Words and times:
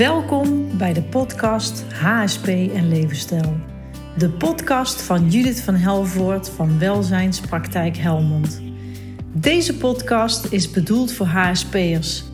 Welkom 0.00 0.78
bij 0.78 0.92
de 0.92 1.02
podcast 1.02 1.84
HSP 1.92 2.46
en 2.46 2.88
Levensstijl. 2.88 3.56
De 4.16 4.30
podcast 4.30 5.02
van 5.02 5.30
Judith 5.30 5.60
van 5.60 5.74
Helvoort 5.74 6.48
van 6.48 6.78
Welzijnspraktijk 6.78 7.96
Helmond. 7.96 8.62
Deze 9.32 9.76
podcast 9.76 10.52
is 10.52 10.70
bedoeld 10.70 11.12
voor 11.12 11.26
HSP'ers. 11.26 12.24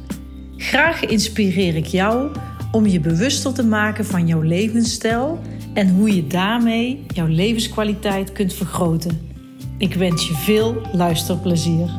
Graag 0.56 1.05
inspireer 1.05 1.77
ik 1.77 1.87
jou 1.87 2.37
om 2.73 2.87
je 2.87 3.00
bewuster 3.00 3.55
te 3.55 3.64
maken 3.64 4.05
van 4.05 4.27
jouw 4.27 4.41
levensstijl 4.41 5.41
en 5.74 5.88
hoe 5.88 6.14
je 6.14 6.27
daarmee 6.27 7.05
jouw 7.14 7.27
levenskwaliteit 7.27 8.33
kunt 8.33 8.55
vergroten. 8.55 9.30
Ik 9.78 9.95
wens 9.95 10.28
je 10.28 10.34
veel 10.34 10.83
luisterplezier. 10.92 11.91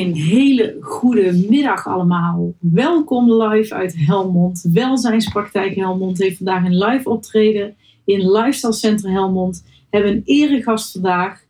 Een 0.00 0.14
hele 0.14 0.76
goede 0.80 1.44
middag 1.48 1.86
allemaal. 1.86 2.54
Welkom 2.58 3.32
live 3.42 3.74
uit 3.74 3.94
Helmond. 3.98 4.68
Welzijnspraktijk 4.72 5.74
Helmond 5.74 6.18
heeft 6.18 6.36
vandaag 6.36 6.64
een 6.64 6.78
live 6.78 7.08
optreden 7.08 7.76
in 8.04 8.30
Lifestyle 8.30 8.72
Center 8.72 9.10
Helmond. 9.10 9.62
We 9.64 9.96
hebben 9.96 10.12
een 10.12 10.22
eregast 10.24 10.92
vandaag. 10.92 11.44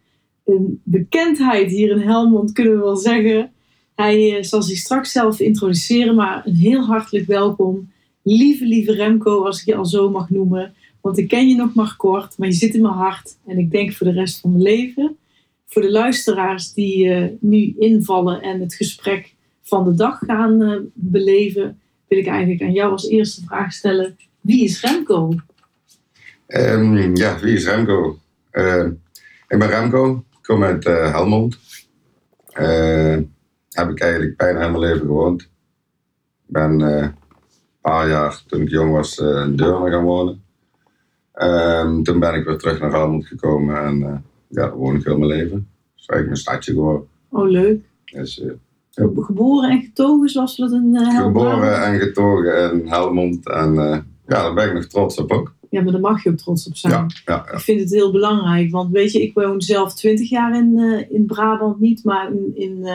Een 0.45 0.81
bekendheid 0.85 1.71
hier 1.71 1.91
in 1.91 1.99
Helmond 1.99 2.53
kunnen 2.53 2.73
we 2.73 2.79
wel 2.79 2.97
zeggen. 2.97 3.53
Hij 3.95 4.37
eh, 4.37 4.43
zal 4.43 4.63
zich 4.63 4.79
straks 4.79 5.13
zelf 5.13 5.41
introduceren, 5.41 6.15
maar 6.15 6.47
een 6.47 6.55
heel 6.55 6.85
hartelijk 6.85 7.27
welkom. 7.27 7.91
Lieve, 8.23 8.65
lieve 8.65 8.93
Remco, 8.93 9.45
als 9.45 9.61
ik 9.61 9.67
je 9.67 9.75
al 9.75 9.87
zo 9.87 10.11
mag 10.11 10.31
noemen. 10.31 10.75
Want 11.01 11.19
ik 11.19 11.29
ken 11.29 11.49
je 11.49 11.55
nog 11.55 11.75
maar 11.75 11.95
kort, 11.97 12.39
maar 12.39 12.49
je 12.49 12.55
zit 12.55 12.75
in 12.75 12.83
mijn 12.83 12.95
hart. 12.95 13.37
En 13.47 13.59
ik 13.59 13.71
denk 13.71 13.93
voor 13.93 14.07
de 14.07 14.13
rest 14.13 14.41
van 14.41 14.51
mijn 14.51 14.63
leven 14.63 15.17
voor 15.71 15.83
de 15.83 15.91
luisteraars 15.91 16.73
die 16.73 17.05
uh, 17.05 17.27
nu 17.41 17.75
invallen 17.79 18.43
en 18.43 18.61
het 18.61 18.75
gesprek 18.75 19.35
van 19.63 19.85
de 19.85 19.95
dag 19.95 20.19
gaan 20.19 20.63
uh, 20.63 20.81
beleven, 20.95 21.81
wil 22.09 22.19
ik 22.19 22.27
eigenlijk 22.27 22.63
aan 22.63 22.73
jou 22.73 22.91
als 22.93 23.09
eerste 23.09 23.45
vraag 23.45 23.73
stellen: 23.73 24.17
wie 24.41 24.65
is 24.65 24.81
Remco? 24.81 25.35
Um, 26.47 27.17
ja, 27.17 27.39
wie 27.39 27.55
is 27.55 27.65
Remco? 27.65 28.19
Uh, 28.53 28.87
ik 29.49 29.59
ben 29.59 29.69
Remco, 29.69 30.25
ik 30.31 30.39
kom 30.43 30.63
uit 30.63 30.85
Helmond. 30.85 31.59
heb 33.71 33.91
ik 33.91 34.01
eigenlijk 34.01 34.37
bijna 34.37 34.59
helemaal 34.59 34.81
leven 34.81 35.01
gewoond. 35.01 35.43
Ik 35.43 35.49
ben 36.47 36.81
een 36.81 37.15
paar 37.81 38.09
jaar, 38.09 38.43
toen 38.47 38.61
ik 38.61 38.69
jong 38.69 38.93
was, 38.93 39.19
in 39.19 39.57
Deurne 39.57 39.91
gaan 39.91 40.05
wonen. 40.05 40.43
Toen 42.05 42.19
ben 42.19 42.35
ik 42.35 42.45
weer 42.45 42.59
terug 42.59 42.81
naar 42.81 42.91
Helmond 42.91 43.27
gekomen 43.27 43.85
en 43.85 44.25
ja, 44.51 44.63
daar 44.63 44.77
woon 44.77 44.95
ik 44.95 45.05
heel 45.05 45.19
mijn 45.19 45.31
leven. 45.31 45.51
Dat 45.51 45.97
is 45.97 46.07
eigenlijk 46.07 46.27
mijn 46.27 46.37
stadje 46.37 46.73
geworden. 46.73 47.07
Oh, 47.29 47.49
leuk. 47.49 47.85
Dus, 48.05 48.39
uh, 48.39 48.53
Geboren 49.17 49.71
en 49.71 49.81
getogen, 49.81 50.29
zoals 50.29 50.57
we 50.57 50.63
dat 50.63 50.73
in 50.73 50.95
uh, 50.95 51.21
Geboren 51.21 51.85
en 51.85 51.99
getogen 51.99 52.73
in 52.73 52.89
Helmond. 52.89 53.49
En 53.49 53.75
uh, 53.75 53.81
ja, 53.81 54.03
daar 54.27 54.55
ben 54.55 54.67
ik 54.67 54.75
nog 54.75 54.85
trots 54.85 55.19
op 55.19 55.33
ook. 55.33 55.55
Ja, 55.71 55.83
maar 55.83 55.93
daar 55.93 56.01
mag 56.01 56.23
je 56.23 56.31
ook 56.31 56.37
trots 56.37 56.69
op 56.69 56.77
zijn. 56.77 56.93
Ja, 56.93 57.07
ja, 57.25 57.45
ja. 57.47 57.53
Ik 57.53 57.61
vind 57.61 57.81
het 57.81 57.91
heel 57.91 58.13
belangrijk. 58.13 58.71
Want 58.71 58.91
weet 58.93 59.13
je, 59.13 59.23
ik 59.23 59.35
woon 59.35 59.61
zelf 59.61 59.95
twintig 59.95 60.29
jaar 60.31 60.57
in, 60.57 60.79
in 61.09 61.27
Brabant 61.27 61.81
niet, 61.81 62.05
maar 62.05 62.31
in, 62.31 62.51
in, 62.55 62.87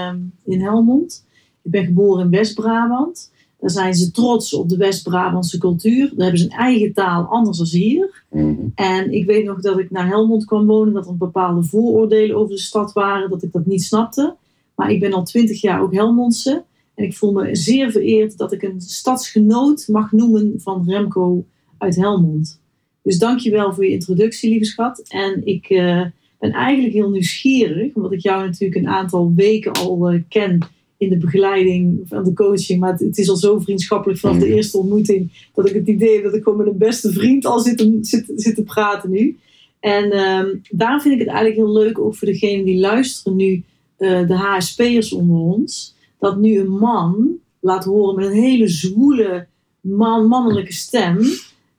in 0.44 0.62
Helmond. 0.62 1.26
Ik 1.62 1.72
ben 1.72 1.86
geboren 1.86 2.24
in 2.24 2.32
West-Brabant. 2.32 3.32
Daar 3.66 3.74
zijn 3.74 3.94
ze 3.94 4.12
trots 4.12 4.54
op 4.54 4.70
de 4.70 4.78
West-Brabantse 4.78 5.58
cultuur. 5.58 6.08
Daar 6.16 6.24
hebben 6.24 6.38
ze 6.38 6.46
een 6.46 6.58
eigen 6.58 6.94
taal, 6.94 7.24
anders 7.24 7.58
dan 7.58 7.68
hier. 7.68 8.24
Mm 8.32 8.72
En 8.76 9.12
ik 9.12 9.26
weet 9.26 9.46
nog 9.46 9.62
dat 9.62 9.80
ik 9.80 9.92
naar 9.92 10.08
Helmond 10.08 10.46
kwam 10.46 10.66
wonen, 10.66 10.94
dat 10.94 11.08
er 11.08 11.18
bepaalde 11.18 11.64
vooroordelen 11.64 12.36
over 12.36 12.56
de 12.56 12.62
stad 12.62 12.94
waren, 12.94 13.30
dat 13.30 13.44
ik 13.44 13.52
dat 13.52 13.66
niet 13.66 13.84
snapte. 13.84 14.36
Maar 14.76 14.92
ik 14.92 15.00
ben 15.00 15.14
al 15.14 15.24
twintig 15.24 15.62
jaar 15.62 15.82
ook 15.82 15.94
Helmondse. 15.94 16.64
En 16.96 17.04
ik 17.04 17.18
voel 17.18 17.32
me 17.32 17.56
zeer 17.56 17.92
vereerd 17.92 18.38
dat 18.38 18.52
ik 18.52 18.62
een 18.64 18.82
stadsgenoot 18.82 19.88
mag 19.88 20.12
noemen 20.12 20.54
van 20.58 20.84
Remco 20.88 21.46
uit 21.78 21.96
Helmond. 21.96 22.60
Dus 23.02 23.18
dank 23.18 23.40
je 23.40 23.52
wel 23.52 23.74
voor 23.74 23.86
je 23.86 23.92
introductie, 23.92 24.50
lieve 24.50 24.66
schat. 24.66 25.04
En 25.08 25.46
ik 25.46 25.70
uh, 25.70 26.06
ben 26.40 26.52
eigenlijk 26.52 26.94
heel 26.94 27.10
nieuwsgierig, 27.10 27.96
omdat 27.96 28.12
ik 28.12 28.20
jou 28.20 28.46
natuurlijk 28.46 28.82
een 28.82 28.92
aantal 28.92 29.34
weken 29.36 29.72
al 29.72 30.14
uh, 30.14 30.22
ken 30.30 30.60
in 30.98 31.10
de 31.10 31.18
begeleiding 31.18 32.02
van 32.08 32.24
de 32.24 32.34
coaching. 32.34 32.80
Maar 32.80 32.98
het, 32.98 33.18
is 33.18 33.30
al 33.30 33.36
zo 33.36 33.60
vriendschappelijk 33.60 34.20
vanaf 34.20 34.38
de 34.38 34.54
eerste 34.54 34.78
ontmoeting. 34.78 35.50
Dat 35.54 35.70
ik 35.70 35.76
het 35.76 35.88
idee 35.88 36.14
heb 36.14 36.24
dat 36.24 36.34
ik 36.34 36.44
gewoon 36.44 36.58
met 36.58 36.68
een 36.68 36.78
beste 36.78 37.12
vriend 37.12 37.46
al 37.46 37.60
zit, 37.60 37.90
zit, 38.02 38.32
zit 38.36 38.56
te 38.56 38.64
praten 38.64 39.10
nu. 39.10 39.38
En 39.80 40.18
um, 40.18 40.62
daar 40.70 41.02
vind 41.02 41.14
ik 41.14 41.20
het 41.20 41.30
eigenlijk 41.30 41.58
heel 41.58 41.74
leuk, 41.74 42.00
ook 42.00 42.16
voor 42.16 42.28
degenen 42.28 42.66
die 42.66 42.80
luisteren 42.80 43.38
nu, 43.38 43.64
uh, 43.98 44.28
de 44.28 44.36
HSP'ers 44.36 45.14
onder 45.14 45.38
ons. 45.38 45.96
Dat 46.20 46.38
nu 46.38 46.60
een 46.60 46.72
man 46.72 47.38
laat 47.60 47.86
horen 47.86 48.16
met 48.16 48.26
een 48.26 48.42
hele 48.42 48.68
zwoele, 48.68 49.48
man, 49.82 50.28
mannelijke 50.28 50.74
stem. 50.74 51.20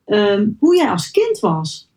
Um, 0.06 0.56
hoe 0.58 0.76
jij 0.76 0.90
als 0.90 1.10
kind 1.10 1.38
was. 1.40 1.88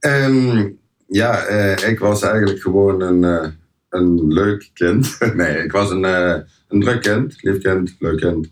Um, 0.00 0.78
ja, 1.06 1.48
uh, 1.48 1.88
ik 1.88 1.98
was 1.98 2.22
eigenlijk 2.22 2.60
gewoon 2.60 3.00
een... 3.00 3.22
Uh 3.22 3.46
een 3.94 4.32
leuk 4.32 4.70
kind. 4.72 5.18
nee, 5.34 5.62
ik 5.62 5.72
was 5.72 5.90
een, 5.90 6.02
uh, 6.02 6.36
een 6.68 6.80
druk 6.80 7.02
kind, 7.02 7.42
lief 7.42 7.58
kind, 7.58 7.96
leuk 7.98 8.18
kind. 8.18 8.50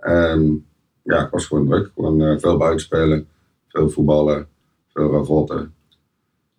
Um, 0.00 0.66
ja, 1.02 1.24
ik 1.24 1.30
was 1.30 1.46
gewoon 1.46 1.66
druk. 1.68 1.90
Gewoon 1.94 2.22
uh, 2.22 2.38
veel 2.38 2.56
buitenspelen, 2.56 3.28
veel 3.68 3.90
voetballen, 3.90 4.48
veel 4.92 5.12
ravotten. 5.12 5.74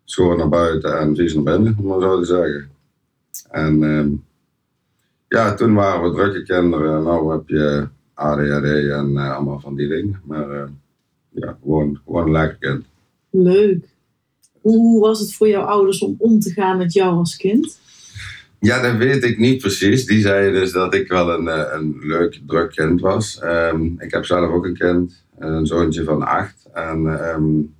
Schoon 0.04 0.38
naar 0.38 0.50
buiten 0.50 1.00
en 1.00 1.16
vies 1.16 1.34
naar 1.34 1.44
binnen, 1.44 1.76
om 1.80 1.86
maar 1.86 2.02
zo 2.02 2.20
te 2.20 2.26
zeggen. 2.26 2.70
En 3.50 3.84
um, 3.84 4.24
ja, 5.28 5.54
toen 5.54 5.74
waren 5.74 6.04
we 6.04 6.16
drukke 6.16 6.44
kinderen. 6.44 7.04
Nou 7.04 7.31
heb 7.31 7.50
je 7.50 7.88
ADHD 8.14 8.90
en 8.90 9.10
uh, 9.10 9.36
allemaal 9.36 9.60
van 9.60 9.76
die 9.76 9.88
dingen. 9.88 10.22
Maar 10.26 10.70
ja, 11.30 11.58
gewoon, 11.62 12.00
gewoon 12.06 12.31
lekker 12.31 12.58
kind. 12.58 12.86
Leuk. 13.30 13.86
Hoe 14.62 15.00
was 15.00 15.20
het 15.20 15.34
voor 15.34 15.48
jouw 15.48 15.64
ouders 15.64 16.02
om 16.02 16.16
om 16.18 16.40
te 16.40 16.52
gaan 16.52 16.78
met 16.78 16.94
jou 16.94 17.16
als 17.16 17.38
kind? 17.38 17.80
Ja, 18.64 18.82
dat 18.82 18.96
weet 18.96 19.24
ik 19.24 19.38
niet 19.38 19.62
precies. 19.62 20.06
Die 20.06 20.22
zeiden 20.22 20.54
dus 20.54 20.72
dat 20.72 20.94
ik 20.94 21.08
wel 21.08 21.34
een, 21.34 21.48
eh, 21.48 21.74
een 21.74 21.98
leuk, 22.00 22.40
druk 22.48 22.72
kind 22.72 23.02
was. 23.02 23.42
Um, 23.44 23.96
ik 24.00 24.12
heb 24.12 24.26
zelf 24.26 24.52
ook 24.52 24.66
een 24.66 24.78
kind, 24.78 25.24
een 25.40 25.66
zoontje 25.66 26.04
van 26.04 26.24
acht. 26.24 26.68
En 26.74 27.06
um, 27.36 27.74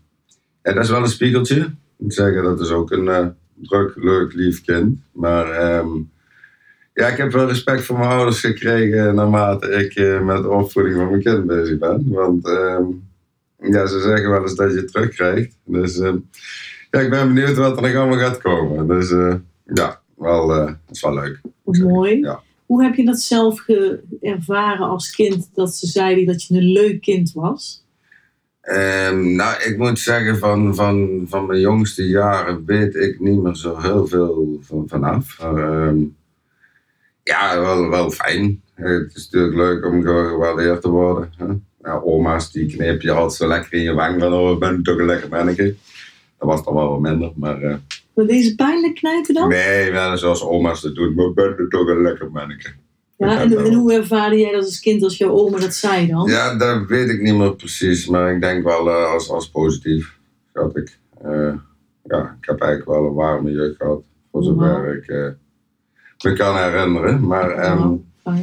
ja, 0.64 0.74
dat 0.74 0.84
is 0.84 0.90
wel 0.90 1.02
een 1.02 1.08
spiegeltje. 1.08 1.56
Ik 1.56 1.72
moet 1.98 2.14
zeggen, 2.14 2.44
dat 2.44 2.60
is 2.60 2.70
ook 2.70 2.92
een 2.92 3.06
uh, 3.06 3.28
druk, 3.56 3.94
leuk, 3.96 4.34
lief 4.34 4.62
kind. 4.62 5.00
Maar 5.12 5.78
um, 5.78 6.12
ja, 6.94 7.08
ik 7.08 7.18
heb 7.18 7.32
wel 7.32 7.48
respect 7.48 7.84
voor 7.84 7.98
mijn 7.98 8.12
ouders 8.12 8.40
gekregen 8.40 9.16
naarmate 9.16 9.68
ik 9.68 9.96
uh, 9.96 10.22
met 10.22 10.42
de 10.42 10.50
opvoeding 10.50 10.96
van 10.96 11.10
mijn 11.10 11.22
kind 11.22 11.46
bezig 11.46 11.78
ben. 11.78 12.06
Want 12.10 12.48
ja, 13.60 13.86
ze 13.86 14.00
zeggen 14.00 14.30
wel 14.30 14.42
eens 14.42 14.56
dat 14.56 14.72
je 14.72 14.78
het 14.78 14.92
terugkrijgt. 14.92 15.58
Dus 15.66 15.98
ja, 16.92 17.00
ik 17.00 17.10
ben 17.10 17.34
benieuwd 17.34 17.58
wat 17.58 17.76
er 17.76 17.82
nog 17.82 17.96
allemaal 17.96 18.20
gaat 18.20 18.42
komen. 18.42 18.88
Dus 18.88 19.10
ja 19.74 20.01
wel, 20.22 20.56
uh, 20.56 20.66
dat 20.66 20.76
is 20.90 21.02
wel 21.02 21.14
leuk. 21.14 21.42
Mooi. 21.64 22.20
Ja. 22.20 22.42
Hoe 22.66 22.84
heb 22.84 22.96
je 22.96 23.06
dat 23.06 23.20
zelf 23.20 23.66
ervaren 24.22 24.88
als 24.88 25.12
kind, 25.12 25.50
dat 25.54 25.76
ze 25.76 25.88
zeiden 25.88 26.26
dat 26.26 26.44
je 26.44 26.56
een 26.56 26.72
leuk 26.72 27.02
kind 27.02 27.32
was? 27.34 27.86
Um, 28.64 29.36
nou, 29.36 29.64
ik 29.64 29.78
moet 29.78 30.00
zeggen, 30.00 30.38
van, 30.38 30.76
van, 30.76 31.26
van 31.28 31.46
mijn 31.46 31.60
jongste 31.60 32.08
jaren 32.08 32.66
weet 32.66 32.96
ik 32.96 33.20
niet 33.20 33.42
meer 33.42 33.56
zo 33.56 33.80
heel 33.80 34.08
veel 34.08 34.60
van, 34.62 34.84
vanaf. 34.88 35.38
Um, 35.44 36.16
ja, 37.24 37.60
wel, 37.60 37.90
wel 37.90 38.12
fijn. 38.12 38.62
Het 38.74 39.16
is 39.16 39.30
natuurlijk 39.30 39.56
leuk 39.56 39.86
om 39.86 40.02
gewaardeerd 40.02 40.82
te 40.82 40.90
worden. 40.90 41.34
Hè? 41.38 41.46
Ja, 41.90 42.00
oma's 42.00 42.52
die 42.52 42.76
kneep 42.76 43.02
je 43.02 43.12
altijd 43.12 43.34
zo 43.34 43.48
lekker 43.48 43.74
in 43.74 43.84
je 43.84 43.94
wang 43.94 44.22
van, 44.22 44.34
oh, 44.34 44.52
ik 44.52 44.60
ben 44.60 44.84
toch 44.84 44.98
een 44.98 45.06
lekker 45.06 45.30
manneke. 45.30 45.76
Dat 46.38 46.50
was 46.50 46.64
dan 46.64 46.74
wel 46.74 46.90
wat 46.90 47.00
minder, 47.00 47.32
maar... 47.36 47.62
Uh, 47.62 47.76
maar 48.14 48.26
deze 48.26 48.56
pijnlijk 48.56 48.96
knijpen 48.96 49.34
dan? 49.34 49.50
Nee, 49.50 49.92
wel 49.92 50.18
zoals 50.18 50.44
oma's 50.44 50.82
dat 50.82 50.96
doen. 50.96 51.14
Maar 51.14 51.34
ben 51.34 51.70
toch 51.70 51.88
een 51.88 52.02
lekker 52.02 52.32
manneke. 52.32 52.74
Ja, 53.18 53.42
en, 53.42 53.58
en, 53.58 53.74
hoe 53.74 53.94
ervaarde 53.94 54.38
jij 54.38 54.52
dat 54.52 54.64
als 54.64 54.80
kind 54.80 55.04
als 55.04 55.18
jouw 55.18 55.32
oma 55.32 55.60
dat 55.60 55.74
zei 55.74 56.08
dan? 56.08 56.30
Ja, 56.30 56.56
dat 56.56 56.88
weet 56.88 57.10
ik 57.10 57.22
niet 57.22 57.36
meer 57.36 57.56
precies. 57.56 58.08
Maar 58.08 58.34
ik 58.34 58.42
denk 58.42 58.64
wel 58.64 58.88
uh, 58.88 59.12
als, 59.12 59.30
als 59.30 59.50
positief. 59.50 60.20
Ik, 60.74 60.98
uh, 61.26 61.54
ja, 62.04 62.38
ik 62.42 62.48
heb 62.48 62.62
eigenlijk 62.62 62.86
wel 62.86 63.06
een 63.06 63.14
warme 63.14 63.52
jeugd 63.52 63.76
gehad. 63.76 64.02
Voor 64.32 64.44
zover 64.44 64.82
wow. 64.82 64.94
ik 64.94 65.08
uh, 65.08 65.28
me 66.24 66.34
kan 66.34 66.58
herinneren. 66.58 67.28
Maar 67.28 67.72
um, 67.72 68.06
wow, 68.24 68.38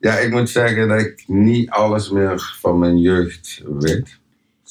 ja, 0.00 0.18
ik 0.18 0.30
moet 0.30 0.50
zeggen 0.50 0.88
dat 0.88 1.00
ik 1.00 1.24
niet 1.26 1.70
alles 1.70 2.10
meer 2.10 2.56
van 2.60 2.78
mijn 2.78 2.98
jeugd 2.98 3.62
weet. 3.78 4.18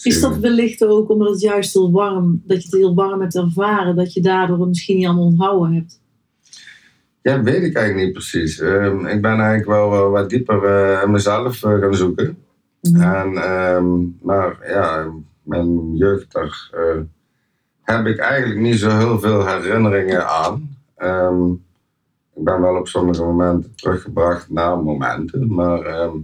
Is 0.01 0.21
dat 0.21 0.37
wellicht 0.37 0.85
ook 0.85 1.09
omdat 1.09 1.29
het 1.29 1.41
juist 1.41 1.73
heel 1.73 1.91
warm, 1.91 2.41
dat 2.45 2.57
je 2.57 2.63
het 2.63 2.77
heel 2.77 2.95
warm 2.95 3.21
hebt 3.21 3.35
ervaren, 3.35 3.95
dat 3.95 4.13
je 4.13 4.21
daardoor 4.21 4.59
het 4.59 4.67
misschien 4.67 4.97
niet 4.97 5.05
allemaal 5.05 5.25
onthouden 5.25 5.73
hebt? 5.73 6.01
Ja, 7.21 7.43
weet 7.43 7.63
ik 7.63 7.75
eigenlijk 7.75 8.05
niet 8.05 8.13
precies. 8.13 8.59
Um, 8.59 9.05
ik 9.05 9.21
ben 9.21 9.39
eigenlijk 9.39 9.65
wel 9.65 9.93
uh, 9.93 10.11
wat 10.11 10.29
dieper 10.29 10.63
uh, 10.63 11.05
mezelf 11.05 11.63
uh, 11.63 11.79
gaan 11.79 11.95
zoeken. 11.95 12.37
Mm. 12.81 13.01
En, 13.01 13.51
um, 13.51 14.17
maar 14.21 14.57
ja, 14.67 15.11
mijn 15.43 15.95
jeugd, 15.95 16.31
daar 16.31 16.69
heb 17.81 18.05
ik 18.05 18.17
eigenlijk 18.17 18.59
niet 18.59 18.79
zo 18.79 18.97
heel 18.97 19.19
veel 19.19 19.47
herinneringen 19.47 20.27
aan. 20.27 20.77
Ehm, 20.95 21.51
ik 22.35 22.43
ben 22.43 22.61
wel 22.61 22.75
op 22.75 22.87
sommige 22.87 23.23
momenten 23.23 23.75
teruggebracht 23.75 24.49
naar 24.49 24.83
momenten, 24.83 25.53
maar 25.53 25.81
ehm, 25.81 26.17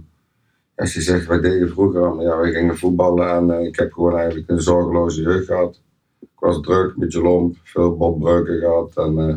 als 0.80 0.94
je 0.94 1.00
zegt, 1.00 1.26
wij 1.26 1.40
deden 1.40 1.68
vroeger, 1.68 2.22
ja, 2.22 2.40
we 2.40 2.52
gingen 2.52 2.78
voetballen 2.78 3.30
en 3.30 3.50
eh, 3.50 3.66
ik 3.66 3.76
heb 3.76 3.92
gewoon 3.92 4.16
eigenlijk 4.16 4.48
een 4.50 4.60
zorgeloze 4.60 5.22
jeugd 5.22 5.46
gehad. 5.46 5.80
Ik 6.20 6.28
was 6.38 6.60
druk, 6.60 6.90
een 6.90 6.98
beetje 6.98 7.22
lomp, 7.22 7.56
veel 7.62 7.96
botbreuken 7.96 8.58
gehad 8.58 8.96
en 8.96 9.18
eh, 9.18 9.34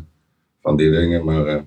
van 0.61 0.75
die 0.75 0.91
dingen, 0.91 1.25
maar 1.25 1.45
eh, 1.45 1.61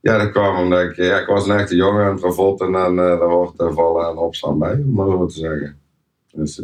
ja, 0.00 0.18
dat 0.18 0.30
kwam 0.30 0.56
omdat 0.56 0.82
ik, 0.82 0.96
ja, 0.96 1.18
ik 1.18 1.26
was 1.26 1.48
een 1.48 1.58
echte 1.58 1.76
jongen 1.76 2.10
en 2.10 2.16
travotten 2.16 2.74
en 2.74 2.96
daar 2.96 3.18
hoort 3.18 3.54
vallen 3.56 4.08
en 4.08 4.16
opstaan 4.16 4.58
bij, 4.58 4.74
om 4.74 4.92
maar 4.92 5.06
zo 5.06 5.26
te 5.26 5.38
zeggen. 5.38 5.78
Dus, 6.32 6.62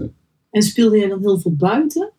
en 0.50 0.62
speelde 0.62 0.98
jij 0.98 1.08
dan 1.08 1.20
heel 1.20 1.38
veel 1.38 1.56
buiten? 1.56 2.12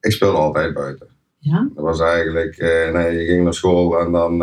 Ik 0.00 0.12
speelde 0.12 0.38
altijd 0.38 0.74
buiten. 0.74 1.08
Ja? 1.38 1.68
Dat 1.74 1.84
was 1.84 2.00
eigenlijk, 2.00 2.56
nee, 2.92 3.18
je 3.18 3.24
ging 3.24 3.44
naar 3.44 3.54
school 3.54 3.98
en 3.98 4.12
dan 4.12 4.38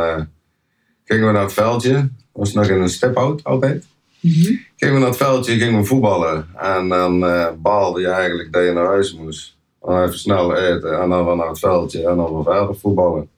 gingen 1.04 1.28
we 1.28 1.32
naar 1.32 1.42
het 1.42 1.54
veldje. 1.54 2.10
Was 2.32 2.54
nog 2.54 2.68
in 2.68 2.82
een 2.82 2.90
step-out 2.90 3.44
altijd. 3.44 3.86
Mm 4.20 4.68
Gingen 4.76 4.94
we 4.94 5.00
naar 5.00 5.10
het 5.10 5.18
veldje, 5.18 5.58
gingen 5.58 5.80
we 5.80 5.86
voetballen. 5.86 6.48
En 6.58 6.90
dan 6.90 7.24
uh, 7.24 7.48
baalde 7.62 8.02
je 8.02 8.08
eigenlijk 8.08 8.54
dat 8.54 8.66
je 8.66 8.72
naar 8.72 8.86
huis 8.86 9.16
moest. 9.16 9.58
Dan 9.82 10.04
even 10.04 10.20
snel 10.20 10.56
eten 10.56 11.02
en 11.02 11.10
dan 11.10 11.26
weer 11.26 11.36
naar 11.36 11.48
het 11.48 11.60
veldje 11.60 12.08
en 12.08 12.16
dan 12.16 12.34
weer 12.34 12.44
verder 12.44 12.76
voetballen. 12.76 13.30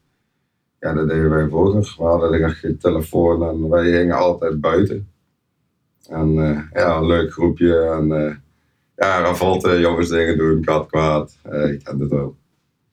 Ja, 0.80 0.94
dat 0.94 1.07
deden 1.07 1.30
wij 1.30 1.48
vroeger. 1.48 1.95
We 1.98 2.04
hadden 2.04 2.51
geen 2.51 2.78
telefoon 2.78 3.50
en 3.50 3.69
wij 3.69 3.92
gingen 3.92 4.16
altijd 4.16 4.62
buiten. 4.62 5.10
En 6.10 6.36
uh, 6.36 6.60
ja, 6.74 6.95
een 6.95 7.06
leuk 7.06 7.31
groepje. 7.31 7.80
En 7.80 8.07
uh, 8.07 8.34
ja, 8.95 9.22
Ravolte, 9.22 9.80
jongens 9.80 10.10
dingen 10.10 10.38
doen, 10.38 10.63
kat 10.63 10.88
kwaad. 10.88 11.38
ik 11.44 11.84
ken 11.84 12.00
het 12.00 12.10
wel. 12.10 12.36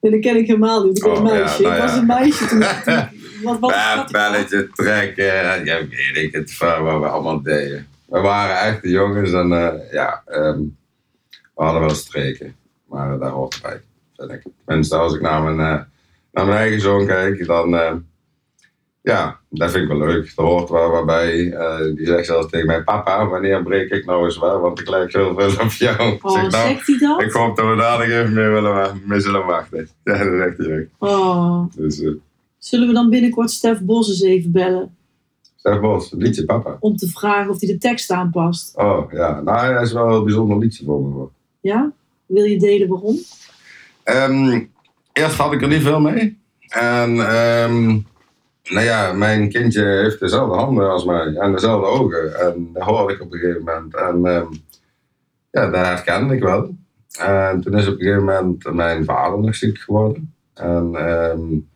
Nee, 0.00 0.12
dat 0.12 0.20
ken 0.20 0.37
ik 0.37 0.46
helemaal 0.46 0.84
niet. 0.84 0.99
Ik 0.99 1.06
oh, 1.06 1.17
een 1.17 1.23
meisje. 1.23 1.62
Ja, 1.62 1.69
nou 1.69 1.82
ik 1.82 1.88
was 1.88 1.96
een 1.96 2.06
meisje 2.06 2.46
toen. 2.46 2.62
wat, 3.43 3.58
wat 3.61 4.11
belletje 4.11 4.70
trekken. 4.75 5.64
Ja, 5.64 5.79
weet 5.88 6.17
ik 6.17 6.32
het, 6.32 6.58
wat 6.58 7.00
we 7.00 7.06
allemaal 7.06 7.43
deden. 7.43 7.87
We 8.06 8.20
waren 8.20 8.61
echt 8.61 8.82
de 8.82 8.88
jongens 8.88 9.32
en 9.32 9.50
uh, 9.50 9.93
ja, 9.93 10.23
um, 10.26 10.76
we 11.55 11.62
hadden 11.62 11.81
wel 11.81 11.94
streken. 11.94 12.56
Maar 12.87 13.19
daar 13.19 13.31
hoort 13.31 13.58
bij, 13.62 13.81
vind 14.17 14.31
ik. 14.31 14.43
Tenminste, 14.64 14.96
als 14.96 15.14
ik 15.14 15.20
naar 15.20 15.43
mijn, 15.43 15.56
uh, 15.56 15.82
naar 16.32 16.46
mijn 16.46 16.58
eigen 16.58 16.81
zoon 16.81 17.06
kijk, 17.06 17.46
dan... 17.46 18.06
Ja, 19.02 19.38
dat 19.49 19.70
vind 19.70 19.82
ik 19.82 19.88
wel 19.88 20.06
leuk. 20.06 20.32
Er 20.37 20.44
hoort 20.44 20.69
wel 20.69 20.91
waarbij. 20.91 21.56
die 21.94 22.06
zegt 22.06 22.26
zelfs 22.26 22.50
tegen 22.50 22.67
mij: 22.67 22.82
Papa, 22.82 23.26
wanneer 23.26 23.62
breek 23.62 23.91
ik 23.91 24.05
nou 24.05 24.25
eens 24.25 24.38
wel? 24.38 24.61
Want 24.61 24.81
ik 24.81 24.88
lijk 24.88 25.11
zoveel 25.11 25.64
op 25.64 25.70
jou. 25.70 26.19
Oh, 26.23 26.32
zeg, 26.32 26.50
nou, 26.50 26.69
zegt 26.69 26.87
hij 26.87 26.99
dat? 26.99 27.23
Ik 27.23 27.32
hoop 27.32 27.56
dat 27.56 27.69
we 27.69 27.76
daar 27.76 27.99
nog 27.99 28.06
even 28.06 28.32
mee, 28.32 28.49
willen, 28.49 29.02
mee 29.05 29.20
zullen 29.20 29.46
wachten. 29.46 29.88
Ja, 30.05 30.25
dat 30.25 30.38
zegt 30.38 30.58
hij 30.58 30.79
ook. 30.79 31.08
Oh. 31.11 31.64
Dus, 31.76 32.02
Zullen 32.58 32.88
we 32.88 32.94
dan 32.94 33.10
binnenkort 33.10 33.50
Stef 33.50 33.81
Bos 33.81 34.08
eens 34.08 34.22
even 34.22 34.52
bellen? 34.52 34.96
Stef 35.56 35.81
Bos, 35.81 36.12
liedje 36.16 36.44
papa. 36.44 36.76
Om 36.81 36.96
te 36.96 37.08
vragen 37.08 37.50
of 37.50 37.60
hij 37.60 37.69
de 37.69 37.78
tekst 37.78 38.10
aanpast. 38.10 38.76
Oh 38.76 39.12
ja, 39.12 39.40
nou 39.40 39.58
hij 39.58 39.82
is 39.82 39.93
wel 39.93 40.16
een 40.16 40.25
bijzonder 40.25 40.58
liedje 40.58 40.84
voor 40.84 41.02
me. 41.02 41.14
Hoor. 41.14 41.31
Ja? 41.60 41.93
Wil 42.26 42.44
je 42.44 42.58
delen 42.58 42.88
waarom? 42.88 43.16
Um, 44.05 44.70
eerst 45.12 45.37
had 45.37 45.52
ik 45.52 45.62
er 45.62 45.69
niet 45.69 45.82
veel 45.82 46.00
mee. 46.00 46.38
En 46.69 47.10
um, 47.10 48.06
nou 48.64 48.84
ja, 48.84 49.12
mijn 49.12 49.49
kindje 49.49 49.84
heeft 49.84 50.20
dezelfde 50.20 50.56
handen 50.56 50.90
als 50.90 51.05
mij 51.05 51.34
en 51.34 51.52
dezelfde 51.52 51.87
ogen. 51.87 52.40
En 52.40 52.70
dat 52.72 52.82
hoorde 52.82 53.14
ik 53.14 53.20
op 53.20 53.32
een 53.32 53.38
gegeven 53.38 53.64
moment. 53.64 53.94
En 53.94 54.34
um, 54.34 54.49
ja, 55.50 55.70
dat 55.70 55.87
herkende 55.87 56.34
ik 56.34 56.43
wel. 56.43 56.76
En 57.19 57.60
toen 57.60 57.78
is 57.78 57.87
op 57.87 57.93
een 57.93 57.99
gegeven 57.99 58.25
moment 58.25 58.72
mijn 58.72 59.05
vader 59.05 59.38
nog 59.38 59.55
ziek 59.55 59.78
geworden. 59.78 60.34
En 60.55 61.10
um, 61.10 61.69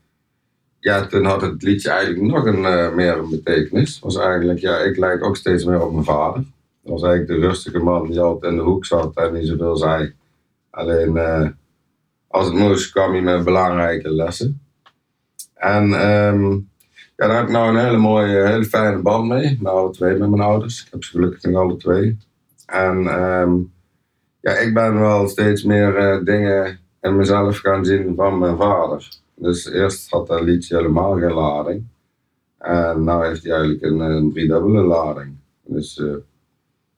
ja, 0.82 1.06
toen 1.06 1.24
had 1.24 1.42
het 1.42 1.62
liedje 1.62 1.90
eigenlijk 1.90 2.26
nog 2.26 2.46
een, 2.46 2.62
uh, 2.62 2.94
meer 2.94 3.18
een 3.18 3.30
betekenis. 3.30 3.98
was 3.98 4.16
eigenlijk, 4.16 4.58
ja, 4.58 4.78
ik 4.78 4.96
lijk 4.96 5.24
ook 5.24 5.36
steeds 5.36 5.64
meer 5.64 5.82
op 5.82 5.92
mijn 5.92 6.04
vader. 6.04 6.44
Dat 6.82 6.92
was 6.92 7.02
eigenlijk 7.02 7.40
de 7.40 7.46
rustige 7.46 7.78
man 7.78 8.06
die 8.06 8.20
altijd 8.20 8.52
in 8.52 8.58
de 8.58 8.64
hoek 8.64 8.84
zat 8.84 9.16
en 9.16 9.32
niet 9.32 9.46
zoveel 9.46 9.76
zei. 9.76 10.12
Alleen 10.70 11.14
uh, 11.16 11.48
als 12.28 12.46
het 12.46 12.54
moest, 12.54 12.90
kwam 12.90 13.12
hij 13.12 13.20
met 13.20 13.44
belangrijke 13.44 14.10
lessen. 14.10 14.60
En 15.54 15.82
um, 15.82 16.68
ja, 17.16 17.26
daar 17.26 17.36
heb 17.36 17.46
ik 17.46 17.52
nou 17.52 17.68
een 17.68 17.84
hele 17.84 17.98
mooie, 17.98 18.46
hele 18.46 18.64
fijne 18.64 19.02
band 19.02 19.28
mee. 19.28 19.60
Alle 19.62 19.90
twee, 19.90 20.16
met 20.16 20.30
mijn 20.30 20.42
ouders. 20.42 20.82
Ik 20.84 20.92
heb 20.92 21.04
ze 21.04 21.10
gelukkig 21.10 21.42
nog 21.42 21.62
alle 21.62 21.76
twee. 21.76 22.18
En 22.66 23.22
um, 23.22 23.72
ja, 24.40 24.52
ik 24.52 24.74
ben 24.74 25.00
wel 25.00 25.28
steeds 25.28 25.62
meer 25.62 26.14
uh, 26.14 26.24
dingen 26.24 26.78
in 27.00 27.16
mezelf 27.16 27.58
gaan 27.58 27.84
zien 27.84 28.14
van 28.16 28.38
mijn 28.38 28.56
vader. 28.56 29.08
Dus 29.42 29.70
eerst 29.70 30.10
had 30.10 30.26
dat 30.26 30.42
liedje 30.42 30.76
helemaal 30.76 31.18
geen 31.18 31.32
lading. 31.32 31.84
En 32.58 33.04
nu 33.04 33.10
heeft 33.10 33.42
hij 33.42 33.52
eigenlijk 33.52 33.82
een, 33.82 34.00
een 34.00 34.30
driedubbele 34.30 34.82
lading. 34.82 35.34
Dus 35.64 35.96
uh, 35.96 36.16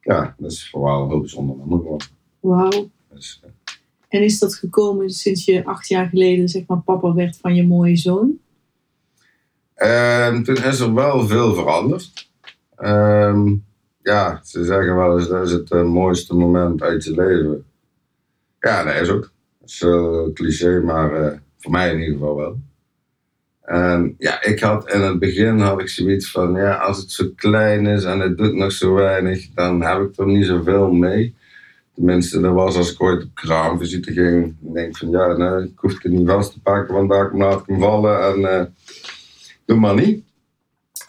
ja, 0.01 0.35
dat 0.39 0.51
is 0.51 0.71
vooral 0.71 1.03
een 1.03 1.09
heel 1.09 1.21
bijzonder 1.21 1.57
nummer 1.57 1.79
geworden. 1.79 2.07
Wauw. 2.41 2.91
Dus, 3.13 3.43
uh, 3.45 3.51
en 4.09 4.23
is 4.23 4.39
dat 4.39 4.55
gekomen 4.55 5.11
sinds 5.11 5.45
je 5.45 5.65
acht 5.65 5.89
jaar 5.89 6.09
geleden, 6.09 6.49
zeg 6.49 6.67
maar, 6.67 6.81
papa 6.81 7.15
werd 7.15 7.37
van 7.37 7.55
je 7.55 7.67
mooie 7.67 7.97
zoon? 7.97 8.39
Um, 9.77 10.45
toen 10.45 10.57
is 10.57 10.81
er 10.81 10.95
wel 10.95 11.27
veel 11.27 11.55
veranderd. 11.55 12.29
Um, 12.79 13.65
ja, 14.03 14.41
ze 14.45 14.65
zeggen 14.65 14.97
wel 14.97 15.19
eens 15.19 15.29
dat 15.29 15.47
is 15.47 15.53
het 15.53 15.71
uh, 15.71 15.85
mooiste 15.85 16.35
moment 16.35 16.83
uit 16.83 17.05
je 17.05 17.15
leven. 17.15 17.65
Ja, 18.61 18.85
dat 18.85 18.95
is 18.95 19.09
ook. 19.09 19.33
Dat 19.61 19.69
is 19.69 19.81
een 19.81 20.31
cliché, 20.35 20.81
maar 20.81 21.43
voor 21.65 21.73
mij 21.73 21.93
in 21.93 21.99
ieder 21.99 22.13
geval 22.13 22.37
wel. 22.37 22.59
En 23.63 24.15
ja, 24.19 24.43
ik 24.43 24.61
had 24.61 24.93
in 24.93 25.01
het 25.01 25.19
begin 25.19 25.59
had 25.59 25.81
ik 25.81 25.89
zoiets 25.89 26.31
van, 26.31 26.55
ja, 26.55 26.75
als 26.75 26.99
het 26.99 27.11
zo 27.11 27.31
klein 27.37 27.87
is 27.87 28.05
en 28.05 28.21
het 28.21 28.37
doet 28.37 28.55
nog 28.55 28.73
zo 28.73 28.95
weinig, 28.95 29.49
dan 29.55 29.83
heb 29.83 30.01
ik 30.01 30.19
er 30.19 30.27
niet 30.27 30.47
zoveel 30.47 30.93
mee. 30.93 31.35
Tenminste, 31.95 32.41
dat 32.41 32.55
was 32.55 32.77
als 32.77 32.93
ik 32.93 33.03
ooit 33.03 33.23
op 33.23 33.35
kraamvisite 33.35 34.13
ging. 34.13 34.47
Ik 34.47 34.75
denk 34.75 34.97
van, 34.97 35.11
ja, 35.11 35.37
nee, 35.37 35.65
ik 35.65 35.73
hoef 35.77 36.03
het 36.03 36.13
niet 36.13 36.29
vast 36.29 36.53
te 36.53 36.61
pakken, 36.61 36.95
want 36.95 37.11
daar 37.11 37.35
laat 37.35 37.61
ik 37.61 37.67
hem 37.67 37.81
vallen 37.81 38.23
en 38.23 38.39
uh, 38.39 38.63
doe 39.65 39.79
maar 39.79 39.95
niet. 39.95 40.25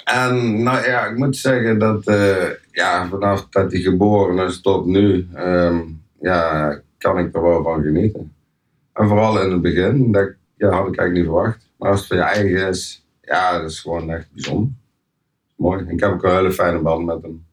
En 0.03 0.63
nou 0.63 0.85
ja, 0.85 1.05
ik 1.05 1.17
moet 1.17 1.37
zeggen 1.37 1.79
dat 1.79 2.07
uh, 2.07 2.49
ja, 2.71 3.07
vanaf 3.07 3.47
dat 3.49 3.71
hij 3.71 3.81
geboren 3.81 4.47
is 4.47 4.61
tot 4.61 4.85
nu, 4.85 5.27
um, 5.37 6.01
ja, 6.21 6.79
kan 6.97 7.17
ik 7.17 7.35
er 7.35 7.41
wel 7.41 7.63
van 7.63 7.83
genieten. 7.83 8.33
En 8.93 9.07
vooral 9.07 9.41
in 9.41 9.51
het 9.51 9.61
begin, 9.61 10.11
dat 10.11 10.33
ja, 10.65 10.71
had 10.71 10.87
ik 10.87 10.97
eigenlijk 10.97 11.13
niet 11.13 11.25
verwacht. 11.25 11.69
Maar 11.77 11.89
als 11.89 11.99
het 11.99 12.07
voor 12.07 12.17
je 12.17 12.23
eigen 12.23 12.67
is, 12.67 13.05
ja, 13.21 13.59
dat 13.59 13.69
is 13.69 13.79
gewoon 13.79 14.09
echt 14.09 14.31
bijzonder. 14.31 14.71
Mooi. 15.55 15.85
ik 15.87 15.99
heb 15.99 16.11
ook 16.11 16.23
een 16.23 16.35
hele 16.35 16.51
fijne 16.51 16.79
band 16.79 17.05
met 17.05 17.21
hem. 17.21 17.45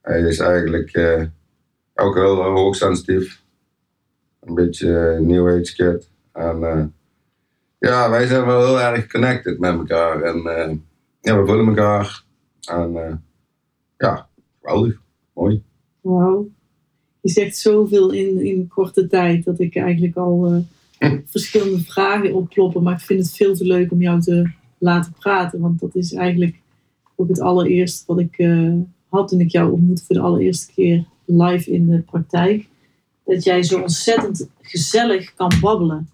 Hij 0.00 0.20
is 0.20 0.38
eigenlijk 0.38 0.96
uh, 0.96 1.22
ook 1.94 2.14
heel 2.14 2.42
hoogsensitief. 2.42 3.42
Een 4.40 4.54
beetje 4.54 5.16
uh, 5.20 5.26
new 5.26 5.48
age 5.48 5.74
kid. 5.74 6.10
En 6.32 6.60
uh, 6.60 6.84
ja, 7.78 8.10
wij 8.10 8.26
zijn 8.26 8.46
wel 8.46 8.66
heel 8.66 8.80
erg 8.80 9.06
connected 9.06 9.58
met 9.58 9.72
elkaar. 9.72 10.22
En 10.22 10.42
ja, 11.20 11.40
we 11.40 11.46
voelen 11.46 11.68
elkaar. 11.68 12.24
En 12.60 13.22
ja, 13.96 14.28
geweldig. 14.60 15.00
Mooi. 15.32 15.62
Wauw. 16.00 16.48
Je 17.20 17.30
zegt 17.30 17.56
zoveel 17.56 18.12
in, 18.12 18.44
in 18.44 18.68
korte 18.68 19.06
tijd 19.06 19.44
dat 19.44 19.58
ik 19.58 19.76
eigenlijk 19.76 20.16
al 20.16 20.64
verschillende 21.26 21.80
vragen 21.80 22.34
opkloppen. 22.34 22.82
Maar 22.82 22.94
ik 22.94 23.00
vind 23.00 23.20
het 23.20 23.36
veel 23.36 23.54
te 23.54 23.64
leuk 23.64 23.92
om 23.92 24.00
jou 24.00 24.20
te 24.20 24.50
laten 24.78 25.12
praten. 25.18 25.60
Want 25.60 25.80
dat 25.80 25.94
is 25.94 26.12
eigenlijk 26.12 26.56
ook 27.16 27.28
het 27.28 27.40
allereerste 27.40 28.04
wat 28.06 28.18
ik 28.18 28.38
uh, 28.38 28.72
had 29.08 29.28
toen 29.28 29.40
ik 29.40 29.50
jou 29.50 29.72
ontmoette 29.72 30.04
voor 30.04 30.16
de 30.16 30.22
allereerste 30.22 30.72
keer 30.72 31.04
live 31.24 31.70
in 31.70 31.86
de 31.86 31.98
praktijk. 31.98 32.68
Dat 33.24 33.44
jij 33.44 33.62
zo 33.62 33.80
ontzettend 33.80 34.48
gezellig 34.60 35.34
kan 35.34 35.52
babbelen. 35.60 36.08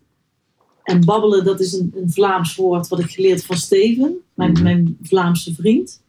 En 0.82 1.04
babbelen, 1.04 1.44
dat 1.44 1.60
is 1.60 1.72
een, 1.72 1.92
een 1.96 2.10
Vlaams 2.10 2.56
woord 2.56 2.88
wat 2.88 2.98
ik 2.98 3.10
geleerd 3.10 3.44
van 3.44 3.56
Steven, 3.56 4.16
mijn, 4.34 4.52
mhm. 4.52 4.62
mijn 4.62 4.98
Vlaamse 5.02 5.54
vriend. 5.54 6.02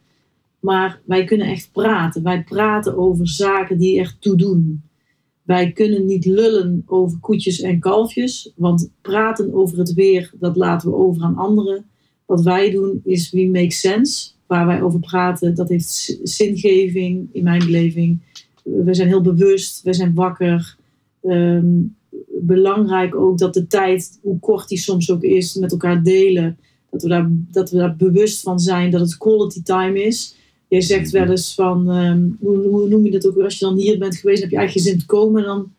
Maar 0.59 1.01
wij 1.05 1.23
kunnen 1.23 1.47
echt 1.47 1.69
praten. 1.71 2.23
Wij 2.23 2.43
praten 2.43 2.97
over 2.97 3.27
zaken 3.27 3.77
die 3.77 3.99
er 3.99 4.15
toe 4.19 4.35
doen. 4.35 4.83
Wij 5.47 5.71
kunnen 5.71 6.05
niet 6.05 6.25
lullen 6.25 6.83
over 6.85 7.19
koetjes 7.19 7.61
en 7.61 7.79
kalfjes, 7.79 8.51
want 8.55 8.91
praten 9.01 9.53
over 9.53 9.77
het 9.77 9.93
weer, 9.93 10.31
dat 10.39 10.55
laten 10.55 10.89
we 10.89 10.95
over 10.95 11.23
aan 11.23 11.35
anderen. 11.35 11.85
Wat 12.25 12.41
wij 12.41 12.71
doen 12.71 13.01
is 13.03 13.31
we 13.31 13.49
make 13.51 13.71
sense. 13.71 14.29
Waar 14.47 14.65
wij 14.65 14.81
over 14.81 14.99
praten, 14.99 15.55
dat 15.55 15.69
heeft 15.69 16.19
zingeving 16.23 17.29
in 17.31 17.43
mijn 17.43 17.65
beleving. 17.65 18.19
We 18.63 18.93
zijn 18.93 19.07
heel 19.07 19.21
bewust, 19.21 19.81
we 19.81 19.93
zijn 19.93 20.13
wakker. 20.13 20.77
Ehm, 21.21 21.81
belangrijk 22.39 23.15
ook 23.15 23.37
dat 23.37 23.53
de 23.53 23.67
tijd, 23.67 24.19
hoe 24.21 24.39
kort 24.39 24.67
die 24.67 24.77
soms 24.77 25.11
ook 25.11 25.23
is, 25.23 25.55
met 25.55 25.71
elkaar 25.71 26.03
delen. 26.03 26.57
Dat 26.89 27.01
we, 27.01 27.07
daar, 27.07 27.29
dat 27.51 27.71
we 27.71 27.77
daar 27.77 27.95
bewust 27.95 28.41
van 28.41 28.59
zijn 28.59 28.91
dat 28.91 29.01
het 29.01 29.17
quality 29.17 29.63
time 29.63 30.03
is. 30.03 30.35
Jij 30.67 30.81
zegt 30.81 31.11
wel 31.11 31.29
eens 31.29 31.53
van, 31.53 31.89
um, 31.89 32.37
hoe, 32.39 32.87
noem 32.87 33.03
je 33.03 33.11
dat 33.11 33.27
ook 33.27 33.35
weer, 33.35 33.43
als 33.43 33.59
je 33.59 33.65
dan 33.65 33.77
hier 33.77 33.97
bent 33.97 34.15
geweest, 34.15 34.41
heb 34.41 34.51
je 34.51 34.57
geen 34.57 34.83
zin 34.83 34.99
te 34.99 35.05
komen. 35.05 35.41
En 35.41 35.47
dan 35.47 35.71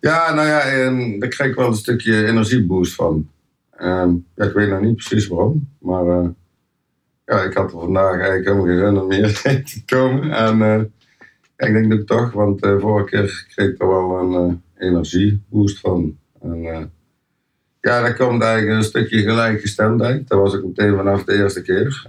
Ja, 0.00 0.34
nou 0.34 0.48
ja, 0.48 0.60
en 0.60 1.18
daar 1.18 1.28
krijg 1.28 1.50
ik 1.50 1.56
wel 1.56 1.66
een 1.66 1.74
stukje 1.74 2.26
energieboost 2.26 2.94
van. 2.94 3.28
Ehm, 3.70 4.14
ik 4.36 4.52
weet 4.52 4.68
nog 4.68 4.80
niet 4.80 4.96
precies 4.96 5.26
waarom, 5.26 5.68
maar 5.78 6.06
uh, 6.06 6.28
ja, 7.24 7.42
ik 7.42 7.54
had 7.54 7.72
er 7.72 7.80
vandaag 7.80 8.12
eigenlijk 8.12 8.44
helemaal 8.44 8.66
geen 8.66 8.78
zin 8.78 9.00
om 9.00 9.12
hier 9.12 9.40
te 9.72 9.82
komen. 9.84 10.30
En 10.30 10.58
ja, 11.56 11.66
ik 11.66 11.72
denk 11.72 11.90
dat 11.90 12.06
toch, 12.06 12.32
want 12.32 12.64
uh, 12.64 12.80
vorige 12.80 13.08
keer 13.08 13.46
kreeg 13.54 13.68
ik 13.68 13.82
er 13.82 13.88
wel 13.88 14.18
een 14.18 14.62
energieboost 14.78 15.80
van. 15.80 16.16
Ja, 17.80 18.02
dat 18.02 18.16
komt 18.16 18.42
eigenlijk 18.42 18.76
een 18.76 18.84
stukje 18.84 19.22
gelijkgestemdheid. 19.22 20.28
Dat 20.28 20.38
was 20.38 20.54
ik 20.54 20.64
meteen 20.64 20.96
vanaf 20.96 21.24
de 21.24 21.34
eerste 21.34 21.62
keer. 21.62 22.06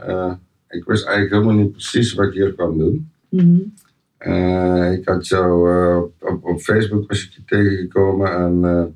Ik 0.70 0.84
wist 0.86 1.06
eigenlijk 1.06 1.36
helemaal 1.36 1.64
niet 1.64 1.72
precies 1.72 2.14
wat 2.14 2.26
ik 2.26 2.34
hier 2.34 2.54
kwam 2.54 2.78
doen. 2.78 3.12
Mm 3.30 3.40
-hmm. 3.40 4.92
ik 4.92 5.08
had 5.08 5.28
jou 5.28 6.06
op, 6.20 6.44
op, 6.46 6.60
Facebook 6.60 7.08
was 7.08 7.26
ik 7.26 7.32
je 7.32 7.44
tegengekomen 7.46 8.32
en 8.32 8.96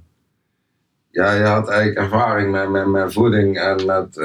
ja, 1.11 1.33
je 1.33 1.43
had 1.43 1.69
eigenlijk 1.69 1.99
ervaring 1.99 2.51
met, 2.51 2.69
met, 2.69 2.87
met 2.87 3.13
voeding 3.13 3.57
en 3.57 3.85
met 3.85 4.15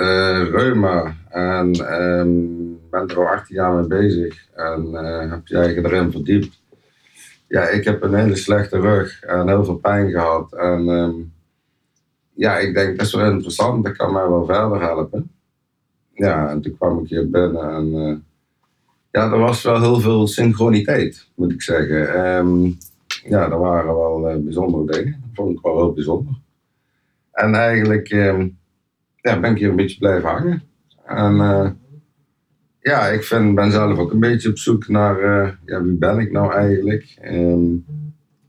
reuma. 0.50 1.16
En 1.28 1.92
um, 2.02 2.78
bent 2.90 3.10
er 3.10 3.18
al 3.18 3.26
18 3.26 3.54
jaar 3.54 3.72
mee 3.72 3.86
bezig. 3.86 4.46
En 4.54 4.92
heb 5.30 5.46
je 5.46 5.56
eigen 5.56 5.84
erin 5.84 6.10
verdiept. 6.10 6.62
Ja, 7.48 7.68
ik 7.68 7.84
heb 7.84 8.02
een 8.02 8.14
hele 8.14 8.36
slechte 8.36 8.80
rug 8.80 9.22
en 9.22 9.48
heel 9.48 9.64
veel 9.64 9.76
pijn 9.76 10.10
gehad. 10.10 10.52
En 10.52 10.88
um, 10.88 11.32
ja, 12.34 12.58
ik 12.58 12.74
denk, 12.74 12.96
dat 12.96 13.06
is 13.06 13.14
wel 13.14 13.30
interessant. 13.30 13.84
Dat 13.84 13.96
kan 13.96 14.12
mij 14.12 14.28
wel 14.28 14.44
verder 14.44 14.80
helpen. 14.80 15.30
Ja, 16.14 16.50
en 16.50 16.60
toen 16.60 16.76
kwam 16.76 16.98
ik 16.98 17.08
hier 17.08 17.30
binnen 17.30 17.70
en 17.70 17.86
uh, 17.86 18.16
ja, 19.10 19.32
er 19.32 19.38
was 19.38 19.62
wel 19.62 19.80
heel 19.80 20.00
veel 20.00 20.26
synchroniteit, 20.26 21.28
moet 21.34 21.52
ik 21.52 21.62
zeggen. 21.62 22.26
Um, 22.36 22.76
ja, 23.28 23.50
er 23.50 23.58
waren 23.58 23.96
wel 23.96 24.42
bijzondere 24.42 24.92
dingen. 24.92 25.20
Dat 25.20 25.30
vond 25.32 25.58
ik 25.58 25.64
wel 25.64 25.76
heel 25.76 25.92
bijzonder. 25.92 26.34
En 27.32 27.54
eigenlijk 27.54 28.08
ehm, 28.08 28.48
ja, 29.20 29.40
ben 29.40 29.50
ik 29.50 29.58
hier 29.58 29.68
een 29.68 29.76
beetje 29.76 29.98
blijven 29.98 30.28
hangen. 30.28 30.62
En 31.04 31.34
uh, 31.34 31.70
ja, 32.80 33.06
ik 33.06 33.22
vind, 33.22 33.54
ben 33.54 33.70
zelf 33.70 33.98
ook 33.98 34.12
een 34.12 34.20
beetje 34.20 34.48
op 34.48 34.58
zoek 34.58 34.88
naar 34.88 35.20
ja, 35.66 35.82
wie 35.82 35.96
ben 35.96 36.18
ik 36.18 36.32
nou 36.32 36.52
eigenlijk? 36.52 37.18
Um, 37.24 37.84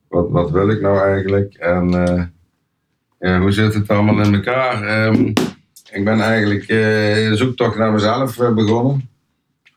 wat, 0.08 0.30
wat 0.30 0.52
wil 0.52 0.70
ik 0.70 0.82
nou 0.82 1.00
eigenlijk? 1.00 1.54
En 1.54 1.90
ja, 3.20 3.40
hoe 3.40 3.52
zit 3.52 3.74
het 3.74 3.88
allemaal 3.88 4.22
in 4.22 4.34
elkaar? 4.34 5.10
Ik 5.92 6.06
ben 6.06 6.20
eigenlijk 6.20 6.62
in 6.62 7.30
de 7.30 7.36
zoektocht 7.36 7.78
naar 7.78 7.92
mezelf 7.92 8.38
begonnen. 8.38 9.10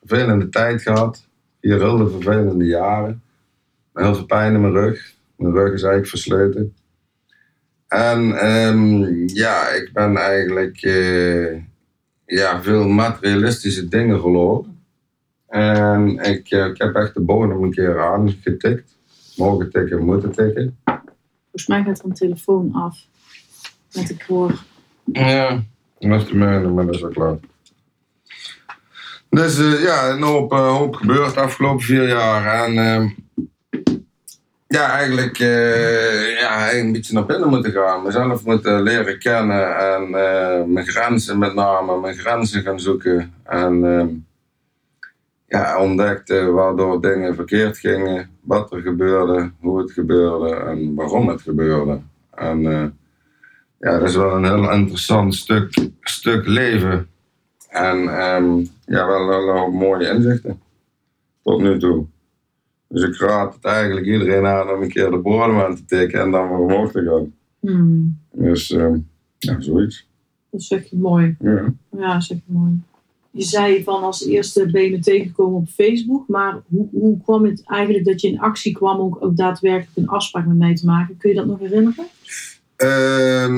Vervelende 0.05 0.49
tijd 0.49 0.83
gehad. 0.83 1.27
Vier 1.61 1.81
hele 1.81 2.11
vervelende 2.11 2.65
jaren. 2.65 3.23
Heel 3.95 4.15
veel 4.15 4.27
pijn 4.27 4.55
in 4.55 4.61
mijn 4.61 4.73
rug. 4.73 5.15
Mijn 5.37 5.53
rug 5.53 5.73
is 5.73 5.83
eigenlijk 5.83 6.09
versleten. 6.09 6.75
En 7.89 8.47
um, 8.49 9.27
ja, 9.27 9.69
ik 9.69 9.91
ben 9.93 10.17
eigenlijk 10.17 10.83
uh, 10.83 11.63
ja, 12.27 12.63
veel 12.63 12.89
materialistische 12.89 13.89
dingen 13.89 14.21
verloren. 14.21 14.83
En 15.47 16.19
ik, 16.19 16.51
uh, 16.51 16.67
ik 16.67 16.79
heb 16.79 16.95
echt 16.95 17.15
de 17.15 17.21
bodem 17.21 17.63
een 17.63 17.71
keer 17.71 18.01
aangetikt. 18.01 18.97
Mogen 19.37 19.71
tikken, 19.71 20.05
moeten 20.05 20.33
tikken. 20.33 20.79
Volgens 21.43 21.67
mij 21.67 21.83
gaat 21.83 21.99
er 21.99 22.05
een 22.05 22.13
telefoon 22.13 22.73
af. 22.73 23.07
Met 23.95 24.11
ik 24.11 24.23
hoor. 24.23 24.63
Ja, 25.05 25.63
de 25.99 26.35
mijne, 26.35 26.69
maar 26.69 26.87
dat 26.87 26.95
is 26.95 27.05
ook 27.05 27.13
klaar. 27.13 27.37
Dus 29.31 29.59
uh, 29.59 29.83
ja, 29.83 30.11
een 30.11 30.23
hoop, 30.23 30.53
hoop 30.53 30.95
gebeurd 30.95 31.35
de 31.35 31.41
afgelopen 31.41 31.85
vier 31.85 32.09
jaar. 32.09 32.65
En 32.65 32.79
ehm, 32.79 33.09
ja, 34.67 34.91
eigenlijk 34.91 35.39
uh, 35.39 36.39
ja, 36.39 36.73
een 36.73 36.93
beetje 36.93 37.15
naar 37.15 37.27
binnen 37.27 37.49
moeten 37.49 37.73
gaan. 37.73 38.03
Mezelf 38.03 38.45
moeten 38.45 38.83
leren 38.83 39.19
kennen 39.19 39.77
en 39.77 40.11
mijn 40.73 40.87
grenzen 40.87 41.39
met 41.39 41.55
name, 41.55 42.01
mijn 42.01 42.17
grenzen 42.17 42.63
gaan 42.63 42.81
zoeken. 42.81 43.35
En 43.43 43.85
uh, 43.85 44.05
ja, 45.47 45.79
ontdekte 45.79 46.51
waardoor 46.51 47.01
dingen 47.01 47.35
verkeerd 47.35 47.79
gingen, 47.79 48.31
wat 48.41 48.73
er 48.73 48.81
gebeurde, 48.81 49.51
hoe 49.61 49.79
het 49.79 49.93
gebeurde 49.93 50.55
en 50.55 50.95
waarom 50.95 51.29
het 51.29 51.43
gebeurde. 51.43 52.01
En 52.35 52.98
ja, 53.79 53.99
dat 53.99 54.09
is 54.09 54.17
wel 54.17 54.37
een 54.37 54.45
heel 54.45 54.73
interessant 54.73 55.35
stuk, 55.35 55.89
stuk 56.01 56.47
leven. 56.47 57.09
En 57.69 57.97
um, 57.97 58.69
ja, 58.87 59.07
wel, 59.07 59.27
wel 59.27 59.71
mooie 59.71 60.09
inzichten 60.09 60.61
tot 61.43 61.61
nu 61.61 61.79
toe. 61.79 62.07
Dus 62.89 63.03
ik 63.03 63.17
raad 63.17 63.55
het 63.55 63.65
eigenlijk 63.65 64.07
iedereen 64.07 64.47
aan 64.47 64.71
om 64.71 64.83
een 64.83 64.89
keer 64.89 65.11
de 65.11 65.19
bodem 65.19 65.61
aan 65.61 65.77
te 65.77 65.85
tikken 65.85 66.21
en 66.21 66.31
dan 66.31 66.49
weer 66.49 66.59
omhoog 66.59 66.93
te 66.93 67.03
gaan. 67.03 67.35
Hmm. 67.61 68.19
Dus 68.33 68.71
uh, 68.71 68.95
ja, 69.39 69.61
zoiets. 69.61 70.07
Dat 70.51 70.63
zeg 70.63 70.85
je 70.85 70.97
mooi. 70.97 71.37
Ja. 71.41 71.75
Ja, 71.97 72.21
zeg 72.21 72.39
je 72.47 72.53
mooi. 72.53 72.81
Je 73.31 73.43
zei 73.43 73.83
van 73.83 74.03
als 74.03 74.27
eerste 74.27 74.71
ben 74.71 74.83
je 74.83 74.91
me 74.91 74.99
tegengekomen 74.99 75.61
op 75.61 75.69
Facebook, 75.69 76.29
maar 76.29 76.61
hoe, 76.67 76.89
hoe 76.93 77.21
kwam 77.23 77.45
het 77.45 77.63
eigenlijk 77.65 78.05
dat 78.05 78.21
je 78.21 78.29
in 78.29 78.41
actie 78.41 78.73
kwam 78.73 78.99
om 78.99 79.17
ook 79.21 79.37
daadwerkelijk 79.37 79.97
een 79.97 80.09
afspraak 80.09 80.47
met 80.47 80.57
mij 80.57 80.75
te 80.75 80.87
maken? 80.87 81.17
Kun 81.17 81.31
je 81.31 81.37
dat 81.37 81.47
nog 81.47 81.59
herinneren? 81.59 82.07
Uh, 82.85 83.49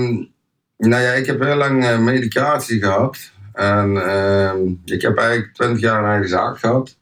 nou 0.76 1.02
ja, 1.02 1.12
ik 1.12 1.26
heb 1.26 1.40
heel 1.40 1.56
lang 1.56 1.84
uh, 1.84 1.98
medicatie 1.98 2.80
gehad. 2.80 3.32
En 3.52 3.90
uh, 3.90 4.52
ik 4.84 5.02
heb 5.02 5.16
eigenlijk 5.16 5.54
twintig 5.54 5.80
jaar 5.80 5.98
een 5.98 6.10
eigen 6.10 6.28
zaak 6.28 6.58
gehad 6.58 6.96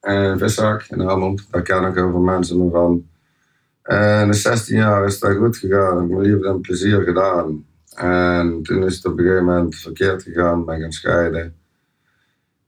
en 0.00 0.38
viszaak 0.38 0.86
in 0.88 1.00
Helmond. 1.00 1.46
Daar 1.50 1.62
ken 1.62 1.84
ik 1.84 1.94
heel 1.94 2.10
veel 2.10 2.20
mensen 2.20 2.64
me 2.64 2.70
van. 2.70 3.08
En 3.82 4.30
de 4.30 4.36
16 4.36 4.76
jaar 4.76 5.04
is 5.04 5.18
dat 5.18 5.36
goed 5.36 5.56
gegaan. 5.56 5.94
Ik 5.94 6.08
heb 6.08 6.18
mijn 6.18 6.30
liefde 6.32 6.48
en 6.48 6.60
plezier 6.60 7.02
gedaan. 7.02 7.64
En 7.94 8.62
toen 8.62 8.84
is 8.84 8.96
het 8.96 9.04
op 9.04 9.18
een 9.18 9.24
gegeven 9.24 9.44
moment 9.44 9.76
verkeerd 9.76 10.22
gegaan, 10.22 10.64
ben 10.64 10.80
gaan 10.80 10.92
scheiden. 10.92 11.54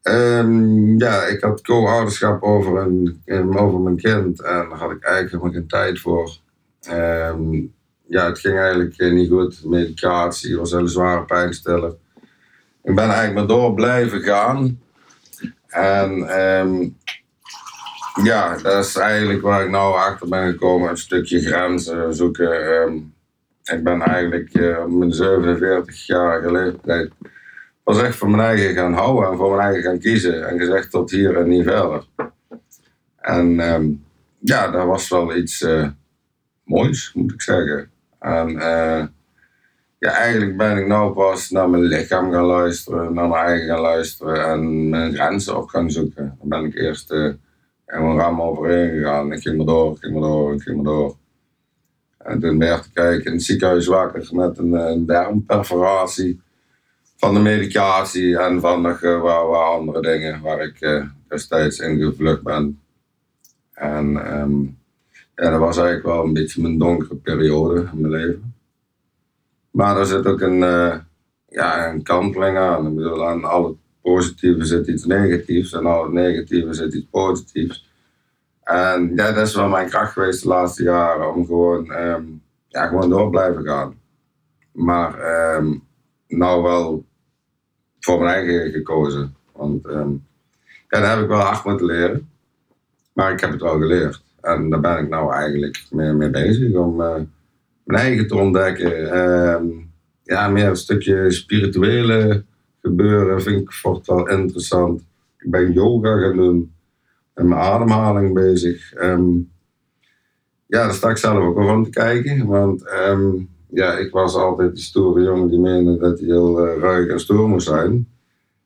En 0.02 0.94
ja, 0.98 1.24
ik 1.24 1.40
had 1.40 1.62
co-ouderschap 1.62 2.42
over, 2.42 2.76
een, 2.78 3.56
over 3.58 3.80
mijn 3.80 3.96
kind 3.96 4.42
en 4.42 4.68
daar 4.68 4.78
had 4.78 4.90
ik 4.90 5.02
eigenlijk 5.02 5.30
helemaal 5.30 5.52
geen 5.52 5.66
tijd 5.66 6.00
voor. 6.00 6.36
En 6.80 7.72
ja, 8.12 8.26
het 8.26 8.38
ging 8.38 8.58
eigenlijk 8.58 8.98
niet 8.98 9.28
goed. 9.30 9.64
Medicatie 9.64 10.56
was 10.56 10.72
een 10.72 10.88
zware 10.88 11.24
pijnstiller. 11.24 11.94
Ik 12.82 12.94
ben 12.94 13.04
eigenlijk 13.04 13.34
maar 13.34 13.46
door 13.46 13.74
blijven 13.74 14.20
gaan. 14.20 14.80
En 15.66 16.40
um, 16.40 16.96
ja, 18.22 18.56
dat 18.56 18.84
is 18.84 18.96
eigenlijk 18.96 19.42
waar 19.42 19.64
ik 19.64 19.70
nou 19.70 19.94
achter 19.94 20.28
ben 20.28 20.50
gekomen. 20.50 20.90
Een 20.90 20.96
stukje 20.96 21.40
grenzen 21.40 22.14
zoeken. 22.14 22.74
Ehm, 22.74 22.96
ik 23.76 23.84
ben 23.84 24.00
eigenlijk 24.00 24.50
op 24.84 24.90
mijn 24.90 25.12
47-jarige 25.12 26.52
leeftijd 26.52 27.10
was 27.82 28.02
echt 28.02 28.16
voor 28.16 28.30
mijn 28.30 28.42
eigen 28.42 28.74
gaan 28.74 28.92
houden 28.92 29.30
en 29.30 29.36
voor 29.36 29.56
mijn 29.56 29.68
eigen 29.68 29.82
gaan 29.82 29.98
kiezen. 29.98 30.48
En 30.48 30.58
gezegd 30.58 30.90
tot 30.90 31.10
hier 31.10 31.36
en 31.36 31.48
niet 31.48 31.64
verder. 31.64 32.04
En 33.16 33.60
ehm, 33.60 33.90
ja, 34.38 34.70
dat 34.70 34.86
was 34.86 35.08
wel 35.08 35.36
iets 35.36 35.62
uh, 35.62 35.88
moois, 36.64 37.12
moet 37.14 37.32
ik 37.32 37.42
zeggen. 37.42 37.91
En 38.22 38.50
uh, 38.50 39.04
ja, 39.98 40.10
eigenlijk 40.10 40.56
ben 40.56 40.76
ik 40.76 40.86
nou 40.86 41.12
pas 41.12 41.50
naar 41.50 41.70
mijn 41.70 41.82
lichaam 41.82 42.32
gaan 42.32 42.44
luisteren, 42.44 43.14
naar 43.14 43.28
mijn 43.28 43.44
eigen 43.44 43.66
gaan 43.66 43.80
luisteren 43.80 44.46
en 44.46 44.88
mijn 44.88 45.14
grenzen 45.14 45.56
op 45.56 45.68
gaan 45.68 45.90
zoeken. 45.90 46.38
Dan 46.40 46.48
ben 46.48 46.64
ik 46.64 46.74
eerst 46.74 47.10
en 47.92 48.08
we 48.08 48.16
ramen 48.16 48.44
overheen 48.44 48.90
gegaan. 48.90 49.32
Ik 49.32 49.42
ging 49.42 49.56
maar 49.56 49.66
door, 49.66 49.92
ik 49.92 49.98
ging 50.00 50.12
maar 50.12 50.22
door, 50.22 50.54
ik 50.54 50.62
ging 50.62 50.76
maar 50.76 50.92
door. 50.92 51.16
En 52.18 52.40
toen 52.40 52.58
ben 52.58 52.76
ik 52.76 52.82
te 52.82 52.92
kijken 52.92 53.24
in 53.24 53.32
het 53.32 53.42
ziekenhuis 53.42 53.86
wakker 53.86 54.28
met 54.30 54.58
een, 54.58 54.72
een 54.72 55.06
darmperforatie. 55.06 56.40
Van 57.16 57.34
de 57.34 57.40
medicatie 57.40 58.38
en 58.38 58.60
van 58.60 58.82
nog 58.82 59.02
uh, 59.02 59.20
waar 59.20 59.64
andere 59.64 60.00
dingen 60.00 60.40
waar 60.40 60.60
ik 60.60 60.80
uh, 60.80 61.04
destijds 61.28 61.78
in 61.78 61.98
gevlucht 61.98 62.42
ben. 62.42 62.80
En 63.72 64.36
um, 64.40 64.78
ja, 65.34 65.50
dat 65.50 65.58
was 65.60 65.76
eigenlijk 65.76 66.06
wel 66.06 66.24
een 66.24 66.32
beetje 66.32 66.62
mijn 66.62 66.78
donkere 66.78 67.14
periode 67.14 67.80
in 67.92 68.00
mijn 68.00 68.12
leven. 68.12 68.54
Maar 69.70 69.98
er 69.98 70.06
zit 70.06 70.26
ook 70.26 70.40
een, 70.40 70.58
uh, 70.58 70.96
ja, 71.48 71.92
een 71.92 72.02
kanteling 72.02 72.56
aan. 72.58 72.86
Ik 72.86 72.94
bedoel, 72.94 73.26
aan 73.28 73.44
alle 73.44 73.74
positieve 74.02 74.64
zit 74.64 74.86
iets 74.86 75.04
negatiefs 75.04 75.72
en 75.72 75.86
al 75.86 76.02
het 76.02 76.12
negatieve 76.12 76.72
zit 76.72 76.94
iets 76.94 77.06
positiefs. 77.10 77.90
En 78.62 79.12
ja, 79.14 79.32
dat 79.32 79.46
is 79.46 79.54
wel 79.54 79.68
mijn 79.68 79.88
kracht 79.88 80.12
geweest 80.12 80.42
de 80.42 80.48
laatste 80.48 80.82
jaren, 80.82 81.34
om 81.34 81.46
gewoon, 81.46 81.90
um, 81.90 82.42
ja, 82.68 82.86
gewoon 82.86 83.10
door 83.10 83.30
blijven 83.30 83.64
gaan. 83.64 83.94
Maar 84.72 85.18
um, 85.56 85.82
nou 86.28 86.62
wel 86.62 87.04
voor 88.00 88.20
mijn 88.20 88.34
eigen 88.34 88.70
gekozen. 88.70 89.34
Want 89.52 89.86
um, 89.86 90.26
ja, 90.88 91.00
daar 91.00 91.14
heb 91.14 91.22
ik 91.22 91.28
wel 91.28 91.40
hard 91.40 91.64
moeten 91.64 91.86
leren. 91.86 92.30
Maar 93.12 93.32
ik 93.32 93.40
heb 93.40 93.50
het 93.50 93.60
wel 93.60 93.78
geleerd. 93.78 94.22
En 94.42 94.70
daar 94.70 94.80
ben 94.80 94.98
ik 94.98 95.08
nou 95.08 95.32
eigenlijk 95.32 95.86
mee, 95.90 96.12
mee 96.12 96.30
bezig 96.30 96.74
om 96.74 97.00
uh, 97.00 97.14
mijn 97.84 98.00
eigen 98.00 98.26
te 98.26 98.36
ontdekken. 98.36 99.06
ja, 100.22 100.48
meer 100.48 100.66
een 100.66 100.76
stukje 100.76 101.30
spirituele 101.30 102.44
gebeuren 102.82 103.42
vind 103.42 103.60
ik 103.60 103.80
wordt 103.82 104.06
wel 104.06 104.28
interessant. 104.28 105.04
Ik 105.38 105.50
ben 105.50 105.72
yoga 105.72 106.18
gaan 106.18 106.36
doen 106.36 106.72
en 107.34 107.48
mijn 107.48 107.60
ademhaling 107.60 108.34
bezig. 108.34 109.02
Um, 109.02 109.50
ja, 110.66 110.84
daar 110.84 110.94
sta 110.94 111.10
ik 111.10 111.16
zelf 111.16 111.44
ook 111.44 111.56
wel 111.56 111.66
van 111.66 111.84
te 111.84 111.90
kijken. 111.90 112.46
Want 112.46 112.86
ehm, 112.86 113.30
ja, 113.68 113.98
ik 113.98 114.12
was 114.12 114.34
altijd 114.34 114.74
die 114.74 114.82
stoere 114.82 115.22
jongen 115.22 115.48
die 115.48 115.58
meende 115.58 115.98
dat 115.98 116.18
hij 116.18 116.28
heel 116.28 116.66
uh, 116.66 116.80
ruig 116.80 117.08
en 117.08 117.20
stoer 117.20 117.48
moest 117.48 117.66
zijn. 117.66 118.08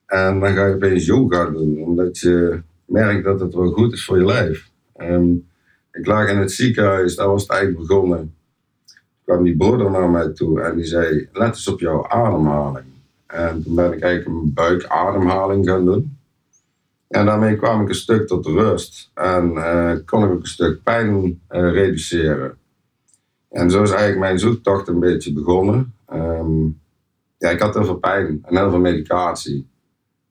En 0.07 0.41
dan 0.41 0.55
ga 0.55 0.67
je 0.67 0.75
opeens 0.75 1.07
yoga 1.07 1.51
doen, 1.51 1.79
omdat 1.79 2.19
je 2.19 2.61
merkt 2.85 3.25
dat 3.25 3.41
het 3.41 3.55
wel 3.55 3.71
goed 3.71 3.93
is 3.93 4.05
voor 4.05 4.19
je 4.19 4.25
lijf. 4.25 4.71
Ehm, 4.97 5.35
ik 5.97 6.07
lag 6.07 6.29
in 6.29 6.39
het 6.39 6.53
ziekenhuis, 6.53 7.17
daar 7.17 7.29
was 7.29 7.43
het 7.43 7.51
eigenlijk 7.51 7.87
begonnen. 7.87 8.19
Toen 8.85 8.97
kwam 9.25 9.43
die 9.43 9.57
broeder 9.57 9.91
naar 9.91 10.11
mij 10.11 10.29
toe 10.29 10.61
en 10.61 10.77
die 10.77 10.85
zei, 10.85 11.29
let 11.33 11.49
eens 11.49 11.69
op 11.69 11.81
jouw 11.81 12.09
ademhaling. 12.09 12.87
En 13.27 13.63
toen 13.63 13.75
ben 13.75 13.93
ik 13.93 14.01
eigenlijk 14.01 14.43
een 14.43 14.53
buikademhaling 14.53 15.67
gaan 15.67 15.85
doen. 15.85 16.17
En 17.09 17.27
daarmee 17.27 17.57
kwam 17.57 17.83
ik 17.83 17.89
een 17.89 17.95
stuk 17.95 18.27
tot 18.27 18.47
rust 18.47 19.11
en 19.15 19.53
uh, 19.53 19.93
kon 20.05 20.25
ik 20.25 20.31
ook 20.31 20.41
een 20.41 20.47
stuk 20.47 20.83
pijn 20.83 21.25
uh, 21.25 21.73
reduceren. 21.73 22.59
En 23.51 23.71
zo 23.71 23.83
is 23.83 23.91
eigenlijk 23.91 24.21
mijn 24.21 24.39
zoektocht 24.39 24.89
een 24.89 25.01
beetje 25.01 25.33
begonnen. 25.33 25.95
Um, 26.13 26.81
ja, 27.39 27.51
ik 27.51 27.61
had 27.61 27.75
heel 27.75 27.85
veel 27.85 27.99
pijn 27.99 28.39
en 28.43 28.57
heel 28.57 28.71
veel 28.71 28.79
medicatie. 28.79 29.69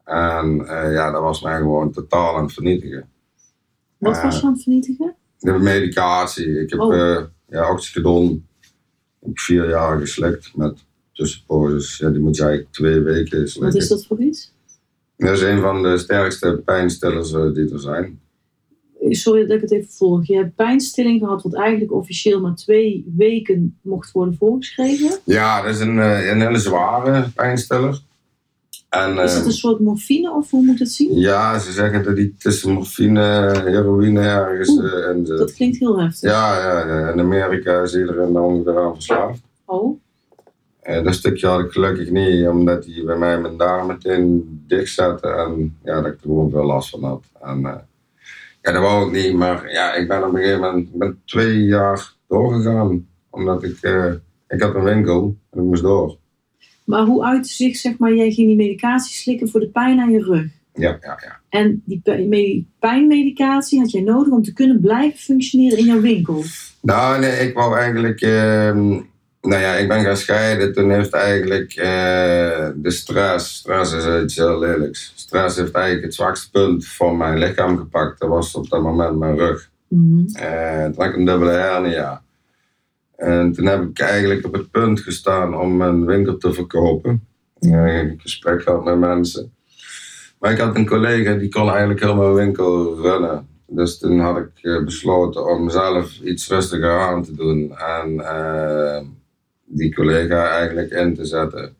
En 0.04 0.60
uh, 0.60 0.94
ja, 0.94 1.12
dat 1.12 1.22
was 1.22 1.42
mij 1.42 1.58
gewoon 1.58 1.92
totaal 1.92 2.36
aan 2.36 2.44
het 2.44 2.54
vernietigen. 2.54 3.10
Wat 3.98 4.22
was 4.22 4.40
je 4.40 4.46
aan 4.46 4.54
het 4.54 4.64
vernietigen? 4.64 5.16
De 5.46 5.60
medicatie. 5.60 6.60
Ik 6.62 6.70
heb 6.70 6.80
Oh. 6.80 7.24
ja, 7.50 7.72
oxycodon 7.72 8.48
heb 9.20 9.30
ik 9.30 9.40
vier 9.40 9.70
jaar 9.70 10.00
geslikt 10.00 10.52
met 10.56 10.86
tussenposes. 11.14 11.98
Ja, 11.98 12.10
die 12.10 12.22
moet 12.22 12.36
je 12.36 12.44
eigenlijk 12.44 12.74
twee 12.74 13.00
weken 13.00 13.50
slikken. 13.50 13.74
Wat 13.74 13.82
is 13.82 13.88
dat 13.88 14.06
voor 14.06 14.22
iets? 14.22 14.54
Dat 15.18 15.32
is 15.32 15.42
een 15.42 15.62
van 15.62 15.84
de 15.84 15.98
sterkste 15.98 16.62
pijnstillers 16.66 17.34
eh, 17.34 17.54
die 17.54 17.74
er 17.74 17.80
zijn. 17.80 18.20
Sorry 19.10 19.42
dat 19.46 19.56
ik 19.56 19.62
het 19.62 19.72
even 19.72 19.92
volg. 19.92 20.28
Je 20.28 20.36
hebt 20.36 20.56
pijnstilling 20.56 21.20
gehad, 21.20 21.44
wat 21.44 21.56
eigenlijk 21.56 21.94
officieel 21.94 22.42
maar 22.42 22.56
twee 22.56 23.14
weken 23.18 23.78
mocht 23.82 24.12
worden 24.12 24.36
voorgeschreven. 24.36 25.20
Ja, 25.24 25.62
dat 25.62 25.74
is 25.74 25.80
een, 25.80 26.00
eh, 26.00 26.30
een 26.30 26.42
hele 26.42 26.60
zware 26.60 27.30
pijnstiller. 27.36 28.02
En, 29.04 29.18
Is 29.18 29.32
dat 29.32 29.42
eh, 29.42 29.46
een 29.46 29.52
soort 29.52 29.80
morfine 29.80 30.32
of 30.32 30.50
hoe 30.52 30.66
moet 30.66 30.80
het 30.80 30.92
zien? 30.92 31.20
Ja, 31.20 31.60
ze 31.60 31.72
zeggen 31.72 32.04
dat 32.04 32.16
die 32.16 32.36
tussen 32.38 32.72
morfine, 32.72 33.52
heroïne 33.66 34.22
ergens 34.22 34.70
Oeh, 34.70 35.10
eh, 35.10 35.16
zit. 35.24 35.38
Dat 35.38 35.54
klinkt 35.54 35.78
heel 35.78 36.00
heftig. 36.00 36.30
Ja, 36.32 36.60
ja, 36.60 36.88
ja, 36.88 37.10
in 37.12 37.20
Amerika 37.20 37.82
is 37.82 37.96
iedereen 37.96 38.34
daar 38.34 38.44
ongeveer 38.44 38.80
aan 38.80 38.94
verslaafd. 38.94 39.42
Oh, 39.66 40.00
Eh, 40.82 41.04
dat 41.04 41.14
stukje 41.14 41.48
had 41.48 41.60
ik 41.60 41.72
gelukkig 41.72 42.10
niet, 42.10 42.48
omdat 42.48 42.84
die 42.84 43.04
bij 43.04 43.18
mij 43.18 43.40
mijn 43.40 43.58
darm 43.58 43.88
meteen 43.88 44.62
dicht 44.68 44.94
zette 44.94 45.28
en 45.28 45.78
ja, 45.84 45.96
dat 46.02 46.06
ik 46.06 46.14
er 46.14 46.20
gewoon 46.22 46.50
veel 46.50 46.66
last 46.66 46.90
van 46.90 47.04
had. 47.04 47.24
En, 47.42 47.66
eh, 47.66 47.76
ja, 48.62 48.72
dat 48.72 48.82
wou 48.82 49.08
ik 49.08 49.24
niet, 49.24 49.34
maar 49.34 49.72
ja, 49.72 49.94
ik 49.94 50.08
ben 50.08 50.24
op 50.24 50.34
een 50.34 50.40
gegeven 50.40 50.60
moment 50.62 50.92
ben 50.94 51.22
twee 51.26 51.64
jaar 51.64 52.14
doorgegaan, 52.28 53.08
omdat 53.30 53.64
ik, 53.64 53.78
ik 54.48 54.62
had 54.62 54.76
een 54.76 54.84
winkel 54.84 55.36
en 55.52 55.60
ik 55.60 55.66
moest 55.66 55.82
door. 55.82 56.18
Maar 56.86 57.06
hoe 57.06 57.26
uitte 57.26 57.50
zich, 57.50 57.76
zeg 57.76 57.98
maar, 57.98 58.14
jij 58.14 58.32
ging 58.32 58.48
die 58.48 58.56
medicatie 58.56 59.16
slikken 59.16 59.50
voor 59.50 59.60
de 59.60 59.70
pijn 59.70 60.00
aan 60.00 60.12
je 60.12 60.24
rug. 60.24 60.46
Ja, 60.74 60.98
ja, 61.02 61.20
ja. 61.24 61.40
En 61.50 61.82
die 61.86 62.02
pij- 62.04 62.24
me- 62.24 62.64
pijnmedicatie 62.80 63.80
had 63.80 63.92
jij 63.92 64.02
nodig 64.02 64.34
om 64.34 64.44
te 64.44 64.54
kunnen 64.54 64.80
blijven 64.80 65.20
functioneren 65.20 65.78
in 65.78 65.86
jouw 65.86 66.02
winkel. 66.02 66.44
Nou, 66.82 67.20
nee, 67.20 67.48
ik 67.48 67.54
wou 67.54 67.78
eigenlijk. 67.78 68.22
ehm, 68.22 68.88
nou 69.42 69.62
ja, 69.62 69.74
ik 69.74 69.88
ben 69.88 70.04
gaan 70.04 70.18
scheiden. 70.18 70.74
Toen 70.74 70.92
heeft 70.92 71.14
eigenlijk 71.14 71.74
eh, 71.74 72.68
de 72.76 72.92
stress. 72.92 73.56
Stress 73.56 73.94
is 73.94 74.24
iets 74.24 74.36
heel 74.36 74.60
lelijks. 74.60 75.12
Stress 75.16 75.58
heeft 75.58 75.72
eigenlijk 75.74 76.06
het 76.06 76.16
zwakste 76.16 76.52
punt 76.52 76.88
van 76.88 77.18
mijn 77.18 77.38
lichaam 77.38 77.78
gepakt. 77.78 78.20
Dat 78.20 78.30
was 78.30 78.56
op 78.56 78.70
dat 78.70 78.82
moment 78.82 79.18
mijn 79.18 79.38
rug. 79.38 79.70
Mhm. 79.88 80.26
Eh, 80.34 80.84
toen 80.84 80.94
had 80.98 81.06
ik 81.06 81.16
een 81.16 81.26
dubbele 81.26 81.52
hernia. 81.52 82.22
En 83.18 83.52
toen 83.52 83.66
heb 83.66 83.82
ik 83.82 84.00
eigenlijk 84.00 84.46
op 84.46 84.54
het 84.54 84.72
punt 84.72 85.00
gestaan 85.00 85.58
om 85.58 85.78
mijn 85.78 86.06
winkel 86.06 86.38
te 86.38 86.54
verkopen. 86.54 87.28
Ik 87.60 87.72
heb 87.72 88.20
gesprek 88.20 88.62
gehad 88.62 88.84
met 88.84 89.00
mensen. 89.00 89.54
Maar 90.40 90.52
ik 90.52 90.58
had 90.58 90.76
een 90.76 90.88
collega 90.88 91.34
die 91.34 91.50
kon 91.50 91.70
eigenlijk 91.70 92.00
heel 92.00 92.16
mijn 92.16 92.34
winkel 92.34 93.02
runnen. 93.02 93.48
Dus 93.68 93.98
toen 93.98 94.20
had 94.20 94.38
ik 94.38 94.50
eh, 94.62 94.84
besloten 94.84 95.46
om 95.46 95.70
zelf 95.70 96.20
iets 96.20 96.50
rustiger 96.50 97.00
aan 97.00 97.24
te 97.24 97.36
doen. 97.36 97.78
En 97.78 98.20
eh, 98.20 99.02
die 99.66 99.96
collega 99.96 100.50
eigenlijk 100.50 100.92
in 100.92 101.14
te 101.16 101.26
zetten. 101.26 101.76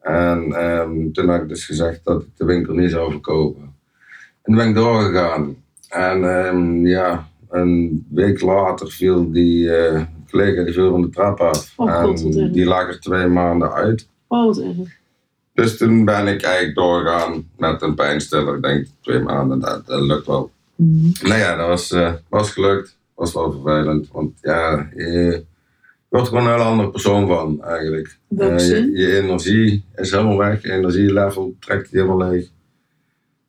En 0.00 0.52
ehm, 0.52 1.10
toen 1.12 1.28
had 1.28 1.42
ik 1.42 1.48
dus 1.48 1.64
gezegd 1.64 2.04
dat 2.04 2.22
ik 2.22 2.28
de 2.36 2.44
winkel 2.44 2.74
niet 2.74 2.90
zou 2.90 3.10
verkopen. 3.10 3.62
En 3.62 3.72
toen 4.42 4.56
ben 4.56 4.68
ik 4.68 4.74
doorgegaan. 4.74 5.56
En 5.88 6.24
ehm, 6.36 6.86
ja, 6.86 7.28
een 7.48 8.06
week 8.10 8.40
later 8.40 8.90
viel 8.90 9.30
die 9.30 9.76
eh, 9.76 10.02
collega 10.34 10.64
die 10.64 10.72
viel 10.72 10.90
van 10.90 11.02
de 11.02 11.10
trap 11.10 11.40
af. 11.40 11.72
Oh, 11.76 11.90
en 11.90 12.52
die 12.52 12.64
lag 12.64 12.88
er 12.88 13.00
twee 13.00 13.26
maanden 13.26 13.72
uit. 13.72 14.08
Oh, 14.28 14.44
wat 14.46 14.58
erg. 14.58 15.02
Dus 15.52 15.76
toen 15.76 16.04
ben 16.04 16.26
ik 16.26 16.42
eigenlijk 16.42 16.74
doorgegaan 16.74 17.50
met 17.56 17.82
een 17.82 17.94
pijnstiller. 17.94 18.56
Ik 18.56 18.62
denk 18.62 18.86
twee 19.00 19.20
maanden, 19.20 19.60
dat, 19.60 19.86
dat 19.86 20.00
lukt 20.00 20.26
wel. 20.26 20.50
Mhm. 20.74 21.28
Nou 21.28 21.40
ja, 21.40 21.56
dat 21.56 21.68
was, 21.68 21.90
eh, 21.90 22.12
was 22.28 22.50
gelukt. 22.50 22.96
Was 23.14 23.34
wel 23.34 23.52
vervelend. 23.52 24.08
Want 24.12 24.32
ja, 24.40 24.88
je 24.94 25.44
wordt 26.08 26.26
er 26.26 26.32
gewoon 26.32 26.48
een 26.48 26.58
heel 26.58 26.68
andere 26.68 26.90
persoon 26.90 27.26
van 27.26 27.64
eigenlijk. 27.64 28.18
Zin? 28.56 28.90
je, 28.90 28.98
je 28.98 29.20
energie 29.20 29.84
is 29.96 30.10
helemaal 30.10 30.38
weg. 30.38 30.62
Je 30.62 30.72
energielevel 30.72 31.54
trekt 31.58 31.90
helemaal 31.90 32.18
leeg. 32.18 32.48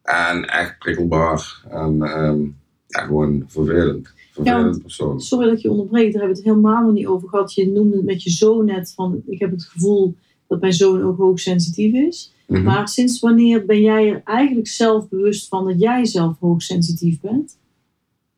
En 0.04 0.46
echt 0.46 0.78
prikkelbaar. 0.80 1.62
En 1.70 2.04
ehm, 2.04 2.42
ja, 2.88 3.06
gewoon 3.06 3.44
vervelend. 3.48 4.14
Vervelend 4.36 4.66
want- 4.70 4.82
persoon. 4.82 5.20
Sorry 5.22 5.46
dat 5.46 5.56
ik 5.56 5.62
je 5.62 5.70
onderbreek, 5.70 6.04
daar 6.12 6.22
hebben 6.22 6.30
we 6.30 6.36
het 6.36 6.54
helemaal 6.56 6.84
nog 6.84 6.94
niet 6.94 7.08
over 7.08 7.30
gehad. 7.30 7.54
Je 7.54 7.72
noemde 7.72 7.96
het 7.96 8.06
met 8.06 8.24
je 8.24 8.30
zoon 8.30 8.66
net 8.66 8.94
van, 8.96 9.22
ik 9.26 9.40
heb 9.40 9.52
het 9.52 9.64
gevoel 9.66 10.16
dat 10.48 10.62
mijn 10.62 10.74
zoon 10.74 11.04
ook 11.04 11.18
hoogsensitief 11.18 11.94
is. 11.94 12.34
Mhm. 12.48 12.64
Maar 12.64 12.88
sinds 12.88 13.20
wanneer 13.20 13.66
ben 13.66 13.82
jij 13.82 14.10
er 14.10 14.22
eigenlijk 14.24 14.68
zelf 14.68 15.10
bewust 15.10 15.48
van 15.48 15.66
dat 15.66 15.80
jij 15.80 16.06
zelf 16.06 16.40
hoogsensitief 16.40 17.20
bent? 17.22 17.58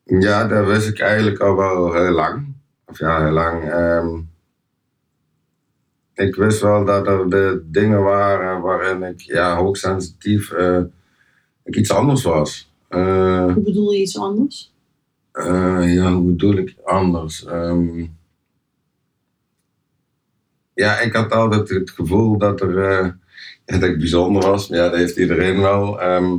Ja, 0.04 0.48
dat 0.48 0.66
wist 0.68 0.88
ik 0.88 1.00
eigenlijk 1.00 1.40
al 1.40 1.56
wel 1.56 1.94
heel 1.94 2.12
lang. 2.12 2.54
Of 2.86 3.00
ja, 3.00 3.24
heel 3.24 3.34
lang. 3.34 3.64
Ehm, 3.70 4.20
ik 6.14 6.36
wist 6.36 6.62
wel 6.62 6.86
dat 6.86 7.08
er 7.08 7.30
de 7.30 7.64
dingen 7.72 8.04
waren 8.04 8.62
waarin 8.62 9.04
ik 9.04 9.22
ja, 9.22 9.58
hoogsensitief 9.58 10.52
eh, 10.52 10.82
ik 11.64 11.76
iets 11.76 11.92
anders 11.92 12.24
was. 12.24 12.72
Eh, 12.88 13.54
Hoe 13.54 13.64
bedoel 13.64 13.92
je 13.92 14.00
iets 14.02 14.18
anders? 14.18 14.74
Eh, 15.38 15.94
ja, 15.94 16.12
hoe 16.12 16.32
bedoel 16.32 16.58
ik 16.58 16.76
anders? 16.84 17.46
Ehm, 17.46 18.06
ja, 20.74 21.00
ik 21.00 21.14
had 21.14 21.32
altijd 21.32 21.70
het 21.70 21.90
gevoel 21.90 22.38
dat, 22.38 22.62
er, 22.62 22.90
eh, 22.90 23.08
dat 23.66 23.84
ik 23.84 23.98
bijzonder 23.98 24.50
was. 24.50 24.68
Ja, 24.68 24.90
dat 24.90 24.96
heeft 24.96 25.18
iedereen 25.18 25.62
wel. 25.62 26.02
Ehm, 26.02 26.38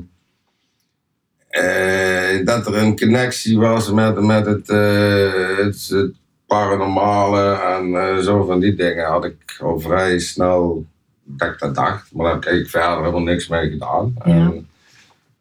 eh, 1.48 2.44
dat 2.44 2.66
er 2.66 2.76
een 2.76 2.98
connectie 2.98 3.58
was 3.58 3.92
met, 3.92 4.20
met 4.20 4.46
het, 4.46 4.66
het, 4.66 5.88
het 5.88 6.14
paranormale 6.46 7.52
en 7.52 8.22
zo 8.22 8.44
van 8.44 8.60
die 8.60 8.74
dingen 8.74 9.06
had 9.06 9.24
ik 9.24 9.58
al 9.60 9.80
vrij 9.80 10.18
snel 10.18 10.86
dat 11.24 11.48
ik 11.48 11.58
dat 11.58 11.74
dacht. 11.74 12.14
Maar 12.14 12.24
daar 12.24 12.52
heb 12.52 12.60
ik 12.60 12.70
verder 12.70 12.98
helemaal 12.98 13.20
niks 13.20 13.48
mee 13.48 13.70
gedaan. 13.70 14.14
Ja. 14.24 14.32
En, 14.32 14.68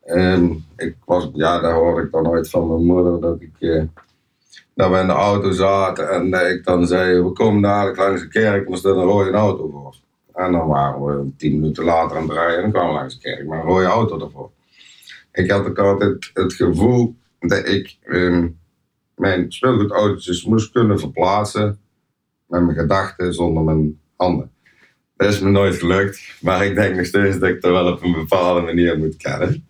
ehm, 0.07 0.51
ik 0.75 0.95
was, 1.05 1.29
ja, 1.33 1.59
daar 1.59 1.73
hoorde 1.73 2.01
ik 2.01 2.11
dan 2.11 2.27
ooit 2.27 2.49
van 2.49 2.67
mijn 2.67 2.85
moeder 2.85 3.21
dat 3.21 3.41
ik 3.41 3.51
eh, 3.59 3.83
dat 4.77 4.91
we 4.91 4.97
in 4.97 5.07
de 5.07 5.13
auto 5.13 5.51
zaten 5.51 6.09
en 6.09 6.51
ik 6.51 6.63
dan 6.63 6.87
zei, 6.87 7.21
we 7.21 7.31
komen 7.31 7.61
dadelijk 7.61 7.97
langs 7.97 8.21
de 8.21 8.27
kerk 8.27 8.67
en 8.67 8.73
er 8.73 8.97
een 8.97 9.03
rode 9.03 9.31
auto 9.31 9.69
voor. 9.69 9.95
En 10.33 10.51
dan 10.51 10.67
waren 10.67 11.05
we 11.05 11.35
tien 11.37 11.59
minuten 11.59 11.83
later 11.83 12.17
aan 12.17 12.23
het 12.23 12.31
rijden 12.31 12.63
en 12.63 12.71
kwamen 12.71 12.93
langs 12.93 13.13
de 13.13 13.21
kerk 13.21 13.47
met 13.47 13.59
een 13.59 13.65
rode 13.65 13.85
auto 13.85 14.19
ervoor. 14.19 14.51
Ik 15.31 15.51
had 15.51 15.65
ook 15.65 15.79
altijd 15.79 16.31
het 16.33 16.53
gevoel 16.53 17.15
dat 17.39 17.67
ik 17.67 17.97
ehm, 18.03 18.47
mijn 19.15 19.51
speelgoedautootjes 19.51 20.45
moest 20.45 20.71
kunnen 20.71 20.99
verplaatsen 20.99 21.79
met 22.45 22.63
mijn 22.63 22.77
gedachten 22.77 23.33
zonder 23.33 23.63
mijn 23.63 23.99
handen. 24.15 24.51
Dat 25.15 25.29
is 25.29 25.39
me 25.39 25.49
nooit 25.49 25.75
gelukt, 25.75 26.37
maar 26.41 26.65
ik 26.65 26.75
denk 26.75 26.95
nog 26.95 27.05
steeds 27.05 27.39
dat 27.39 27.49
ik 27.49 27.61
dat 27.61 27.71
wel 27.71 27.93
op 27.93 28.03
een 28.03 28.13
bepaalde 28.13 28.61
manier 28.61 28.97
moet 28.97 29.17
kennen. 29.17 29.67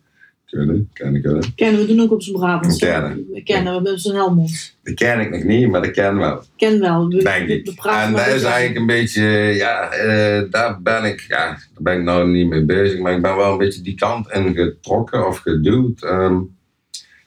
Kunnen, 0.49 0.89
kunnen, 0.93 1.21
kunnen. 1.21 1.55
Kennen 1.55 1.81
we 1.81 1.87
doen 1.87 1.99
ook 1.99 2.11
op 2.11 2.21
zijn 2.21 2.35
Brabant. 2.35 2.77
Kennen. 2.77 3.27
We 3.33 3.43
kennen, 3.43 3.65
we 3.65 3.71
hebben 3.73 3.99
zo'n 3.99 4.15
Helmond. 4.15 4.77
Dat 4.83 4.93
ken 4.93 5.19
ik 5.19 5.29
nog 5.29 5.43
niet, 5.43 5.69
maar 5.69 5.81
dat 5.81 5.91
ken 5.91 6.17
wel. 6.17 6.43
Ken 6.55 6.79
wel. 6.79 7.07
We, 7.07 7.23
Denk 7.23 7.47
ik. 7.47 7.65
we 7.65 7.89
En 7.89 8.11
dat 8.11 8.27
is 8.27 8.43
eigenlijk 8.43 8.75
een 8.75 8.85
beetje, 8.85 9.23
ja, 9.55 9.89
eh, 9.89 10.51
daar 10.51 10.81
ben 10.81 11.03
ik, 11.03 11.25
ja, 11.27 11.45
daar 11.45 11.59
ben 11.79 11.97
ik 11.97 12.03
nou 12.03 12.29
niet 12.29 12.49
mee 12.49 12.65
bezig, 12.65 12.99
maar 12.99 13.13
ik 13.13 13.21
ben 13.21 13.35
wel 13.35 13.51
een 13.51 13.57
beetje 13.57 13.81
die 13.81 13.95
kant 13.95 14.31
in 14.31 14.55
getrokken 14.55 15.27
of 15.27 15.37
geduwd. 15.37 16.03
Ehm, 16.03 16.39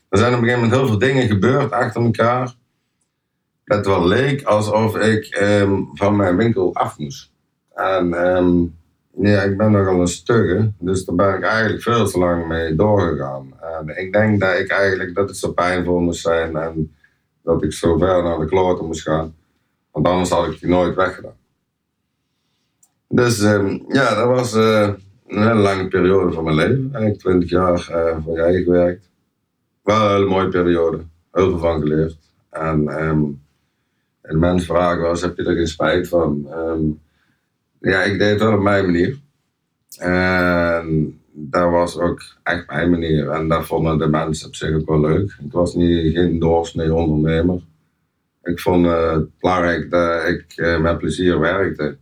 er 0.08 0.18
zijn 0.18 0.34
op 0.34 0.38
een 0.38 0.44
gegeven 0.44 0.62
moment 0.62 0.72
heel 0.72 0.86
veel 0.86 0.98
dingen 0.98 1.26
gebeurd 1.26 1.72
achter 1.72 2.02
elkaar. 2.02 2.54
Dat 3.64 3.86
wel 3.86 4.06
leek 4.06 4.42
alsof 4.42 4.96
ik 4.96 5.24
ehm, 5.24 5.82
van 5.94 6.16
mijn 6.16 6.36
winkel 6.36 6.74
af 6.74 6.98
moest. 6.98 7.30
En 7.74 8.14
ehm, 8.14 8.62
ja, 9.28 9.42
ik 9.42 9.56
ben 9.56 9.70
nogal 9.70 10.00
een 10.00 10.06
stugge, 10.06 10.72
dus 10.78 11.04
daar 11.04 11.16
ben 11.16 11.34
ik 11.34 11.42
eigenlijk 11.42 11.82
veel 11.82 12.06
te 12.06 12.18
lang 12.18 12.46
mee 12.46 12.74
doorgegaan. 12.74 13.52
En 13.60 13.98
ik 13.98 14.12
denk 14.12 14.40
dat 14.40 14.58
ik 14.58 14.70
eigenlijk, 14.70 15.14
dat 15.14 15.28
het 15.28 15.36
zo 15.36 15.52
pijnvol 15.52 16.00
moest 16.00 16.20
zijn 16.20 16.56
en 16.56 16.94
dat 17.42 17.62
ik 17.62 17.72
zo 17.72 17.98
ver 17.98 18.22
naar 18.22 18.38
de 18.38 18.46
kloten 18.46 18.86
moest 18.86 19.02
gaan. 19.02 19.34
Want 19.90 20.06
anders 20.06 20.30
had 20.30 20.46
ik 20.46 20.60
die 20.60 20.68
nooit 20.68 20.94
weggedaan. 20.94 21.38
Dus 23.08 23.40
ehm, 23.40 23.78
ja, 23.88 24.14
dat 24.14 24.26
was 24.26 24.54
eh, 24.54 24.92
een 25.26 25.42
hele 25.42 25.54
lange 25.54 25.88
periode 25.88 26.32
van 26.32 26.44
mijn 26.44 26.56
leven. 26.56 26.88
Eigenlijk 26.92 27.20
20 27.20 27.50
jaar 27.50 27.88
uh, 27.90 28.24
voor 28.24 28.38
eigen 28.38 28.62
gewerkt. 28.62 29.10
Wel 29.82 30.04
een 30.04 30.12
hele 30.12 30.26
mooie 30.26 30.48
periode. 30.48 30.98
Heel 31.32 31.50
veel 31.50 31.58
van 31.58 31.80
geleerd. 31.80 32.18
En, 32.50 33.04
um, 33.04 33.42
en 34.20 34.38
mensen 34.38 34.66
vragen 34.66 35.08
eens, 35.08 35.20
heb 35.20 35.36
je 35.36 35.44
er 35.44 35.54
geen 35.54 35.66
spijt 35.66 36.08
van? 36.08 36.46
Ehm, 36.50 36.82
ja, 37.80 38.02
ik 38.02 38.18
deed 38.18 38.30
het 38.30 38.40
wel 38.40 38.54
op 38.54 38.62
mijn 38.62 38.84
manier. 38.84 39.18
En 39.98 41.20
dat 41.32 41.70
was 41.70 41.98
ook 41.98 42.22
echt 42.42 42.66
mijn 42.66 42.90
manier. 42.90 43.30
En 43.30 43.48
dat 43.48 43.66
vonden 43.66 43.98
de 43.98 44.08
mensen 44.08 44.46
op 44.46 44.54
zich 44.54 44.74
ook 44.74 44.88
wel 44.88 45.00
leuk. 45.00 45.36
Ik 45.44 45.52
was 45.52 45.74
niet, 45.74 46.14
geen 46.14 46.38
doorsnee 46.38 46.94
ondernemer. 46.94 47.60
Ik 48.42 48.60
vond 48.60 48.86
het 48.86 49.38
belangrijk 49.38 49.90
dat 49.90 50.26
ik 50.26 50.44
uh, 50.56 50.80
met 50.80 50.98
plezier 50.98 51.38
werkte. 51.38 51.96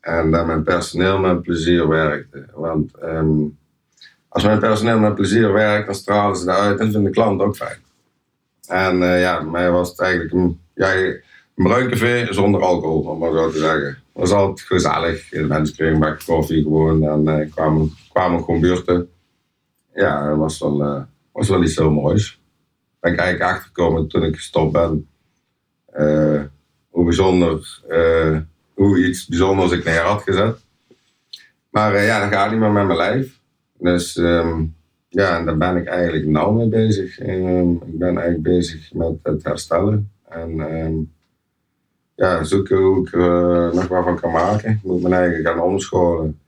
En 0.00 0.30
dat 0.30 0.46
mijn 0.46 0.62
personeel 0.62 1.18
met 1.18 1.42
plezier 1.42 1.88
werkte. 1.88 2.46
Want 2.54 2.92
um, 3.02 3.58
als 4.28 4.44
mijn 4.44 4.58
personeel 4.58 4.98
met 4.98 5.14
plezier 5.14 5.52
werkt, 5.52 5.86
dan 5.86 5.94
stralen 5.94 6.36
ze 6.36 6.50
eruit 6.50 6.80
en 6.80 6.92
vindt 6.92 7.06
de 7.06 7.12
klant 7.12 7.40
ook 7.40 7.56
fijn. 7.56 7.78
En 8.66 9.00
uh, 9.00 9.20
ja, 9.20 9.40
mij 9.40 9.70
was 9.70 9.90
het 9.90 10.00
eigenlijk 10.00 10.32
een, 10.32 10.60
ja, 10.74 10.94
een 10.94 11.20
bruin 11.54 11.88
café 11.88 12.26
zonder 12.30 12.62
alcohol, 12.62 13.00
om 13.00 13.18
maar 13.18 13.32
zo 13.32 13.50
te 13.50 13.58
zeggen. 13.58 13.98
Was 14.18 14.30
altijd 14.30 14.66
gezellig. 14.66 15.32
Mensen 15.32 15.76
kregen 15.76 15.98
bak 15.98 16.24
koffie 16.24 16.62
gewoon 16.62 17.02
en 17.02 17.40
uh, 17.40 17.50
kwamen, 17.54 17.92
kwamen 18.12 18.44
gewoon 18.44 18.60
buurten. 18.60 19.10
Ja, 19.94 20.28
dat 20.28 20.38
was 20.38 20.58
wel, 20.58 20.82
uh, 20.82 21.02
was 21.32 21.48
wel 21.48 21.62
iets 21.62 21.76
heel 21.76 21.90
moois. 21.90 22.40
Ben 23.00 23.12
ik 23.12 23.18
eigenlijk 23.18 23.50
achtergekomen 23.50 24.08
toen 24.08 24.22
ik 24.24 24.36
gestopt 24.36 24.72
ben. 24.72 25.08
hoe 26.88 27.04
bijzonder 27.04 27.80
hoe 28.74 29.06
iets 29.06 29.26
bijzonders 29.26 29.72
ik 29.72 29.84
neer 29.84 30.00
had 30.00 30.22
gezet. 30.22 30.58
Maar 31.70 32.02
ja, 32.02 32.20
dat 32.20 32.32
gaat 32.32 32.50
niet 32.50 32.60
meer 32.60 32.72
met 32.72 32.86
mijn 32.86 32.98
lijf. 32.98 33.40
Dus 33.78 34.16
um, 34.16 34.74
ja, 35.08 35.38
en 35.38 35.44
daar 35.44 35.56
ben 35.56 35.76
ik 35.76 35.86
eigenlijk 35.86 36.26
nauw 36.26 36.52
mee 36.52 36.68
bezig. 36.68 37.20
Um, 37.20 37.72
ik 37.72 37.98
ben 37.98 38.16
eigenlijk 38.16 38.42
bezig 38.42 38.92
met 38.92 39.12
het 39.22 39.44
herstellen. 39.44 40.10
En 40.28 40.60
um, 40.60 41.12
ja, 42.18 42.44
zoeken 42.44 42.76
hoe 42.76 43.06
ik 43.06 43.12
er 43.12 43.20
uh, 43.20 43.72
nog 43.72 43.88
wat 43.88 44.04
van 44.04 44.20
kan 44.20 44.30
maken. 44.30 44.70
Ik 44.70 44.82
moet 44.82 45.02
mijn 45.02 45.14
eigen 45.14 45.44
gaan 45.44 45.60
omscholen. 45.60 46.38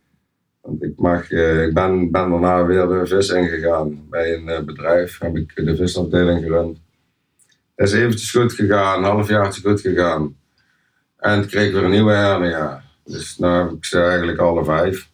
Want 0.60 0.82
ik, 0.82 0.92
mag, 0.96 1.30
uh, 1.30 1.64
ik 1.64 1.74
ben, 1.74 2.10
ben 2.10 2.30
daarna 2.30 2.66
weer 2.66 2.86
de 2.86 3.06
vis 3.06 3.28
ingegaan. 3.28 4.08
Bij 4.08 4.34
een 4.34 4.64
bedrijf 4.64 5.18
heb 5.18 5.36
ik 5.36 5.52
de 5.54 5.76
visafdeling 5.76 6.42
gerund. 6.42 6.78
Het 7.74 7.88
is 7.88 7.94
eventjes 7.94 8.30
goed 8.30 8.52
gegaan, 8.52 8.98
een 8.98 9.10
half 9.10 9.28
jaar 9.28 9.48
is 9.48 9.58
goed 9.58 9.80
gegaan. 9.80 10.36
En 11.16 11.40
toen 11.40 11.50
kreeg 11.50 11.66
ik 11.66 11.72
weer 11.72 11.84
een 11.84 11.90
nieuwe 11.90 12.12
hernia. 12.12 12.82
Dus 13.04 13.38
nu 13.38 13.48
heb 13.48 13.70
ik 13.70 13.84
ze 13.84 14.02
eigenlijk 14.02 14.38
alle 14.38 14.64
vijf. 14.64 15.08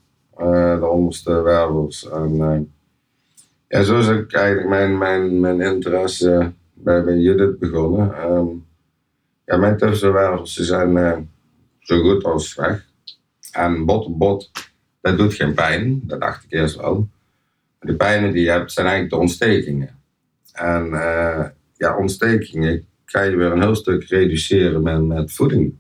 De 0.81 0.89
onderste 0.91 1.43
wervels. 1.43 2.11
En 2.11 2.73
ja, 3.69 3.83
zo 3.83 3.99
is 3.99 4.09
ik 4.09 4.33
eigenlijk 4.33 4.69
mijn, 4.69 4.99
mijn, 4.99 5.41
mijn 5.41 5.61
interesse 5.61 6.53
bij, 6.75 7.05
bij 7.05 7.17
Judith 7.17 7.59
begonnen. 7.59 8.31
Um, 8.31 8.66
ja, 9.47 9.57
mijn 9.57 9.77
tussenwervels 9.77 10.55
zijn 10.55 10.97
uh, 10.97 11.19
zo 11.79 12.01
goed 12.01 12.25
als 12.25 12.55
weg. 12.55 12.85
En 13.53 13.85
bot 13.85 14.07
op 14.07 14.19
bot, 14.19 14.51
dat 15.01 15.19
doet 15.19 15.35
geen 15.35 15.55
pijn. 15.55 16.01
Dat 16.05 16.21
dacht 16.21 16.45
ik 16.45 16.53
eerst 16.53 16.77
wel. 16.77 17.09
De 17.81 17.95
pijnen 17.95 18.33
die 18.33 18.45
je 18.45 18.51
hebt 18.51 18.73
zijn 18.73 18.87
eigenlijk 18.87 19.15
de 19.15 19.21
ontstekingen. 19.21 19.99
En 20.53 20.89
ja, 21.77 21.97
ontstekingen 21.97 22.87
kan 23.05 23.31
je 23.31 23.37
weer 23.37 23.53
een 23.53 23.63
heel 23.63 23.75
stuk 23.75 24.05
reduceren 24.05 24.83
met, 24.83 25.03
met 25.03 25.33
voeding. 25.33 25.75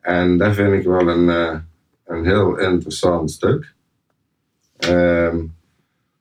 En 0.00 0.38
dat 0.38 0.54
vind 0.54 0.72
ik 0.72 0.84
wel 0.84 1.08
een, 1.08 1.28
uh, 1.28 1.58
een 2.04 2.24
heel 2.24 2.58
interessant 2.58 3.30
stuk. 3.30 3.72
Um, 4.88 5.54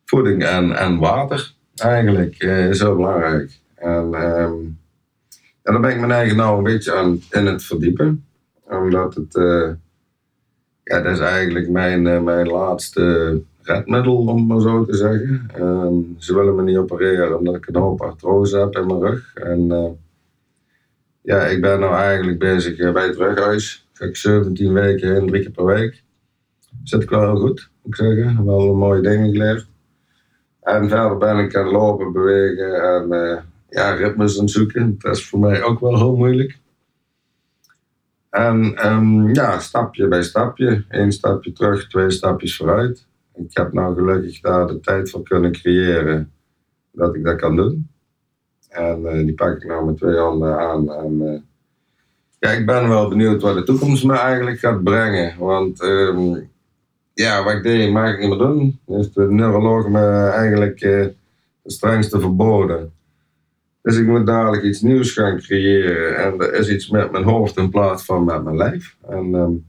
voeding 0.06 0.44
en, 0.44 0.78
en 0.78 0.98
water 0.98 1.54
eigenlijk 1.76 2.40
is 2.44 2.80
heel 2.80 2.96
belangrijk. 2.96 3.60
En 3.76 4.14
um, 4.14 4.80
ja, 5.72 5.80
daar 5.80 5.90
ben 5.90 5.92
ik 5.92 6.08
mijn 6.08 6.20
eigen 6.20 6.38
nou 6.38 6.58
een 6.58 6.64
beetje 6.64 6.94
aan 6.94 7.20
in 7.30 7.46
het 7.46 7.64
verdiepen. 7.64 8.26
Omdat 8.64 9.16
het, 9.16 9.36
uh, 9.36 9.70
ja, 10.84 11.02
dat 11.02 11.12
is 11.12 11.20
eigenlijk 11.20 11.70
mijn, 11.70 12.24
mijn 12.24 12.48
laatste 12.48 13.42
redmiddel, 13.62 14.16
om 14.16 14.48
maar 14.48 14.62
zo 14.62 14.86
te 14.86 14.96
zeggen. 14.96 15.50
Um, 15.60 16.16
ze 16.18 16.36
willen 16.36 16.56
me 16.56 16.64
niet 16.64 16.78
opereren 16.78 17.38
omdat 17.38 17.56
ik 17.56 17.68
een 17.68 17.82
hoop 17.82 18.02
artrose 18.02 18.58
heb 18.58 18.76
in 18.76 18.88
mijn 18.88 19.00
rug. 19.00 19.34
En 19.34 19.98
ja, 21.22 21.46
ik 21.46 21.62
ben 21.62 21.80
nou 21.80 21.96
eigenlijk 21.96 22.40
bezig 22.40 22.78
eh, 22.78 22.92
bij 22.92 23.06
het 23.06 23.18
rughuis. 23.18 23.88
Ga 23.94 24.06
ik 24.06 24.16
17 24.16 24.74
weken 24.74 25.16
in, 25.16 25.28
drie 25.28 25.42
keer 25.42 25.52
per 25.52 25.66
week. 25.66 26.04
Zit 26.84 27.04
ik 27.04 27.10
wel 27.10 27.22
heel 27.22 27.40
goed, 27.40 27.70
moet 27.82 28.00
ik 28.00 28.06
zeggen. 28.06 28.46
Wel 28.46 28.76
mooie 28.76 29.02
dingen 29.02 29.32
geleerd. 29.32 29.68
En 30.62 30.90
verder 30.90 31.18
ben 31.18 31.38
ik 31.38 31.56
aan 31.56 31.72
lopen, 31.72 32.12
bewegen 32.12 32.84
en 32.84 33.44
ja, 33.72 33.94
ritmes 33.94 34.36
het 34.36 34.50
zoeken. 34.50 34.96
Dat 35.00 35.16
is 35.16 35.28
voor 35.28 35.40
mij 35.40 35.64
ook 35.64 35.80
wel 35.80 35.98
heel 35.98 36.16
moeilijk. 36.16 36.60
En 38.30 38.88
um, 38.92 39.34
ja, 39.34 39.60
stapje 39.60 40.08
bij 40.08 40.24
stapje. 40.24 40.86
Eén 40.88 41.12
stapje 41.12 41.52
terug, 41.52 41.88
twee 41.88 42.10
stapjes 42.10 42.58
vooruit. 42.58 43.06
Ik 43.36 43.58
heb 43.58 43.74
nou 43.74 43.96
gelukkig 43.96 44.40
daar 44.40 44.68
de 44.68 44.80
tijd 44.80 45.10
voor 45.10 45.24
kunnen 45.24 45.52
creëren 45.52 46.32
dat 46.92 47.16
ik 47.16 47.24
dat 47.24 47.36
kan 47.36 47.56
doen. 47.56 47.90
En 48.70 49.02
uh, 49.02 49.26
die 49.26 49.34
pak 49.34 49.56
ik 49.56 49.66
nou 49.66 49.86
met 49.86 49.98
twee 49.98 50.18
handen 50.18 50.60
aan. 50.60 50.92
En, 50.92 51.22
uh, 51.22 51.40
ja, 52.40 52.50
ik 52.50 52.66
ben 52.66 52.90
wel 52.90 53.10
benieuwd 53.10 53.42
wat 53.42 53.56
de 53.56 53.64
toekomst 53.64 54.04
me 54.04 54.14
eigenlijk 54.14 54.60
gaat 54.60 54.84
brengen. 54.84 55.38
Want 55.38 55.84
um, 55.84 56.50
ja, 57.14 57.44
wat 57.44 57.54
ik 57.54 57.64
deed, 57.64 57.92
mag 57.92 58.14
ik 58.14 58.20
niet 58.20 58.30
meer 58.30 58.38
doen. 58.38 58.80
Dus 58.86 59.14
de 59.14 59.32
neuroloog 59.32 59.88
me 59.88 60.28
eigenlijk 60.28 60.82
uh, 60.82 61.06
de 61.62 61.72
strengste 61.72 62.20
verboden. 62.20 62.94
Dus 63.82 63.98
ik 63.98 64.08
moet 64.08 64.26
dadelijk 64.26 64.64
iets 64.64 64.82
nieuws 64.82 65.14
gaan 65.14 65.40
creëren. 65.40 66.18
En 66.18 66.40
er 66.40 66.54
is 66.54 66.70
iets 66.70 66.90
met 66.90 67.12
mijn 67.12 67.24
hoofd 67.24 67.58
in 67.58 67.70
plaats 67.70 68.06
van 68.06 68.24
met 68.24 68.44
mijn 68.44 68.58
lijf. 68.58 68.98
En 69.10 69.34
um, 69.34 69.66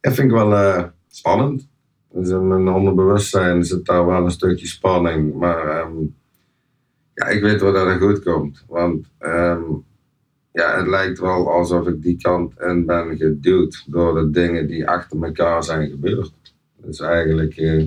dat 0.00 0.14
vind 0.14 0.30
ik 0.30 0.36
wel 0.36 0.90
spannend. 1.08 1.68
Dus 2.12 2.28
in 2.28 2.48
mijn 2.48 2.68
onderbewustzijn 2.68 3.64
zit 3.64 3.84
daar 3.84 4.06
wel 4.06 4.24
een 4.24 4.30
stukje 4.30 4.66
spanning. 4.66 5.34
Maar 5.34 5.80
um, 5.80 6.14
ja, 7.14 7.26
ik 7.26 7.42
weet 7.42 7.60
wel 7.60 7.72
dat 7.72 7.86
het 7.86 8.02
goed 8.02 8.22
komt. 8.22 8.64
Want 8.68 9.06
um, 9.20 9.84
ja, 10.52 10.76
het 10.76 10.86
lijkt 10.86 11.18
wel 11.18 11.50
alsof 11.50 11.86
ik 11.86 12.02
die 12.02 12.16
kant 12.20 12.60
in 12.60 12.86
ben 12.86 13.16
geduwd 13.16 13.84
door 13.86 14.14
de 14.14 14.30
dingen 14.30 14.66
die 14.66 14.88
achter 14.88 15.22
elkaar 15.22 15.64
zijn 15.64 15.90
gebeurd. 15.90 16.32
Dus 16.76 17.00
eigenlijk, 17.00 17.56
uh, 17.56 17.86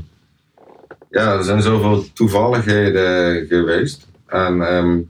ja, 1.10 1.34
er 1.34 1.44
zijn 1.44 1.62
zoveel 1.62 2.04
toevalligheden 2.14 3.48
geweest. 3.48 4.08
En 4.30 4.76
um, 4.76 5.10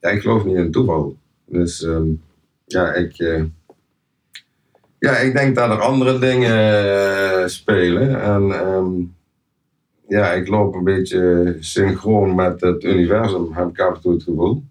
ja, 0.00 0.08
ik 0.08 0.20
geloof 0.20 0.44
niet 0.44 0.56
in 0.56 0.70
toeval. 0.70 1.16
Dus 1.44 1.82
um, 1.82 2.22
ja, 2.64 2.92
ik, 2.92 3.18
uh, 3.18 3.44
ja, 4.98 5.16
ik 5.16 5.32
denk 5.32 5.54
dat 5.54 5.70
er 5.70 5.80
andere 5.80 6.18
dingen 6.18 6.84
uh, 6.84 7.46
spelen. 7.46 8.22
En 8.22 9.14
ja, 10.08 10.32
ik 10.32 10.48
loop 10.48 10.74
een 10.74 10.84
beetje 10.84 11.56
synchroon 11.60 12.34
met 12.34 12.60
het 12.60 12.84
universum, 12.84 13.52
heb 13.52 13.68
ik 13.68 13.80
af 13.80 13.94
en 13.94 14.00
toe 14.00 14.12
het 14.12 14.22
gevoel. 14.22 14.62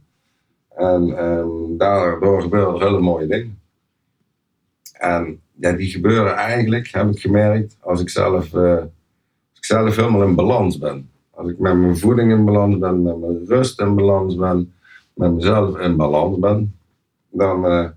En 0.75 1.15
daardoor 1.77 2.41
gebeuren 2.41 2.73
er 2.73 2.87
hele 2.87 2.99
mooie 2.99 3.27
dingen. 3.27 3.59
En 4.93 5.41
ja, 5.53 5.71
die 5.71 5.87
gebeuren 5.87 6.35
eigenlijk, 6.35 6.87
heb 6.91 7.09
ik 7.09 7.19
gemerkt, 7.19 7.77
als 7.79 8.01
ik 8.01 8.09
zelf, 8.09 8.53
uh, 8.53 8.77
als 8.77 9.57
ik 9.57 9.65
zelf 9.65 9.95
helemaal 9.95 10.23
in 10.23 10.35
balans 10.35 10.77
ben. 10.77 11.10
Als 11.41 11.49
ik 11.49 11.59
met 11.59 11.77
mijn 11.77 11.97
voeding 11.97 12.31
in 12.31 12.45
balans 12.45 12.77
ben, 12.77 13.01
met 13.01 13.19
mijn 13.19 13.45
rust 13.45 13.79
in 13.79 13.95
balans 13.95 14.35
ben, 14.35 14.73
met 15.13 15.33
mezelf 15.33 15.79
in 15.79 15.95
balans 15.95 16.39
ben, 16.39 16.75
dan 17.29 17.65
uh, 17.65 17.87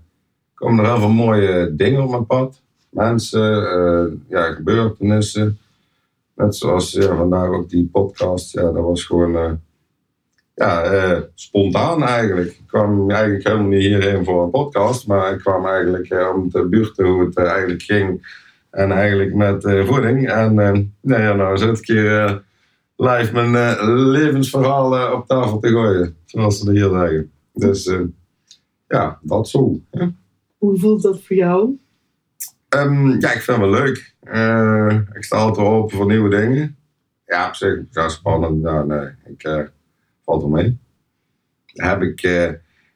komen 0.53 0.83
er 0.83 0.91
heel 0.91 0.99
veel 0.99 1.09
mooie 1.09 1.75
dingen 1.75 2.03
op 2.03 2.09
mijn 2.09 2.25
pad. 2.25 2.61
Mensen, 2.89 3.61
uh, 3.61 4.13
ja, 4.29 4.51
gebeurtenissen. 4.51 5.57
Net 6.35 6.55
zoals 6.55 6.97
vandaag 6.99 7.49
ook 7.49 7.69
die 7.69 7.89
podcast. 7.91 8.51
Ja, 8.51 8.61
dat 8.61 8.83
was 8.83 9.03
gewoon 9.03 9.35
uh, 9.35 9.51
ja, 10.53 11.23
spontaan 11.33 12.03
eigenlijk. 12.03 12.49
Ik 12.49 12.67
kwam 12.67 13.11
eigenlijk 13.11 13.47
helemaal 13.47 13.67
niet 13.67 13.81
hierheen 13.81 14.25
voor 14.25 14.43
een 14.43 14.49
podcast. 14.49 15.07
Maar 15.07 15.33
ik 15.33 15.39
kwam 15.39 15.65
eigenlijk 15.65 16.11
uh, 16.11 16.31
om 16.35 16.49
te 16.49 16.67
buurten 16.67 17.05
hoe 17.05 17.25
het 17.25 17.37
eigenlijk 17.37 17.81
ging. 17.81 18.37
En 18.69 18.91
eigenlijk 18.91 19.35
met 19.35 19.63
voeding. 19.85 20.29
En 20.29 20.53
nou 21.01 21.21
ja, 21.21 21.33
nou 21.33 21.57
zit 21.57 21.77
ik 21.77 21.87
hier 21.87 22.43
live 22.95 23.33
mijn 23.33 23.89
levensverhaal 24.09 25.13
op 25.13 25.27
tafel 25.27 25.59
te 25.59 25.67
gooien. 25.67 26.17
Zoals 26.25 26.59
ze 26.59 26.71
hier 26.71 26.89
zeggen. 26.89 27.31
Dus 27.53 27.91
ja, 28.87 29.19
dat 29.21 29.49
zo. 29.49 29.81
Hoe 30.57 30.77
voelt 30.77 31.01
dat 31.01 31.21
voor 31.21 31.35
jou? 31.35 31.79
Um, 32.69 33.19
ja, 33.19 33.31
ik 33.31 33.41
vind 33.41 33.57
het 33.57 33.69
wel 33.69 33.69
leuk. 33.69 34.13
Ik 35.13 35.23
sta 35.23 35.37
altijd 35.37 35.67
open 35.67 35.97
voor 35.97 36.05
nieuwe 36.05 36.29
dingen. 36.29 36.77
Ja, 37.25 37.47
op 37.47 37.55
zich, 37.55 37.79
ja, 37.91 38.09
spannend. 38.09 38.61
Nou, 38.61 38.87
nee, 38.87 39.07
ik 39.25 39.71
valt 40.25 40.43
er 40.43 40.49
mee. 40.49 40.77
heb 41.65 42.01
ik, 42.01 42.21
eh, 42.21 42.51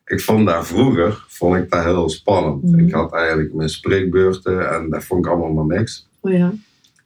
ik 0.05 0.21
vond 0.21 0.47
daar 0.47 0.65
vroeger 0.65 1.25
vond 1.27 1.55
ik 1.55 1.69
dat 1.69 1.83
heel 1.83 2.09
spannend. 2.09 2.63
Mhm. 2.63 2.79
Ik 2.79 2.93
had 2.93 3.13
eigenlijk 3.13 3.53
mijn 3.53 3.69
spreekbeurten 3.69 4.71
en 4.73 4.89
dat 4.89 5.03
vond 5.03 5.25
ik 5.25 5.31
allemaal 5.31 5.65
maar 5.65 5.77
niks. 5.77 6.07
Oh 6.19 6.31
ja. 6.31 6.53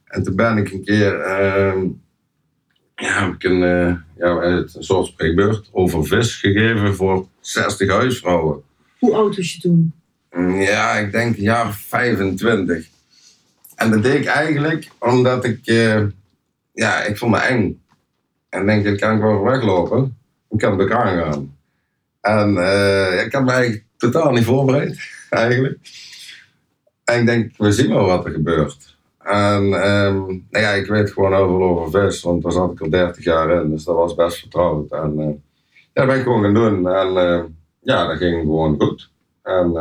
En 0.04 0.22
toen 0.22 0.36
ben 0.36 0.56
ik 0.56 0.72
een 0.72 0.84
keer, 0.84 1.20
ehm, 1.20 1.86
ja, 2.96 3.24
heb 3.24 3.34
ik 3.34 3.44
een, 3.44 3.62
eh, 3.62 3.94
ja, 4.16 4.42
een 4.42 4.68
soort 4.78 5.06
spreekbeurt 5.06 5.68
over 5.72 6.06
vis 6.06 6.34
gegeven 6.34 6.94
voor 6.94 7.26
60 7.40 7.90
huisvrouwen. 7.90 8.62
Hoe 8.98 9.14
oud 9.14 9.36
was 9.36 9.52
je 9.52 9.60
toen? 9.60 9.92
Mm, 10.32 10.60
Ja, 10.60 10.92
ik 10.92 11.12
denk 11.12 11.36
jaar 11.36 11.66
of 11.66 11.76
25. 11.76 12.86
En 13.74 13.90
dat 13.90 14.02
deed 14.02 14.14
ik 14.20 14.26
eigenlijk 14.26 14.88
omdat 14.98 15.44
ik, 15.44 15.66
eh, 15.66 16.02
ja, 16.72 17.02
ik 17.02 17.18
vond 17.18 17.30
me 17.32 17.38
eng. 17.38 17.82
En 18.48 18.66
denk, 18.66 18.86
ik 18.86 19.00
kan 19.00 19.18
gewoon 19.20 19.42
weglopen. 19.42 20.16
Ik 20.50 20.58
kan 20.58 20.72
het 20.72 20.80
ook 20.80 20.90
aangaan. 20.96 21.56
En 22.20 22.56
eh, 22.56 23.24
ik 23.24 23.32
had 23.32 23.44
me 23.44 23.50
eigenlijk 23.50 23.84
totaal 23.96 24.32
niet 24.32 24.44
voorbereid, 24.44 24.98
eigenlijk. 25.30 25.78
En 27.04 27.20
ik 27.20 27.26
denk, 27.26 27.52
we 27.56 27.72
zien 27.72 27.88
wel 27.88 28.06
wat 28.06 28.24
er 28.24 28.32
gebeurt. 28.32 28.93
En 29.24 29.72
ehm, 29.72 30.16
nou 30.26 30.64
ja, 30.64 30.70
ik 30.70 30.86
weet 30.86 31.12
gewoon 31.12 31.34
overal 31.34 31.78
over 31.78 32.00
vis, 32.00 32.22
want 32.22 32.42
daar 32.42 32.52
zat 32.52 32.72
ik 32.72 32.80
al 32.80 32.90
30 32.90 33.24
jaar 33.24 33.62
in. 33.62 33.70
Dus 33.70 33.84
dat 33.84 33.94
was 33.94 34.14
best 34.14 34.38
vertrouwd. 34.38 34.90
En 34.90 35.14
eh, 35.18 35.26
ja, 35.26 35.34
dat 35.92 36.06
ben 36.06 36.16
ik 36.16 36.22
gewoon 36.22 36.42
gaan 36.42 36.54
doen. 36.54 36.88
En 36.88 37.16
eh, 37.16 37.42
ja, 37.80 38.06
dat 38.06 38.16
ging 38.16 38.40
gewoon 38.40 38.80
goed. 38.80 39.10
En, 39.42 39.76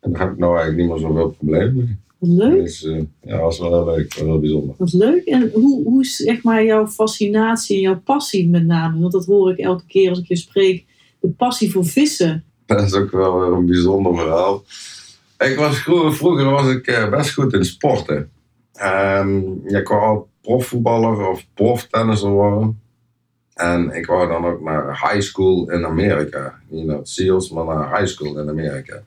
en 0.00 0.12
daar 0.12 0.20
heb 0.20 0.32
ik 0.32 0.38
nou 0.38 0.56
eigenlijk 0.56 0.76
niet 0.76 0.88
meer 0.88 1.08
zoveel 1.08 1.30
problemen 1.30 1.74
mee. 1.76 1.98
Leuk. 2.22 2.60
Dus 2.60 2.80
ja, 2.80 3.32
dat 3.32 3.40
was 3.40 3.58
wel 3.58 3.84
heel 3.84 3.94
leuk, 3.94 4.14
wel 4.14 4.26
heel 4.26 4.40
bijzonder. 4.40 4.74
Wat 4.78 4.92
leuk. 4.92 5.24
En 5.24 5.50
hoe, 5.52 5.84
hoe 5.84 6.00
is 6.00 6.16
zeg 6.16 6.42
maar 6.42 6.64
jouw 6.64 6.86
fascinatie 6.86 7.76
en 7.76 7.82
jouw 7.82 8.00
passie 8.00 8.48
met 8.48 8.66
name? 8.66 9.00
Want 9.00 9.12
dat 9.12 9.26
hoor 9.26 9.50
ik 9.50 9.58
elke 9.58 9.86
keer 9.86 10.08
als 10.08 10.18
ik 10.18 10.26
je 10.26 10.36
spreek. 10.36 10.84
De 11.20 11.28
passie 11.28 11.72
voor 11.72 11.84
vissen. 11.84 12.44
Dat 12.66 12.82
is 12.82 12.94
ook 12.94 13.10
wel 13.10 13.40
weer 13.40 13.52
een 13.52 13.66
bijzonder 13.66 14.14
verhaal. 14.14 14.64
Ik 15.40 15.56
was 15.56 15.78
vroeger, 15.78 16.14
vroeger 16.14 16.50
was 16.50 16.68
ik 16.68 16.86
eh, 16.86 17.08
best 17.08 17.34
goed 17.34 17.52
in 17.52 17.64
sporten. 17.64 18.30
Ja, 18.72 19.78
ik 19.78 19.88
wou 19.88 20.02
al 20.02 20.28
profvoetballer 20.42 21.28
of 21.28 21.44
proftennisser 21.54 22.28
worden. 22.30 22.80
En 23.54 23.90
ik 23.90 24.06
wou 24.06 24.28
dan 24.28 24.44
ook 24.46 24.60
naar 24.60 24.86
high 24.88 25.20
school 25.20 25.70
in 25.70 25.86
Amerika. 25.86 26.60
Niet 26.68 26.86
naar 26.86 26.96
het 26.96 27.08
SEALS, 27.08 27.50
maar 27.50 27.64
naar 27.64 27.96
high 27.98 28.06
school 28.10 28.38
in 28.38 28.48
Amerika. 28.48 29.02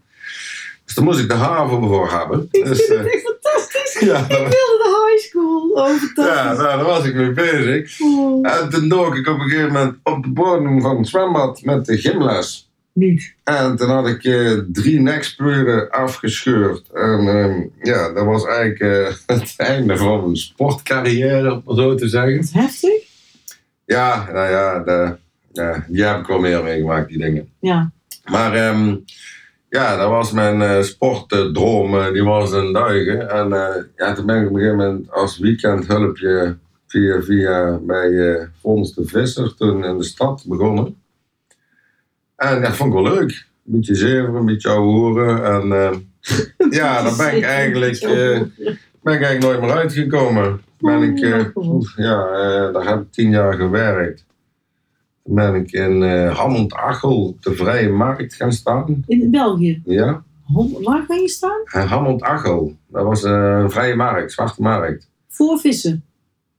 Dus 0.85 0.95
daar 0.95 1.03
moest 1.05 1.19
ik 1.19 1.27
de 1.29 1.33
HAVO 1.35 1.87
voor 1.87 2.11
hebben. 2.11 2.47
Ik 2.51 2.65
Dus, 2.65 2.85
vind 2.85 2.89
eh, 2.99 3.03
het 3.03 3.13
echt 3.13 3.21
fantastisch. 3.23 3.99
ja, 3.99 4.19
Ik 4.19 4.27
wilde 4.27 4.49
de 4.83 5.07
high 5.09 5.27
school. 5.27 5.69
Oh, 5.69 6.25
ja, 6.25 6.53
nou, 6.53 6.57
daar 6.57 6.83
was 6.83 7.05
ik 7.05 7.15
mee 7.15 7.31
bezig. 7.31 7.99
Oh. 8.01 8.51
En 8.51 8.69
toen 8.69 8.89
dook 8.89 9.15
ik 9.15 9.27
op 9.27 9.39
een 9.39 9.49
gegeven 9.49 9.71
moment 9.73 9.97
op 10.03 10.23
de 10.23 10.29
bodem 10.29 10.81
van 10.81 10.97
het 10.97 11.07
zwembad 11.07 11.61
met 11.61 11.85
de 11.85 11.97
gymles. 11.97 12.71
Niet. 12.93 13.33
En 13.43 13.75
toen 13.75 13.89
had 13.89 14.07
ik 14.07 14.23
eh, 14.23 14.57
drie 14.71 14.99
nekspieren 14.99 15.89
afgescheurd. 15.89 16.89
En 16.91 17.27
ehm, 17.27 17.61
ja, 17.81 18.13
dat 18.13 18.25
was 18.25 18.45
eigenlijk 18.45 18.79
eh, 18.79 19.13
het 19.37 19.53
einde 19.57 19.97
van 19.97 20.23
mijn 20.23 20.35
sportcarrière, 20.35 21.61
om 21.65 21.75
zo 21.75 21.95
te 21.95 22.07
zeggen. 22.07 22.37
Wat 22.37 22.51
heftig. 22.51 23.11
Ja, 23.85 24.29
nou 24.31 24.49
ja, 24.49 24.79
de, 24.79 25.15
ja, 25.51 25.85
die 25.87 26.03
heb 26.03 26.19
ik 26.19 26.27
wel 26.27 26.39
meer 26.39 26.63
meegemaakt, 26.63 27.07
die 27.07 27.17
dingen. 27.17 27.49
Ja. 27.59 27.91
Maar 28.25 28.53
ehm, 28.53 28.95
ja, 29.69 29.97
dat 29.97 30.09
was 30.09 30.31
mijn 30.31 30.61
eh, 30.61 30.81
sportdroom, 30.81 32.13
die 32.13 32.23
was 32.23 32.51
een 32.51 32.73
duigen. 32.73 33.29
En 33.29 33.49
ja, 33.95 34.13
toen 34.13 34.25
ben 34.25 34.41
ik 34.41 34.47
op 34.47 34.53
een 34.53 34.59
gegeven 34.59 34.77
moment 34.77 35.11
als 35.11 35.37
weekendhulpje 35.37 36.57
via, 36.87 37.21
via 37.21 37.79
bij 37.81 38.49
Fons 38.59 38.93
de 38.93 39.05
Visser 39.05 39.55
toen 39.55 39.85
in 39.85 39.97
de 39.97 40.03
stad 40.03 40.43
begonnen. 40.47 41.02
En 42.43 42.61
dat 42.61 42.75
vond 42.75 42.93
ik 42.93 43.01
wel 43.03 43.13
leuk. 43.13 43.31
Een 43.65 43.71
beetje 43.71 43.95
zeven, 43.95 44.33
een 44.33 44.45
beetje 44.45 44.69
ouwe 44.69 44.91
hoeren. 44.91 45.45
En 45.45 45.71
eh, 45.71 45.97
ja, 46.79 47.03
daar 47.03 47.15
ben 47.17 47.35
ik 47.37 47.43
eigenlijk, 47.43 47.95
eh, 47.95 48.41
ben 49.01 49.13
ik 49.13 49.21
eigenlijk 49.21 49.41
nooit 49.43 49.61
meer 49.61 49.71
uitgekomen. 49.71 50.61
Ben 50.79 51.01
ik, 51.03 51.19
eh, 51.19 51.45
Oh, 51.53 51.73
oef, 51.73 51.93
ja, 51.97 52.25
eh, 52.27 52.73
daar 52.73 52.87
heb 52.87 53.01
ik 53.01 53.11
tien 53.11 53.29
jaar 53.29 53.53
gewerkt. 53.53 54.25
Toen 55.23 55.35
ben 55.35 55.55
ik 55.55 55.71
in 55.71 56.03
eh 56.03 56.37
Hammond 56.37 56.73
Achel 56.73 57.27
op 57.27 57.41
de 57.43 57.53
Vrije 57.55 57.89
Markt 57.89 58.33
gaan 58.35 58.51
staan. 58.51 59.03
In 59.07 59.31
België. 59.31 59.81
Ja, 59.85 60.23
Waar 60.83 61.03
ga 61.07 61.15
je 61.15 61.27
staan? 61.29 61.61
en 61.65 61.87
Hammond 61.87 62.21
Achel. 62.21 62.75
Dat 62.87 63.03
was 63.03 63.23
eh, 63.23 63.57
een 63.61 63.71
vrije 63.71 63.95
markt, 63.95 64.31
zwarte 64.31 64.61
markt. 64.61 65.09
Voor 65.27 65.59
vissen. 65.59 66.03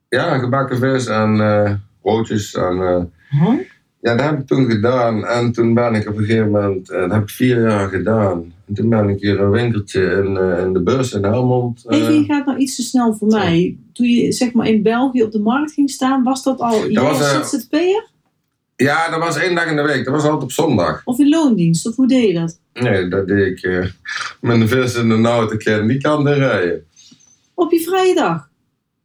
Ja, 0.08 0.38
gebakken 0.38 0.78
vis 0.78 1.06
en 1.06 1.40
eh 1.40 1.72
broodjes. 2.02 2.54
En, 2.54 2.82
eh, 2.82 3.02
Huh? 3.40 3.58
Ja, 4.04 4.14
dat 4.16 4.20
heb 4.26 4.38
ik 4.40 4.46
toen 4.46 4.70
gedaan. 4.70 5.24
En 5.24 5.52
toen 5.52 5.74
ben 5.74 5.94
ik 5.94 6.08
op 6.08 6.16
een 6.16 6.24
gegeven 6.24 6.50
moment, 6.50 6.90
eh, 6.90 7.00
dat 7.00 7.10
heb 7.12 7.22
ik 7.22 7.28
vier 7.30 7.68
jaar 7.68 7.88
gedaan. 7.88 8.52
En 8.66 8.74
toen 8.74 8.88
ben 8.88 9.08
ik 9.08 9.20
hier 9.20 9.40
een 9.40 9.50
winkeltje 9.50 10.00
in, 10.24 10.36
eh, 10.36 10.64
in 10.64 10.72
de 10.72 10.82
bus 10.82 11.12
in 11.12 11.24
Helmond. 11.24 11.84
eh, 11.86 11.98
Even, 11.98 12.14
je 12.14 12.24
gaat 12.24 12.46
nou 12.46 12.58
iets 12.58 12.76
te 12.76 12.82
snel 12.82 13.14
voor 13.14 13.28
mij. 13.28 13.76
Toen 13.92 14.06
je 14.06 14.32
zeg 14.32 14.52
maar 14.52 14.66
in 14.66 14.82
België 14.82 15.22
op 15.22 15.32
de 15.32 15.38
markt 15.38 15.72
ging 15.72 15.90
staan, 15.90 16.22
was 16.22 16.42
dat 16.42 16.58
al 16.60 16.90
jij 16.90 17.02
was, 17.02 17.20
eh, 17.32 17.42
ZZP'er? 17.42 18.08
ja, 18.76 19.10
dat 19.10 19.18
was 19.18 19.36
één 19.38 19.54
dag 19.54 19.66
in 19.66 19.76
de 19.76 19.82
week. 19.82 20.04
Dat 20.04 20.14
was 20.14 20.22
altijd 20.24 20.42
op 20.42 20.52
zondag. 20.52 21.00
Of 21.04 21.18
in 21.18 21.28
loondienst? 21.28 21.86
Of 21.86 21.96
hoe 21.96 22.06
deed 22.06 22.26
je 22.28 22.34
dat? 22.34 22.58
Nee, 22.72 23.08
dat 23.08 23.26
deed 23.26 23.46
ik 23.46 23.62
eh, 23.62 23.84
met 24.40 24.60
een 24.60 24.68
vis 24.68 24.94
in 24.94 25.08
de 25.08 25.28
auto. 25.28 25.52
Ik 25.54 25.58
ken 25.58 25.86
die 25.86 26.00
kant 26.00 26.26
in 26.28 26.32
rijden. 26.34 26.84
Op 27.54 27.72
je 27.72 27.80
vrije 27.80 28.14
dag? 28.14 28.48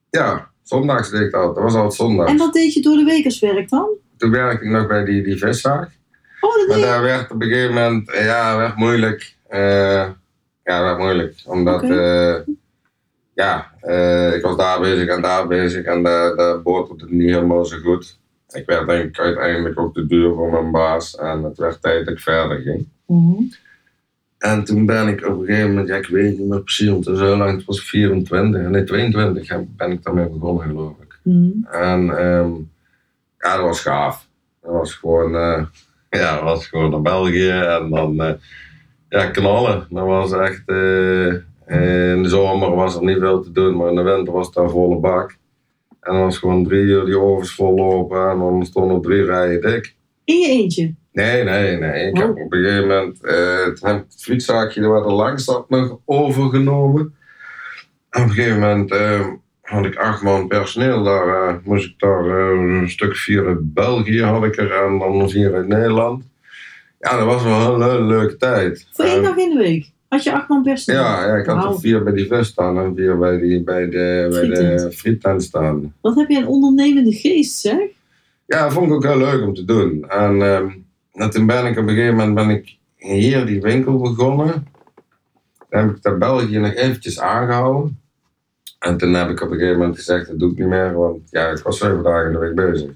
Ja, 0.09 0.49
zondags 0.63 1.09
deed 1.09 1.21
ik 1.21 1.31
dat. 1.31 1.55
Dat 1.55 1.63
was 1.63 1.73
altijd 1.73 1.93
zondag. 1.93 2.27
En 2.27 2.37
wat 2.37 2.53
deed 2.53 2.73
je 2.73 2.81
door 2.81 2.95
de 2.97 3.03
week 3.03 3.25
als 3.25 3.39
werk 3.39 3.69
dan? 3.69 3.87
Toen 4.19 4.31
werkte 4.31 4.65
ik 4.65 4.71
nog 4.71 4.87
bij 4.87 5.05
die, 5.05 5.23
die 5.23 5.37
viszaak. 5.37 5.89
Oh, 6.41 6.55
dat 6.55 6.67
Maar 6.67 6.79
daar 6.79 7.01
werd 7.01 7.31
op 7.31 7.41
een 7.41 7.47
gegeven 7.47 7.73
moment, 7.73 8.11
eh, 8.11 8.25
ja, 8.25 8.57
werd 8.57 8.75
moeilijk. 8.75 9.35
Eh, 9.47 10.07
ja, 10.63 10.81
werd 10.81 10.97
moeilijk. 10.97 11.41
Omdat, 11.45 11.83
eh, 11.83 12.35
ja, 13.33 13.71
ik 14.33 14.41
was 14.41 14.57
daar 14.57 14.79
bezig 14.79 15.07
en 15.07 15.21
daar 15.21 15.47
bezig 15.47 15.85
en 15.85 16.03
de, 16.03 16.33
de 16.35 16.59
boot 16.63 16.89
het 16.89 17.11
niet 17.11 17.29
helemaal 17.29 17.65
zo 17.65 17.77
goed. 17.77 18.17
Ik 18.49 18.65
werd 18.65 18.87
denk 18.87 19.03
ik 19.03 19.19
uiteindelijk 19.19 19.79
ook 19.79 19.93
te 19.93 20.05
duur 20.05 20.33
voor 20.33 20.51
mijn 20.51 20.71
baas 20.71 21.15
en 21.15 21.43
het 21.43 21.57
werd 21.57 21.81
tijd 21.81 22.05
dat 22.05 22.13
ik 22.13 22.19
verder 22.19 22.57
ging. 22.57 22.87
Mhm. 23.05 23.43
En 24.37 24.63
toen 24.63 24.85
ben 24.85 25.07
ik 25.07 25.25
op 25.25 25.39
een 25.39 25.45
gegeven 25.45 25.69
moment, 25.69 25.87
ja, 25.87 25.95
ik 25.95 26.07
weet 26.07 26.37
niet 26.37 26.47
meer 26.47 26.61
precies, 26.61 26.89
want 26.89 27.05
heel 27.05 27.37
lang, 27.37 27.57
het 27.57 27.65
was 27.65 27.81
24, 27.81 28.61
nee 28.61 28.83
22 28.83 29.49
heb- 29.49 29.65
ben 29.77 29.91
ik 29.91 30.03
daarmee 30.03 30.29
begonnen 30.29 30.67
geloof 30.67 30.95
ik. 31.01 31.19
Mhm. 31.23 31.63
En 31.71 32.17
ehm, 32.17 32.51
ja, 33.39 33.55
dat 33.55 33.65
was 33.65 33.81
gaaf. 33.81 34.27
Dat 34.61 34.71
was 34.71 34.93
gewoon, 34.93 35.35
eh, 35.35 35.63
ja, 36.09 36.35
dat 36.35 36.43
was 36.43 36.67
gewoon 36.67 36.89
naar 36.91 37.01
België 37.01 37.49
en 37.49 37.89
dan 37.89 38.21
eh, 38.21 38.33
ja, 39.09 39.25
knallen. 39.25 39.87
Dat 39.89 40.05
was 40.05 40.31
echt, 40.31 40.63
eh, 40.65 41.33
in 42.13 42.23
de 42.23 42.29
zomer 42.29 42.75
was 42.75 42.95
er 42.95 43.03
niet 43.03 43.19
veel 43.19 43.41
te 43.41 43.51
doen, 43.51 43.77
maar 43.77 43.89
in 43.89 43.95
de 43.95 44.01
winter 44.01 44.33
was 44.33 44.45
het 44.45 44.55
daar 44.55 44.69
volle 44.69 44.99
bak. 44.99 45.37
En 46.01 46.13
dan 46.13 46.23
was 46.23 46.37
gewoon 46.37 46.63
drie 46.63 46.81
uur 46.81 47.05
die 47.05 47.19
ovens 47.19 47.55
vol 47.55 47.75
lopen 47.75 48.29
en 48.29 48.37
dan 48.39 48.65
stonden 48.65 48.95
er 48.95 49.01
drie 49.01 49.25
rijen 49.25 49.61
dik. 49.61 49.95
In 50.23 50.39
je 50.39 50.47
eentje? 50.47 50.93
Nee, 51.11 51.43
nee, 51.43 51.77
nee. 51.77 52.07
Ik 52.07 52.17
heb 52.17 52.29
Oh. 52.29 52.43
op 52.43 52.53
een 52.53 52.63
gegeven 52.63 52.87
moment 52.87 53.17
het, 53.81 54.15
fietszaakje 54.17 54.87
waar 54.87 55.01
er 55.01 55.11
langs 55.13 55.43
zat 55.43 55.69
nog 55.69 55.97
overgenomen. 56.05 57.15
En 58.09 58.21
op 58.21 58.27
een 58.29 58.33
gegeven 58.33 58.59
moment 58.59 58.89
had 59.69 59.85
ik 59.85 59.95
acht 59.95 60.21
man 60.21 60.47
personeel. 60.47 61.03
Daar 61.03 61.27
eh, 61.27 61.55
moest 61.63 61.85
ik 61.85 61.99
daar 61.99 62.25
eh, 62.25 62.79
een 62.79 62.89
stuk 62.89 63.15
vier 63.15 63.47
uit 63.47 63.73
België 63.73 64.21
had 64.21 64.43
ik 64.43 64.57
er 64.57 64.71
en 64.71 64.99
dan 64.99 65.29
vier 65.29 65.53
uit 65.53 65.67
Nederland. 65.67 66.23
Ja, 66.99 67.17
dat 67.17 67.25
was 67.25 67.43
wel 67.43 67.73
een 67.73 67.89
hele 67.89 68.03
leuke 68.03 68.37
tijd. 68.37 68.87
Voor 68.91 69.05
één 69.05 69.23
dag 69.23 69.37
in 69.37 69.49
de 69.49 69.57
week? 69.57 69.91
Had 70.07 70.23
je 70.23 70.33
acht 70.33 70.47
man 70.47 70.63
personeel? 70.63 71.01
ja, 71.01 71.25
ja, 71.27 71.35
ik 71.35 71.45
had 71.45 71.55
Wauw. 71.55 71.73
er 71.73 71.79
vier 71.79 72.03
bij 72.03 72.13
die 72.13 72.27
vis 72.27 72.47
staan 72.47 72.77
en 72.77 72.95
vier 72.95 73.17
bij, 73.17 73.37
die, 73.37 73.63
bij 73.63 73.89
de, 73.89 74.27
bij 74.29 74.47
de 74.47 74.91
Frietent. 74.91 75.43
staan. 75.43 75.93
Wat 76.01 76.15
heb 76.15 76.29
je 76.29 76.37
een 76.37 76.47
ondernemende 76.47 77.11
geest, 77.11 77.59
zeg? 77.59 77.79
Ja, 78.45 78.63
dat 78.63 78.73
vond 78.73 78.87
ik 78.87 78.93
ook 78.93 79.03
heel 79.03 79.17
leuk 79.17 79.41
om 79.41 79.53
te 79.53 79.65
doen. 79.65 80.05
En, 80.09 80.41
ehm, 80.41 80.69
en 81.13 81.29
toen 81.29 81.45
ben 81.45 81.65
ik 81.65 81.77
op 81.77 81.87
een 81.87 81.95
gegeven 81.95 82.15
moment 82.15 82.35
ben 82.35 82.49
ik 82.49 82.77
hier 82.95 83.45
die 83.45 83.61
winkel 83.61 83.97
begonnen. 83.97 84.67
Dan 85.69 85.81
heb 85.81 85.95
ik 85.95 86.01
dat 86.01 86.19
België 86.19 86.57
nog 86.57 86.73
eventjes 86.73 87.19
aangehouden. 87.19 87.99
En 88.79 88.97
toen 88.97 89.13
heb 89.13 89.29
ik 89.29 89.41
op 89.41 89.51
een 89.51 89.57
gegeven 89.57 89.79
moment 89.79 89.97
gezegd, 89.97 90.27
dat 90.27 90.39
doe 90.39 90.51
ik 90.51 90.57
niet 90.57 90.67
meer, 90.67 90.93
want 90.93 91.29
ja, 91.29 91.47
ik 91.47 91.57
was 91.57 91.77
zeven 91.77 92.03
dagen 92.03 92.25
in 92.25 92.31
de 92.31 92.39
week 92.39 92.55
bezig. 92.55 92.91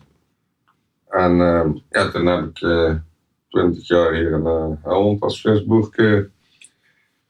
En 1.10 1.42
ehm, 1.42 1.72
ja, 1.90 2.10
toen 2.10 2.26
heb 2.26 2.46
ik 2.46 2.62
eh, 2.62 2.94
twintig 3.50 3.88
jaar 3.88 4.14
hier 4.14 4.32
in 4.32 4.46
uh, 4.46 4.66
Helmond 4.84 5.22
als 5.22 5.42
visboer 5.42 5.90
eh, 5.92 6.20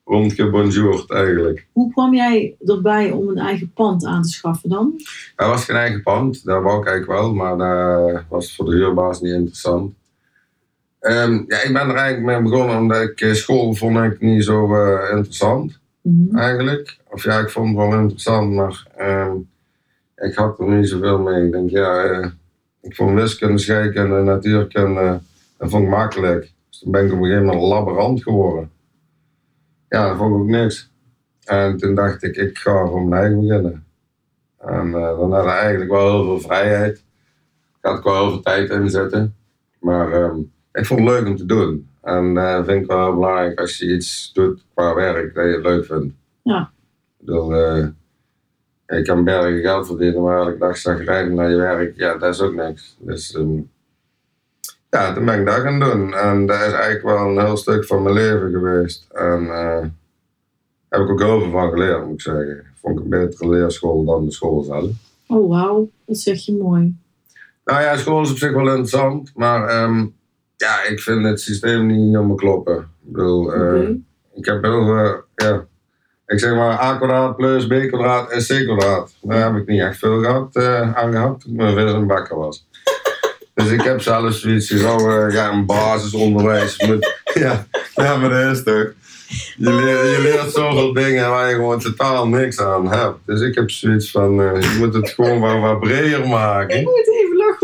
rondgebonjourd 0.05 1.11
eigenlijk. 1.11 1.67
Hoe 1.71 1.91
kwam 1.91 2.13
jij 2.13 2.55
erbij 2.65 3.11
om 3.11 3.27
een 3.29 3.37
eigen 3.37 3.71
pand 3.73 4.05
aan 4.05 4.21
te 4.21 4.29
schaffen 4.29 4.69
dan? 4.69 4.93
Dat 5.35 5.47
was 5.47 5.65
geen 5.65 5.75
eigen 5.75 6.03
pand, 6.03 6.43
dat 6.43 6.63
wou 6.63 6.81
ik 6.81 6.87
eigenlijk 6.87 7.19
wel, 7.19 7.33
maar 7.33 7.57
dat 7.57 8.23
was 8.29 8.55
voor 8.55 8.65
de 8.65 8.75
huurbaas 8.75 9.21
niet 9.21 9.33
interessant. 9.33 9.93
Ehm, 11.03 11.43
ja, 11.47 11.61
ik 11.61 11.73
ben 11.73 11.89
er 11.89 11.95
eigenlijk 11.95 12.25
mee 12.25 12.51
begonnen 12.51 12.77
omdat 12.77 13.01
ik 13.01 13.21
eh, 13.21 13.33
school 13.33 13.73
vond 13.73 13.97
ik 13.97 14.21
niet 14.21 14.43
zo 14.43 14.75
eh, 14.75 15.15
interessant 15.15 15.79
Mhm. 16.03 16.37
eigenlijk. 16.37 16.99
Of 17.09 17.23
ja, 17.23 17.39
ik 17.39 17.49
vond 17.49 17.67
het 17.67 17.77
wel 17.77 17.99
interessant, 17.99 18.51
maar 18.51 18.87
ehm, 18.97 19.35
ik 20.15 20.35
had 20.35 20.59
er 20.59 20.67
niet 20.67 20.89
zoveel 20.89 21.19
mee. 21.19 21.45
Ik 21.45 21.51
denk, 21.51 21.69
ja, 21.69 22.03
eh, 22.03 22.27
ik 22.81 22.95
vond 22.95 23.19
wiskunde, 23.19 23.57
scheikunde, 23.57 24.21
natuurkunde, 24.21 25.19
Dat 25.57 25.69
vond 25.69 25.83
ik 25.83 25.89
makkelijk. 25.89 26.51
Dus 26.69 26.79
toen 26.79 26.91
ben 26.91 27.05
ik 27.05 27.11
op 27.11 27.17
een 27.17 27.23
gegeven 27.23 27.45
moment 27.45 27.63
laborant 27.63 28.23
geworden. 28.23 28.71
Ja, 29.89 30.07
dat 30.07 30.17
vond 30.17 30.35
ik 30.35 30.41
ook 30.41 30.47
niks. 30.47 30.91
En 31.43 31.77
toen 31.77 31.95
dacht 31.95 32.23
ik, 32.23 32.35
ik 32.35 32.57
ga 32.57 32.87
voor 32.87 33.01
mijn 33.01 33.21
eigen 33.21 33.41
beginnen. 33.41 33.85
En 34.59 34.87
uh, 34.87 35.17
dan 35.17 35.33
had 35.33 35.43
ik 35.43 35.49
eigenlijk 35.49 35.91
wel 35.91 36.11
heel 36.11 36.23
veel 36.23 36.39
vrijheid. 36.39 36.97
Ik 37.77 37.89
had 37.89 38.03
wel 38.03 38.21
heel 38.21 38.29
veel 38.29 38.41
tijd 38.41 38.69
in 38.69 38.89
zitten. 38.89 39.35
Maar 39.79 40.13
um, 40.13 40.51
ik 40.71 40.85
vond 40.85 40.99
het 40.99 41.09
leuk 41.09 41.27
om 41.27 41.35
te 41.35 41.45
doen. 41.45 41.89
En 42.03 42.35
uh, 42.35 42.63
vind 42.63 42.81
ik 42.81 42.87
wel 42.87 43.13
belangrijk 43.13 43.59
als 43.59 43.77
je 43.77 43.93
iets 43.93 44.31
doet 44.33 44.63
qua 44.73 44.95
werk 44.95 45.33
dat 45.33 45.45
je 45.45 45.51
het 45.51 45.63
leuk 45.63 45.85
vindt. 45.85 46.13
Ja. 46.41 46.71
Ik 47.19 47.25
bedoel, 47.25 47.53
uh, 47.53 47.87
je 48.85 49.01
kan 49.01 49.23
bergen 49.23 49.61
geld 49.61 49.87
verdienen, 49.87 50.21
maar 50.21 50.37
elke 50.37 50.57
dag 50.57 50.77
zag 50.77 51.03
rijden 51.03 51.35
naar 51.35 51.49
je 51.49 51.55
werk, 51.55 51.97
ja, 51.97 52.17
dat 52.17 52.33
is 52.33 52.41
ook 52.41 52.53
niks. 52.53 52.97
Dus 52.99 53.35
um, 53.35 53.69
ja, 54.89 55.13
toen 55.13 55.25
ben 55.25 55.39
ik 55.39 55.45
dat 55.45 55.55
gaan 55.55 55.79
doen. 55.79 56.13
En 56.13 56.45
dat 56.45 56.55
is 56.55 56.71
eigenlijk 56.71 57.03
wel 57.03 57.29
een 57.29 57.45
heel 57.45 57.57
stuk 57.57 57.85
van 57.85 58.03
mijn 58.03 58.15
leven 58.15 58.51
geweest. 58.51 59.07
En 59.11 59.43
uh, 59.43 59.79
heb 60.89 61.01
ik 61.01 61.09
ook 61.09 61.21
heel 61.21 61.41
veel 61.41 61.51
van 61.51 61.69
geleerd, 61.69 62.05
moet 62.05 62.13
ik 62.13 62.21
zeggen. 62.21 62.63
Vond 62.75 62.97
ik 62.97 63.03
een 63.03 63.09
betere 63.09 63.49
leerschool 63.49 64.03
dan 64.05 64.25
de 64.25 64.31
school 64.31 64.63
zelf. 64.63 64.91
Oh, 65.27 65.49
wauw. 65.49 65.89
Dat 66.05 66.17
zeg 66.17 66.45
je 66.45 66.53
mooi. 66.53 66.95
Nou 67.65 67.81
ja, 67.81 67.97
school 67.97 68.21
is 68.21 68.31
op 68.31 68.37
zich 68.37 68.53
wel 68.53 68.67
interessant, 68.67 69.31
maar 69.35 69.83
um, 69.83 70.15
ja, 70.57 70.83
ik 70.83 70.99
vind 70.99 71.25
het 71.25 71.41
systeem 71.41 71.85
niet 71.85 72.13
helemaal 72.15 72.35
kloppen. 72.35 72.77
Ik 72.77 73.11
bedoel, 73.11 73.45
okay. 73.45 73.99
ik 74.33 74.45
heb 74.45 74.63
heel 74.63 74.85
veel, 74.85 75.23
ja, 75.35 75.65
ik 76.33 76.39
zeg 76.39 76.55
maar 76.55 76.79
a 76.79 76.95
kwadraat 76.95 77.35
plus 77.35 77.67
b 77.67 77.87
kwadraat 77.87 78.31
is 78.31 78.47
c 78.47 78.65
kwadraat. 78.65 79.15
Daar 79.21 79.43
heb 79.43 79.61
ik 79.61 79.67
niet 79.67 79.81
echt 79.81 79.97
veel 79.97 80.19
gehad, 80.19 80.55
uh, 80.55 80.95
aan 80.95 81.11
gehad 81.11 81.41
toen 81.41 81.67
ik 81.67 81.75
weer 81.75 81.87
een 81.87 82.07
bakker 82.07 82.37
was. 82.37 82.67
dus 83.53 83.69
ik 83.69 83.81
heb 83.81 84.01
zelfs 84.01 84.41
zoiets 84.41 84.73
van, 84.73 85.09
uh, 85.11 85.33
ja, 85.33 85.51
een 85.51 85.65
basisonderwijs. 85.65 86.77
Met, 86.87 87.21
ja, 87.43 87.67
ja, 87.95 88.17
maar 88.17 88.29
dat 88.29 88.51
is 88.51 88.63
toch. 88.63 88.91
Je 89.57 89.73
leert, 89.73 90.15
je 90.15 90.19
leert 90.21 90.51
zoveel 90.51 90.93
dingen 90.93 91.29
waar 91.29 91.49
je 91.49 91.55
gewoon 91.55 91.79
totaal 91.79 92.27
niks 92.27 92.59
aan 92.59 92.91
hebt. 92.91 93.17
Dus 93.25 93.41
ik 93.41 93.55
heb 93.55 93.71
zoiets 93.71 94.11
van, 94.11 94.39
uh, 94.39 94.61
je 94.61 94.75
moet 94.79 94.93
het 94.93 95.09
gewoon 95.09 95.39
wat, 95.39 95.59
wat 95.59 95.79
breder 95.79 96.27
maken. 96.27 96.77
Ik 96.79 96.85
moet 96.85 97.12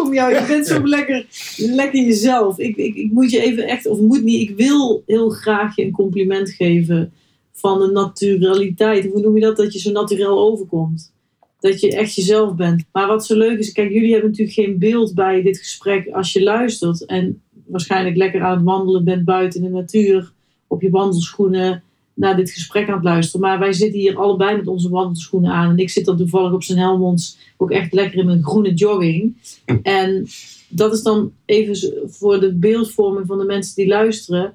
om 0.10 0.16
jou. 0.16 0.34
Je 0.34 0.46
bent 0.48 0.68
zo 0.68 0.88
lekker, 0.88 1.26
lekker 1.58 2.02
jezelf. 2.02 2.60
Ik, 2.60 2.76
ik, 2.76 2.96
ik 2.96 3.12
moet 3.12 3.32
je 3.32 3.42
even 3.42 3.68
echt, 3.68 3.88
of 3.88 4.00
moet 4.00 4.24
niet, 4.24 4.50
ik 4.50 4.58
wil 4.58 5.04
heel 5.06 5.30
graag 5.30 5.76
je 5.76 5.84
een 5.84 5.92
compliment 5.92 6.50
geven 6.50 7.12
van 7.54 7.80
de 7.80 7.92
naturaliteit. 7.92 9.06
Hoe 9.06 9.22
noem 9.22 9.36
je 9.36 9.42
dat? 9.42 9.58
Dat 9.58 9.74
je 9.74 9.80
zo 9.80 9.92
naturel 9.92 10.40
overkomt. 10.40 11.14
Dat 11.60 11.82
je 11.82 11.96
echt 11.96 12.16
jezelf 12.16 12.56
bent. 12.56 12.84
Maar 12.92 13.08
wat 13.08 13.26
zo 13.26 13.38
leuk 13.38 13.60
is, 13.60 13.72
kijk, 13.72 13.92
jullie 13.92 14.12
hebben 14.12 14.30
natuurlijk 14.30 14.58
geen 14.58 14.78
beeld 14.80 15.14
bij 15.14 15.42
dit 15.42 15.58
gesprek 15.58 16.10
als 16.10 16.34
je 16.34 16.44
luistert. 16.44 17.06
En 17.06 17.42
waarschijnlijk 17.66 18.16
lekker 18.16 18.42
aan 18.42 18.56
het 18.56 18.66
wandelen 18.66 19.04
bent 19.04 19.26
buiten 19.26 19.64
in 19.64 19.72
de 19.72 19.80
natuur 19.80 20.32
op 20.68 20.82
je 20.82 20.90
wandelschoenen 20.90 21.84
naar 22.20 22.36
dit 22.36 22.52
gesprek 22.52 22.88
aan 22.88 22.94
het 22.94 23.04
luisteren. 23.04 23.48
Maar 23.48 23.60
wij 23.60 23.74
zitten 23.74 24.00
hier 24.00 24.18
allebei 24.18 24.58
met 24.58 24.68
onze 24.68 24.90
wandelschoenen 24.90 25.52
aan. 25.52 25.70
En 25.70 25.78
ik 25.78 25.90
zit 25.90 26.06
dan 26.06 26.18
toevallig 26.18 26.54
op 26.54 26.64
zijn 26.64 26.80
Helmonds 26.80 27.38
ook 27.58 27.72
echt 27.72 27.94
lekker 27.94 28.20
in 28.20 28.26
mijn 28.26 28.44
groene 28.44 28.74
jogging. 28.74 29.36
En 29.82 30.28
dat 30.70 30.94
is 30.94 31.02
dan 31.02 31.32
even 31.46 31.78
voor 32.06 32.40
de 32.40 32.54
beeldvorming 32.54 33.28
van 33.28 33.38
de 33.38 33.46
mensen 33.46 33.76
die 33.76 33.88
luisteren. 33.88 34.54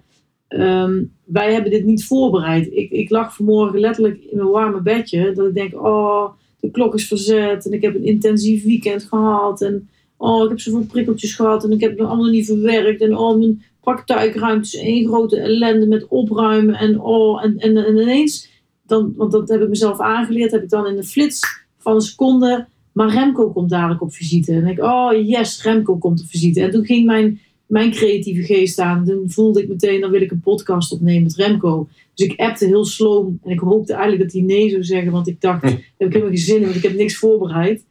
Um, 0.48 1.12
wij 1.24 1.52
hebben 1.52 1.70
dit 1.70 1.84
niet 1.84 2.04
voorbereid. 2.04 2.68
Ik, 2.72 2.90
ik 2.90 3.10
lag 3.10 3.34
vanmorgen 3.34 3.80
letterlijk 3.80 4.24
in 4.24 4.36
mijn 4.36 4.50
warme 4.50 4.82
bedje. 4.82 5.32
Dat 5.32 5.46
ik 5.46 5.54
denk, 5.54 5.74
oh, 5.74 6.32
de 6.60 6.70
klok 6.70 6.94
is 6.94 7.06
verzet. 7.06 7.66
En 7.66 7.72
ik 7.72 7.82
heb 7.82 7.94
een 7.94 8.04
intensief 8.04 8.64
weekend 8.64 9.04
gehad. 9.04 9.62
En 9.62 9.88
oh, 10.16 10.42
ik 10.42 10.48
heb 10.48 10.60
zoveel 10.60 10.86
prikkeltjes 10.86 11.34
gehad. 11.34 11.64
En 11.64 11.72
ik 11.72 11.80
heb 11.80 11.98
het 11.98 12.08
allemaal 12.08 12.30
niet 12.30 12.46
verwerkt. 12.46 13.00
En 13.00 13.16
oh, 13.16 13.38
mijn 13.38 13.62
praktijkruimte 13.84 14.66
is 14.66 14.76
één 14.76 15.06
grote 15.06 15.40
ellende 15.40 15.86
met 15.86 16.08
opruimen. 16.08 16.74
En, 16.74 17.00
oh, 17.00 17.44
en, 17.44 17.58
en, 17.58 17.76
en 17.76 17.96
ineens, 17.96 18.48
dan, 18.86 19.12
want 19.16 19.32
dat 19.32 19.48
heb 19.48 19.62
ik 19.62 19.68
mezelf 19.68 20.00
aangeleerd, 20.00 20.50
heb 20.50 20.62
ik 20.62 20.68
dan 20.68 20.86
in 20.86 20.96
de 20.96 21.04
flits 21.04 21.40
van 21.78 21.94
een 21.94 22.00
seconde. 22.00 22.66
Maar 22.92 23.12
Remco 23.12 23.50
komt 23.50 23.70
dadelijk 23.70 24.02
op 24.02 24.12
visite. 24.12 24.52
En 24.52 24.66
ik, 24.66 24.82
oh 24.82 25.26
yes, 25.26 25.62
Remco 25.62 25.96
komt 25.96 26.20
op 26.20 26.26
visite. 26.26 26.60
En 26.60 26.70
toen 26.70 26.84
ging 26.84 27.06
mijn, 27.06 27.40
mijn 27.66 27.90
creatieve 27.90 28.42
geest 28.42 28.78
aan. 28.78 29.04
Toen 29.04 29.30
voelde 29.30 29.62
ik 29.62 29.68
meteen, 29.68 30.00
dan 30.00 30.10
wil 30.10 30.22
ik 30.22 30.30
een 30.30 30.40
podcast 30.40 30.92
opnemen 30.92 31.22
met 31.22 31.36
Remco. 31.36 31.88
Dus 32.14 32.26
ik 32.26 32.40
appte 32.40 32.66
heel 32.66 32.84
sloom. 32.84 33.38
En 33.42 33.50
ik 33.50 33.58
hoopte 33.58 33.92
eigenlijk 33.92 34.22
dat 34.22 34.32
hij 34.32 34.42
nee 34.42 34.70
zou 34.70 34.84
zeggen. 34.84 35.12
Want 35.12 35.28
ik 35.28 35.40
dacht, 35.40 35.62
daar 35.62 35.70
heb 35.70 36.08
ik 36.08 36.12
helemaal 36.12 36.28
geen 36.28 36.38
zin 36.38 36.56
in, 36.56 36.62
want 36.62 36.76
ik 36.76 36.82
heb 36.82 36.94
niks 36.94 37.16
voorbereid. 37.16 37.84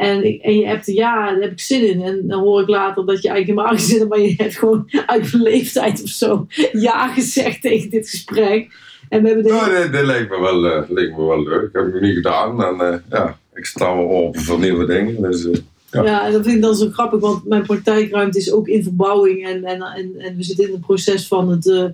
En, 0.00 0.24
ik, 0.24 0.42
en 0.42 0.56
je 0.56 0.66
hebt 0.66 0.86
ja, 0.86 1.30
daar 1.30 1.40
heb 1.40 1.50
ik 1.50 1.60
zin 1.60 1.88
in. 1.88 2.02
En 2.02 2.26
dan 2.26 2.40
hoor 2.40 2.60
ik 2.60 2.68
later 2.68 3.06
dat 3.06 3.22
je 3.22 3.28
eigenlijk 3.28 3.58
helemaal 3.58 3.78
geen 3.78 3.88
zin 3.88 3.98
hebt, 3.98 4.10
maar 4.10 4.20
je 4.20 4.34
hebt 4.36 4.56
gewoon 4.56 4.90
uit 5.06 5.32
leeftijd 5.32 6.02
of 6.02 6.08
zo 6.08 6.46
ja 6.72 7.08
gezegd 7.08 7.62
tegen 7.62 7.90
dit 7.90 8.08
gesprek. 8.08 8.72
En 9.08 9.22
we 9.22 9.26
hebben 9.26 9.44
deze... 9.44 9.56
Nou, 9.56 9.82
dit, 9.82 9.92
dit 9.92 10.04
leek, 10.04 10.28
me 10.28 10.40
wel, 10.40 10.64
uh, 10.66 10.82
leek 10.88 11.16
me 11.16 11.24
wel 11.24 11.42
leuk. 11.42 11.62
Ik 11.62 11.68
heb 11.72 11.92
nog 11.92 12.00
niet 12.00 12.14
gedaan. 12.14 12.62
En 12.62 12.74
uh, 12.74 12.98
ja, 13.10 13.38
ik 13.54 13.64
sta 13.64 13.96
wel 13.96 14.10
open 14.10 14.40
voor 14.40 14.58
nieuwe 14.58 14.86
dingen. 14.86 15.22
Dus, 15.22 15.44
uh, 15.44 15.54
ja. 15.90 16.04
ja, 16.04 16.26
en 16.26 16.32
dat 16.32 16.42
vind 16.42 16.56
ik 16.56 16.62
dan 16.62 16.74
zo 16.74 16.90
grappig, 16.90 17.20
want 17.20 17.44
mijn 17.44 17.62
praktijkruimte 17.62 18.38
is 18.38 18.52
ook 18.52 18.68
in 18.68 18.82
verbouwing. 18.82 19.46
En, 19.46 19.64
en, 19.64 19.82
en, 19.82 20.14
en 20.18 20.36
we 20.36 20.42
zitten 20.42 20.66
in 20.66 20.72
het 20.72 20.80
proces 20.80 21.26
van 21.26 21.50
het 21.50 21.92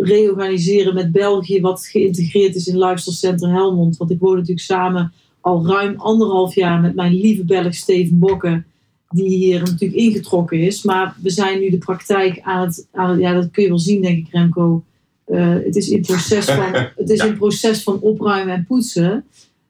reorganiseren 0.00 0.94
met 0.94 1.12
België, 1.12 1.60
wat 1.60 1.86
geïntegreerd 1.86 2.54
is 2.54 2.66
in 2.66 2.78
Lifestyle 2.78 3.16
Center 3.16 3.50
Helmond. 3.50 3.96
Want 3.96 4.10
ik 4.10 4.20
woon 4.20 4.34
natuurlijk 4.34 4.60
samen 4.60 5.12
al 5.48 5.66
ruim 5.66 5.94
anderhalf 5.96 6.54
jaar 6.54 6.80
met 6.80 6.94
mijn 6.94 7.14
lieve 7.14 7.44
Belg 7.44 7.74
Steven 7.74 8.18
Bokken, 8.18 8.66
die 9.10 9.28
hier 9.28 9.60
natuurlijk 9.60 10.00
ingetrokken 10.00 10.60
is. 10.60 10.82
Maar 10.82 11.16
we 11.22 11.30
zijn 11.30 11.60
nu 11.60 11.70
de 11.70 11.78
praktijk 11.78 12.40
aan 12.42 12.66
het, 12.66 12.88
aan 12.92 13.18
ja, 13.18 13.32
dat 13.32 13.50
kun 13.50 13.62
je 13.62 13.68
wel 13.68 13.78
zien, 13.78 14.02
denk 14.02 14.18
ik, 14.18 14.32
Remco. 14.32 14.84
Uh, 15.28 15.54
het 15.64 15.76
is 15.76 15.88
in 15.88 16.00
proces 16.00 16.44
van, 16.58 16.74
het 16.96 17.10
is 17.10 17.24
in 17.24 17.36
proces 17.36 17.82
van 17.82 18.00
opruimen 18.00 18.54
en 18.54 18.64
poetsen. 18.68 19.24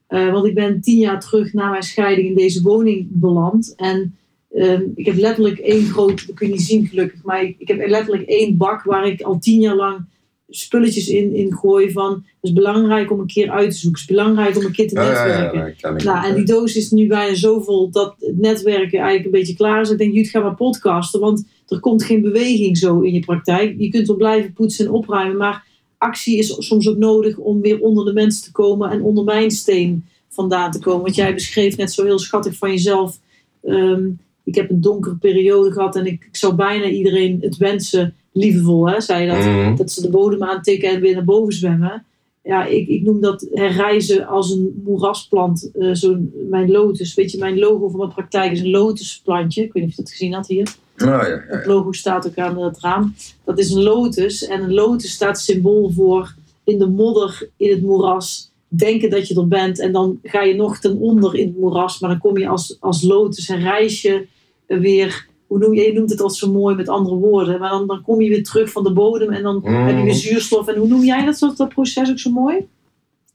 Uh, 0.09 0.31
want 0.31 0.45
ik 0.45 0.53
ben 0.53 0.81
tien 0.81 0.97
jaar 0.97 1.19
terug 1.19 1.53
na 1.53 1.69
mijn 1.69 1.83
scheiding 1.83 2.27
in 2.27 2.35
deze 2.35 2.61
woning 2.61 3.07
beland. 3.09 3.73
En 3.75 4.15
uh, 4.51 4.79
ik 4.95 5.05
heb 5.05 5.15
letterlijk 5.15 5.57
één 5.57 5.85
groot, 5.85 6.27
dat 6.27 6.35
kun 6.35 6.47
je 6.47 6.53
niet 6.53 6.61
zien 6.61 6.87
gelukkig, 6.87 7.23
maar 7.23 7.43
ik, 7.43 7.55
ik 7.57 7.67
heb 7.67 7.87
letterlijk 7.87 8.23
één 8.23 8.57
bak 8.57 8.83
waar 8.83 9.07
ik 9.07 9.21
al 9.21 9.39
tien 9.39 9.61
jaar 9.61 9.75
lang 9.75 10.05
spulletjes 10.49 11.07
in, 11.07 11.33
in 11.35 11.53
gooien 11.53 11.91
van 11.91 12.11
het 12.13 12.23
is 12.41 12.53
belangrijk 12.53 13.11
om 13.11 13.19
een 13.19 13.27
keer 13.27 13.49
uit 13.49 13.71
te 13.71 13.77
zoeken. 13.77 14.01
Het 14.01 14.09
is 14.09 14.15
belangrijk 14.15 14.57
om 14.57 14.65
een 14.65 14.71
keer 14.71 14.87
te 14.87 14.93
netwerken. 14.93 15.59
Ja, 15.77 15.89
ja, 15.89 16.03
nou, 16.03 16.27
en 16.27 16.35
die 16.35 16.45
doos 16.45 16.75
is 16.75 16.91
nu 16.91 17.07
bijna 17.07 17.35
zo 17.35 17.59
vol 17.59 17.89
dat 17.89 18.15
het 18.19 18.37
netwerken 18.37 18.99
eigenlijk 18.99 19.25
een 19.25 19.39
beetje 19.39 19.55
klaar 19.55 19.81
is. 19.81 19.89
Ik 19.89 19.97
denk, 19.97 20.13
jullie 20.13 20.29
gaan 20.29 20.43
maar 20.43 20.55
podcasten, 20.55 21.19
want 21.19 21.47
er 21.67 21.79
komt 21.79 22.03
geen 22.03 22.21
beweging 22.21 22.77
zo 22.77 22.99
in 22.99 23.13
je 23.13 23.19
praktijk. 23.19 23.75
Je 23.77 23.89
kunt 23.89 24.07
wel 24.07 24.15
blijven 24.15 24.53
poetsen 24.53 24.85
en 24.85 24.91
opruimen, 24.91 25.37
maar 25.37 25.67
actie 25.97 26.37
is 26.37 26.55
soms 26.57 26.89
ook 26.89 26.97
nodig 26.97 27.37
om 27.37 27.61
weer 27.61 27.79
onder 27.79 28.05
de 28.05 28.13
mensen 28.13 28.43
te 28.43 28.51
komen 28.51 28.89
en 28.89 29.01
onder 29.01 29.23
mijn 29.23 29.51
steen 29.51 30.05
vandaan 30.29 30.71
te 30.71 30.79
komen. 30.79 31.01
Want 31.01 31.15
jij 31.15 31.33
beschreef 31.33 31.77
net 31.77 31.91
zo 31.91 32.03
heel 32.03 32.19
schattig 32.19 32.55
van 32.55 32.69
jezelf. 32.69 33.19
Um, 33.63 34.19
ik 34.43 34.55
heb 34.55 34.69
een 34.69 34.81
donkere 34.81 35.15
periode 35.15 35.71
gehad 35.71 35.95
en 35.95 36.05
ik, 36.05 36.25
ik 36.29 36.35
zou 36.35 36.53
bijna 36.55 36.85
iedereen 36.85 37.37
het 37.41 37.57
wensen 37.57 38.13
liefdevol, 38.31 38.89
hè, 38.89 39.01
zei 39.01 39.27
dat. 39.27 39.37
Mhm. 39.37 39.75
Dat 39.75 39.91
ze 39.91 40.01
de 40.01 40.09
bodem 40.09 40.43
aantikken 40.43 40.89
en 40.89 41.01
weer 41.01 41.13
naar 41.13 41.23
boven 41.23 41.53
zwemmen. 41.53 42.05
Ja, 42.43 42.65
ik, 42.65 42.87
ik 42.87 43.01
noem 43.01 43.21
dat 43.21 43.47
herreizen 43.51 44.27
als 44.27 44.51
een 44.51 44.81
moerasplant. 44.85 45.69
Uh, 45.73 45.93
zo 45.93 46.17
mijn 46.49 46.71
lotus, 46.71 47.13
weet 47.13 47.31
je, 47.31 47.37
mijn 47.37 47.59
logo 47.59 47.89
voor 47.89 47.99
mijn 47.99 48.13
praktijk 48.13 48.51
is 48.51 48.59
een 48.59 48.69
lotusplantje. 48.69 49.63
Ik 49.63 49.73
weet 49.73 49.83
niet 49.83 49.91
of 49.91 49.97
je 49.97 50.01
dat 50.01 50.11
gezien 50.11 50.33
had 50.33 50.47
hier. 50.47 50.75
Oh, 50.97 51.07
ja, 51.07 51.27
ja, 51.27 51.27
ja. 51.27 51.43
Het 51.47 51.65
logo 51.65 51.91
staat 51.91 52.27
ook 52.27 52.37
aan 52.37 52.61
het 52.61 52.79
raam. 52.79 53.15
Dat 53.43 53.59
is 53.59 53.71
een 53.71 53.83
lotus. 53.83 54.47
En 54.47 54.61
een 54.61 54.73
lotus 54.73 55.11
staat 55.11 55.39
symbool 55.39 55.89
voor 55.89 56.35
in 56.63 56.79
de 56.79 56.87
modder, 56.87 57.49
in 57.57 57.69
het 57.69 57.81
moeras, 57.81 58.51
denken 58.67 59.09
dat 59.09 59.27
je 59.27 59.35
er 59.35 59.47
bent. 59.47 59.79
En 59.79 59.91
dan 59.91 60.19
ga 60.23 60.41
je 60.41 60.55
nog 60.55 60.79
ten 60.79 60.97
onder 60.97 61.35
in 61.35 61.47
het 61.47 61.57
moeras. 61.57 61.99
Maar 61.99 62.09
dan 62.09 62.19
kom 62.19 62.37
je 62.37 62.47
als, 62.47 62.77
als 62.79 63.01
lotus 63.01 63.49
en 63.49 63.61
reis 63.61 64.01
je 64.01 64.27
weer 64.67 65.27
hoe 65.49 65.57
noem 65.59 65.73
je, 65.73 65.81
je 65.81 65.93
noemt 65.93 66.09
het 66.09 66.21
als 66.21 66.39
zo 66.39 66.51
mooi 66.51 66.75
met 66.75 66.89
andere 66.89 67.15
woorden, 67.15 67.59
maar 67.59 67.69
dan, 67.69 67.87
dan 67.87 68.01
kom 68.01 68.21
je 68.21 68.29
weer 68.29 68.43
terug 68.43 68.71
van 68.71 68.83
de 68.83 68.93
bodem 68.93 69.29
en 69.31 69.43
dan 69.43 69.61
Mm. 69.65 69.73
heb 69.87 69.97
je 69.97 70.03
weer 70.03 70.13
zuurstof. 70.13 70.67
En 70.67 70.75
hoe 70.77 70.87
noem 70.87 71.03
jij 71.03 71.25
dat, 71.25 71.53
dat 71.57 71.69
proces 71.69 72.09
ook 72.09 72.19
zo 72.19 72.31
mooi? 72.31 72.67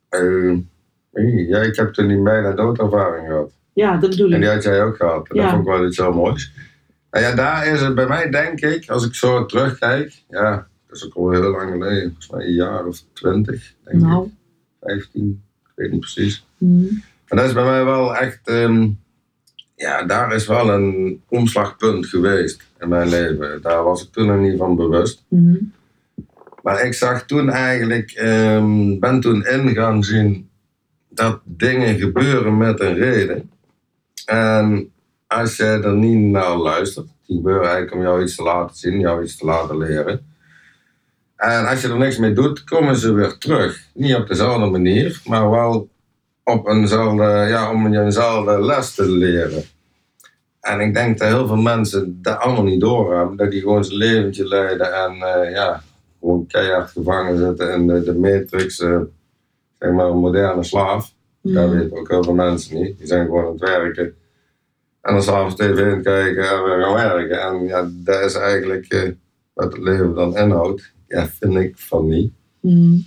Eh, 0.08 0.56
ja, 1.48 1.58
ik 1.58 1.76
heb 1.76 1.92
toen 1.92 2.08
die 2.08 2.22
bijna 2.22 2.52
doodervaring 2.52 3.26
gehad. 3.26 3.50
Ja, 3.72 3.96
dat 3.96 4.10
bedoel 4.10 4.32
En 4.32 4.40
die 4.40 4.48
ik. 4.48 4.54
had 4.54 4.62
jij 4.62 4.84
ook 4.84 4.96
gehad. 4.96 5.28
En 5.28 5.36
Ja. 5.36 5.42
dat 5.42 5.50
vond 5.50 5.66
ik 5.66 5.72
wel 5.72 5.86
iets 5.86 5.96
heel 5.96 6.12
moois. 6.12 6.52
Ja, 7.10 7.34
daar 7.34 7.66
is 7.66 7.80
het 7.80 7.94
bij 7.94 8.06
mij, 8.06 8.30
denk 8.30 8.60
ik, 8.60 8.90
als 8.90 9.06
ik 9.06 9.14
zo 9.14 9.46
terugkijk. 9.46 10.22
Ja, 10.28 10.66
dat 10.86 10.96
is 10.96 11.04
ook 11.06 11.14
al 11.14 11.30
heel 11.30 11.50
lang 11.50 11.70
geleden. 11.70 12.02
Volgens 12.02 12.30
mij 12.30 12.46
een 12.46 12.52
jaar 12.54 12.86
of 12.86 13.02
twintig, 13.12 13.74
denk 13.84 14.00
Nou, 14.02 14.24
ik. 14.26 14.32
Vijftien, 14.80 15.42
ik 15.64 15.72
weet 15.74 15.90
niet 15.90 16.00
precies. 16.00 16.46
mhm. 16.58 16.86
En 17.26 17.36
dat 17.36 17.46
is 17.46 17.52
bij 17.52 17.64
mij 17.64 17.84
wel 17.84 18.16
echt... 18.16 18.40
ehm, 18.48 18.88
ja, 19.74 20.02
daar 20.02 20.34
is 20.34 20.46
wel 20.46 20.68
een 20.70 21.22
omslagpunt 21.28 22.06
geweest 22.06 22.62
in 22.80 22.88
mijn 22.88 23.08
leven. 23.08 23.62
Daar 23.62 23.82
was 23.82 24.02
ik 24.02 24.12
toen 24.12 24.26
nog 24.26 24.38
niet 24.38 24.58
van 24.58 24.76
bewust. 24.76 25.24
Mhm. 25.28 25.56
Maar 26.62 26.84
ik 26.84 26.94
zag 26.94 27.26
toen 27.26 27.50
eigenlijk, 27.50 28.10
ehm, 28.10 28.98
ben 28.98 29.20
toen 29.20 29.46
in 29.46 29.68
gaan 29.74 30.02
zien 30.02 30.48
dat 31.08 31.40
dingen 31.44 31.98
gebeuren 31.98 32.56
met 32.56 32.80
een 32.80 32.94
reden. 32.94 33.50
En 34.26 34.92
als 35.26 35.56
jij 35.56 35.82
er 35.82 35.94
niet 35.94 36.18
naar 36.18 36.56
luistert, 36.56 37.06
Die 37.26 37.36
gebeuren 37.36 37.62
eigenlijk 37.62 37.94
om 37.94 38.02
jou 38.02 38.22
iets 38.22 38.36
te 38.36 38.42
laten 38.42 38.76
zien, 38.76 39.00
jou 39.00 39.22
iets 39.22 39.36
te 39.36 39.44
laten 39.44 39.78
leren. 39.78 40.26
En 41.36 41.66
als 41.66 41.80
je 41.80 41.88
er 41.88 41.98
niks 41.98 42.18
mee 42.18 42.32
doet, 42.32 42.64
komen 42.64 42.96
ze 42.96 43.12
weer 43.12 43.38
terug. 43.38 43.80
Niet 43.94 44.14
op 44.14 44.28
dezelfde 44.28 44.66
manier, 44.66 45.20
maar 45.24 45.50
wel 45.50 45.88
op 46.44 46.68
eenzelfde, 46.68 47.22
ja, 47.24 47.70
om 47.70 47.94
eenzelfde 47.94 48.60
les 48.64 48.94
te 48.94 49.10
leren. 49.10 49.62
En 50.60 50.80
ik 50.80 50.94
denk 50.94 51.18
dat 51.18 51.28
heel 51.28 51.46
veel 51.46 51.56
mensen 51.56 52.18
dat 52.22 52.38
allemaal 52.38 52.62
niet 52.64 52.80
doorhebben. 52.80 53.36
Dat 53.36 53.50
die 53.50 53.60
gewoon 53.60 53.84
zijn 53.84 53.98
leventje 53.98 54.48
leiden 54.48 54.92
en 54.92 55.12
eh, 55.12 55.50
ja, 55.52 55.82
gewoon 56.20 56.46
keihard 56.46 56.90
gevangen 56.90 57.38
zitten 57.38 57.72
in 57.72 57.86
de, 57.86 58.02
de 58.02 58.14
matrix, 58.14 58.80
eh, 58.80 59.00
zeg 59.78 59.90
maar 59.92 60.06
een 60.06 60.16
moderne 60.18 60.62
slaaf. 60.62 61.12
Dat 61.42 61.66
Mm. 61.66 61.78
weten 61.78 61.96
ook 61.98 62.08
heel 62.08 62.22
veel 62.22 62.34
mensen 62.34 62.82
niet. 62.82 62.98
Die 62.98 63.06
zijn 63.06 63.24
gewoon 63.26 63.44
aan 63.44 63.50
het 63.52 63.60
werken. 63.60 64.14
En 65.00 65.12
dan 65.12 65.22
s'avonds 65.22 65.54
tv 65.56 65.90
het 65.94 66.02
kijken 66.02 66.48
en 66.50 66.64
weer 66.64 66.80
gaan 66.84 66.94
werken. 66.94 67.40
En 67.42 67.64
ja, 67.66 67.88
dat 67.92 68.20
is 68.24 68.34
eigenlijk 68.34 68.86
eh, 68.86 69.10
wat 69.52 69.72
het 69.72 69.82
leven 69.82 70.14
dan 70.14 70.36
inhoudt. 70.36 70.92
Ja, 71.08 71.26
vind 71.26 71.54
ik 71.56 71.78
van 71.78 72.08
niet. 72.08 72.32
Mm. 72.60 73.04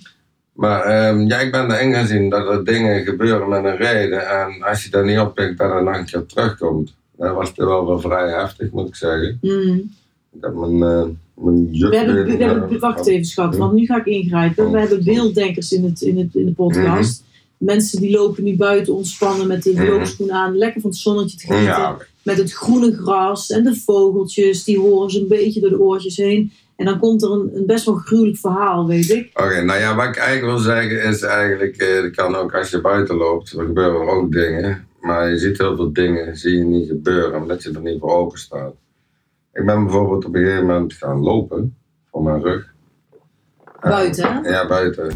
Maar 0.58 0.82
ehm, 0.82 1.28
ja, 1.28 1.40
ik 1.40 1.52
ben 1.52 1.72
erin 1.72 1.94
gaan 1.94 2.08
zien 2.08 2.30
dat 2.30 2.48
er 2.48 2.66
dingen 2.66 3.04
gebeuren 3.04 3.50
met 3.50 3.64
een 3.64 3.78
reden. 3.78 4.30
En 4.30 4.64
als 4.64 4.84
je 4.84 4.90
daar 4.90 5.06
niet 5.06 5.20
oppikt, 5.20 5.58
dat 5.58 5.72
er 5.72 5.84
nog 5.84 5.96
een 5.98 6.06
keer 6.06 6.26
terugkomt. 6.26 6.94
Dat 7.18 7.36
was 7.36 7.48
het 7.48 7.58
wel 7.58 7.88
wel 7.88 8.00
vrij 8.00 8.30
heftig, 8.30 8.72
moet 8.72 8.88
ik 8.88 8.96
zeggen. 8.96 9.38
Mm. 9.42 9.92
Ik 10.34 10.42
heb 10.42 10.54
mijn, 10.54 10.84
eh 10.84 11.04
mijn 11.34 11.68
juk... 11.72 11.90
We 11.90 11.98
hebben, 11.98 12.26
we 12.26 12.44
hebben, 12.44 12.80
wacht 12.80 13.08
even 13.08 13.26
schat, 13.26 13.58
want 13.58 13.74
nu 13.74 13.86
ga 13.86 13.98
ik 13.98 14.06
ingrijpen. 14.06 14.72
We 14.72 14.80
hebben 14.80 15.04
beelddenkers 15.04 15.72
in, 15.72 15.84
het, 15.84 16.02
in, 16.02 16.18
het, 16.18 16.36
in 16.36 16.46
de 16.46 16.54
podcast. 16.54 17.24
Mensen 17.58 18.02
die 18.02 18.12
lopen 18.12 18.44
nu 18.44 18.56
buiten 18.56 18.94
ontspannen 18.96 19.48
met 19.48 19.64
de 19.64 19.74
Mhm. 19.74 19.86
loopschoen 19.86 20.32
aan, 20.32 20.58
lekker 20.58 20.82
van 20.82 20.90
het 20.90 21.00
zonnetje 21.00 21.38
te 21.38 21.46
genieten. 21.46 21.68
Ja, 21.68 21.98
Met 22.24 22.38
het 22.38 22.54
groene 22.54 22.92
gras 22.92 23.50
en 23.50 23.64
de 23.64 23.76
vogeltjes, 23.76 24.64
die 24.64 24.80
horen 24.80 25.10
ze 25.12 25.20
een 25.20 25.28
beetje 25.28 25.60
door 25.60 25.70
de 25.70 25.80
oortjes 25.80 26.18
heen. 26.18 26.52
En 26.78 26.86
dan 26.86 27.00
komt 27.00 27.24
er 27.24 27.32
een, 27.32 27.52
een 27.54 27.66
best 27.66 27.86
wel 27.86 27.96
gruwelijk 27.96 28.38
verhaal, 28.38 28.88
weet 28.88 29.10
ik. 29.10 29.30
Oké, 29.34 29.62
nou 29.62 29.80
ja, 29.80 29.96
wat 29.96 30.06
ik 30.06 30.16
eigenlijk 30.16 30.54
wil 30.54 30.64
zeggen 30.64 31.04
is 31.04 31.22
eigenlijk, 31.22 31.76
eh, 31.76 32.02
dat 32.02 32.16
kan 32.16 32.36
ook 32.36 32.56
als 32.56 32.70
je 32.70 32.82
buiten 32.82 33.16
loopt, 33.16 33.52
er 33.52 33.66
gebeuren 33.66 34.08
ook 34.08 34.32
dingen. 34.32 34.88
Maar 35.02 35.30
je 35.30 35.38
ziet 35.38 35.58
heel 35.58 35.76
veel 35.76 35.94
dingen, 35.94 36.38
zie 36.38 36.58
je 36.58 36.64
niet 36.64 36.88
gebeuren, 36.88 37.42
omdat 37.42 37.64
je 37.64 37.72
er 37.72 37.82
niet 37.82 38.00
voor 38.00 38.12
open 38.12 38.40
staat. 38.40 38.74
Ik 39.54 39.66
ben 39.66 39.84
bijvoorbeeld 39.84 40.26
op 40.26 40.36
een 40.36 40.44
gegeven 40.44 40.66
moment 40.66 40.94
gaan 40.94 41.20
lopen, 41.20 41.78
voor 42.12 42.24
mijn 42.24 42.42
rug. 42.42 42.74
Buiten? 43.82 44.44
Ja, 44.44 44.68
buiten. 44.68 45.12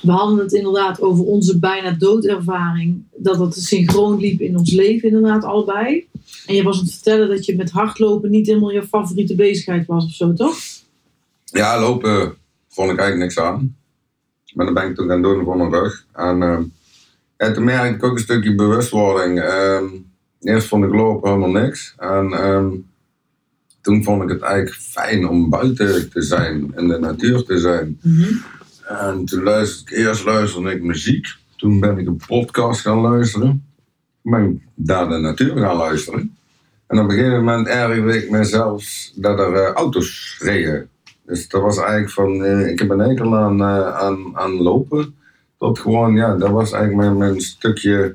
We 0.00 0.10
hadden 0.10 0.38
het 0.38 0.52
inderdaad 0.52 1.00
over 1.00 1.24
onze 1.24 1.58
bijna 1.58 1.90
doodervaring. 1.90 3.02
Dat 3.16 3.38
het 3.38 3.54
synchroon 3.54 4.20
liep 4.20 4.40
in 4.40 4.58
ons 4.58 4.70
leven, 4.70 5.08
inderdaad, 5.08 5.44
allebei. 5.44 6.06
En 6.46 6.54
je 6.54 6.62
was 6.62 6.78
aan 6.78 6.84
het 6.84 6.92
vertellen 6.92 7.28
dat 7.28 7.44
je 7.44 7.56
met 7.56 7.70
hardlopen 7.70 8.30
niet 8.30 8.46
helemaal 8.46 8.70
je 8.70 8.86
favoriete 8.86 9.34
bezigheid 9.34 9.86
was 9.86 10.04
of 10.04 10.12
zo, 10.12 10.32
toch? 10.32 10.56
Ja, 11.44 11.80
lopen 11.80 12.34
vond 12.68 12.90
ik 12.90 12.98
eigenlijk 12.98 13.18
niks 13.18 13.38
aan. 13.38 13.76
Maar 14.54 14.66
dat 14.66 14.74
ben 14.74 14.88
ik 14.88 14.94
toen 14.94 15.08
gaan 15.08 15.22
doen 15.22 15.44
voor 15.44 15.56
mijn 15.56 15.70
rug. 15.70 16.06
En 16.12 16.42
eh, 16.42 16.58
ja, 17.36 17.52
toen 17.52 17.64
merkte 17.64 17.94
ik 17.94 18.04
ook 18.04 18.12
een 18.12 18.18
stukje 18.18 18.54
bewustwording. 18.54 19.40
Ehm, 19.40 19.84
eerst 20.40 20.68
vond 20.68 20.84
ik 20.84 20.92
lopen 20.92 21.28
helemaal 21.28 21.62
niks. 21.62 21.94
En 21.98 22.32
ehm, 22.32 22.68
toen 23.80 24.04
vond 24.04 24.22
ik 24.22 24.28
het 24.28 24.40
eigenlijk 24.40 24.76
fijn 24.76 25.28
om 25.28 25.50
buiten 25.50 26.10
te 26.10 26.22
zijn, 26.22 26.72
in 26.76 26.88
de 26.88 26.98
natuur 26.98 27.44
te 27.44 27.58
zijn. 27.58 27.98
En 28.98 29.24
toen 29.24 29.42
luisterde 29.42 29.96
ik, 29.96 30.06
eerst 30.06 30.24
luisterde 30.24 30.70
ik 30.70 30.82
muziek. 30.82 31.26
Toen 31.56 31.80
ben 31.80 31.98
ik 31.98 32.06
een 32.06 32.20
podcast 32.26 32.80
gaan 32.80 32.98
luisteren. 32.98 33.64
Toen 34.22 34.32
ben 34.32 34.50
ik 34.50 34.86
naar 34.86 35.08
de 35.08 35.18
natuur 35.18 35.56
gaan 35.56 35.76
luisteren. 35.76 36.36
En 36.86 36.98
op 36.98 37.04
een 37.04 37.16
gegeven 37.16 37.44
moment 37.44 37.68
ergerde 37.68 38.22
ik 38.22 38.30
mezelf 38.30 39.10
dat 39.14 39.38
er 39.38 39.54
eh, 39.54 39.72
auto's 39.72 40.38
reden. 40.42 40.88
Dus 41.26 41.48
dat 41.48 41.62
was 41.62 41.78
eigenlijk 41.78 42.10
van, 42.10 42.44
eh, 42.44 42.66
ik 42.68 42.78
heb 42.78 42.90
een 42.90 43.00
enkel 43.00 43.36
aan, 43.36 43.60
eh, 43.60 43.96
aan, 43.96 44.36
aan 44.36 44.62
lopen. 44.62 45.14
Tot 45.58 45.78
gewoon, 45.78 46.14
ja, 46.14 46.36
dat 46.36 46.50
was 46.50 46.72
eigenlijk 46.72 47.02
mijn, 47.02 47.18
mijn 47.18 47.40
stukje, 47.40 48.14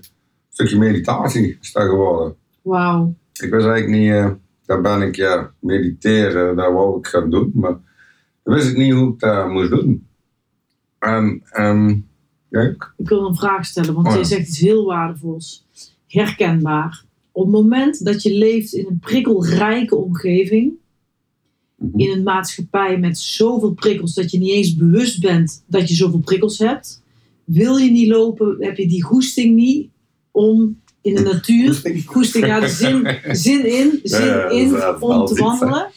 stukje 0.50 0.78
meditatie 0.78 1.58
is 1.62 1.72
dat 1.72 1.84
geworden. 1.84 2.36
Wauw. 2.62 3.16
Ik 3.34 3.50
wist 3.50 3.68
eigenlijk 3.68 3.88
niet, 3.88 4.38
daar 4.66 4.82
ben 4.82 5.02
ik, 5.02 5.16
ja, 5.16 5.52
mediteren, 5.60 6.56
daar 6.56 6.74
wou 6.74 6.98
ik 6.98 7.08
gaan 7.08 7.30
doen. 7.30 7.52
Maar 7.54 7.78
dan 8.44 8.54
wist 8.54 8.70
ik 8.70 8.78
niet 8.78 8.94
hoe 8.94 9.14
ik 9.14 9.20
dat 9.20 9.50
moest 9.50 9.70
doen. 9.70 10.08
En, 11.06 11.42
ehm 11.52 11.90
ja, 12.50 12.62
Ik 12.98 13.10
wil 13.10 13.26
een 13.26 13.36
vraag 13.36 13.66
stellen, 13.66 13.94
want 13.94 14.06
Oh 14.08 14.12
ja. 14.14 14.20
jij 14.20 14.28
zegt 14.28 14.48
iets 14.48 14.60
heel 14.60 14.86
waardevols. 14.86 15.66
Herkenbaar. 16.08 17.04
Op 17.32 17.44
het 17.44 17.52
moment 17.54 18.06
dat 18.06 18.24
je 18.24 18.34
leeft 18.38 18.74
in 18.74 18.86
een 18.90 19.00
prikkelrijke 19.00 19.96
omgeving, 19.96 20.74
Mhm. 21.78 22.00
in 22.00 22.12
een 22.12 22.24
maatschappij 22.24 22.98
met 23.00 23.18
zoveel 23.20 23.74
prikkels 23.74 24.14
dat 24.14 24.32
je 24.32 24.38
niet 24.38 24.52
eens 24.52 24.76
bewust 24.76 25.20
bent 25.22 25.64
dat 25.68 25.90
je 25.90 25.96
zoveel 25.96 26.20
prikkels 26.20 26.58
hebt, 26.60 27.02
wil 27.44 27.78
je 27.78 27.92
niet 27.92 28.08
lopen, 28.08 28.56
heb 28.60 28.78
je 28.78 28.88
die 28.88 29.04
goesting 29.04 29.56
niet 29.56 29.90
om 30.32 30.80
in 31.02 31.16
de 31.16 31.22
natuur, 31.22 31.68
Goesting? 31.74 32.06
goesting, 32.06 32.46
ja, 32.46 32.60
de 32.60 32.68
zin, 32.68 33.18
zin 33.32 33.66
in, 33.78 34.00
zin 34.04 34.26
Ja, 34.26 34.50
in 34.50 34.74
om 35.00 35.26
te 35.26 35.36
wandelen. 35.36 35.88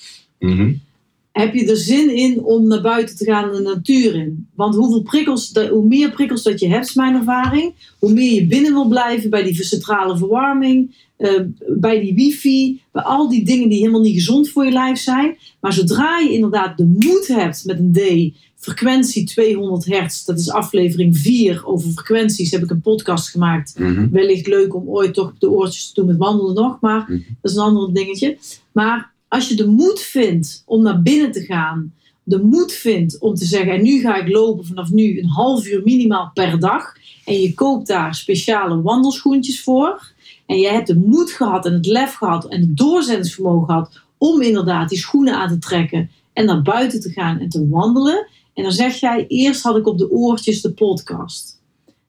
Heb 1.39 1.55
je 1.55 1.71
er 1.71 1.77
zin 1.77 2.15
in 2.17 2.43
om 2.45 2.67
naar 2.67 2.81
buiten 2.81 3.17
te 3.17 3.25
gaan 3.25 3.53
de 3.53 3.61
natuur 3.61 4.15
in. 4.15 4.49
Want 4.55 4.75
hoeveel 4.75 5.03
prikkels, 5.03 5.53
hoe 5.71 5.87
meer 5.87 6.11
prikkels 6.11 6.43
dat 6.43 6.61
je 6.61 6.69
hebt, 6.69 6.87
is 6.87 6.95
mijn 6.95 7.15
ervaring, 7.15 7.75
hoe 7.99 8.13
meer 8.13 8.35
je 8.35 8.47
binnen 8.47 8.73
wil 8.73 8.89
blijven 8.89 9.31
bij 9.31 9.43
die 9.43 9.65
centrale 9.65 10.17
verwarming, 10.17 10.95
eh, 11.17 11.41
bij 11.67 12.01
die 12.01 12.15
wifi, 12.15 12.81
bij 12.93 13.03
al 13.03 13.29
die 13.29 13.45
dingen 13.45 13.69
die 13.69 13.79
helemaal 13.79 14.01
niet 14.01 14.15
gezond 14.15 14.49
voor 14.49 14.65
je 14.65 14.71
lijf 14.71 14.99
zijn. 14.99 15.37
Maar 15.61 15.73
zodra 15.73 16.19
je 16.19 16.33
inderdaad 16.33 16.77
de 16.79 16.85
moed 16.85 17.27
hebt 17.27 17.65
met 17.65 17.79
een 17.79 17.93
D, 17.93 18.35
frequentie 18.57 19.25
200 19.25 19.85
hertz, 19.85 20.25
dat 20.25 20.39
is 20.39 20.51
aflevering 20.51 21.17
4 21.19 21.67
over 21.67 21.91
frequenties, 21.91 22.51
heb 22.51 22.63
ik 22.63 22.71
een 22.71 22.81
podcast 22.81 23.29
gemaakt 23.29 23.79
Mhm. 23.79 24.09
wellicht 24.11 24.47
leuk 24.47 24.75
om 24.75 24.89
ooit 24.89 25.15
toch 25.15 25.33
de 25.39 25.51
oortjes 25.51 25.87
te 25.87 25.95
doen 25.95 26.07
met 26.07 26.17
wandelen 26.17 26.55
nog, 26.55 26.81
maar 26.81 27.01
Mhm. 27.01 27.21
dat 27.41 27.51
is 27.51 27.57
een 27.57 27.63
ander 27.63 27.95
dingetje. 27.95 28.37
Maar 28.73 29.17
als 29.29 29.49
je 29.49 29.55
de 29.55 29.67
moed 29.67 30.01
vindt 30.01 30.63
om 30.67 30.83
naar 30.83 31.03
binnen 31.03 31.33
te 31.33 31.41
gaan, 31.41 31.93
de 32.23 32.43
moed 32.43 32.73
vindt 32.73 33.19
om 33.19 33.35
te 33.35 33.45
zeggen, 33.45 33.73
en 33.73 33.83
nu 33.83 34.01
ga 34.01 34.17
ik 34.17 34.29
lopen 34.29 34.65
vanaf 34.67 34.91
nu 34.91 35.19
een 35.19 35.29
half 35.29 35.67
uur 35.67 35.83
minimaal 35.85 36.31
per 36.35 36.59
dag, 36.61 36.93
en 37.25 37.41
je 37.41 37.55
koopt 37.55 37.87
daar 37.87 38.15
speciale 38.15 38.83
wandelschoentjes 38.83 39.63
voor, 39.63 40.13
en 40.47 40.59
je 40.59 40.69
hebt 40.69 40.87
de 40.87 40.97
moed 40.97 41.31
gehad 41.31 41.67
en 41.67 41.73
het 41.73 41.87
lef 41.87 42.15
gehad 42.15 42.49
en 42.49 42.61
het 42.61 42.77
doorzettingsvermogen 42.77 43.67
gehad 43.67 44.01
om 44.19 44.43
inderdaad 44.43 44.89
die 44.89 44.99
schoenen 44.99 45.35
aan 45.35 45.49
te 45.49 45.59
trekken 45.59 46.11
en 46.33 46.45
naar 46.45 46.63
buiten 46.63 47.01
te 47.01 47.11
gaan 47.11 47.39
en 47.39 47.49
te 47.49 47.69
wandelen. 47.69 48.27
En 48.55 48.63
dan 48.63 48.73
zeg 48.73 48.95
jij, 49.01 49.25
eerst 49.29 49.63
had 49.63 49.77
ik 49.77 49.87
op 49.87 49.99
de 49.99 50.11
oortjes 50.11 50.61
de 50.61 50.71
podcast. 50.71 51.61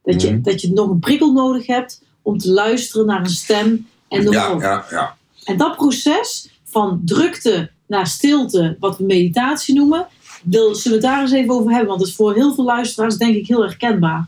Dat 0.03 0.21
je, 0.21 0.31
Mhm. 0.31 0.41
dat 0.41 0.61
je 0.61 0.71
nog 0.73 0.89
een 0.89 0.99
prikkel 0.99 1.31
nodig 1.33 1.67
hebt 1.67 2.01
om 2.21 2.37
te 2.37 2.51
luisteren 2.51 3.05
naar 3.05 3.19
een 3.19 3.29
stem 3.29 3.87
en 4.07 4.25
de 4.25 4.31
Ja, 4.31 4.55
ja, 4.59 4.85
ja. 4.89 5.17
En 5.43 5.57
dat 5.57 5.75
proces 5.75 6.49
van 6.69 7.01
drukte 7.05 7.71
naar 7.87 8.07
stilte, 8.07 8.77
wat 8.79 8.97
we 8.97 9.03
meditatie 9.03 9.75
noemen, 9.75 10.07
wil, 10.43 10.75
zullen 10.75 10.99
we 10.99 11.05
het 11.05 11.13
daar 11.15 11.21
eens 11.23 11.31
even 11.31 11.53
over 11.53 11.69
hebben. 11.71 11.87
Want 11.87 11.99
het 11.99 12.09
is 12.09 12.15
voor 12.15 12.33
heel 12.33 12.53
veel 12.55 12.63
luisteraars 12.63 13.17
denk 13.17 13.35
ik 13.35 13.47
heel 13.47 13.61
herkenbaar. 13.61 14.27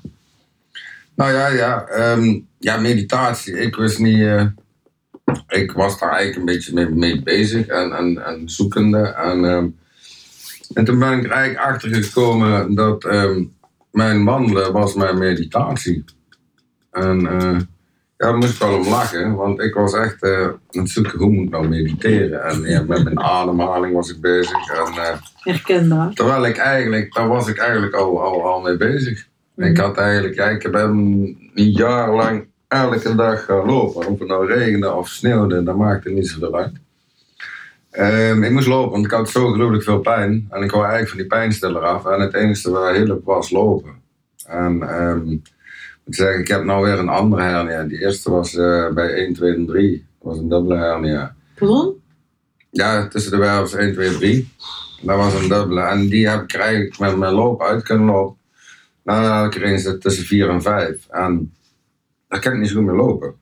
Nou 1.15 1.31
ja, 1.31 1.47
ja, 1.47 1.85
ehm, 1.85 2.39
ja, 2.59 2.77
meditatie. 2.77 3.59
Ik 3.59 3.75
wist 3.75 3.99
niet. 3.99 4.19
eh, 4.19 4.45
ik 5.47 5.71
was 5.71 5.99
daar 5.99 6.11
eigenlijk 6.11 6.39
een 6.39 6.55
beetje 6.55 6.89
mee, 6.89 7.23
bezig 7.23 7.67
en, 7.67 7.91
en, 7.91 8.25
en 8.25 8.49
zoekende. 8.49 8.99
En, 9.07 9.45
ehm, 9.45 9.67
en 10.73 10.85
toen 10.85 10.99
ben 10.99 11.19
ik 11.19 11.31
eigenlijk 11.31 11.73
achter 11.73 12.03
gekomen 12.03 12.75
dat 12.75 13.05
ehm, 13.05 13.43
mijn 13.91 14.23
wandelen 14.23 14.73
was 14.73 14.93
mijn 14.93 15.17
meditatie. 15.17 16.03
En 16.91 17.27
eh, 17.27 17.57
daar 18.21 18.37
moest 18.37 18.53
ik 18.53 18.59
wel 18.59 18.77
om 18.77 18.87
lachen, 18.87 19.35
want 19.35 19.61
ik 19.61 19.73
was 19.73 19.93
echt 19.93 20.23
eh, 20.23 20.43
aan 20.43 20.57
het 20.69 20.89
zoeken 20.89 21.19
hoe 21.19 21.31
moet 21.31 21.45
ik 21.45 21.49
nou 21.49 21.67
mediteren. 21.67 22.43
En 22.43 22.61
ja, 22.61 22.83
met 22.83 23.03
mijn 23.03 23.19
ademhaling 23.19 23.93
was 23.93 24.09
ik 24.09 24.21
bezig. 24.21 24.69
En, 24.69 25.03
eh, 25.03 25.17
Herkenbaar. 25.35 26.13
Terwijl 26.13 26.45
ik 26.45 26.57
eigenlijk, 26.57 27.13
daar 27.13 27.27
was 27.27 27.47
ik 27.47 27.57
eigenlijk 27.57 27.93
al, 27.93 28.21
al, 28.21 28.47
al 28.47 28.61
mee 28.61 28.77
bezig. 28.77 29.27
Ik 29.55 29.77
had 29.77 29.97
eigenlijk, 29.97 30.35
ja, 30.35 30.49
ik 30.49 30.71
ben 30.71 30.89
een 31.53 31.71
jaar 31.71 32.15
lang 32.15 32.47
elke 32.67 33.15
dag 33.15 33.45
gaan 33.45 33.65
lopen. 33.65 34.07
Of 34.07 34.19
het 34.19 34.27
nou 34.27 34.47
regende 34.47 34.93
of 34.93 35.07
sneeuwde, 35.07 35.63
dat 35.63 35.75
maakte 35.75 36.09
niet 36.09 36.27
zoveel 36.27 36.55
uit. 36.55 36.73
Ehm, 37.91 38.43
ik 38.43 38.51
moest 38.51 38.67
lopen, 38.67 38.91
want 38.91 39.05
ik 39.05 39.11
had 39.11 39.29
zo 39.29 39.51
gruwelijk 39.51 39.83
veel 39.83 39.99
pijn. 39.99 40.47
En 40.49 40.63
ik 40.63 40.71
wou 40.71 40.83
eigenlijk 40.83 41.09
van 41.09 41.19
die 41.19 41.27
pijnstiller 41.27 41.81
af. 41.81 42.05
En 42.05 42.19
het 42.19 42.33
enige 42.33 42.71
wat 42.71 42.95
hielp 42.95 43.25
was 43.25 43.49
lopen. 43.49 43.91
En 44.45 44.81
ehm, 44.81 45.37
moet 46.05 46.15
zeggen, 46.15 46.39
ik 46.39 46.47
heb 46.47 46.63
nou 46.63 46.83
weer 46.83 46.99
een 46.99 47.09
andere 47.09 47.41
hernia. 47.41 47.83
Die 47.83 47.99
eerste 47.99 48.31
was 48.31 48.55
eh, 48.55 48.89
bij 48.93 49.13
1, 49.13 49.33
2 49.33 49.53
en 49.53 49.65
3. 49.65 50.05
Dat 50.19 50.31
was 50.31 50.37
een 50.37 50.49
dubbele 50.49 50.77
hernia. 50.77 51.35
Pardon? 51.55 52.01
Ja, 52.71 53.07
tussen 53.07 53.31
de 53.31 53.37
wervels 53.37 53.73
1, 53.73 53.93
2, 53.93 54.17
3. 54.17 54.49
Dat 55.01 55.17
was 55.17 55.33
een 55.33 55.49
dubbele. 55.49 55.81
En 55.81 56.07
die 56.07 56.29
heb 56.29 56.43
ik 56.43 56.53
eigenlijk 56.53 56.99
met 56.99 57.17
mijn 57.17 57.33
loop 57.33 57.61
uit 57.61 57.83
kunnen 57.83 58.05
lopen. 58.05 58.39
Nou, 59.03 59.23
dan 59.23 59.31
had 59.31 59.45
ik 59.45 59.61
er 59.61 59.67
eens 59.67 59.95
tussen 59.99 60.25
vier 60.25 60.49
en 60.49 60.61
vijf. 60.61 61.07
En 61.09 61.53
daar 62.27 62.39
kan 62.39 62.53
ik 62.53 62.59
niet 62.59 62.69
zo 62.69 62.75
goed 62.75 62.85
meer 62.85 62.95
lopen. 62.95 63.33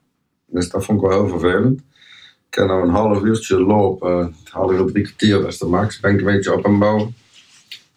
Dus 0.46 0.70
dat 0.70 0.86
vond 0.86 1.02
ik 1.02 1.08
wel 1.08 1.20
heel 1.26 1.40
vervelend. 1.40 1.80
Ik 1.80 2.56
kan 2.56 2.68
nou 2.68 2.84
een 2.84 2.94
half 2.94 3.24
uurtje 3.24 3.60
lopen, 3.60 4.12
een 4.12 4.36
half 4.52 4.72
uur, 4.72 4.86
drie 4.86 5.04
kwartier, 5.04 5.40
dat 5.40 5.48
is 5.48 5.58
de 5.58 5.66
max. 5.66 6.00
Ben 6.00 6.14
ik 6.14 6.20
een 6.20 6.26
beetje 6.26 6.54
op 6.54 6.66
en 6.66 6.80
bouwen. 6.80 7.16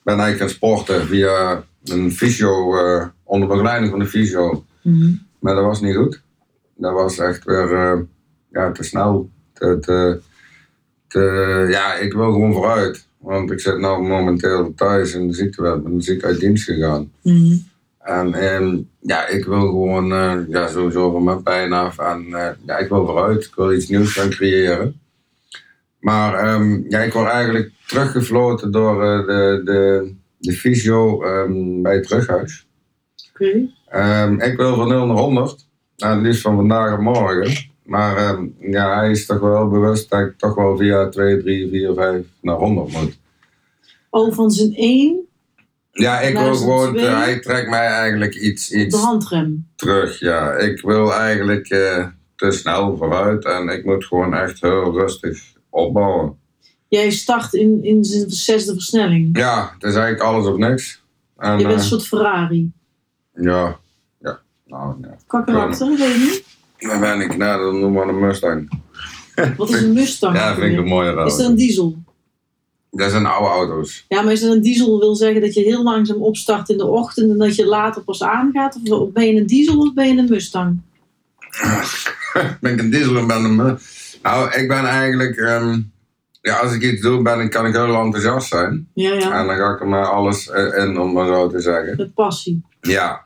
Ben 0.02 0.18
eigenlijk 0.18 0.38
gaan 0.38 0.48
sporten 0.48 1.06
via 1.06 1.64
een 1.84 2.12
fysio, 2.12 2.76
eh, 2.76 3.06
onder 3.32 3.48
begeleiding 3.48 3.90
van 3.90 3.98
de 3.98 4.06
fysio. 4.06 4.64
Mhm. 4.82 5.10
Maar 5.38 5.54
dat 5.54 5.64
was 5.64 5.80
niet 5.80 5.96
goed. 5.96 6.22
Dat 6.76 6.92
was 6.92 7.18
echt 7.18 7.44
weer 7.44 7.72
eh, 7.74 7.98
ja, 8.50 8.72
te 8.72 8.82
snel. 8.82 9.30
Te, 9.52 9.78
te, 9.80 10.20
te- 11.08 11.66
ja, 11.70 11.94
ik 11.94 12.12
wil 12.12 12.32
gewoon 12.32 12.52
vooruit. 12.52 13.06
Want 13.18 13.50
ik 13.50 13.60
zit 13.60 13.78
nou 13.78 14.02
momenteel 14.06 14.74
thuis 14.74 15.14
in 15.14 15.26
de 15.28 15.34
ziektewet. 15.34 15.82
Ben 15.82 16.02
ziek 16.02 16.24
uit 16.24 16.40
dienst 16.40 16.64
gegaan. 16.64 17.12
Mhm. 17.22 17.54
En 17.98 18.34
ehm, 18.34 18.78
ja, 19.00 19.26
ik 19.26 19.44
wil 19.44 19.60
gewoon 19.60 20.12
eh, 20.12 20.34
ja, 20.48 20.68
sowieso 20.68 21.10
van 21.10 21.24
mijn 21.24 21.42
pijn 21.42 21.72
af. 21.72 21.98
En 21.98 22.24
eh, 22.34 22.48
ja, 22.66 22.78
ik 22.78 22.88
wil 22.88 23.06
vooruit. 23.06 23.44
Ik 23.44 23.54
wil 23.54 23.72
iets 23.72 23.88
nieuws 23.88 24.12
gaan 24.12 24.30
creëren. 24.30 25.00
Maar 26.00 26.34
ehm, 26.34 26.80
ja, 26.88 26.98
ik 26.98 27.12
word 27.12 27.28
eigenlijk 27.28 27.70
teruggefloten 27.86 28.72
door 28.72 29.00
de, 29.26 29.60
de, 29.64 30.12
de 30.38 30.52
fysio 30.52 31.22
ehm, 31.22 31.82
bij 31.82 31.94
het 31.94 32.06
terughuis. 32.08 32.66
Ehm, 33.88 34.40
ik 34.40 34.56
wil 34.56 34.74
van 34.74 34.88
0 34.88 35.06
naar 35.06 35.16
100. 35.16 35.66
Nou, 35.96 36.14
het 36.14 36.22
liefst 36.22 36.42
van 36.42 36.56
vandaag 36.56 36.96
en 36.96 37.02
morgen. 37.02 37.70
Maar 37.82 38.16
ehm, 38.16 38.46
ja, 38.60 38.98
hij 38.98 39.10
is 39.10 39.26
toch 39.26 39.40
wel 39.40 39.68
bewust 39.68 40.10
dat 40.10 40.20
ik 40.20 40.38
toch 40.38 40.54
wel 40.54 40.76
via 40.76 41.08
2, 41.08 41.42
3, 41.42 41.68
4, 41.70 41.94
5 41.94 42.24
naar 42.40 42.56
100 42.56 42.92
moet. 42.92 43.18
Oh, 44.10 44.34
van 44.34 44.50
zijn 44.50 44.74
één 44.74 45.26
Ja, 45.90 46.20
ik 46.20 46.36
wil 46.38 46.54
gewoon, 46.54 46.96
hij 46.96 47.40
trekt 47.40 47.68
mij 47.68 47.86
eigenlijk 47.86 48.34
iets, 48.34 48.70
op 48.70 48.78
de 48.78 48.84
iets 48.84 48.96
handrem. 48.96 49.66
terug. 49.76 50.20
Ja, 50.20 50.52
ik 50.52 50.80
wil 50.80 51.14
eigenlijk 51.14 51.68
eh, 51.68 52.06
te 52.36 52.50
snel 52.50 52.96
vooruit 52.96 53.44
en 53.44 53.68
ik 53.68 53.84
moet 53.84 54.04
gewoon 54.04 54.34
echt 54.34 54.60
heel 54.60 54.92
rustig 54.98 55.42
opbouwen. 55.70 56.36
Jij 56.88 57.10
start 57.10 57.52
in, 57.52 57.84
in 57.84 58.04
zijn 58.04 58.30
zesde 58.30 58.72
versnelling. 58.72 59.38
Ja, 59.38 59.70
het 59.74 59.82
is 59.82 59.94
eigenlijk 59.94 60.24
alles 60.24 60.46
of 60.46 60.56
niks. 60.56 61.02
En, 61.36 61.50
Je 61.50 61.56
bent 61.56 61.74
een 61.74 61.80
eh, 61.80 61.86
soort 61.86 62.06
Ferrari. 62.06 62.72
Ja, 63.34 63.78
ja, 64.20 64.40
nou 64.66 64.94
ja. 65.00 65.16
Karakter, 65.26 65.88
weet 65.88 65.98
je 65.98 66.42
niet? 66.78 67.00
Ben 67.00 67.20
ik, 67.20 67.36
nou, 67.36 67.62
dan 67.64 67.80
noemen 67.80 68.06
we 68.06 68.12
een 68.12 68.20
Mustang. 68.20 68.80
Wat 69.56 69.70
is 69.70 69.82
een 69.82 69.92
Mustang? 69.92 70.36
Ja, 70.36 70.54
vind 70.54 70.72
ik 70.72 70.78
een 70.78 70.84
mooie 70.84 71.08
is 71.08 71.14
dat 71.14 71.28
auto. 71.28 71.44
een 71.44 71.54
diesel? 71.54 71.96
Dat 72.90 73.10
zijn 73.10 73.26
oude 73.26 73.48
auto's. 73.48 74.04
Ja, 74.08 74.22
maar 74.22 74.32
is 74.32 74.40
dat 74.40 74.52
een 74.52 74.62
diesel 74.62 74.98
wil 74.98 75.14
zeggen 75.14 75.40
dat 75.40 75.54
je 75.54 75.62
heel 75.62 75.82
langzaam 75.82 76.22
opstart 76.22 76.68
in 76.68 76.78
de 76.78 76.86
ochtend 76.86 77.30
en 77.30 77.38
dat 77.38 77.54
je 77.54 77.66
later 77.66 78.02
pas 78.02 78.22
aangaat? 78.22 78.78
Of 78.90 79.12
ben 79.12 79.26
je 79.26 79.40
een 79.40 79.46
diesel 79.46 79.78
of 79.78 79.94
ben 79.94 80.08
je 80.08 80.18
een 80.18 80.28
Mustang? 80.28 80.80
ben 82.60 82.72
ik 82.72 82.80
een 82.80 82.90
diesel 82.90 83.16
en 83.16 83.26
ben 83.26 83.44
een... 83.44 83.78
Nou, 84.22 84.50
ik 84.50 84.68
ben 84.68 84.84
eigenlijk... 84.84 85.36
ehm, 85.36 85.80
ja, 86.42 86.56
als 86.58 86.74
ik 86.74 86.82
iets 86.82 87.00
doe, 87.00 87.22
ben 87.22 87.40
ik, 87.40 87.50
kan 87.50 87.66
ik 87.66 87.72
heel 87.74 87.94
enthousiast 87.94 88.48
zijn. 88.48 88.88
Ja, 88.94 89.12
ja. 89.12 89.40
En 89.40 89.46
dan 89.46 89.56
ga 89.56 89.74
ik 89.74 89.80
er 89.80 89.88
maar 89.88 90.06
alles 90.06 90.50
eh, 90.50 90.84
in, 90.84 90.98
om 90.98 91.12
maar 91.12 91.26
zo 91.26 91.48
te 91.48 91.60
zeggen. 91.60 91.96
Met 91.96 92.14
passie. 92.14 92.62
Ja. 92.80 93.24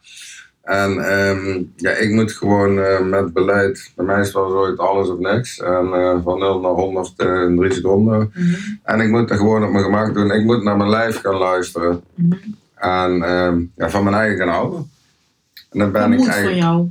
En 0.66 0.98
ehm, 0.98 1.62
ja, 1.76 1.90
ik 1.90 2.10
moet 2.10 2.32
gewoon 2.32 2.78
eh, 2.78 3.00
met 3.00 3.32
beleid... 3.32 3.92
Bij 3.94 4.04
mij 4.04 4.20
is 4.20 4.26
het 4.26 4.34
wel 4.34 4.50
zo 4.50 4.66
het 4.66 4.78
alles 4.78 5.08
of 5.08 5.18
niks. 5.18 5.60
En 5.60 5.92
eh, 5.92 6.16
van 6.24 6.38
0 6.38 6.60
naar 6.60 6.70
100 6.70 7.12
eh, 7.16 7.42
in 7.42 7.56
3 7.56 7.72
seconden. 7.72 8.32
Mhm. 8.34 8.54
En 8.82 9.00
ik 9.00 9.10
moet 9.10 9.30
er 9.30 9.36
gewoon 9.36 9.64
op 9.64 9.70
mijn 9.70 9.84
gemak 9.84 10.14
doen. 10.14 10.30
Ik 10.30 10.44
moet 10.44 10.62
naar 10.62 10.76
mijn 10.76 10.90
lijf 10.90 11.20
gaan 11.20 11.34
luisteren. 11.34 12.02
Mhm. 12.14 12.36
En 12.74 13.22
ehm, 13.22 13.60
ja, 13.76 13.90
van 13.90 14.04
mijn 14.04 14.16
eigen 14.16 14.38
gaan 14.38 14.48
houden. 14.48 14.90
En 15.70 15.78
dan 15.78 15.92
ben 15.92 16.02
Dat 16.02 16.10
ik 16.10 16.16
moet 16.16 16.26
van 16.26 16.34
eigenlijk... 16.34 16.62
jou. 16.62 16.90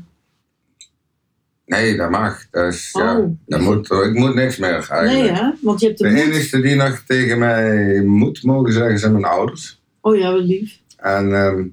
Nee, 1.66 1.97
dat 1.97 2.09
mag. 2.09 2.49
Dat 2.51 2.74
is, 2.74 2.89
ja, 2.93 3.18
Oh. 3.18 3.38
dat 3.45 3.59
moet, 3.61 3.91
ik 3.91 4.13
moet 4.13 4.36
niks 4.36 4.57
meer 4.57 4.70
eigenlijk. 4.74 5.05
Nee, 5.07 5.32
hè? 5.32 5.51
Want 5.61 5.80
je 5.80 5.86
hebt 5.88 5.97
de 5.99 6.09
De 6.09 6.22
enige 6.24 6.61
die 6.61 6.76
nog 6.76 7.03
tegen 7.07 7.39
mij 7.39 8.01
moet 8.01 8.43
mogen 8.43 8.74
zeggen 8.74 8.99
zijn 8.99 9.11
mijn 9.11 9.26
ouders. 9.26 9.82
Oh 10.01 10.18
ja, 10.18 10.32
wat 10.32 10.43
lief. 10.43 10.80
En 10.97 11.34
ehm, 11.36 11.63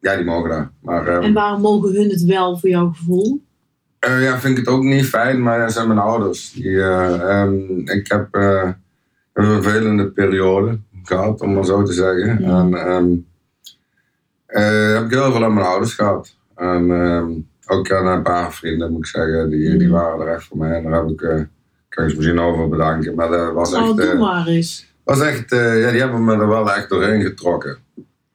ja, 0.00 0.16
die 0.16 0.24
mogen 0.24 0.50
dat. 0.50 0.68
Maar 0.82 1.06
ehm, 1.08 1.22
En 1.22 1.32
waarom 1.32 1.60
mogen 1.60 1.92
hun 1.94 2.08
het 2.10 2.22
wel 2.24 2.58
voor 2.58 2.68
jouw 2.68 2.88
gevoel? 2.90 3.42
eh, 3.98 4.22
ja, 4.22 4.38
vind 4.40 4.58
ik 4.58 4.64
het 4.64 4.74
ook 4.74 4.82
niet 4.82 5.04
fijn, 5.06 5.42
maar 5.42 5.58
dat 5.58 5.72
zijn 5.72 5.86
mijn 5.86 5.98
ouders. 5.98 6.52
Die, 6.52 6.80
eh, 6.82 7.40
ehm, 7.40 7.78
ik 7.84 8.10
heb 8.10 8.28
eh, 8.34 8.70
een 9.32 9.44
vervelende 9.62 10.06
periode 10.10 10.78
gehad, 11.02 11.40
om 11.40 11.52
maar 11.54 11.64
zo 11.64 11.82
te 11.82 11.92
zeggen. 11.92 12.38
Ja. 12.40 12.68
En 12.70 13.26
heb 14.94 15.04
ik 15.04 15.10
heel 15.10 15.32
veel 15.32 15.44
aan 15.44 15.54
mijn 15.54 15.66
ouders 15.66 15.94
gehad. 15.94 16.36
En 16.56 16.86
ook 17.70 17.92
aan 17.92 18.06
een 18.06 18.22
paar 18.22 18.52
vrienden, 18.54 18.90
moet 18.92 19.00
ik 19.00 19.06
zeggen. 19.06 19.50
Die, 19.50 19.70
die 19.78 19.88
Mhm. 19.88 19.96
waren 19.96 20.26
er 20.26 20.34
echt 20.34 20.44
voor 20.44 20.56
mij. 20.58 20.76
En 20.76 20.82
daar 20.90 21.00
heb 21.00 21.10
ik, 21.10 21.22
eh 21.22 21.40
kan 21.88 22.04
ik 22.04 22.10
ze 22.10 22.16
misschien 22.16 22.38
over 22.40 22.68
bedanken. 22.68 23.14
Maar 23.14 23.28
dat 23.30 23.52
was 23.52 23.72
echt... 23.72 23.82
Oh, 23.88 23.96
doe 23.96 24.06
eh, 24.06 24.18
maar 24.20 24.46
eens. 24.46 24.86
was 25.04 25.20
echt, 25.20 25.52
eh, 25.52 25.80
ja, 25.82 25.90
die 25.90 26.00
hebben 26.00 26.24
me 26.24 26.32
er 26.32 26.48
wel 26.48 26.72
echt 26.72 26.88
doorheen 26.88 27.20
getrokken. 27.22 27.76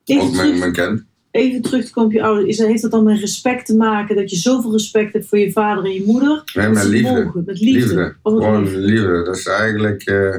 Even 0.06 0.24
Ook 0.24 0.32
mijn, 0.36 0.46
terug, 0.46 0.60
mijn 0.60 0.72
kind. 0.72 1.04
even 1.32 1.62
terug 1.62 1.86
te 1.86 1.92
komen 1.92 2.10
op 2.10 2.16
je 2.16 2.24
ouders. 2.24 2.58
Heeft 2.58 2.82
dat 2.82 2.92
dan 2.92 3.04
met 3.04 3.20
respect 3.20 3.66
te 3.66 3.76
maken? 3.76 4.16
Dat 4.16 4.30
je 4.30 4.36
zoveel 4.36 4.72
respect 4.72 5.14
hebt 5.14 5.26
voor 5.28 5.38
je 5.38 5.52
vader 5.52 5.84
en 5.84 5.92
je 5.94 6.04
moeder? 6.06 6.44
Nee, 6.54 6.70
met 6.70 6.84
liefde. 6.84 7.24
mogen, 7.24 7.44
Met 7.46 7.60
liefde. 7.60 8.16
Oh, 8.22 8.34
Gewoon 8.44 8.64
lief. 8.64 8.74
liefde. 8.74 9.24
Dat 9.24 9.36
is 9.36 9.46
eigenlijk, 9.48 10.02
eh, 10.04 10.36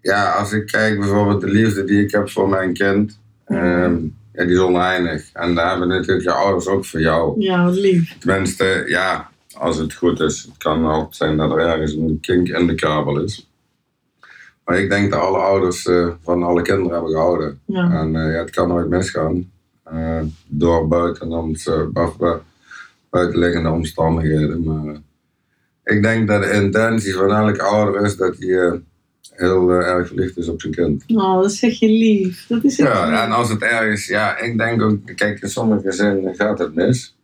ja, 0.00 0.30
als 0.32 0.52
ik 0.52 0.66
kijk 0.66 0.98
bijvoorbeeld 0.98 1.40
de 1.40 1.48
liefde 1.50 1.84
die 1.84 2.02
ik 2.02 2.10
heb 2.10 2.30
voor 2.30 2.48
mijn 2.48 2.72
kind, 2.72 3.18
ehm, 3.44 3.96
ja, 4.38 4.44
die 4.44 4.54
is 4.54 4.60
oneindig. 4.60 5.30
En 5.32 5.54
daar 5.54 5.68
hebben 5.70 5.88
natuurlijk 5.88 6.22
je 6.22 6.32
ouders 6.32 6.66
ook 6.66 6.84
voor 6.84 7.00
jou. 7.00 7.40
Ja, 7.40 7.64
wat 7.64 7.74
lief. 7.74 8.18
Tenminste, 8.18 8.84
ja, 8.86 9.30
als 9.56 9.78
het 9.78 9.94
goed 9.94 10.20
is. 10.20 10.42
Het 10.42 10.56
kan 10.58 10.84
altijd 10.84 11.16
zijn 11.16 11.36
dat 11.36 11.50
er 11.50 11.58
ergens 11.58 11.92
een 11.92 12.18
kink 12.20 12.48
in 12.48 12.66
de 12.66 12.74
kabel 12.74 13.22
is. 13.22 13.50
Maar 14.64 14.78
ik 14.78 14.90
denk 14.90 15.10
dat 15.10 15.20
alle 15.20 15.38
ouders 15.38 15.86
eh, 15.86 16.08
van 16.22 16.42
alle 16.42 16.62
kinderen 16.62 16.92
hebben 16.92 17.10
gehouden. 17.10 17.60
Ja. 17.64 17.90
En 18.00 18.16
eh, 18.16 18.32
ja, 18.32 18.38
het 18.38 18.50
kan 18.50 18.68
nooit 18.68 18.88
misgaan. 18.88 19.50
Eh, 19.84 20.20
door 20.46 20.88
buitenomst, 20.88 21.68
eh, 21.68 21.86
buf- 21.92 22.16
bu- 22.16 22.40
buitenliggende 23.10 23.70
omstandigheden. 23.70 24.62
Maar 24.62 24.96
ik 25.84 26.02
denk 26.02 26.28
dat 26.28 26.42
de 26.42 26.50
intentie 26.52 27.14
van 27.14 27.30
elke 27.32 27.62
ouder 27.62 28.04
is 28.04 28.16
dat 28.16 28.36
hij 28.38 28.58
eh, 28.66 28.72
heel 29.34 29.70
eh, 29.70 29.86
erg 29.88 30.06
verliefd 30.06 30.36
is 30.36 30.48
op 30.48 30.60
zijn 30.60 30.74
kind. 30.74 31.04
Oh, 31.14 31.42
dat 31.42 31.52
zeg 31.52 31.78
je 31.78 31.88
lief. 31.88 32.46
Dat 32.46 32.64
is 32.64 32.76
Ja, 32.76 33.10
lief. 33.10 33.18
en 33.20 33.30
als 33.32 33.48
het 33.50 33.62
ergens, 33.62 34.06
ja, 34.06 34.38
ik 34.38 34.58
denk 34.58 34.82
ook, 34.82 34.98
kijk, 35.14 35.40
in 35.40 35.48
sommige 35.48 35.82
gezinnen 35.82 36.34
gaat 36.34 36.58
het 36.58 36.74
mis. 36.74 37.16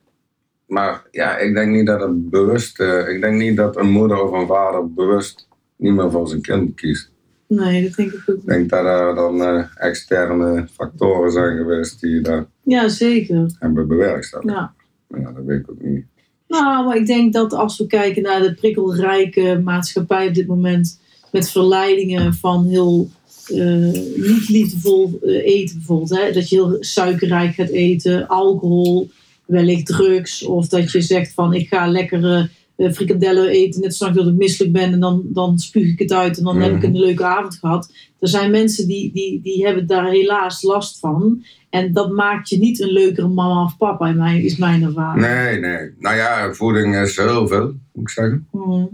Maar 0.67 1.03
ja, 1.11 1.39
ik 1.39 1.55
denk 1.55 1.73
niet 1.75 1.87
dat 1.87 2.01
het 2.01 2.31
bewust, 2.31 2.81
eh, 2.81 3.09
ik 3.09 3.21
denk 3.21 3.37
niet 3.37 3.57
dat 3.57 3.77
een 3.77 3.91
moeder 3.91 4.23
of 4.23 4.33
een 4.41 4.47
vader 4.47 4.93
bewust 4.93 5.49
niet 5.77 5.95
meer 5.95 6.11
voor 6.11 6.29
zijn 6.29 6.41
kind 6.41 6.75
kiest. 6.75 7.13
Nee, 7.49 7.83
dat 7.83 7.95
denk 7.97 8.13
ik 8.13 8.21
ook 8.21 8.37
Ik 8.37 8.37
niet. 8.37 8.47
denk 8.47 8.71
dat 8.71 8.85
er 8.85 9.15
dan 9.15 9.43
eh, 9.43 9.65
externe 9.77 10.67
factoren 10.73 11.33
zijn 11.33 11.57
geweest 11.57 12.01
die 12.01 12.21
dat 12.21 12.47
Ja, 12.63 12.89
zeker. 12.89 13.47
hebben 13.59 13.89
bewerkstelligd. 13.89 14.51
Ja. 14.51 14.75
Maar 15.09 15.21
ja, 15.21 15.33
dat 15.33 15.45
weet 15.45 15.61
ik 15.61 15.71
ook 15.71 15.81
niet. 15.83 16.05
Nou, 16.49 16.85
maar 16.87 16.97
ik 16.97 17.07
denk 17.07 17.33
dat 17.33 17.53
als 17.53 17.79
we 17.79 17.87
kijken 17.87 18.23
naar 18.23 18.41
de 18.43 18.55
prikkelrijke 18.55 19.61
maatschappij 19.65 20.29
op 20.29 20.35
dit 20.35 20.47
moment, 20.47 21.01
met 21.35 21.51
verleidingen 21.51 22.35
van 22.35 22.67
heel 22.67 23.11
eh, 23.47 23.93
niet 24.17 24.49
liefdevol 24.49 25.19
eh, 25.23 25.47
eten 25.47 25.77
bijvoorbeeld, 25.77 26.19
hè? 26.19 26.33
dat 26.33 26.49
je 26.49 26.55
heel 26.57 26.77
suikerrijk 26.81 27.55
gaat 27.55 27.69
eten, 27.69 28.27
alcohol, 28.29 29.11
wellicht 29.47 29.87
drugs, 29.87 30.45
of 30.45 30.69
dat 30.69 30.93
je 30.93 31.01
zegt 31.01 31.33
van 31.33 31.55
ik 31.55 31.69
ga 31.69 31.87
lekkere 31.87 32.49
frikandellen 32.93 33.49
eten, 33.49 33.81
net 33.81 33.95
zolang 33.95 34.17
dat 34.17 34.27
ik 34.27 34.35
misselijk 34.35 34.73
ben 34.73 34.93
en 34.93 35.01
dan, 35.01 35.23
dan 35.27 35.59
spuug 35.59 35.93
ik 35.93 35.99
het 35.99 36.13
uit 36.13 36.39
en 36.39 36.45
dan 36.45 36.61
heb 36.61 36.71
ik 36.73 36.77
Mhm. 36.83 36.87
een 36.87 37.01
leuke 37.01 37.25
avond 37.25 37.55
gehad. 37.57 37.93
Er 38.21 38.29
zijn 38.29 38.51
mensen 38.51 38.87
die, 38.87 39.13
die, 39.13 39.41
die 39.43 39.65
hebben 39.65 39.87
daar 39.87 40.11
helaas 40.11 40.63
last 40.63 40.99
van. 40.99 41.45
En 41.71 41.93
dat 41.93 42.11
maakt 42.13 42.49
je 42.49 42.59
niet 42.59 42.81
een 42.81 42.93
leukere 42.93 43.29
mama 43.29 43.65
of 43.65 43.77
papa, 43.77 44.09
in 44.09 44.17
mijn, 44.17 44.43
is 44.43 44.57
mijn 44.57 44.83
ervaring. 44.83 45.27
Nee, 45.27 45.59
nee. 45.59 45.91
Nou 45.99 46.17
ja, 46.17 46.53
voeding 46.53 46.97
is 46.97 47.17
heel 47.17 47.47
veel, 47.49 47.75
moet 47.93 48.03
ik 48.03 48.09
zeggen. 48.09 48.47
Mhm. 48.53 48.85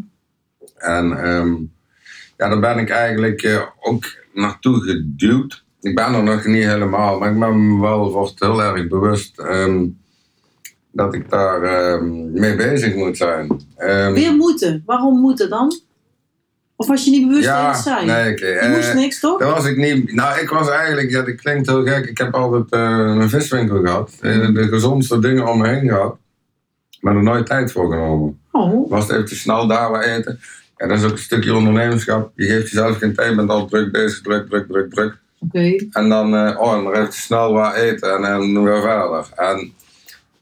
En 0.76 1.12
ehm, 1.12 1.54
ja, 2.40 2.48
daar 2.48 2.60
ben 2.60 2.78
ik 2.78 2.90
eigenlijk 2.90 3.42
eh, 3.42 3.62
ook 3.80 4.04
naartoe 4.34 4.80
geduwd. 4.80 5.64
Ik 5.80 5.94
ben 5.94 6.14
er 6.14 6.22
nog 6.22 6.44
niet 6.44 6.64
helemaal, 6.64 7.18
maar 7.18 7.32
ik 7.32 7.38
ben 7.38 7.74
me 7.74 7.80
wel 7.80 8.12
wordt 8.12 8.40
heel 8.40 8.62
erg 8.62 8.88
bewust 8.88 9.38
ehm, 9.38 9.86
dat 10.92 11.14
ik 11.14 11.30
daar 11.30 11.62
ehm, 11.62 12.32
mee 12.32 12.56
bezig 12.56 12.94
moet 12.94 13.16
zijn. 13.16 13.60
Ehm, 13.76 14.12
Weer 14.12 14.34
moeten. 14.34 14.82
Waarom 14.86 15.20
moeten 15.20 15.50
dan? 15.50 15.80
Of 16.76 16.86
was 16.86 17.04
je 17.04 17.10
niet 17.10 17.26
bewust 17.28 17.44
ja, 17.44 17.68
het 17.68 17.76
zei? 17.76 18.06
nee, 18.06 18.32
oké. 18.32 18.46
je 18.46 18.52
eh, 18.52 18.74
moest 18.74 18.94
niks, 18.94 19.20
toch? 19.20 19.38
Dat 19.38 19.54
was 19.54 19.66
ik 19.66 19.76
niet. 19.76 20.12
Nou, 20.12 20.40
ik 20.40 20.48
was 20.48 20.68
eigenlijk, 20.68 21.10
ja, 21.10 21.22
dat 21.22 21.34
klinkt 21.34 21.68
heel 21.68 21.84
gek. 21.84 22.06
Ik 22.06 22.18
heb 22.18 22.34
altijd 22.34 22.70
eh, 22.70 23.14
een 23.20 23.28
viswinkel 23.28 23.80
gehad. 23.80 24.12
Eh, 24.20 24.54
de 24.54 24.68
gezondste 24.68 25.18
dingen 25.18 25.48
om 25.48 25.58
me 25.58 25.68
heen 25.68 25.88
gehad. 25.88 26.16
Maar 27.00 27.16
er 27.16 27.22
nooit 27.22 27.46
tijd 27.46 27.72
voor 27.72 27.90
genomen. 27.90 28.40
Oh, 28.52 28.90
Was 28.90 29.02
het 29.02 29.12
even 29.12 29.24
te 29.24 29.34
snel 29.34 29.66
daar 29.66 29.90
wat 29.90 30.04
eten. 30.04 30.40
Ja, 30.80 30.86
dat 30.86 30.98
is 30.98 31.04
ook 31.04 31.10
een 31.10 31.18
stukje 31.18 31.54
ondernemerschap. 31.54 32.32
Je 32.34 32.46
geeft 32.46 32.70
jezelf 32.70 32.98
geen 32.98 33.14
tijd, 33.14 33.30
je 33.30 33.36
bent 33.36 33.50
al 33.50 33.66
druk 33.66 33.92
bezig, 33.92 34.20
druk, 34.20 34.48
druk, 34.48 34.66
druk, 34.68 34.94
druk. 34.94 35.18
Oké. 35.38 35.86
En 35.90 36.08
dan, 36.08 36.34
eh, 36.36 36.60
oh, 36.60 36.76
en 36.76 36.84
dan 36.84 36.94
even 36.94 37.12
snel 37.12 37.52
wat 37.52 37.74
eten 37.74 38.14
en 38.14 38.22
dan 38.22 38.64
weer 38.64 38.80
verder. 38.80 39.26
En 39.36 39.72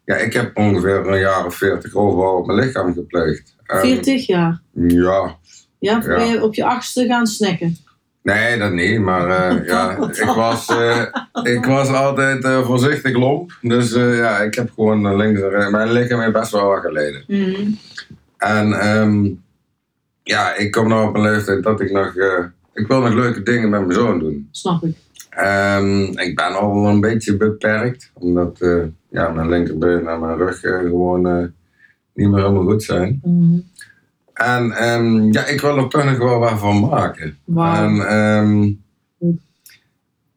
ja, 0.05 0.15
ik 0.17 0.33
heb 0.33 0.57
ongeveer 0.57 1.07
een 1.07 1.19
jaar 1.19 1.47
of 1.47 1.55
veertig 1.55 1.95
overal 1.95 2.37
op 2.37 2.47
mijn 2.47 2.59
lichaam 2.59 2.95
gepleegd. 2.95 3.55
En, 3.67 3.81
40 3.81 4.27
jaar. 4.27 4.61
Ja, 4.73 5.37
Ja, 5.79 5.99
ben 5.99 6.29
je 6.29 6.43
op 6.43 6.55
je 6.55 6.65
achtste 6.65 7.07
gaan 7.07 7.27
snacken? 7.27 7.77
nee, 8.23 8.59
dat 8.59 8.73
niet. 8.73 9.01
Maar 9.01 9.29
eh, 9.29 9.67
ja, 9.73 9.97
ik 9.97 10.33
was, 10.37 10.69
eh, 10.69 11.03
ik 11.43 11.65
was 11.65 11.89
altijd 11.89 12.45
voorzichtig 12.45 13.17
lomp. 13.17 13.59
Dus 13.63 13.93
ja, 13.95 14.39
ik 14.39 14.55
heb 14.55 14.71
gewoon 14.75 15.17
links 15.17 15.41
en 15.41 15.49
rechts. 15.49 15.71
Mijn 15.71 15.93
lichaam 15.93 16.21
heeft 16.21 16.33
best 16.33 16.53
wel 16.53 16.69
wat 16.69 16.81
geleden. 16.81 17.25
Mhm. 17.27 17.71
En 18.37 18.73
ehm, 18.73 19.27
ja, 20.29 20.55
ik 20.57 20.71
kom 20.71 20.89
nou 20.89 21.09
op 21.09 21.15
een 21.15 21.23
leeftijd 21.23 21.63
dat 21.63 21.81
ik 21.81 21.91
nog... 21.93 22.17
eh, 22.17 22.45
ik 22.75 22.87
wil 22.87 23.01
nog 23.01 23.15
leuke 23.15 23.43
dingen 23.43 23.71
met 23.71 23.81
mijn 23.81 23.93
zoon 23.93 24.19
doen. 24.19 24.49
Snap 24.51 24.85
ik. 24.85 24.97
Ehm, 25.31 26.01
ik 26.03 26.37
ben 26.37 26.59
al 26.59 26.87
een 26.89 27.01
beetje 27.01 27.37
beperkt, 27.37 28.11
omdat 28.15 28.61
eh, 28.61 28.83
ja, 29.11 29.29
mijn 29.29 29.49
linkerbeen 29.49 30.07
en 30.09 30.21
mijn 30.21 30.37
rug 30.37 30.63
eh, 30.63 30.79
gewoon 30.79 31.53
niet 32.15 32.29
meer 32.29 32.41
helemaal 32.41 32.65
goed 32.65 32.83
zijn. 32.83 33.21
Mhm. 33.25 33.59
En 34.33 34.71
ehm, 34.73 35.33
ja, 35.33 35.47
ik 35.47 35.61
wil 35.61 35.77
er 35.77 35.89
toch 35.89 36.05
nog 36.05 36.19
wel 36.19 36.39
wat 36.39 36.59
van 36.59 36.81
maken. 36.81 37.37
En 37.57 38.01
ehm, 38.09 38.71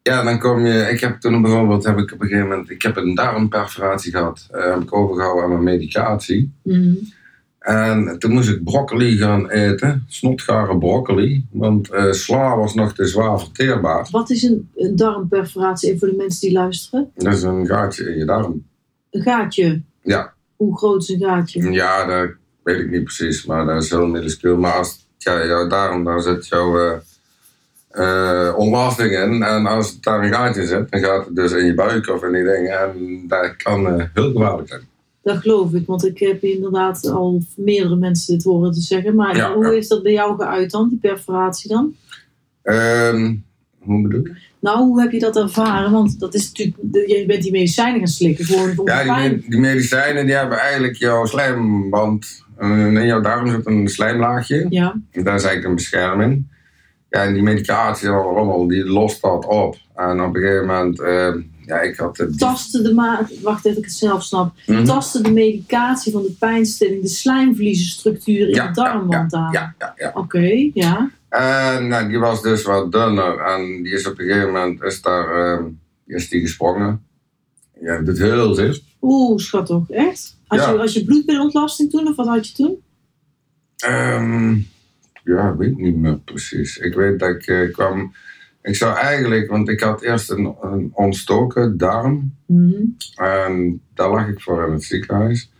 ja, 0.02 0.22
dan 0.22 0.38
kom 0.38 0.66
je. 0.66 0.88
Ik 0.90 1.00
heb 1.00 1.20
toen 1.20 1.42
bijvoorbeeld 1.42 1.84
heb 1.84 1.98
ik 1.98 2.12
op 2.12 2.20
een 2.20 2.26
gegeven 2.28 2.48
moment. 2.48 2.70
Ik 2.70 2.82
heb 2.82 2.96
een 2.96 3.14
darmperforatie 3.14 4.12
gehad. 4.12 4.48
eh, 4.50 4.64
heb 4.70 4.82
ik 4.82 4.94
overgehouden 4.94 5.44
aan 5.44 5.50
mijn 5.50 5.62
medicatie. 5.64 6.52
Mhm. 6.62 6.94
En 7.62 8.18
toen 8.18 8.32
moest 8.32 8.48
ik 8.48 8.64
broccoli 8.64 9.16
gaan 9.16 9.50
eten, 9.50 10.04
snotgare 10.08 10.78
broccoli, 10.78 11.46
want 11.50 11.90
eh, 11.90 12.12
sla 12.12 12.56
was 12.56 12.74
nog 12.74 12.94
te 12.94 13.06
zwaar 13.06 13.38
verteerbaar. 13.38 14.08
Wat 14.10 14.30
is 14.30 14.42
een, 14.42 14.70
een 14.74 14.96
darmperforatie? 14.96 15.98
Voor 15.98 16.08
de 16.08 16.16
mensen 16.16 16.40
die 16.40 16.52
luisteren. 16.52 17.10
Dat 17.14 17.34
is 17.34 17.42
een 17.42 17.66
gaatje 17.66 18.10
in 18.10 18.18
je 18.18 18.24
darm. 18.24 18.66
Een 19.10 19.22
gaatje. 19.22 19.82
Ja. 20.02 20.32
Hoe 20.56 20.76
groot 20.76 21.02
is 21.02 21.08
een 21.08 21.20
gaatje? 21.20 21.70
Ja, 21.70 22.04
dat 22.04 22.30
weet 22.62 22.78
ik 22.78 22.90
niet 22.90 23.04
precies, 23.04 23.46
maar 23.46 23.66
dat 23.66 23.82
is 23.82 23.90
heel 23.90 24.06
minuscuul. 24.06 24.56
Maar 24.56 24.72
als 24.72 25.06
ja, 25.18 25.46
jouw 25.46 25.66
darm, 25.66 26.04
daar 26.04 26.20
zit 26.20 26.48
jouw 26.48 26.78
eh, 26.78 26.98
eh, 27.88 28.56
ontlasting 28.56 29.10
in. 29.10 29.42
En 29.42 29.66
als 29.66 30.00
daar 30.00 30.22
een 30.24 30.32
gaatje 30.32 30.66
zit, 30.66 30.90
dan 30.90 31.00
gaat 31.00 31.26
het 31.26 31.36
dus 31.36 31.52
in 31.52 31.66
je 31.66 31.74
buik 31.74 32.08
of 32.08 32.22
in 32.22 32.32
die 32.32 32.44
dingen. 32.44 32.80
En 32.80 33.24
dat 33.28 33.56
kan 33.56 34.10
heel 34.14 34.32
gevaarlijk 34.32 34.68
zijn. 34.68 34.90
Dat 35.22 35.36
geloof 35.36 35.72
ik, 35.72 35.86
want 35.86 36.06
ik 36.06 36.18
heb 36.18 36.42
inderdaad 36.42 37.06
al 37.10 37.42
meerdere 37.56 37.96
mensen 37.96 38.34
dit 38.34 38.44
horen 38.44 38.72
te 38.72 38.80
zeggen. 38.80 39.14
Maar 39.14 39.36
Ja, 39.36 39.54
hoe 39.54 39.64
ja. 39.66 39.70
is 39.72 39.88
dat 39.88 40.02
bij 40.02 40.12
jou 40.12 40.36
geuit 40.36 40.70
dan, 40.70 40.88
die 40.88 40.98
perforatie 40.98 41.68
dan? 41.70 41.94
Ehm, 42.62 43.34
hoe 43.78 44.02
bedoel 44.02 44.24
je? 44.24 44.32
Nou, 44.60 44.78
hoe 44.78 45.00
heb 45.00 45.12
je 45.12 45.18
dat 45.18 45.36
ervaren? 45.36 45.92
Want 45.92 46.20
dat 46.20 46.34
is 46.34 46.48
natuurlijk, 46.48 47.08
je 47.08 47.24
bent 47.26 47.42
die 47.42 47.52
medicijnen 47.52 47.98
gaan 47.98 48.06
slikken 48.08 48.44
gewoon 48.44 48.74
voor 48.74 48.88
Ja, 48.88 49.02
die, 49.02 49.30
me- 49.30 49.42
die 49.48 49.58
medicijnen 49.60 50.26
die 50.26 50.34
hebben 50.34 50.58
eigenlijk 50.58 50.94
jouw 50.96 51.24
slijmband. 51.24 52.44
eh, 52.56 52.86
in 52.86 53.06
jouw 53.06 53.20
darm 53.20 53.48
zit 53.50 53.66
een 53.66 53.88
slijmlaagje. 53.88 54.66
Ja, 54.68 55.00
Dat 55.10 55.24
is 55.24 55.26
eigenlijk 55.26 55.64
een 55.64 55.74
bescherming. 55.74 56.44
Ja, 57.10 57.24
en 57.24 57.32
die 57.34 57.42
medicatie 57.42 58.08
en 58.08 58.14
rommel, 58.14 58.66
die 58.66 58.84
lost 58.84 59.22
dat 59.22 59.46
op. 59.46 59.76
En 59.96 60.20
op 60.22 60.34
een 60.34 60.40
gegeven 60.42 60.66
moment, 60.66 61.00
eh, 61.00 61.34
ja, 61.66 61.80
ik 61.80 61.96
had 61.96 62.16
het. 62.16 62.38
tasten 62.38 62.82
de 62.84 62.94
ma 62.94 63.28
wacht 63.42 63.64
even, 63.66 63.78
ik 63.78 63.84
het 63.84 63.94
zelf 63.94 64.22
snap. 64.22 64.54
Mhm. 64.66 64.84
Tasten 64.84 65.22
de 65.22 65.30
medicatie 65.32 66.12
van 66.12 66.22
de 66.22 66.32
pijnstilling 66.38 67.02
de 67.02 67.08
slijmvliezenstructuur 67.08 68.48
in 68.48 68.54
Ja, 68.54 68.66
de 68.66 68.72
darmwand 68.72 69.32
aan? 69.34 69.52
Ja, 69.52 69.74
ja, 69.78 69.92
ja. 69.96 70.10
Oké, 70.14 70.70
ja. 70.74 71.10
En 71.28 71.88
nou, 71.88 72.08
die 72.08 72.18
was 72.18 72.42
dus 72.42 72.62
wat 72.62 72.92
dunner. 72.92 73.38
En 73.38 73.82
die 73.82 73.92
is 73.92 74.06
op 74.06 74.18
een 74.18 74.26
gegeven 74.26 74.52
moment 74.52 74.82
is 74.82 75.02
daar, 75.02 75.58
eh, 75.58 75.64
is 76.06 76.28
die 76.28 76.40
gesprongen. 76.40 77.02
Ja, 77.80 77.98
dit 78.00 78.18
heel 78.18 78.54
zicht. 78.54 78.82
Oeh, 79.00 79.38
schat 79.38 79.66
toch, 79.66 79.90
echt? 79.90 80.36
Als, 80.46 80.60
Ja. 80.60 80.70
je, 80.70 80.78
als 80.78 80.92
je 80.92 81.04
bloedmiddenontlasting 81.04 81.90
toen, 81.90 82.08
of 82.08 82.16
wat 82.16 82.26
had 82.26 82.48
je 82.48 82.54
toen? 82.54 82.82
Ehm, 83.76 84.52
ja, 85.24 85.48
ik 85.48 85.54
weet 85.58 85.76
niet 85.78 85.96
meer 85.96 86.18
precies. 86.18 86.76
Ik 86.76 86.94
weet 86.94 87.18
dat 87.18 87.28
ik 87.30 87.46
eh, 87.46 87.72
kwam. 87.72 88.14
Ik 88.62 88.76
zou 88.76 88.96
eigenlijk, 88.96 89.50
want 89.50 89.68
ik 89.68 89.80
had 89.80 90.02
eerst 90.02 90.30
een, 90.30 90.56
een 90.60 90.90
ontstoken 90.94 91.76
darm. 91.76 92.34
Mhm. 92.46 92.82
En 93.14 93.80
daar 93.94 94.10
lag 94.10 94.28
ik 94.28 94.40
voor 94.40 94.66
in 94.66 94.72
het 94.72 94.84
ziekenhuis. 94.84 95.50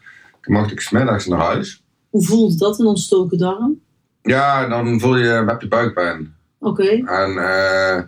Toen 0.40 0.54
mocht 0.54 0.70
ik 0.70 0.80
smiddags 0.80 1.26
naar 1.26 1.38
huis. 1.38 1.82
Hoe 2.10 2.24
voelde 2.24 2.56
dat, 2.56 2.80
een 2.80 2.86
ontstoken 2.86 3.38
darm? 3.38 3.80
Ja, 4.22 4.68
dan 4.68 5.00
voel 5.00 5.16
je, 5.16 5.44
heb 5.46 5.60
je 5.60 5.68
buikpijn. 5.68 6.34
Oké, 6.58 6.88
En 6.88 7.30
eh, 7.30 8.02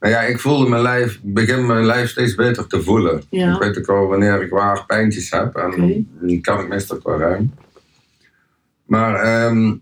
nou 0.00 0.12
ja, 0.12 0.20
ik 0.20 0.40
voelde 0.40 0.68
mijn 0.68 0.82
lijf, 0.82 1.20
begin 1.22 1.66
mijn 1.66 1.86
lijf 1.86 2.10
steeds 2.10 2.34
beter 2.34 2.66
te 2.66 2.82
voelen. 2.82 3.22
Ja. 3.30 3.54
Ik 3.54 3.62
weet 3.62 3.78
ook 3.78 3.88
al 3.88 4.06
wanneer 4.06 4.42
ik 4.42 4.50
waar 4.50 4.86
pijntjes 4.86 5.30
heb. 5.30 5.54
En 5.56 6.06
dan 6.20 6.40
kan 6.40 6.60
ik 6.60 6.68
meestal 6.68 7.00
wel 7.02 7.18
ruim. 7.18 7.54
Maar 8.84 9.14
ehm, 9.14 9.74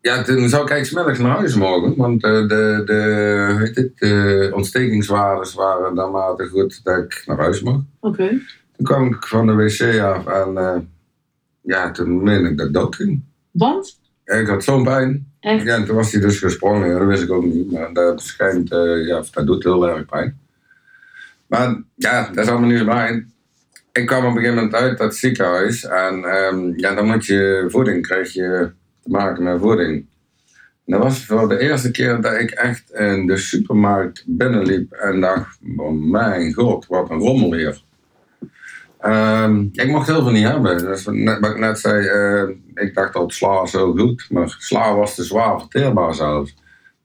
ja, 0.00 0.22
toen 0.22 0.48
zou 0.48 0.62
ik 0.62 0.70
eigenlijk 0.70 0.86
smiddags 0.86 1.18
naar 1.18 1.36
huis 1.36 1.54
mogen. 1.54 1.96
Want 1.96 2.24
eh, 2.24 2.30
de, 2.32 2.82
de, 2.84 2.92
het, 3.74 3.92
de 3.94 4.50
ontstekingswaardes 4.54 5.54
waren 5.54 5.94
daarmate 5.94 6.46
goed 6.46 6.84
dat 6.84 6.98
ik 6.98 7.22
naar 7.26 7.38
huis 7.38 7.62
mocht. 7.62 7.84
oké. 8.00 8.28
Toen 8.76 8.86
kwam 8.86 9.06
ik 9.06 9.26
van 9.26 9.46
de 9.46 9.52
wc 9.52 10.00
af 10.00 10.26
en 10.26 10.56
eh, 10.56 10.78
ja, 11.60 11.90
toen 11.90 12.22
meende 12.22 12.48
ik 12.48 12.58
dat 12.58 12.72
dood 12.72 12.96
ging. 12.96 13.22
Want? 13.50 13.98
Ik 14.24 14.46
had 14.46 14.64
zo'n 14.64 14.84
pijn. 14.84 15.26
Echt? 15.40 15.64
Ja, 15.64 15.74
en 15.74 15.84
toen 15.84 15.96
was 15.96 16.12
hij 16.12 16.20
dus 16.20 16.38
gesprongen. 16.38 16.98
Dat 16.98 17.06
wist 17.06 17.22
ik 17.22 17.32
ook 17.32 17.44
niet. 17.44 17.72
Maar 17.72 17.92
dat 17.92 18.22
schijnt, 18.22 18.72
eh, 18.72 19.06
ja, 19.06 19.22
dat 19.30 19.46
doet 19.46 19.64
heel 19.64 19.88
erg 19.88 20.06
pijn. 20.06 20.38
Maar 21.46 21.82
ja, 21.94 22.30
dat 22.32 22.44
is 22.44 22.50
allemaal 22.50 22.68
niet 22.68 22.78
zo 22.78 22.84
belangrijk. 22.84 23.24
Ik 23.92 24.06
kwam 24.06 24.24
op 24.24 24.30
een 24.30 24.32
gegeven 24.32 24.54
moment 24.54 24.74
uit 24.74 24.98
dat 24.98 25.16
ziekenhuis. 25.16 25.84
En 25.84 26.24
ehm, 26.24 26.72
ja, 26.76 26.94
dan 26.94 27.06
moet 27.06 27.26
je 27.26 27.64
voeding, 27.68 28.06
krijg 28.06 28.32
je 28.32 28.70
maken 29.10 29.42
met 29.42 29.60
voeding. 29.60 30.06
En 30.86 30.92
dat 30.96 31.02
was 31.02 31.26
voor 31.26 31.48
de 31.48 31.58
eerste 31.58 31.90
keer 31.90 32.20
dat 32.20 32.40
ik 32.40 32.50
echt 32.50 32.90
in 32.90 33.26
de 33.26 33.36
supermarkt 33.36 34.24
binnenliep 34.26 34.92
en 34.92 35.20
dacht, 35.20 35.58
oh 35.76 36.10
mijn 36.10 36.52
god, 36.52 36.86
wat 36.86 37.10
een 37.10 37.18
rommel 37.18 37.54
hier. 37.54 37.82
Ehm, 39.00 39.66
ik 39.72 39.86
mocht 39.86 40.06
heel 40.06 40.22
veel 40.22 40.32
niet 40.32 40.46
hebben. 40.46 40.78
Dus 40.78 41.06
net, 41.06 41.38
wat 41.40 41.50
ik 41.50 41.58
net 41.58 41.78
zei, 41.78 42.06
eh, 42.06 42.84
ik 42.84 42.94
dacht 42.94 43.12
dat 43.12 43.32
sla 43.32 43.62
heel 43.64 43.96
goed, 43.96 44.26
maar 44.30 44.54
sla 44.58 44.94
was 44.94 45.14
te 45.14 45.24
zwaar 45.24 45.58
verteerbaar 45.58 46.14
zelfs. 46.14 46.54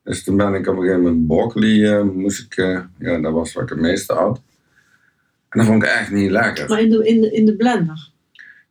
Dus 0.03 0.23
toen 0.23 0.37
ben 0.37 0.53
ik 0.53 0.67
op 0.67 0.75
een 0.75 0.81
gegeven 0.81 1.01
moment 1.01 1.27
broccoli, 1.27 1.85
eh, 1.85 2.01
moest 2.01 2.45
ik, 2.45 2.57
eh, 2.57 2.79
ja, 2.97 3.17
dat 3.17 3.33
was 3.33 3.53
wat 3.53 3.63
ik 3.63 3.69
het 3.69 3.79
meeste 3.79 4.13
had. 4.13 4.41
En 5.49 5.59
dat 5.59 5.65
vond 5.65 5.83
ik 5.83 5.89
echt 5.89 6.11
niet 6.11 6.31
lekker. 6.31 6.69
Maar 6.69 6.81
in 6.81 6.89
de, 6.89 7.07
in 7.07 7.21
de, 7.21 7.31
in 7.31 7.45
de 7.45 7.55
blender? 7.55 8.09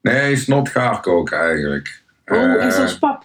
Nee, 0.02 0.36
snot 0.36 0.68
gaar 0.68 1.00
koken 1.00 1.38
eigenlijk. 1.38 2.02
Oh, 2.26 2.36
Eh, 2.36 2.64
echt 2.66 2.78
als 2.78 2.98
pap? 2.98 3.24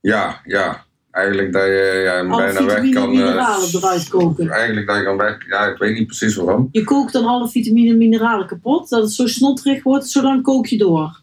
Ja, 0.00 0.40
ja. 0.44 0.84
Eigenlijk 1.10 1.52
dat 1.52 1.62
je 1.64 2.00
ja, 2.04 2.18
Alle 2.18 2.36
bijna 2.52 2.64
weg 2.64 2.92
kan... 2.92 3.02
eh, 3.02 3.08
mineralen 3.08 3.68
eruit 3.72 4.08
koken. 4.08 4.48
Eigenlijk 4.50 4.86
dat 4.86 4.96
je 4.96 5.02
kan 5.04 5.16
weg... 5.16 5.36
Ja, 5.48 5.66
ik 5.66 5.78
weet 5.78 5.94
niet 5.94 6.06
precies 6.06 6.36
waarom. 6.36 6.68
Je 6.72 6.84
kookt 6.84 7.12
dan 7.12 7.24
alle 7.24 7.48
vitamine 7.48 7.90
en 7.90 7.98
mineralen 7.98 8.46
kapot, 8.46 8.88
dat 8.88 9.02
het 9.02 9.12
zo 9.12 9.26
snotterig 9.26 9.82
wordt, 9.82 10.06
zolang 10.08 10.42
kook 10.42 10.66
je 10.66 10.78
door. 10.78 11.20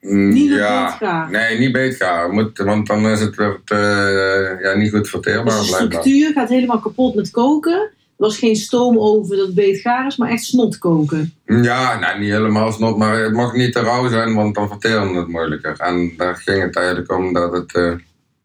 Mm, 0.00 0.28
Niet 0.32 0.50
ja. 0.50 0.84
beetgaar. 0.86 1.30
Nee, 1.30 1.58
niet 1.58 1.72
beetgaar. 1.72 2.30
Moet, 2.30 2.58
want 2.58 2.86
dan 2.86 3.06
is 3.06 3.20
het 3.20 3.36
weer 3.36 3.60
te, 3.64 4.58
ja, 4.62 4.74
niet 4.74 4.90
goed 4.90 5.08
verteerbaar. 5.08 5.44
Dus 5.58 5.70
de 5.70 5.76
blijkbaar. 5.76 6.00
structuur 6.00 6.32
gaat 6.32 6.48
helemaal 6.48 6.80
kapot 6.80 7.14
met 7.14 7.30
koken. 7.30 7.90
Was 8.16 8.38
geen 8.38 8.56
stoom 8.56 8.98
over 8.98 9.36
dat 9.36 9.46
het 9.46 9.54
beetgaar 9.54 10.06
is, 10.06 10.16
maar 10.16 10.30
echt 10.30 10.44
snot 10.44 10.78
koken. 10.78 11.32
Ja, 11.46 11.98
nou, 11.98 12.18
niet 12.18 12.30
helemaal 12.30 12.72
snot, 12.72 12.96
maar 12.96 13.22
het 13.22 13.32
mag 13.32 13.52
niet 13.52 13.72
te 13.72 13.80
rauw 13.80 14.08
zijn, 14.08 14.34
want 14.34 14.54
dan 14.54 14.68
verteren 14.68 15.14
het 15.14 15.28
moeilijker. 15.28 15.74
En 15.80 16.12
daar 16.16 16.36
ging 16.36 16.62
het 16.62 16.76
eigenlijk 16.76 17.12
om 17.12 17.32
dat 17.32 17.52
het, 17.52 17.74
eh, 17.74 17.92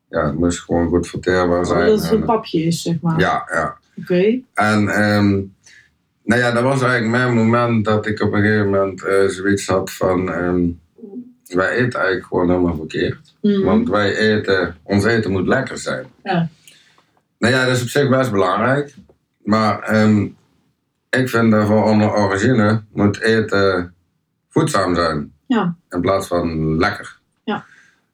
ja, 0.09 0.25
het 0.25 0.39
moest 0.39 0.59
gewoon 0.59 0.87
goed 0.87 1.07
verteerbaar 1.07 1.65
zijn. 1.65 1.85
dat 1.85 2.01
het 2.01 2.11
En, 2.11 2.17
een 2.17 2.25
papje 2.25 2.63
is, 2.63 2.81
zeg 2.81 2.95
maar. 3.01 3.19
ja, 3.19 3.49
ja. 3.51 3.77
Oké. 3.99 4.39
En 4.53 4.87
ehm, 4.87 5.31
nou 6.23 6.41
ja, 6.41 6.51
dat 6.51 6.63
was 6.63 6.81
eigenlijk 6.81 7.11
mijn 7.11 7.33
moment 7.33 7.85
dat 7.85 8.05
ik 8.05 8.21
op 8.21 8.33
een 8.33 8.41
gegeven 8.41 8.69
moment 8.69 9.03
eh, 9.03 9.25
zoiets 9.27 9.67
had 9.67 9.91
van... 9.91 10.31
ehm, 10.31 10.65
wij 11.47 11.69
eten 11.69 11.99
eigenlijk 11.99 12.25
gewoon 12.25 12.49
helemaal 12.49 12.75
verkeerd. 12.75 13.33
Mhm. 13.41 13.61
Want 13.61 13.89
wij 13.89 14.15
eten, 14.15 14.77
ons 14.83 15.05
eten 15.05 15.31
moet 15.31 15.47
lekker 15.47 15.77
zijn. 15.77 16.05
Ja. 16.23 16.49
Nou 17.39 17.53
ja, 17.53 17.65
dat 17.65 17.75
is 17.75 17.81
op 17.81 17.87
zich 17.87 18.09
best 18.09 18.31
belangrijk. 18.31 18.95
Maar 19.47 19.79
ehm, 19.79 20.27
ik 21.09 21.29
vind 21.29 21.51
dat 21.51 21.67
voor 21.67 21.83
onder 21.83 22.13
origine 22.13 22.83
moet 22.93 23.21
eten 23.21 23.93
voedzaam 24.49 24.95
zijn. 24.95 25.31
Ja. 25.45 25.75
In 25.89 26.01
plaats 26.01 26.27
van 26.27 26.77
lekker. 26.77 27.19
Ja. 27.43 27.65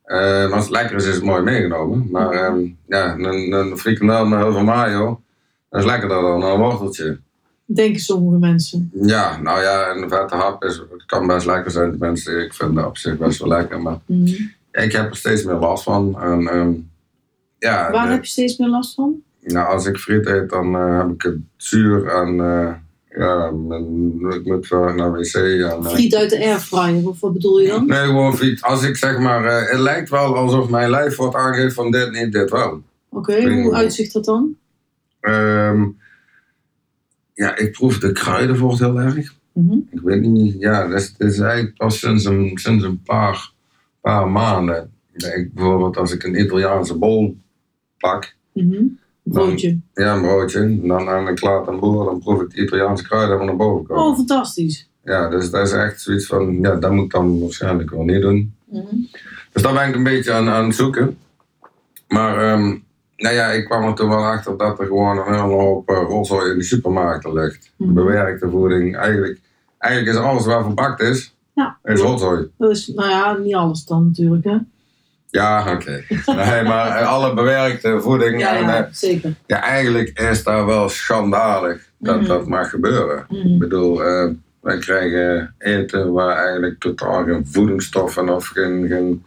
Eh, 0.04 0.52
als 0.52 0.64
het 0.64 0.72
lekker 0.72 0.96
is, 0.96 1.06
is 1.06 1.16
het 1.16 1.24
mooi 1.24 1.42
meegenomen. 1.44 2.08
Maar 2.12 2.30
ehm, 2.32 2.60
ja, 2.88 3.14
een, 3.14 3.52
een 3.52 3.78
frikandel 3.78 4.26
met 4.26 4.40
heel 4.40 4.52
veel 4.52 4.64
mayo, 4.64 5.22
dat 5.70 5.80
is 5.82 5.86
lekkerder 5.88 6.22
dan 6.22 6.44
een 6.44 6.58
worteltje. 6.60 7.20
Denken 7.66 8.02
sommige 8.02 8.38
mensen. 8.40 8.92
Ja, 9.02 9.38
nou 9.42 9.62
ja, 9.62 9.90
een 9.96 10.10
vette 10.10 10.36
hap 10.36 10.64
is, 10.64 10.78
het 10.78 11.06
kan 11.06 11.28
best 11.28 11.46
lekker 11.46 11.72
zijn. 11.72 11.92
Tenminste, 11.92 12.32
ik 12.32 12.54
vind 12.54 12.76
dat 12.76 12.86
op 12.86 12.98
zich 12.98 13.18
best 13.18 13.40
wel 13.40 13.48
lekker. 13.48 13.82
Maar 13.82 13.98
Mhm. 14.06 14.28
ik 14.72 14.92
heb 14.92 15.10
er 15.10 15.16
steeds 15.16 15.44
meer 15.44 15.56
last 15.56 15.84
van. 15.84 16.22
En, 16.22 16.48
ehm, 16.48 16.72
ja, 17.60 17.92
Waar 17.92 18.06
de- 18.06 18.12
heb 18.12 18.24
je 18.24 18.30
steeds 18.30 18.58
meer 18.58 18.70
last 18.70 18.94
van? 18.96 19.22
Nou, 19.44 19.68
als 19.68 19.86
ik 19.86 19.98
friet 19.98 20.26
eet, 20.26 20.50
dan 20.50 20.76
eh, 20.76 20.98
heb 20.98 21.10
ik 21.10 21.22
het 21.22 21.38
zuur 21.58 22.08
en 22.08 22.40
eh, 22.40 22.74
ja, 23.18 23.48
ik 24.36 24.46
moet 24.46 24.68
wel 24.68 24.94
naar 24.94 25.12
wc. 25.12 25.34
En, 25.34 25.62
eh, 25.62 25.86
Friet 25.86 26.16
uit 26.16 26.30
de 26.30 26.40
airfryer, 26.46 27.08
of 27.08 27.20
wat 27.20 27.34
bedoel 27.34 27.60
je 27.60 27.68
dan? 27.68 27.86
Nee, 27.86 28.06
gewoon 28.06 28.36
friet. 28.36 28.62
Als 28.62 28.84
ik 28.84 28.96
zeg 28.98 29.20
maar, 29.20 29.70
het 29.70 29.80
lijkt 29.80 30.10
wel 30.10 30.36
alsof 30.36 30.70
mijn 30.70 30.90
lijf 30.90 31.16
wordt 31.16 31.36
aangegeven 31.36 31.72
van 31.72 31.92
dit 31.92 32.12
niet, 32.12 32.32
dit 32.32 32.50
wel. 32.50 32.82
Oké, 33.10 33.62
hoe 33.62 33.74
uitzicht 33.74 34.14
dat 34.14 34.26
dan? 34.26 34.56
Ehm, 35.20 35.86
ja, 37.34 37.58
ik 37.58 37.72
proef 37.72 38.00
de 38.00 38.12
kruidenvoort 38.12 38.80
heel 38.80 39.00
erg. 39.00 39.34
Mhm. 39.54 39.78
Ik 39.90 40.00
weet 40.04 40.22
niet, 40.22 40.56
ja, 40.60 40.88
dat 40.88 41.00
is, 41.00 41.16
dat 41.18 41.30
is 41.30 41.40
eigenlijk 41.40 41.76
pas 41.78 42.00
sinds 42.00 42.26
een, 42.26 42.52
sinds 42.54 42.84
een 42.84 43.02
paar, 43.02 43.52
paar 44.02 44.30
maanden. 44.30 44.92
Ik 45.14 45.54
bijvoorbeeld 45.54 45.98
als 45.98 46.12
ik 46.14 46.24
een 46.24 46.40
Italiaanse 46.40 46.98
bol 46.98 47.38
pak, 47.98 48.36
Mhm. 48.54 48.84
Broodje. 49.24 49.80
ja, 49.94 50.16
een 50.16 50.22
broodje, 50.22 50.60
en 50.60 50.88
dan 50.88 51.10
en 51.10 51.28
ik 51.28 51.42
laat 51.42 51.66
hem 51.66 51.80
boeren, 51.80 52.06
dan 52.06 52.20
proef 52.20 52.42
ik 52.42 52.50
de 52.50 52.62
Italiaanse 52.62 53.04
kruiden 53.04 53.46
naar 53.46 53.56
boven 53.56 53.86
komen. 53.86 54.04
Oh, 54.04 54.16
fantastisch. 54.16 54.90
Ja, 55.04 55.30
dus 55.30 55.50
dat 55.52 55.68
is 55.68 55.74
echt 55.74 56.02
zoiets 56.02 56.26
van, 56.26 56.60
ja, 56.62 56.76
dat 56.76 56.92
moet 56.92 57.04
ik 57.06 57.12
dan 57.12 57.40
waarschijnlijk 57.40 57.90
wel 57.90 58.04
niet 58.04 58.22
doen. 58.22 58.54
Mhm. 58.66 58.86
Dus 59.52 59.62
daar 59.62 59.74
ben 59.74 59.88
ik 59.88 59.96
een 59.96 60.04
beetje 60.04 60.34
aan, 60.34 60.50
aan 60.50 60.66
het 60.66 60.76
zoeken. 60.76 61.18
Maar 62.08 62.38
ehm, 62.52 62.78
nou 63.18 63.36
ja, 63.36 63.48
ik 63.48 63.66
kwam 63.66 63.84
er 63.84 63.94
toen 63.96 64.10
wel 64.10 64.26
achter 64.26 64.58
dat 64.58 64.80
er 64.80 64.86
gewoon 64.86 65.18
een 65.18 65.34
hele 65.34 65.54
hoop 65.54 65.90
uh, 65.90 65.98
rotzooi 66.08 66.52
in 66.52 66.58
de 66.58 66.64
supermarkten 66.64 67.34
ligt. 67.34 67.72
Mhm. 67.78 67.94
Bewerkte 67.94 68.50
voeding. 68.50 68.98
Eigenlijk, 68.98 69.40
eigenlijk 69.78 70.18
is 70.18 70.24
alles 70.24 70.46
waar 70.46 70.64
verpakt 70.64 71.02
is, 71.02 71.36
Ja, 71.54 71.78
is 71.84 72.00
rotzooi. 72.02 72.48
dat 72.58 72.72
is, 72.72 72.88
nou 72.88 73.10
ja, 73.10 73.38
niet 73.38 73.56
alles 73.56 73.86
dan 73.86 74.06
natuurlijk, 74.06 74.44
hè? 74.44 74.58
Ja, 75.34 75.74
oké. 75.74 76.04
Nee, 76.26 76.64
maar 76.64 76.98
eh, 76.98 77.08
alle 77.08 77.34
bewerkte 77.34 78.00
voeding. 78.02 78.40
Ja, 78.40 78.56
en, 78.56 78.64
ja, 78.64 78.78
eh, 78.86 78.92
zeker. 78.92 79.34
ja, 79.46 79.62
eigenlijk 79.62 80.20
is 80.20 80.44
dat 80.44 80.66
wel 80.66 80.90
schandalig 80.90 81.82
dat 81.98 82.20
Mhm. 82.20 82.28
dat 82.28 82.48
mag 82.48 82.70
gebeuren. 82.70 83.26
Mhm. 83.30 83.48
Ik 83.48 83.60
bedoel, 83.60 84.04
eh, 84.04 84.30
wij 84.62 84.78
krijgen 84.78 85.56
eten 85.58 86.12
waar 86.12 86.36
eigenlijk 86.38 86.80
totaal 86.80 87.24
geen 87.24 87.48
voedingsstoffen 87.52 88.30
of 88.30 88.48
geen, 88.48 88.88
geen, 88.88 89.24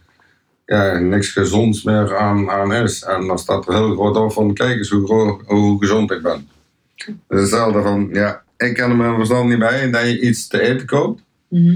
ja, 0.65 0.97
niks 0.99 1.29
gezonds 1.31 1.83
meer 1.83 2.17
aan, 2.17 2.49
aan 2.49 2.73
is. 2.73 3.03
En 3.03 3.27
dan 3.27 3.39
staat 3.39 3.67
er 3.67 3.73
heel 3.73 3.93
groot 3.95 4.15
op 4.15 4.31
van, 4.33 4.53
kijk 4.53 4.77
eens 4.77 4.89
hoe, 4.89 5.41
hoe 5.45 5.79
gezond 5.79 6.11
ik 6.11 6.21
ben. 6.21 6.47
Het 6.95 7.15
is 7.29 7.39
hetzelfde 7.39 7.81
van, 7.81 8.09
ja, 8.13 8.41
ik 8.57 8.73
ken 8.73 8.89
er 8.89 8.95
mijn 8.95 9.15
verstand 9.15 9.49
niet 9.49 9.59
bij 9.59 9.89
dat 9.91 10.01
je 10.01 10.19
iets 10.21 10.47
te 10.47 10.61
eten 10.61 10.85
koopt. 10.87 11.21
Mhm. 11.47 11.75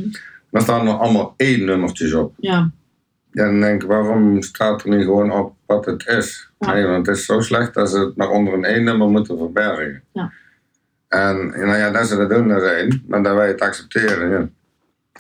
Dan 0.52 0.62
staan 0.62 0.88
er 0.88 0.94
allemaal 0.94 1.34
één 1.38 1.66
nummertjes 1.66 2.14
op. 2.14 2.34
Ja, 2.38 2.72
Ja, 3.32 3.46
dan 3.46 3.60
denk 3.60 3.82
ik, 3.82 3.88
waarom 3.88 4.42
staat 4.42 4.84
er 4.84 4.90
niet 4.90 5.04
gewoon 5.04 5.32
op 5.32 5.56
wat 5.66 5.86
het 5.86 6.08
is? 6.08 6.50
Ja. 6.60 6.74
Nee, 6.74 6.86
want 6.86 7.08
het 7.08 7.18
is 7.18 7.26
zo 7.26 7.42
slecht 7.42 7.74
dat 7.74 7.90
ze 7.90 8.00
het 8.00 8.16
maar 8.16 8.30
onder 8.30 8.54
een 8.54 8.64
één 8.64 8.84
nummer 8.84 9.08
moeten 9.08 9.38
verbergen. 9.38 10.04
Ja. 10.14 10.34
En 11.08 11.48
nou 11.48 11.78
ja, 11.78 11.92
dat 11.92 12.08
ze 12.08 12.16
dat 12.16 12.30
doen, 12.30 12.48
dat 12.48 12.64
één. 12.64 13.04
Maar 13.08 13.24
dat 13.24 13.36
wij 13.36 13.48
het 13.48 13.62
accepteren, 13.62 14.30
ja. 14.30 14.50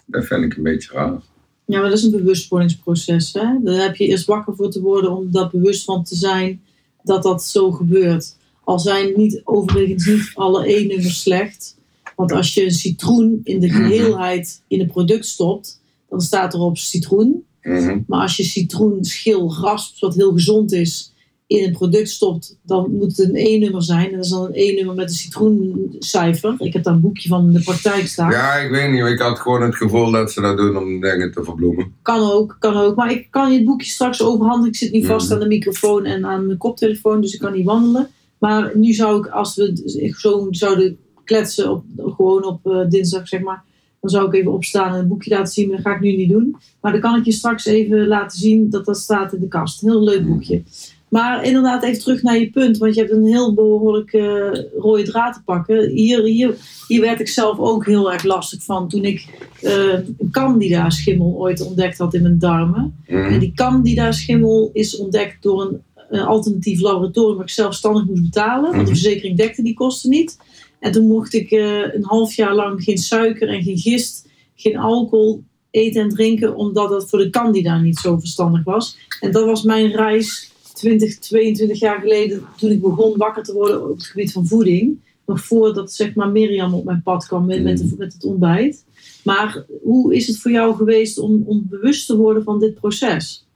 Dat 0.05 0.25
vind 0.25 0.43
ik 0.43 0.55
een 0.57 0.63
beetje 0.63 0.93
raar. 0.93 1.21
Ja, 1.65 1.79
maar 1.79 1.89
dat 1.89 1.97
is 1.97 2.03
een 2.03 2.11
bewustwordingsproces. 2.11 3.33
Hè? 3.33 3.57
Daar 3.63 3.81
heb 3.81 3.95
je 3.95 4.07
eerst 4.07 4.25
wakker 4.25 4.55
voor 4.55 4.69
te 4.69 4.81
worden 4.81 5.11
om 5.11 5.31
daar 5.31 5.49
bewust 5.49 5.83
van 5.83 6.03
te 6.03 6.15
zijn 6.15 6.61
dat 7.03 7.23
dat 7.23 7.43
zo 7.43 7.71
gebeurt. 7.71 8.35
Al 8.63 8.79
zijn 8.79 9.13
niet, 9.15 9.41
overigens 9.43 10.05
niet 10.05 10.31
alle 10.33 10.75
E-nummers 10.75 11.21
slecht. 11.21 11.77
Want 12.15 12.31
als 12.31 12.53
je 12.53 12.63
een 12.63 12.71
citroen 12.71 13.41
in 13.43 13.59
de 13.59 13.69
geheelheid 13.79 14.63
in 14.67 14.79
een 14.79 14.87
product 14.87 15.25
stopt, 15.25 15.81
dan 16.09 16.21
staat 16.21 16.53
erop 16.53 16.77
citroen. 16.77 17.45
Mhm. 17.63 17.99
Maar 18.07 18.21
als 18.21 18.37
je 18.37 18.43
citroenschil 18.43 19.53
raspt, 19.61 19.99
wat 19.99 20.15
heel 20.15 20.31
gezond 20.31 20.71
is, 20.71 21.13
in 21.47 21.63
een 21.63 21.71
product 21.71 22.09
stopt, 22.09 22.57
dan 22.63 22.91
moet 22.91 23.17
het 23.17 23.19
een 23.29 23.35
E-nummer 23.35 23.83
zijn. 23.83 24.05
En 24.09 24.15
dat 24.15 24.25
is 24.25 24.31
dan 24.31 24.45
een 24.45 24.51
E-nummer 24.53 24.95
met 24.95 25.09
een 25.09 25.15
citroencijfer. 25.15 26.55
Ik 26.57 26.73
heb 26.73 26.83
daar 26.83 26.93
een 26.93 27.01
boekje 27.01 27.29
van 27.29 27.45
in 27.47 27.53
de 27.53 27.61
praktijk 27.63 28.07
staan. 28.07 28.31
Ja, 28.31 28.53
ik 28.55 28.69
weet 28.71 28.91
niet. 28.91 29.05
Ik 29.05 29.19
had 29.19 29.39
gewoon 29.39 29.61
het 29.61 29.75
gevoel 29.75 30.11
dat 30.11 30.31
ze 30.31 30.41
dat 30.41 30.57
doen 30.57 30.77
om 30.77 31.01
dingen 31.01 31.31
te 31.31 31.43
verbloemen. 31.43 31.93
Kan 32.01 32.31
ook, 32.31 32.55
kan 32.59 32.75
ook. 32.75 32.95
Maar 32.95 33.11
ik 33.11 33.27
kan 33.29 33.51
je 33.51 33.57
het 33.57 33.65
boekje 33.65 33.91
straks 33.91 34.21
overhandigen. 34.21 34.67
Ik 34.71 34.75
zit 34.75 34.91
nu 34.91 35.03
vast 35.05 35.25
Mhm. 35.25 35.33
aan 35.33 35.39
de 35.39 35.47
microfoon 35.47 36.05
en 36.05 36.25
aan 36.25 36.45
mijn 36.45 36.57
koptelefoon, 36.57 37.21
dus 37.21 37.33
ik 37.33 37.39
kan 37.39 37.53
niet 37.53 37.65
wandelen. 37.65 38.09
Maar 38.37 38.71
nu 38.77 38.93
zou 38.93 39.19
ik, 39.19 39.27
als 39.27 39.55
we 39.55 40.11
zo 40.19 40.47
zouden 40.49 40.97
kletsen, 41.23 41.71
op, 41.71 41.83
gewoon 41.97 42.45
op 42.45 42.67
eh, 42.67 42.89
dinsdag 42.89 43.27
zeg 43.27 43.41
maar, 43.41 43.63
dan 44.01 44.09
zou 44.09 44.27
ik 44.27 44.33
even 44.33 44.51
opstaan 44.51 44.93
en 44.93 44.99
een 44.99 45.07
boekje 45.07 45.29
laten 45.35 45.53
zien. 45.53 45.67
Maar 45.67 45.77
dat 45.77 45.85
ga 45.85 45.95
ik 45.95 46.01
nu 46.01 46.15
niet 46.15 46.29
doen. 46.29 46.55
Maar 46.81 46.91
dan 46.91 47.01
kan 47.01 47.15
ik 47.15 47.25
je 47.25 47.31
straks 47.31 47.65
even 47.65 48.07
laten 48.07 48.39
zien 48.39 48.69
dat 48.69 48.85
dat 48.85 48.97
staat 48.97 49.33
in 49.33 49.39
de 49.39 49.47
kast. 49.47 49.81
Een 49.83 49.89
heel 49.89 50.03
leuk 50.03 50.25
boekje. 50.27 50.63
Maar 51.07 51.43
inderdaad, 51.43 51.83
even 51.83 51.99
terug 51.99 52.21
naar 52.21 52.37
je 52.39 52.49
punt, 52.49 52.77
want 52.77 52.93
je 52.93 52.99
hebt 52.99 53.13
een 53.13 53.25
heel 53.25 53.53
behoorlijk 53.53 54.13
eh, 54.13 54.49
rode 54.77 55.03
draad 55.03 55.33
te 55.33 55.41
pakken. 55.45 55.89
Hier, 55.89 56.23
hier, 56.23 56.55
hier 56.87 57.01
werd 57.01 57.19
ik 57.19 57.27
zelf 57.27 57.57
ook 57.59 57.85
heel 57.85 58.11
erg 58.11 58.23
lastig 58.23 58.63
van 58.63 58.89
toen 58.89 59.03
ik 59.05 59.27
eh, 59.61 59.93
een 59.93 60.29
candida-schimmel 60.31 61.35
ooit 61.37 61.61
ontdekt 61.61 61.97
had 61.97 62.13
in 62.13 62.21
mijn 62.21 62.39
darmen. 62.39 62.95
Mhm. 63.07 63.17
En 63.23 63.39
die 63.39 63.51
candida-schimmel 63.55 64.69
is 64.73 64.97
ontdekt 64.97 65.43
door 65.43 65.61
een, 65.61 65.81
een 66.09 66.25
alternatief 66.25 66.79
laboratorium 66.81 67.35
waar 67.35 67.45
ik 67.45 67.51
zelfstandig 67.51 68.05
moest 68.05 68.21
betalen, 68.21 68.61
want 68.63 68.73
de 68.73 68.79
Mhm. 68.81 68.87
verzekering 68.87 69.37
dekte 69.37 69.63
die 69.63 69.73
kosten 69.73 70.09
niet. 70.09 70.37
En 70.81 70.91
toen 70.91 71.07
mocht 71.07 71.33
ik 71.33 71.51
eh, 71.51 71.93
een 71.93 72.03
half 72.03 72.33
jaar 72.33 72.55
lang 72.55 72.83
geen 72.83 72.97
suiker 72.97 73.49
en 73.49 73.63
geen 73.63 73.77
gist, 73.77 74.27
geen 74.55 74.77
alcohol 74.77 75.43
eten 75.71 76.01
en 76.01 76.09
drinken, 76.09 76.55
omdat 76.55 76.89
dat 76.89 77.09
voor 77.09 77.19
de 77.19 77.29
candida 77.29 77.79
niet 77.79 77.97
zo 77.97 78.19
verstandig 78.19 78.63
was. 78.63 78.97
En 79.19 79.31
dat 79.31 79.45
was 79.45 79.63
mijn 79.63 79.91
reis 79.91 80.51
20, 80.73 81.19
22 81.19 81.79
jaar 81.79 81.99
geleden, 81.99 82.43
toen 82.57 82.71
ik 82.71 82.81
begon 82.81 83.17
wakker 83.17 83.43
te 83.43 83.53
worden 83.53 83.89
op 83.89 83.97
het 83.97 84.05
gebied 84.05 84.31
van 84.31 84.47
voeding. 84.47 84.99
Nog 85.25 85.41
voordat 85.41 85.93
zeg 85.93 86.15
maar, 86.15 86.29
Mirjam 86.29 86.73
op 86.73 86.85
mijn 86.85 87.01
pad 87.03 87.27
kwam 87.27 87.45
met, 87.45 87.63
met, 87.63 87.97
met 87.97 88.13
het 88.13 88.23
ontbijt. 88.23 88.85
Maar 89.23 89.65
hoe 89.83 90.15
is 90.15 90.27
het 90.27 90.37
voor 90.37 90.51
jou 90.51 90.75
geweest 90.75 91.19
om, 91.19 91.43
om 91.45 91.65
bewust 91.69 92.07
te 92.07 92.17
worden 92.17 92.43
van 92.43 92.59
dit 92.59 92.73
proces? 92.73 93.47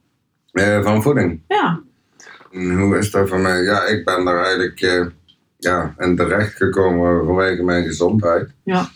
Eh, 0.51 0.83
van 0.83 1.01
voeding. 1.01 1.41
Ja, 1.47 1.81
En 2.51 2.79
Hoe 2.79 2.97
is 2.97 3.11
dat 3.11 3.29
voor 3.29 3.39
mij? 3.39 3.63
Ja, 3.63 3.85
ik 3.85 4.05
ben 4.05 4.25
daar 4.25 4.43
eigenlijk 4.43 4.81
eh, 4.81 5.05
ja, 5.65 5.93
in 5.97 6.15
terecht 6.15 6.55
gekomen 6.55 7.25
vanwege 7.25 7.63
mijn 7.63 7.83
gezondheid. 7.85 8.49
Ja. 8.63 8.89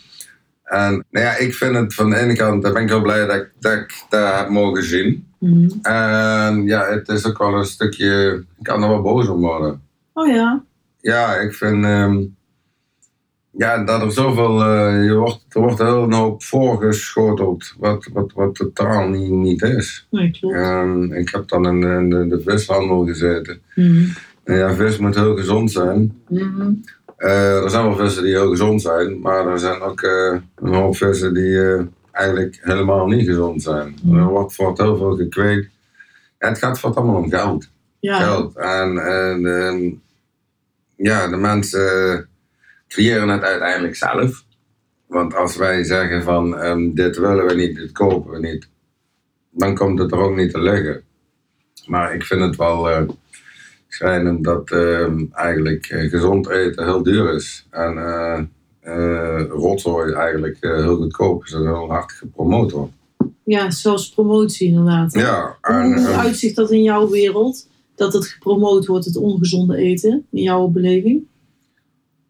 En 0.64 1.04
nou 1.10 1.26
ja, 1.26 1.36
ik 1.36 1.54
vind 1.54 1.74
het 1.76 1.94
van 1.94 2.10
de 2.10 2.16
ene 2.16 2.36
kant, 2.36 2.62
daar 2.62 2.72
ben 2.72 2.82
ik 2.82 2.88
heel 2.88 3.02
blij 3.02 3.26
dat 3.26 3.36
ik 3.36 3.50
dat, 3.60 3.72
ik 3.72 4.04
dat 4.08 4.34
heb 4.36 4.48
mogen 4.48 4.82
zien. 4.84 5.26
Mhm. 5.38 5.68
En 5.82 6.64
ja, 6.64 6.86
het 6.90 7.08
is 7.08 7.26
ook 7.26 7.38
wel 7.38 7.54
een 7.54 7.64
stukje, 7.64 8.44
ik 8.58 8.64
kan 8.64 8.82
er 8.82 8.88
wel 8.88 9.02
boos 9.02 9.28
om 9.28 9.40
worden. 9.40 9.82
Oh 10.12 10.28
ja. 10.28 10.64
Ja, 11.00 11.34
ik 11.36 11.54
vind 11.54 11.84
ehm, 11.84 12.22
ja, 13.50 13.84
dat 13.84 14.02
er 14.02 14.12
zoveel, 14.12 14.62
eh, 14.62 15.04
je 15.04 15.14
wordt, 15.14 15.44
er 15.48 15.60
wordt 15.60 15.78
heel 15.78 16.02
een 16.02 16.12
hoop 16.12 16.42
voorgeschoteld, 16.42 17.74
wat, 17.78 18.08
wat, 18.12 18.32
wat 18.32 18.54
totaal 18.54 19.08
niet, 19.08 19.30
niet 19.30 19.62
is. 19.62 20.06
Nee, 20.10 20.30
klopt. 20.30 20.54
En 20.56 21.10
ik 21.12 21.28
heb 21.30 21.48
dan 21.48 21.66
in, 21.66 21.80
de- 21.80 21.86
in 21.86 22.08
de, 22.10 22.26
de 22.26 22.42
vishandel 22.50 23.04
gezeten. 23.06 23.60
Mhm. 23.74 24.04
En 24.44 24.56
ja, 24.56 24.74
vis 24.74 24.98
moet 24.98 25.14
heel 25.14 25.36
gezond 25.36 25.70
zijn. 25.70 26.22
Mhm. 26.28 26.72
Eh, 27.16 27.62
er 27.62 27.70
zijn 27.70 27.84
wel 27.84 27.96
vissen 27.96 28.22
die 28.22 28.32
heel 28.32 28.50
gezond 28.50 28.82
zijn, 28.82 29.20
maar 29.20 29.46
er 29.46 29.58
zijn 29.58 29.80
ook 29.80 30.02
eh, 30.02 30.36
een 30.56 30.74
hoop 30.74 30.96
vissen 30.96 31.34
die 31.34 31.62
eh, 31.62 31.82
eigenlijk 32.12 32.58
helemaal 32.62 33.06
niet 33.06 33.26
gezond 33.26 33.62
zijn. 33.62 33.94
Mhm. 34.02 34.16
Er 34.16 34.24
wordt 34.24 34.54
voor 34.54 34.72
heel 34.74 34.96
veel 34.96 35.16
gekweekt. 35.16 35.70
En 36.38 36.48
het 36.48 36.58
gaat 36.58 36.78
voor 36.78 36.88
het 36.88 36.98
allemaal 36.98 37.22
om 37.22 37.30
geld. 37.30 37.68
Ja. 37.98 38.18
geld. 38.18 38.56
En, 38.56 38.98
en 38.98 40.02
ja, 40.96 41.28
de 41.28 41.36
mensen 41.36 42.28
creëren 42.88 43.28
het 43.28 43.42
uiteindelijk 43.42 43.96
zelf. 43.96 44.44
Want 45.06 45.34
als 45.34 45.56
wij 45.56 45.84
zeggen 45.84 46.22
van 46.22 46.56
ehm, 46.56 46.94
dit 46.94 47.16
willen 47.16 47.46
we 47.46 47.54
niet, 47.54 47.76
dit 47.76 47.92
kopen 47.92 48.30
we 48.30 48.38
niet, 48.38 48.68
dan 49.50 49.74
komt 49.74 49.98
het 49.98 50.12
er 50.12 50.18
ook 50.18 50.36
niet 50.36 50.52
te 50.52 50.60
liggen. 50.60 51.02
Maar 51.86 52.14
ik 52.14 52.24
vind 52.24 52.40
het 52.40 52.56
wel 52.56 53.08
schrijnend 54.00 54.44
dat 54.44 54.70
ehm, 54.70 55.24
eigenlijk 55.32 55.86
eh, 55.86 56.10
gezond 56.10 56.48
eten 56.48 56.84
heel 56.84 57.02
duur 57.02 57.34
is. 57.34 57.66
En 57.70 57.98
eh 57.98 58.40
eh, 58.80 59.44
rotzooi 59.48 60.12
eigenlijk 60.12 60.56
heel 60.60 60.96
goedkoop 60.96 61.44
is 61.44 61.52
en 61.52 61.66
heel 61.66 61.88
hard 61.88 62.12
gepromoot 62.12 62.70
wordt. 62.70 62.92
ja, 63.44 63.70
zoals 63.70 64.10
promotie 64.10 64.68
inderdaad. 64.68 65.12
Ja, 65.12 65.56
Hoe, 65.60 65.74
en, 65.76 65.94
hoe 65.94 66.06
ehm, 66.08 66.18
uitzicht 66.18 66.56
dat 66.56 66.70
in 66.70 66.82
jouw 66.82 67.08
wereld? 67.10 67.68
Dat 67.94 68.12
het 68.12 68.26
gepromoot 68.26 68.86
wordt, 68.86 69.04
het 69.04 69.16
ongezonde 69.16 69.76
eten, 69.76 70.26
in 70.30 70.42
jouw 70.42 70.66
beleving? 70.66 71.22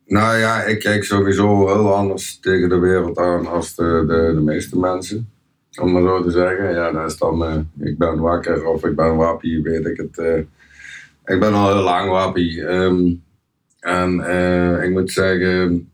Nou 0.06 0.38
ja, 0.38 0.62
ik 0.64 0.78
kijk 0.78 1.04
sowieso 1.04 1.66
heel 1.66 1.94
anders 1.94 2.38
tegen 2.40 2.68
de 2.68 2.78
wereld 2.78 3.18
aan 3.18 3.46
als 3.46 3.74
de, 3.74 4.04
de, 4.06 4.32
de 4.34 4.40
meeste 4.40 4.78
mensen. 4.78 5.28
Om 5.80 5.92
maar 5.92 6.02
zo 6.02 6.22
te 6.22 6.30
zeggen. 6.30 6.74
Ja, 6.74 6.92
dat 6.92 7.10
is 7.10 7.16
dan, 7.18 7.68
ik 7.80 7.98
ben 7.98 8.18
wakker 8.18 8.66
of 8.66 8.84
ik 8.84 8.96
ben 8.96 9.16
wappie, 9.16 9.62
weet 9.62 9.86
ik 9.86 9.96
het. 9.96 10.18
eh. 10.18 10.40
Ik 11.24 11.40
ben 11.40 11.54
al 11.54 11.74
heel 11.74 11.82
lang 11.82 12.10
wappie. 12.10 12.64
ehm, 12.64 13.12
en 13.80 14.20
eh, 14.20 14.84
ik 14.84 14.90
moet 14.90 15.12
zeggen, 15.12 15.90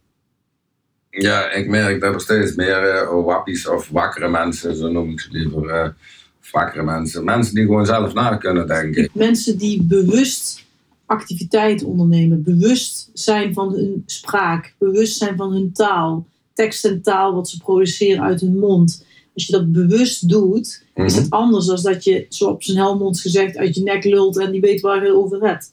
ja, 1.10 1.50
ik 1.50 1.68
merk 1.68 2.00
dat 2.00 2.14
er 2.14 2.20
steeds 2.20 2.54
meer 2.54 2.82
eh, 2.84 3.24
wappies 3.24 3.68
of 3.68 3.88
wakkere 3.88 4.28
mensen, 4.28 4.76
zo 4.76 4.90
noem 4.90 5.10
ik 5.10 5.20
ze 5.20 5.28
liever. 5.30 5.94
of 6.42 6.52
wakkere 6.52 6.82
mensen. 6.82 7.24
Mensen 7.24 7.54
die 7.54 7.64
gewoon 7.64 7.86
zelf 7.86 8.14
na 8.14 8.36
kunnen 8.36 8.66
denken. 8.66 9.10
Mensen 9.12 9.58
die 9.58 9.82
bewust 9.82 10.64
activiteiten 11.06 11.86
ondernemen, 11.86 12.42
bewust 12.42 13.10
zijn 13.12 13.54
van 13.54 13.72
hun 13.72 14.02
spraak, 14.06 14.74
bewust 14.78 15.16
zijn 15.16 15.36
van 15.36 15.52
hun 15.52 15.72
taal, 15.72 16.26
tekst 16.52 16.84
en 16.84 17.02
taal 17.02 17.34
wat 17.34 17.48
ze 17.48 17.58
produceren 17.58 18.22
uit 18.22 18.40
hun 18.40 18.58
mond. 18.58 19.04
Als 19.36 19.46
je 19.46 19.52
dat 19.52 19.72
bewust 19.72 20.28
doet, 20.28 20.82
is 20.94 21.12
Mhm. 21.14 21.22
het 21.22 21.30
anders 21.30 21.66
dan 21.66 21.78
dat 21.82 22.04
je, 22.04 22.26
zo 22.28 22.44
op 22.48 22.62
zijn 22.62 22.76
helmond 22.76 23.20
gezegd, 23.20 23.56
uit 23.56 23.74
je 23.74 23.82
nek 23.82 24.04
lult 24.04 24.38
en 24.38 24.50
die 24.52 24.60
weet 24.60 24.80
waar 24.80 25.04
je 25.04 25.14
over 25.14 25.40
hebt. 25.48 25.72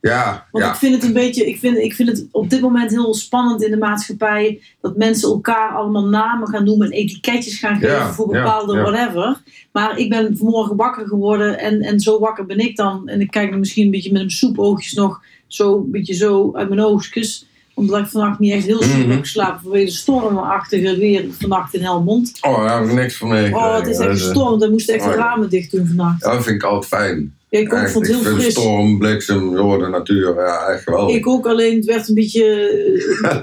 Ja, 0.00 0.46
Want 0.50 0.64
ja. 0.64 0.70
ik 0.70 0.76
vind 0.76 0.94
het 0.94 1.04
een 1.04 1.12
beetje, 1.12 1.46
ik 1.46 1.58
vind, 1.58 1.76
ik 1.76 1.94
vind 1.94 2.08
het 2.08 2.26
op 2.30 2.50
dit 2.50 2.60
moment 2.60 2.90
heel 2.90 3.14
spannend 3.14 3.62
in 3.62 3.70
de 3.70 3.76
maatschappij 3.76 4.60
dat 4.80 4.96
mensen 4.96 5.28
elkaar 5.28 5.70
allemaal 5.74 6.06
namen 6.06 6.48
gaan 6.48 6.64
noemen 6.64 6.86
en 6.86 6.92
etiketjes 6.92 7.58
gaan 7.58 7.74
geven 7.74 7.88
Ja, 7.94 8.12
voor 8.12 8.26
bepaalde 8.26 8.74
ja. 8.76 8.82
whatever. 8.82 9.42
Maar 9.72 9.98
ik 9.98 10.08
ben 10.08 10.36
vanmorgen 10.36 10.76
wakker 10.76 11.06
geworden 11.06 11.58
en, 11.58 11.80
en 11.80 12.00
zo 12.00 12.18
wakker 12.18 12.46
ben 12.46 12.58
ik 12.58 12.76
dan. 12.76 13.08
En 13.08 13.20
ik 13.20 13.30
kijk 13.30 13.52
er 13.52 13.58
misschien 13.58 13.84
een 13.84 13.90
beetje 13.90 14.12
met 14.12 14.20
mijn 14.20 14.30
soepoogjes 14.34 14.92
nog 14.92 15.22
zo 15.46 15.76
een 15.76 15.90
beetje 15.90 16.14
zo 16.14 16.52
uit 16.54 16.68
mijn 16.68 16.80
oogjes. 16.80 17.46
Omdat 17.74 18.00
ik 18.00 18.06
vannacht 18.06 18.38
niet 18.38 18.52
echt 18.52 18.64
heel 18.66 18.82
Mhm. 18.82 19.10
heb 19.10 19.20
geslapen 19.20 19.60
vanwege 19.62 19.84
de 19.84 19.90
stormachtige 19.90 20.96
weer 20.98 21.24
vannacht 21.40 21.74
in 21.74 21.82
Helmond. 21.82 22.32
Oh, 22.40 22.64
daar 22.64 22.80
heb 22.80 22.88
ik 22.88 22.94
niks 22.94 23.16
van 23.16 23.28
mee. 23.28 23.54
Oh, 23.54 23.76
het 23.76 23.86
is 23.86 23.98
echt 23.98 24.08
eh, 24.08 24.14
gestormd. 24.14 24.62
We 24.64 24.70
moesten 24.70 24.94
echt 24.94 25.04
de 25.04 25.10
Oh, 25.10 25.16
ramen 25.16 25.50
dicht 25.50 25.70
doen 25.70 25.86
vannacht. 25.86 26.24
Ja, 26.24 26.32
dat 26.32 26.42
vind 26.44 26.56
ik 26.56 26.62
altijd 26.62 27.00
fijn. 27.00 27.34
Ja, 27.48 27.60
ik 27.60 27.72
ook, 27.72 27.78
Echt, 27.78 27.92
vond 27.92 28.06
het 28.06 28.16
heel 28.16 28.34
fris. 28.34 28.52
storm, 28.52 28.98
bliksem, 28.98 29.56
zo 29.56 29.78
de 29.78 29.88
natuur, 29.88 30.34
ja, 30.34 30.66
echt 30.66 30.82
geweldig. 30.82 31.16
Ik 31.16 31.26
ook, 31.26 31.46
alleen 31.46 31.76
het 31.76 31.84
werd 31.84 32.08
een 32.08 32.14
beetje. 32.14 32.42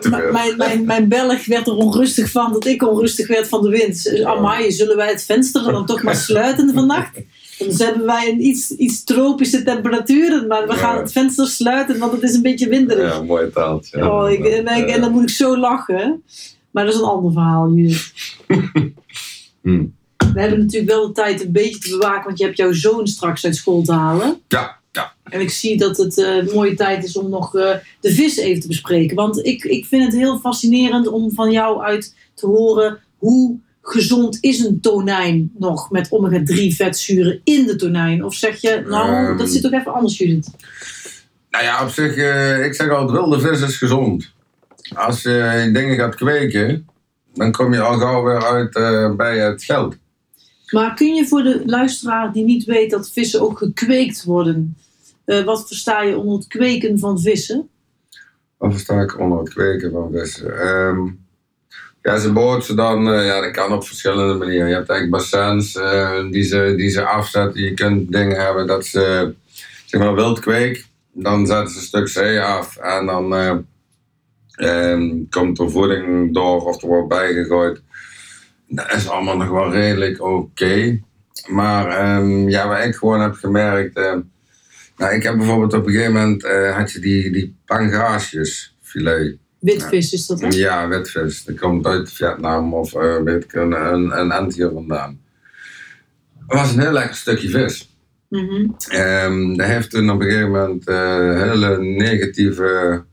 mijn, 0.32 0.58
mijn, 0.58 0.86
mijn 0.86 1.08
Belg 1.08 1.46
werd 1.46 1.68
er 1.68 1.76
onrustig 1.76 2.32
van 2.32 2.52
dat 2.54 2.66
ik 2.66 2.88
onrustig 2.90 3.28
werd 3.28 3.48
van 3.48 3.62
de 3.62 3.70
wind. 3.70 4.04
Dus, 4.04 4.24
Amai, 4.24 4.72
zullen 4.72 4.96
wij 4.98 5.10
het 5.10 5.24
venster 5.24 5.64
dan 5.72 5.86
toch 5.86 6.04
maar 6.04 6.16
sluiten 6.16 6.74
vannacht? 6.74 7.20
Dan 7.68 7.88
hebben 7.88 8.06
wij 8.06 8.30
een 8.32 8.46
iets, 8.46 8.72
iets 8.72 9.04
tropische 9.04 9.64
temperaturen, 9.64 10.48
maar 10.48 10.68
we 10.68 10.74
gaan 10.74 10.98
het 10.98 11.12
venster 11.12 11.48
sluiten, 11.48 12.00
want 12.00 12.12
het 12.12 12.22
is 12.24 12.36
een 12.36 12.42
beetje 12.42 12.68
winderig. 12.70 13.14
Ja, 13.14 13.22
mooie 13.24 13.50
taaltje. 13.52 14.12
oh, 14.12 14.30
ik, 14.30 14.46
en, 14.46 14.78
ik- 14.78 14.90
en 14.90 15.02
dan 15.02 15.12
moet 15.12 15.24
ik 15.24 15.30
zo 15.30 15.58
lachen. 15.58 16.24
Maar 16.72 16.86
dat 16.86 16.94
is 16.94 17.00
een 17.00 17.06
ander 17.06 17.32
verhaal, 17.32 17.72
Judith. 17.74 18.12
Hm. 19.62 19.86
We 20.34 20.40
hebben 20.42 20.60
natuurlijk 20.60 20.92
wel 20.92 21.08
de 21.08 21.14
tijd 21.14 21.46
een 21.46 21.52
beetje 21.52 21.80
te 21.80 21.90
bewaken, 21.90 22.24
want 22.26 22.38
je 22.38 22.46
hebt 22.46 22.58
jouw 22.58 22.72
zoon 22.74 23.08
straks 23.08 23.46
uit 23.46 23.56
school 23.56 23.82
te 23.82 23.92
halen. 23.94 24.40
Ja, 24.48 24.80
ja. 24.92 25.14
En 25.24 25.42
ik 25.42 25.50
zie 25.50 25.78
dat 25.78 25.98
het 25.98 26.18
een 26.18 26.50
mooie 26.54 26.74
tijd 26.76 27.04
is 27.04 27.18
om 27.18 27.30
nog 27.30 27.56
eh, 27.56 27.76
de 28.00 28.12
vis 28.14 28.38
even 28.38 28.62
te 28.62 28.68
bespreken. 28.68 29.16
Want 29.16 29.46
ik, 29.46 29.64
ik 29.64 29.86
vind 29.86 30.04
het 30.04 30.14
heel 30.14 30.40
fascinerend 30.40 31.08
om 31.08 31.32
van 31.32 31.52
jou 31.52 31.82
uit 31.82 32.16
te 32.34 32.46
horen 32.46 33.00
hoe 33.18 33.60
gezond 33.82 34.38
is 34.42 34.60
een 34.60 34.80
tonijn 34.82 35.52
nog 35.58 35.90
met 35.90 36.10
omega-3 36.10 36.76
vetzuren 36.76 37.42
in 37.44 37.66
de 37.66 37.76
tonijn? 37.76 38.24
Of 38.24 38.34
zeg 38.34 38.62
je, 38.62 38.84
nou, 38.88 39.10
Ehm. 39.28 39.38
dat 39.38 39.50
zit 39.50 39.66
ook 39.66 39.72
even 39.74 39.94
anders, 39.94 40.18
Judith. 40.18 40.50
Nou 41.50 41.64
ja, 41.64 41.84
op 41.84 41.90
zich, 41.90 42.16
eh, 42.16 42.66
ik 42.66 42.74
zeg 42.74 42.90
altijd, 42.90 43.12
wilde 43.12 43.40
vis 43.40 43.62
is 43.62 43.78
gezond. 43.78 44.32
Als 44.96 45.22
je 45.22 45.70
dingen 45.74 45.96
gaat 45.98 46.16
kweken, 46.16 46.88
dan 47.34 47.52
kom 47.52 47.74
je 47.74 47.82
al 47.82 47.98
gauw 48.00 48.24
weer 48.24 48.44
uit 48.46 48.76
eh, 48.76 49.16
bij 49.16 49.38
het 49.40 49.64
geld. 49.64 49.96
Maar 50.72 50.94
kun 50.96 51.16
je 51.16 51.28
voor 51.28 51.44
de 51.44 51.62
luisteraar 51.66 52.34
die 52.34 52.44
niet 52.44 52.64
weet 52.64 52.92
dat 52.92 53.12
vissen 53.12 53.42
ook 53.42 53.58
gekweekt 53.58 54.24
worden, 54.24 54.78
eh, 55.26 55.44
wat 55.44 55.68
versta 55.68 56.02
je 56.02 56.18
onder 56.18 56.38
het 56.38 56.48
kweken 56.48 57.00
van 57.00 57.20
vissen? 57.20 57.70
Of 58.58 58.80
sta 58.80 59.02
ik 59.02 59.20
onder 59.20 59.40
het 59.40 59.50
kweken 59.54 59.92
van 59.92 60.10
vissen? 60.12 60.60
Ehm, 60.62 61.08
ja, 62.02 62.18
ze 62.18 62.32
boten 62.32 62.64
ze 62.64 62.74
dan, 62.74 63.14
eh, 63.14 63.26
ja, 63.26 63.42
dat 63.42 63.52
kan 63.52 63.74
op 63.74 63.88
verschillende 63.88 64.34
manieren. 64.34 64.68
Je 64.68 64.74
hebt 64.74 64.90
eigenlijk 64.90 65.22
bassins 65.22 65.76
eh, 65.76 66.30
die, 66.30 66.44
ze, 66.44 66.74
die 66.78 66.90
ze 66.90 67.06
afzetten. 67.06 67.62
Je 67.62 67.74
kunt 67.74 68.12
dingen 68.12 68.46
hebben 68.46 68.68
dat 68.68 68.86
ze, 68.86 69.34
zeg 69.86 70.02
maar, 70.02 70.16
wildkweek. 70.16 70.86
Dan 71.14 71.48
zetten 71.48 71.70
ze 71.70 71.78
een 71.78 71.84
stuk 71.84 72.08
zee 72.08 72.42
af 72.42 72.78
en 72.78 73.06
dan 73.06 73.36
eh, 73.36 73.58
ehm, 74.56 75.10
komt 75.30 75.60
er 75.60 75.72
voeding 75.72 76.34
door 76.34 76.66
of 76.66 76.82
er 76.82 76.88
wordt 76.88 77.08
bijgegooid. 77.08 77.82
Dat 78.68 78.94
is 78.94 79.10
allemaal 79.10 79.38
nog 79.38 79.50
wel 79.50 79.72
redelijk 79.72 80.22
oké. 80.22 81.00
Maar 81.48 81.88
ehm, 81.88 82.50
ja, 82.50 82.68
wat 82.68 82.86
ik 82.86 82.96
gewoon 82.96 83.22
heb 83.22 83.34
gemerkt. 83.34 83.96
nou, 84.98 85.14
ik 85.14 85.24
heb 85.24 85.38
bijvoorbeeld 85.38 85.74
op 85.74 85.86
een 85.86 85.92
gegeven 85.92 86.14
moment 86.14 86.44
had 86.76 86.92
je 86.92 87.00
die, 87.00 87.32
die 87.32 87.56
filet. 88.82 89.38
Witvis 89.62 90.14
is 90.14 90.28
dat, 90.28 90.42
hè? 90.42 90.48
Ja, 90.48 90.88
witvis. 90.88 91.44
Dat 91.44 91.60
komt 91.60 91.86
uit 91.86 92.12
Vietnam 92.12 92.74
of 92.74 92.94
eh, 92.94 93.22
weet 93.24 93.44
ik, 93.44 93.54
een, 93.54 93.72
een, 93.72 94.32
een 94.32 94.72
vandaan. 94.74 95.20
Het 96.48 96.60
was 96.60 96.74
een 96.74 96.80
heel 96.80 96.92
lekker 96.92 97.16
stukje 97.16 97.50
vis. 97.50 97.96
Mhm. 98.28 98.66
Ehm 98.88 99.56
dat 99.56 99.68
heeft 99.68 99.90
toen 99.90 100.10
op 100.10 100.22
een 100.22 100.28
gegeven 100.28 100.52
moment 100.52 100.88
eh, 100.88 101.16
een 101.16 101.50
hele 101.50 101.78
negatieve 101.78 103.04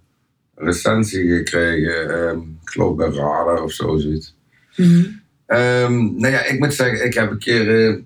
recensie 0.54 1.36
gekregen. 1.36 2.10
Ehm, 2.10 2.38
ik 2.38 2.70
geloof 2.70 2.96
bij 2.96 3.08
Radar 3.08 3.62
of 3.62 3.72
zo, 3.72 3.96
zoiets. 3.96 4.36
Mhm. 4.76 5.04
Ehm, 5.46 5.94
nou 5.94 6.32
ja, 6.32 6.44
ik 6.44 6.58
moet 6.58 6.74
zeggen, 6.74 7.04
ik 7.04 7.14
heb 7.14 7.30
een 7.30 7.38
keer, 7.38 7.88
eh, 7.88 7.96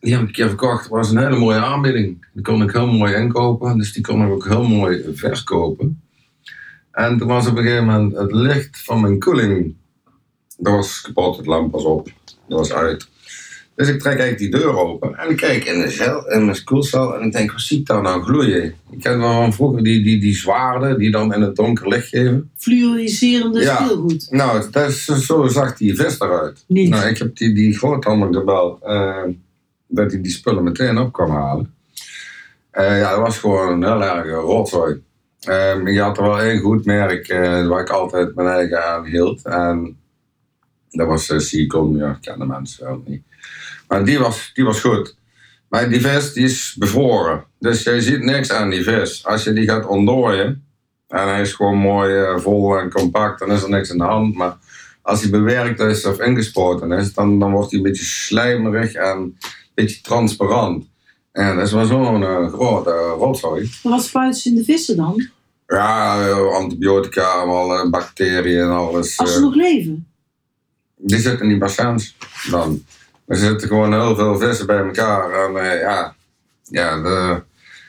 die 0.00 0.12
heb 0.12 0.20
ik 0.20 0.26
een 0.26 0.32
keer 0.32 0.48
verkocht. 0.48 0.82
Het 0.82 0.92
was 0.92 1.10
een 1.10 1.18
hele 1.18 1.38
mooie 1.38 1.58
aanbieding. 1.58 2.26
Die 2.32 2.42
kon 2.42 2.62
ik 2.62 2.72
heel 2.72 2.92
mooi 2.92 3.14
inkopen, 3.14 3.78
dus 3.78 3.92
die 3.92 4.02
kon 4.02 4.24
ik 4.24 4.30
ook 4.30 4.46
heel 4.46 4.68
mooi 4.68 5.04
verkopen. 5.14 6.00
En 6.96 7.18
toen 7.18 7.28
was 7.28 7.46
op 7.46 7.56
een 7.56 7.62
gegeven 7.62 7.84
moment 7.86 8.16
het 8.16 8.32
licht 8.32 8.82
van 8.84 9.00
mijn 9.00 9.18
koeling, 9.18 9.74
dat 10.58 10.74
was 10.74 11.00
kapot, 11.00 11.36
het 11.36 11.46
lamp 11.46 11.72
was 11.72 11.84
op, 11.84 12.08
dat 12.48 12.58
was 12.58 12.72
uit. 12.72 13.08
Dus 13.74 13.88
ik 13.88 14.00
trek 14.00 14.18
eigenlijk 14.18 14.38
die 14.38 14.60
deur 14.60 14.76
open 14.78 15.14
en 15.18 15.30
ik 15.30 15.36
kijk 15.36 15.64
in 15.64 15.80
de 15.80 15.90
cel, 15.90 16.30
in 16.30 16.44
mijn 16.44 16.64
koelcel 16.64 17.14
en 17.14 17.26
ik 17.26 17.32
denk, 17.32 17.52
wat 17.52 17.60
zie 17.60 17.78
ik 17.78 17.86
daar 17.86 18.02
nou 18.02 18.22
gloeien? 18.22 18.62
Ik 18.90 19.00
ken 19.00 19.18
wel 19.18 19.32
van 19.32 19.52
vroeger 19.52 19.82
die, 19.82 20.02
die, 20.02 20.20
die 20.20 20.34
zwaarden 20.34 20.98
die 20.98 21.10
dan 21.10 21.34
in 21.34 21.40
het 21.40 21.56
donker 21.56 21.88
licht 21.88 22.08
geven. 22.08 22.50
Fluoriserende 22.56 23.60
Ja. 23.60 23.76
speelgoed. 23.84 24.26
Nou, 24.30 24.70
dat 24.70 24.88
is, 24.88 25.04
zo 25.04 25.46
zag 25.46 25.76
die 25.76 25.94
vis 25.96 26.20
eruit. 26.20 26.64
Niet. 26.68 26.88
Nou, 26.88 27.08
ik 27.08 27.18
heb 27.18 27.36
die, 27.36 27.54
die 27.54 27.76
groothandel 27.78 28.32
gebeld 28.32 28.82
eh, 28.82 29.22
dat 29.86 30.10
hij 30.12 30.20
die 30.20 30.32
spullen 30.32 30.62
meteen 30.64 30.98
op 30.98 31.12
kwam 31.12 31.30
halen. 31.30 31.74
Eh, 32.70 32.98
ja, 32.98 33.10
dat 33.10 33.20
was 33.20 33.38
gewoon 33.38 33.82
een 33.82 33.92
heel 33.92 34.02
erg 34.04 34.30
rotzooi. 34.30 35.04
Je 35.84 36.00
had 36.00 36.16
er 36.16 36.22
wel 36.22 36.40
één 36.40 36.60
goed 36.60 36.84
merk 36.84 37.28
eh, 37.28 37.66
waar 37.66 37.80
ik 37.80 37.90
altijd 37.90 38.34
mijn 38.34 38.48
eigen 38.48 38.84
aan 38.84 39.04
hield. 39.04 39.44
En 39.44 39.98
dat 40.90 41.06
was 41.06 41.30
uh, 41.30 41.38
Seacom, 41.38 41.96
ja, 41.96 42.10
ik 42.10 42.20
ken 42.20 42.38
de 42.38 42.46
mensen 42.46 42.84
wel 42.84 43.02
niet. 43.06 43.22
Maar 43.88 44.04
die 44.04 44.18
was, 44.18 44.50
die 44.54 44.64
was 44.64 44.80
goed. 44.80 45.16
Maar 45.68 45.88
die 45.88 46.00
vis 46.00 46.32
die 46.32 46.44
is 46.44 46.76
bevroren. 46.78 47.44
Dus 47.58 47.82
je 47.82 48.00
ziet 48.00 48.22
niks 48.22 48.52
aan 48.52 48.70
die 48.70 48.82
vis. 48.82 49.24
Als 49.24 49.44
je 49.44 49.52
die 49.52 49.68
gaat 49.68 49.86
ontdooien, 49.86 50.64
en 51.08 51.28
hij 51.28 51.40
is 51.40 51.52
gewoon 51.52 51.78
mooi 51.78 52.16
eh, 52.16 52.38
vol 52.38 52.78
en 52.78 52.90
compact, 52.90 53.38
dan 53.38 53.52
is 53.52 53.62
er 53.62 53.68
niks 53.68 53.90
aan 53.90 53.98
de 53.98 54.04
hand. 54.04 54.34
Maar 54.34 54.56
als 55.02 55.20
hij 55.20 55.30
bewerkt 55.30 55.80
is 55.80 56.04
of 56.04 56.20
ingespoten 56.20 56.92
is, 56.92 57.14
dan, 57.14 57.38
dan 57.38 57.52
wordt 57.52 57.70
hij 57.70 57.78
een 57.78 57.86
beetje 57.86 58.04
slijmerig 58.04 58.92
en 58.92 59.16
een 59.16 59.38
beetje 59.74 60.00
transparant. 60.00 60.84
En 61.32 61.56
dat 61.56 61.66
is 61.66 61.72
wel 61.72 61.84
zo'n 61.84 62.22
eh, 62.22 62.52
grote 62.52 62.90
uh, 62.90 63.18
rotzooi. 63.18 63.70
Maar 63.82 63.92
wat 63.92 64.04
spuiten 64.04 64.50
in 64.50 64.56
de 64.56 64.64
vissen 64.64 64.96
dan? 64.96 65.28
Ja, 65.66 66.20
eh, 66.28 66.54
antibiotica, 66.54 67.22
allemaal 67.22 67.78
eh, 67.78 67.90
bacteriën 67.90 68.60
en 68.60 68.70
alles. 68.70 69.18
Als 69.18 69.30
ze 69.30 69.36
eh, 69.36 69.42
nog 69.42 69.54
leven? 69.54 70.06
die 70.96 71.18
zitten 71.18 71.48
die 71.48 71.58
bassins 71.58 72.16
dan. 72.50 72.84
Er 73.26 73.36
zitten 73.36 73.68
gewoon 73.68 73.92
heel 73.92 74.16
veel 74.16 74.38
vissen 74.38 74.66
bij 74.66 74.84
elkaar. 74.84 75.30
En 75.30 75.78
ja, 75.78 76.14
ja 76.62 77.02
de, 77.02 77.42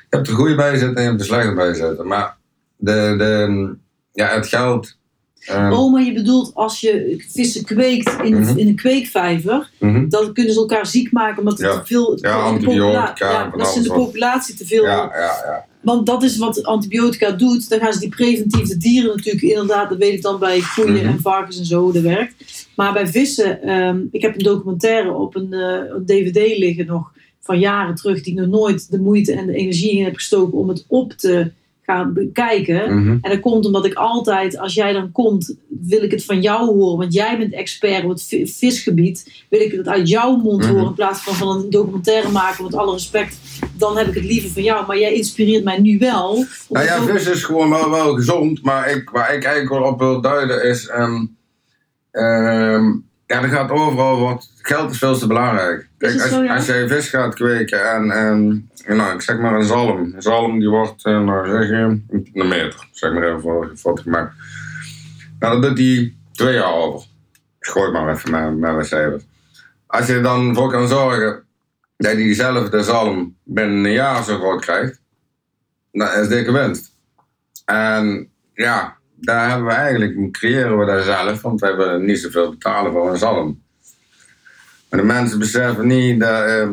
je 0.10 0.16
hebt 0.16 0.28
er 0.28 0.34
goede 0.34 0.56
bij 0.56 0.78
zitten 0.78 0.96
en 0.96 1.04
je 1.04 1.10
hebt 1.10 1.22
er 1.22 1.28
slechte 1.28 1.54
bij 1.54 1.74
zitten. 1.74 2.08
Maar 2.08 2.38
de, 2.76 3.16
de, 3.18 3.76
ja, 4.12 4.28
het 4.28 4.48
geld. 4.48 4.97
Eh, 5.48 5.80
Oh, 5.80 5.92
maar 5.92 6.04
je 6.04 6.14
bedoelt 6.14 6.52
als 6.54 6.80
je 6.80 7.24
vissen 7.32 7.64
kweekt 7.66 8.16
in, 8.24 8.40
Mhm. 8.40 8.58
in 8.58 8.68
een 8.68 8.76
kweekvijver, 8.76 9.70
mhm. 9.80 10.10
dan 10.10 10.34
kunnen 10.34 10.54
ze 10.54 10.60
elkaar 10.60 10.86
ziek 10.88 11.12
maken 11.12 11.40
omdat 11.40 11.60
er 11.60 11.66
Ja. 11.68 11.80
te 11.80 11.86
veel. 11.86 12.18
Ja, 12.22 12.34
antibiotica 12.42 13.32
ja, 13.32 13.52
en 13.52 13.58
dat 13.58 13.68
ze 13.68 13.78
in 13.78 13.84
de 13.84 13.94
populatie 13.94 14.56
te 14.56 14.66
veel. 14.66 14.84
Ja, 14.84 14.92
ja, 15.14 15.20
ja. 15.46 15.66
Want 15.82 16.06
dat 16.06 16.24
is 16.24 16.38
wat 16.38 16.64
antibiotica 16.64 17.32
doet. 17.32 17.70
Dan 17.70 17.80
gaan 17.80 17.94
ze 17.94 18.00
die 18.00 18.10
preventief 18.10 18.68
de 18.68 18.78
dieren 18.78 19.16
natuurlijk 19.16 19.44
inderdaad, 19.44 19.90
dat 19.90 19.98
weet 19.98 20.14
ik 20.14 20.22
dan 20.22 20.40
bij 20.40 20.62
koeien 20.76 20.94
Mhm. 20.94 21.06
en 21.06 21.20
varkens 21.22 21.60
en 21.60 21.66
zo, 21.66 21.92
dat 21.92 22.02
werkt. 22.04 22.68
Maar 22.76 22.94
bij 22.94 23.08
vissen, 23.08 23.62
ehm, 23.62 24.00
ik 24.12 24.22
heb 24.22 24.34
een 24.36 24.44
documentaire 24.44 25.12
op 25.14 25.36
een, 25.36 25.54
eh, 25.54 25.80
een 25.96 26.06
DVD 26.06 26.58
liggen 26.58 26.86
nog 26.86 27.12
van 27.42 27.60
jaren 27.60 27.96
terug, 27.96 28.22
die 28.22 28.34
ik 28.34 28.40
nog 28.40 28.48
nooit 28.50 28.92
de 28.92 29.00
moeite 29.00 29.34
en 29.34 29.46
de 29.46 29.54
energie 29.54 29.92
in 29.98 30.04
heb 30.04 30.16
gestoken 30.16 30.58
om 30.58 30.70
het 30.70 30.86
op 30.88 31.14
te 31.14 31.52
gaan 31.90 32.14
bekijken. 32.14 33.00
Mhm. 33.02 33.18
En 33.22 33.30
dat 33.32 33.40
komt 33.40 33.66
omdat 33.66 33.86
ik 33.86 33.94
altijd, 33.94 34.58
als 34.58 34.74
jij 34.74 34.94
dan 34.94 35.12
komt, 35.12 35.56
wil 35.82 36.04
ik 36.04 36.12
het 36.12 36.26
van 36.26 36.42
jou 36.42 36.66
horen. 36.66 36.98
Want 36.98 37.14
jij 37.14 37.38
bent 37.38 37.54
expert 37.54 38.04
op 38.04 38.10
het 38.10 38.24
vi- 38.24 38.48
visgebied. 38.48 39.46
Wil 39.50 39.60
ik 39.62 39.72
het 39.72 39.88
uit 39.88 40.10
jouw 40.10 40.36
mond 40.36 40.62
Mhm. 40.64 40.72
horen 40.72 40.86
in 40.88 40.94
plaats 40.94 41.22
van 41.22 41.34
van 41.34 41.48
een 41.58 41.70
documentaire 41.70 42.30
maken. 42.30 42.64
Met 42.64 42.76
alle 42.76 42.92
respect, 42.94 43.38
dan 43.78 43.98
heb 43.98 44.08
ik 44.08 44.14
het 44.14 44.24
liever 44.26 44.50
van 44.50 44.64
jou. 44.64 44.86
Maar 44.88 45.00
jij 45.00 45.14
inspireert 45.14 45.64
mij 45.64 45.80
nu 45.80 45.98
wel. 45.98 46.46
Nou 46.70 46.86
ja, 46.86 46.98
ook- 46.98 47.10
vis 47.10 47.28
is 47.30 47.44
gewoon 47.44 47.70
wel, 47.70 47.90
wel 47.90 48.14
gezond. 48.16 48.64
Maar 48.64 48.90
ik, 48.92 49.10
waar 49.10 49.34
ik 49.36 49.44
eigenlijk 49.44 49.82
wel 49.82 49.92
op 49.92 50.00
wil 50.00 50.22
duiden 50.22 50.64
is. 50.64 50.88
ehm, 50.88 51.26
Ja, 53.28 53.42
dat 53.42 53.50
gaat 53.50 53.72
overal, 53.72 54.20
want 54.20 54.52
geld 54.62 54.92
is 54.92 54.98
veel 54.98 55.18
te 55.18 55.28
belangrijk. 55.28 55.88
Het 55.98 56.14
als, 56.14 56.30
zo, 56.30 56.44
ja? 56.44 56.56
als 56.56 56.66
jij 56.66 56.88
vis 56.88 57.10
gaat 57.10 57.34
kweken 57.34 57.92
en, 57.92 58.12
en 58.86 58.96
nou, 58.96 59.14
ik 59.14 59.22
zeg 59.22 59.38
maar 59.38 59.54
een 59.54 59.64
zalm. 59.66 60.12
Een 60.16 60.22
zalm 60.22 60.60
die 60.60 60.70
wordt, 60.70 61.06
eh, 61.06 61.24
nou 61.24 61.48
zeg 61.48 61.68
je, 61.68 62.02
een 62.34 62.48
meter. 62.48 62.88
Zeg 62.92 63.14
maar 63.14 63.24
even 63.24 63.42
voor, 63.42 63.72
voor 63.74 63.92
het 63.92 64.02
gemak. 64.02 64.32
Nou, 65.40 65.54
dan 65.54 65.62
doet 65.62 65.78
hij 65.78 66.16
twee 66.32 66.54
jaar 66.54 66.74
over. 66.74 67.08
Ik 67.60 67.68
gooi 67.68 67.92
maar 67.92 68.14
even 68.14 68.32
met, 68.32 68.58
met 68.58 68.76
wat 68.76 68.88
cijfers. 68.88 69.24
Als 69.88 70.08
je 70.08 70.14
er 70.14 70.24
dan 70.24 70.56
voor 70.56 70.72
kan 70.72 70.88
zorgen 70.88 71.44
dat 71.98 72.12
je 72.12 72.18
diezelfde 72.18 72.84
zalm 72.84 73.36
binnen 73.44 73.86
een 73.86 73.92
jaar 73.92 74.24
zo 74.24 74.38
groot 74.38 74.62
krijgt, 74.62 75.02
dan 75.92 76.14
is 76.14 76.28
dikke 76.28 76.52
winst. 76.52 76.94
En 77.66 78.30
ja, 78.54 78.97
daar 79.20 79.50
hebben 79.50 79.68
we 79.68 79.74
eigenlijk, 79.74 80.32
creëren 80.32 80.78
we 80.78 80.86
dat 80.86 81.04
zelf, 81.04 81.42
want 81.42 81.60
we 81.60 81.66
hebben 81.66 82.06
niet 82.06 82.20
zoveel 82.20 82.50
betalen 82.50 82.92
voor 82.92 83.10
een 83.10 83.18
zalm. 83.18 83.62
Maar 84.90 85.00
de 85.00 85.06
mensen 85.06 85.40
beseffen 85.40 85.88
niet 85.88 86.20
dat, 86.20 86.44
eh, 86.44 86.70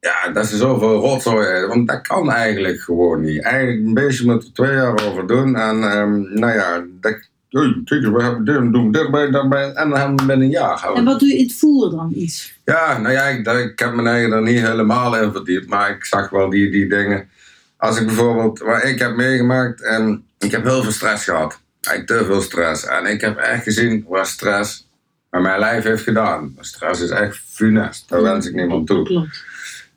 ja, 0.00 0.28
dat 0.32 0.46
ze 0.46 0.56
zoveel 0.56 1.00
rotzooi 1.00 1.46
eten, 1.46 1.68
want 1.68 1.88
dat 1.88 2.02
kan 2.02 2.30
eigenlijk 2.30 2.80
gewoon 2.80 3.20
niet. 3.20 3.42
Eigenlijk 3.42 3.86
een 3.86 3.94
beetje 3.94 4.24
moet 4.24 4.44
er 4.44 4.52
twee 4.52 4.72
jaar 4.72 5.08
over 5.08 5.26
doen 5.26 5.56
en 5.56 5.82
ehm, 5.82 6.38
nou 6.38 6.52
ja, 6.52 6.84
dat, 7.00 7.28
we 7.50 8.22
hebben 8.22 8.44
dit, 8.44 8.72
doen 8.72 8.92
dit 8.92 9.10
bij, 9.10 9.30
dat 9.30 9.48
bij, 9.48 9.72
en 9.72 9.88
dan 9.88 9.98
hebben 9.98 10.16
we 10.16 10.26
binnen 10.26 10.46
een 10.46 10.52
jaar. 10.52 10.92
En 10.94 11.04
wat 11.04 11.18
doe 11.18 11.28
je 11.28 11.36
in 11.36 11.44
het 11.44 11.54
voer 11.54 11.90
dan 11.90 12.12
iets? 12.14 12.58
Ja, 12.64 12.98
nou 12.98 13.14
ja, 13.14 13.22
ik, 13.22 13.46
ik 13.46 13.78
heb 13.78 13.94
me 13.94 14.08
eigen 14.08 14.32
er 14.32 14.42
niet 14.42 14.60
helemaal 14.60 15.16
in 15.16 15.32
verdiept, 15.32 15.68
maar 15.68 15.90
ik 15.90 16.04
zag 16.04 16.30
wel 16.30 16.50
die, 16.50 16.70
die 16.70 16.88
dingen. 16.88 17.28
Als 17.76 18.00
ik 18.00 18.06
bijvoorbeeld, 18.06 18.58
wat 18.58 18.84
ik 18.84 18.98
heb 18.98 19.16
meegemaakt, 19.16 19.82
en 19.82 20.24
ik 20.44 20.50
heb 20.50 20.64
heel 20.64 20.82
veel 20.82 20.92
stress 20.92 21.24
gehad. 21.24 21.60
Eigenlijk 21.80 22.20
te 22.22 22.32
veel 22.32 22.40
stress. 22.40 22.86
En 22.86 23.06
ik 23.06 23.20
heb 23.20 23.36
echt 23.36 23.62
gezien 23.62 24.04
wat 24.08 24.26
stress 24.26 24.88
met 25.30 25.42
mijn 25.42 25.58
lijf 25.58 25.84
heeft 25.84 26.02
gedaan. 26.02 26.56
Stress 26.60 27.00
is 27.00 27.10
echt 27.10 27.40
funest, 27.48 28.08
daar 28.08 28.22
wens 28.22 28.46
ik 28.46 28.54
niemand 28.54 28.86
toe. 28.86 29.04
Klopt. 29.04 29.44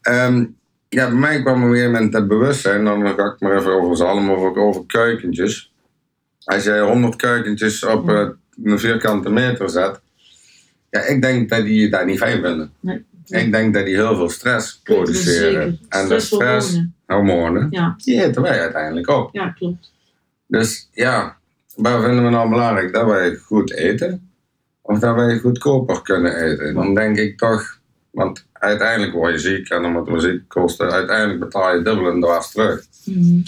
Ehm, 0.01 0.45
ja, 0.89 1.07
bij 1.07 1.17
mij 1.17 1.41
kwam 1.41 1.63
een 1.63 1.69
gegeven 1.69 1.91
moment 1.91 2.13
het 2.13 2.27
bewustzijn, 2.27 2.83
dan 2.83 3.07
ga 3.07 3.25
ik 3.25 3.39
maar 3.39 3.57
even 3.57 3.71
over 3.71 3.97
zalm 3.97 4.29
of 4.29 4.37
ook 4.37 4.57
over 4.57 4.85
kuikentjes. 4.85 5.71
Als 6.43 6.63
jij 6.63 6.81
100 6.81 7.15
kuikentjes 7.15 7.85
op 7.85 8.09
eh, 8.09 8.27
een 8.63 8.79
vierkante 8.79 9.29
meter 9.29 9.69
zet, 9.69 10.01
ja, 10.89 11.01
ik 11.01 11.21
denk 11.21 11.49
dat 11.49 11.63
die 11.63 11.89
dat 11.89 12.05
niet 12.05 12.17
fijn 12.17 12.41
vinden. 12.41 12.71
Nee. 12.79 13.05
Ik 13.27 13.51
denk 13.51 13.73
dat 13.73 13.85
die 13.85 13.95
heel 13.95 14.15
veel 14.15 14.29
stress 14.29 14.79
produceren. 14.83 15.79
En 15.89 16.07
de 16.07 16.19
Stresshormonen. 16.19 17.67
Ja, 17.69 17.95
die 17.97 18.23
eten 18.23 18.41
wij 18.41 18.59
uiteindelijk 18.59 19.09
op. 19.09 19.29
ja, 19.33 19.49
klopt. 19.49 19.92
Dus 20.53 20.89
ja, 20.91 21.37
waar 21.75 22.01
vinden 22.01 22.23
we 22.23 22.29
nou 22.29 22.49
belangrijk? 22.49 22.93
Dat 22.93 23.05
wij 23.05 23.35
goed 23.35 23.73
eten? 23.73 24.31
Of 24.81 24.99
dat 24.99 25.15
wij 25.15 25.39
goedkoper 25.39 26.01
kunnen 26.01 26.35
eten? 26.35 26.73
Dan 26.73 26.93
denk 26.93 27.17
ik 27.17 27.37
toch, 27.37 27.79
want 28.09 28.45
uiteindelijk 28.51 29.13
word 29.13 29.31
je 29.31 29.39
ziek 29.39 29.69
en 29.69 29.81
dan 29.81 29.91
moet 29.91 30.07
we 30.07 30.19
ziek 30.19 30.41
kosten. 30.47 30.91
Uiteindelijk 30.91 31.39
betaal 31.39 31.75
je 31.75 31.81
dubbel 31.81 32.11
en 32.11 32.21
dwars 32.21 32.51
terug. 32.51 32.85
Mhm. 33.05 33.41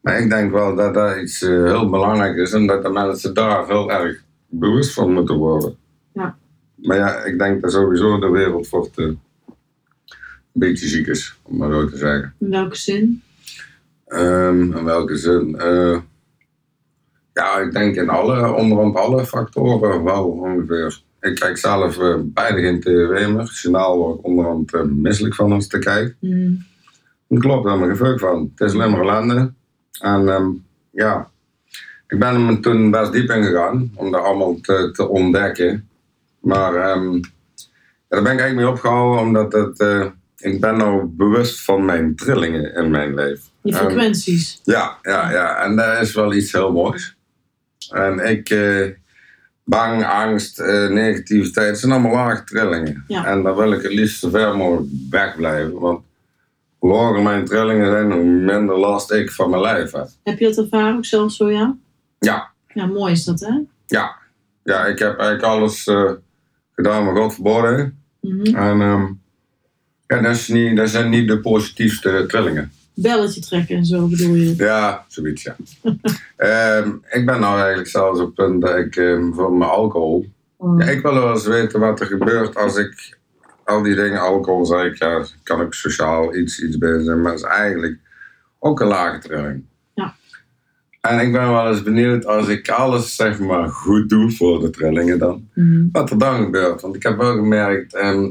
Maar 0.00 0.20
ik 0.20 0.28
denk 0.28 0.52
wel 0.52 0.74
dat 0.74 0.94
dat 0.94 1.16
iets 1.16 1.42
eh, 1.42 1.50
heel 1.50 1.90
belangrijk 1.90 2.36
is 2.36 2.52
en 2.52 2.66
dat 2.66 2.82
de 2.82 2.90
mensen 2.90 3.34
daar 3.34 3.66
heel 3.66 3.90
erg 3.90 4.22
bewust 4.48 4.92
van 4.92 5.12
moeten 5.12 5.36
worden. 5.36 5.76
Ja. 6.12 6.36
Maar 6.74 6.96
ja, 6.96 7.24
ik 7.24 7.38
denk 7.38 7.62
dat 7.62 7.72
sowieso 7.72 8.18
de 8.18 8.30
wereld 8.30 8.68
wordt 8.68 8.98
eh, 8.98 9.04
een 9.04 9.18
beetje 10.52 10.86
ziek 10.86 11.06
is, 11.06 11.38
om 11.42 11.56
maar 11.56 11.70
zo 11.70 11.88
te 11.88 11.96
zeggen. 11.96 12.34
In 12.38 12.50
welke 12.50 12.76
zin? 12.76 13.22
Ehm, 14.06 14.76
in 14.76 14.84
welke 14.84 15.16
zin? 15.16 15.56
Eh, 15.58 15.98
ja, 17.34 17.58
ik 17.58 17.72
denk 17.72 17.96
in 17.96 18.08
alle, 18.08 18.52
onderhand 18.52 18.96
alle 18.96 19.26
factoren 19.26 20.04
wel 20.04 20.24
ongeveer. 20.24 21.00
Ik 21.20 21.34
kijk 21.34 21.56
zelf 21.58 21.98
eh, 21.98 22.14
bijna 22.20 22.58
geen 22.58 22.80
tv 22.80 23.08
meer. 23.28 23.38
Het 23.38 23.58
journaal 23.60 23.98
word 23.98 24.18
ik 24.18 24.24
onderhand 24.24 24.72
misselijk 24.96 25.34
van 25.34 25.52
als 25.52 25.64
ik 25.64 25.70
te 25.70 25.78
kijk. 25.78 26.16
Mhm. 26.20 26.52
Dat 27.28 27.38
klopt, 27.38 27.64
daar 27.64 27.78
heb 27.78 27.90
ik 27.90 27.96
geen 27.96 28.18
van. 28.18 28.50
Het 28.54 28.68
is 28.68 28.74
alleen 28.74 28.90
maar 28.90 29.00
ellende. 29.00 29.52
En 30.00 30.28
ehm, 30.28 30.48
ja, 30.90 31.30
ik 32.08 32.18
ben 32.18 32.48
er 32.48 32.60
toen 32.60 32.90
best 32.90 33.12
diep 33.12 33.30
in 33.30 33.44
gegaan 33.44 33.90
om 33.94 34.10
dat 34.10 34.22
allemaal 34.22 34.60
te, 34.60 34.90
te 34.92 35.08
ontdekken. 35.08 35.88
Maar 36.40 36.74
ehm, 36.74 37.20
daar 38.08 38.22
ben 38.22 38.32
ik 38.32 38.40
eigenlijk 38.40 38.56
mee 38.56 38.68
opgehouden 38.68 39.20
omdat 39.20 39.52
het, 39.52 39.80
eh, 39.80 40.06
ik 40.38 40.60
ben 40.60 40.76
nou 40.76 41.04
bewust 41.04 41.60
van 41.64 41.84
mijn 41.84 42.16
trillingen 42.16 42.74
in 42.74 42.90
mijn 42.90 43.14
leven. 43.14 43.44
Die 43.62 43.72
En- 43.72 43.78
frequenties. 43.78 44.60
ja, 44.64 44.98
ja, 45.02 45.30
ja. 45.30 45.56
En 45.64 45.76
dat 45.76 46.00
is 46.00 46.14
wel 46.14 46.34
iets 46.34 46.52
heel 46.52 46.72
moois. 46.72 47.16
En 47.92 48.18
ik, 48.18 48.50
eh, 48.50 48.86
bang, 49.64 50.04
angst, 50.04 50.60
eh, 50.60 50.88
negativiteit, 50.88 51.68
het 51.68 51.78
zijn 51.78 51.92
allemaal 51.92 52.12
lage 52.12 52.44
trillingen. 52.44 53.04
Ja. 53.08 53.26
En 53.26 53.42
daar 53.42 53.56
wil 53.56 53.72
ik 53.72 53.82
het 53.82 53.92
liefst 53.92 54.18
zo 54.20 54.30
ver 54.30 54.56
mogelijk 54.56 54.88
wegblijven. 55.10 55.78
Want 55.78 56.00
hoe 56.78 56.92
hoger 56.92 57.22
mijn 57.22 57.44
trillingen 57.44 57.90
zijn, 57.90 58.12
hoe 58.12 58.24
minder 58.24 58.78
last 58.78 59.12
ik 59.12 59.30
van 59.30 59.50
mijn 59.50 59.62
lijf 59.62 59.92
heb. 59.92 60.08
Heb 60.22 60.38
je 60.38 60.46
dat 60.46 60.56
ervaren 60.64 60.96
ook 60.96 61.04
zelf 61.04 61.32
zo, 61.32 61.50
ja? 61.50 61.76
Ja, 62.18 62.50
Ja, 62.74 62.86
mooi 62.86 63.12
is 63.12 63.24
dat, 63.24 63.40
hè? 63.40 63.58
ja. 63.86 64.22
Ja, 64.64 64.84
ik 64.84 64.98
heb 64.98 65.18
eigenlijk 65.18 65.42
alles 65.42 65.86
eh, 65.86 66.10
gedaan 66.72 67.04
wat 67.04 67.16
God 67.16 67.34
verboden. 67.34 68.02
Mhm. 68.20 68.56
En 68.56 68.80
ehm, 68.80 69.06
ja, 70.06 70.20
dat, 70.20 70.34
is 70.34 70.48
niet, 70.48 70.76
dat 70.76 70.90
zijn 70.90 71.10
niet 71.10 71.28
de 71.28 71.40
positiefste 71.40 72.24
trillingen. 72.28 72.72
Belletje 72.94 73.40
trekken 73.40 73.76
en 73.76 73.84
zo 73.84 74.06
bedoel 74.06 74.34
je. 74.34 74.54
Ja, 74.56 75.04
zoiets, 75.08 75.42
ja. 75.42 75.56
Ehm, 76.36 76.88
ik 77.10 77.26
ben 77.26 77.40
nou 77.40 77.58
eigenlijk 77.58 77.88
zelfs 77.88 78.20
op 78.20 78.26
het 78.26 78.34
punt 78.34 78.62
dat 78.62 78.76
ik 78.76 78.96
ehm, 78.96 79.32
voor 79.32 79.52
mijn 79.52 79.70
alcohol... 79.70 80.26
Oh. 80.56 80.80
Ja, 80.80 80.86
ik 80.86 81.02
wil 81.02 81.14
wel 81.14 81.30
eens 81.30 81.46
weten 81.46 81.80
wat 81.80 82.00
er 82.00 82.06
gebeurt 82.06 82.56
als 82.56 82.76
ik 82.76 83.18
al 83.64 83.82
die 83.82 83.94
dingen, 83.94 84.20
alcohol, 84.20 84.64
zeg 84.66 84.84
ik, 84.84 84.98
ja, 84.98 85.24
kan 85.42 85.60
ik 85.60 85.72
sociaal 85.72 86.34
iets, 86.36 86.62
iets 86.62 86.78
bij 86.78 87.02
zijn, 87.02 87.20
maar 87.20 87.32
het 87.32 87.40
is 87.40 87.46
eigenlijk 87.46 87.98
ook 88.58 88.80
een 88.80 88.86
lage 88.86 89.18
trilling. 89.18 89.64
Ja. 89.94 90.14
En 91.00 91.18
ik 91.20 91.32
ben 91.32 91.50
wel 91.50 91.68
eens 91.68 91.82
benieuwd 91.82 92.26
als 92.26 92.48
ik 92.48 92.68
alles 92.68 93.16
zeg 93.16 93.38
maar 93.38 93.68
goed 93.68 94.08
doe 94.08 94.30
voor 94.30 94.60
de 94.60 94.70
trillingen 94.70 95.18
dan, 95.18 95.48
Mhm. 95.54 95.86
wat 95.92 96.10
er 96.10 96.18
dan 96.18 96.44
gebeurt. 96.44 96.80
Want 96.80 96.94
ik 96.94 97.02
heb 97.02 97.16
wel 97.16 97.34
gemerkt, 97.34 97.94
ehm, 97.94 98.30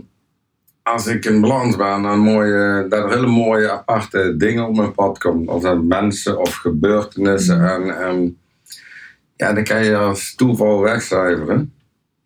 als 0.84 1.08
ik 1.08 1.26
in 1.26 1.42
balans 1.42 1.76
ben, 1.76 2.04
een 2.04 2.20
mooie, 2.20 2.86
dat 2.90 3.04
er 3.04 3.14
hele 3.14 3.28
mooie 3.28 3.72
aparte 3.72 4.38
dingen 4.38 4.68
op 4.68 4.76
mijn 4.76 4.94
pad 4.94 5.18
komen. 5.18 5.54
Of 5.54 5.62
dat 5.62 5.84
mensen 5.84 6.40
of 6.40 6.56
gebeurtenissen. 6.56 7.58
Mhm. 7.58 7.90
En, 7.90 8.38
ja, 9.36 9.54
dan 9.54 9.64
kan 9.64 9.84
je 9.84 9.98
als 9.98 10.36
toeval 10.36 10.82
wegcijferen. 10.82 11.74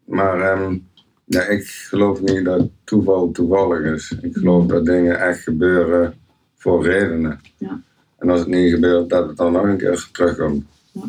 Maar 0.06 0.42
ehm, 0.42 0.78
ja, 1.26 1.42
ik 1.42 1.66
geloof 1.66 2.22
niet 2.22 2.46
dat 2.46 2.70
toeval 2.84 3.32
toevallig 3.32 3.94
is. 3.94 4.18
Ik 4.22 4.34
geloof 4.34 4.66
dat 4.66 4.86
dingen 4.86 5.20
echt 5.20 5.40
gebeuren 5.40 6.14
voor 6.56 6.84
redenen. 6.84 7.40
Ja. 7.58 7.82
En 8.18 8.30
als 8.30 8.40
het 8.40 8.50
niet 8.50 8.74
gebeurt, 8.74 9.10
dat 9.10 9.28
het 9.28 9.38
dan 9.38 9.52
nog 9.52 9.64
een 9.64 9.78
keer 9.78 10.08
terugkomt. 10.12 10.66
Ja. 10.92 11.02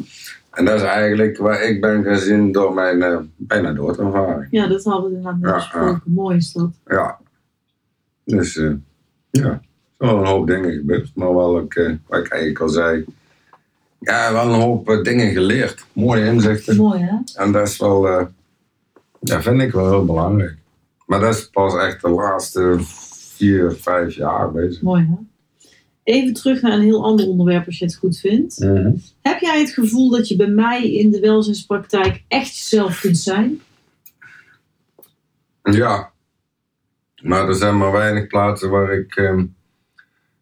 En 0.50 0.64
dat 0.64 0.74
is 0.74 0.82
eigenlijk 0.82 1.36
waar 1.36 1.62
ik 1.62 1.80
ben 1.80 2.04
gezien 2.04 2.52
door 2.52 2.74
mijn 2.74 3.02
eh, 3.02 3.18
bijna 3.36 3.72
doodervaring. 3.72 4.46
Ja, 4.50 4.66
dat 4.66 4.84
hadden 4.84 5.10
we 5.10 5.16
inderdaad 5.16 5.40
Ja, 5.42 5.54
besproken. 5.54 6.02
Mooi 6.04 6.36
is 6.36 6.52
dat. 6.52 6.70
Ja. 6.86 7.18
Dus 8.28 8.56
eh, 8.56 8.72
ja, 9.30 9.60
wel 9.96 10.18
een 10.18 10.26
hoop 10.26 10.46
dingen 10.46 10.72
gebeurd. 10.72 11.10
Maar 11.14 11.34
wel 11.34 11.58
ook, 11.58 11.74
eh, 11.74 11.94
wat 12.06 12.18
ik 12.18 12.28
eigenlijk 12.28 12.60
al 12.60 12.68
zei, 12.68 13.04
ja, 13.98 14.32
wel 14.32 14.54
een 14.54 14.60
hoop 14.60 14.88
eh, 14.88 15.02
dingen 15.02 15.32
geleerd. 15.32 15.86
Mooie 15.92 16.24
inzichten. 16.24 16.76
Mooi, 16.76 17.00
hè? 17.00 17.16
En 17.34 17.52
dat 17.52 17.68
is 17.68 17.76
wel, 17.78 18.08
ja, 19.20 19.42
vind 19.42 19.60
ik 19.60 19.72
wel 19.72 19.88
heel 19.88 20.04
belangrijk. 20.04 20.56
Maar 21.06 21.20
dat 21.20 21.34
is 21.34 21.48
pas 21.48 21.76
echt 21.76 22.02
de 22.02 22.08
laatste 22.08 22.76
vier, 23.34 23.72
vijf 23.72 24.14
jaar 24.14 24.52
bezig. 24.52 24.82
Mooi, 24.82 25.06
hè? 25.10 25.16
Even 26.02 26.32
terug 26.32 26.62
naar 26.62 26.72
een 26.72 26.84
heel 26.84 27.04
ander 27.04 27.26
onderwerp 27.26 27.66
als 27.66 27.78
je 27.78 27.84
het 27.84 27.94
goed 27.94 28.18
vindt. 28.18 28.56
Heb 29.20 29.40
jij 29.40 29.60
het 29.60 29.70
gevoel 29.70 30.10
dat 30.10 30.28
je 30.28 30.36
bij 30.36 30.48
mij 30.48 30.92
in 30.92 31.10
de 31.10 31.20
welzijnspraktijk 31.20 32.22
echt 32.28 32.56
jezelf 32.56 33.00
kunt 33.00 33.18
zijn? 33.18 33.60
Ja. 35.62 36.12
Maar 37.22 37.48
er 37.48 37.54
zijn 37.54 37.76
maar 37.76 37.92
weinig 37.92 38.26
plaatsen 38.26 38.70
waar 38.70 38.92
ik 38.92 39.16
ehm, 39.16 39.44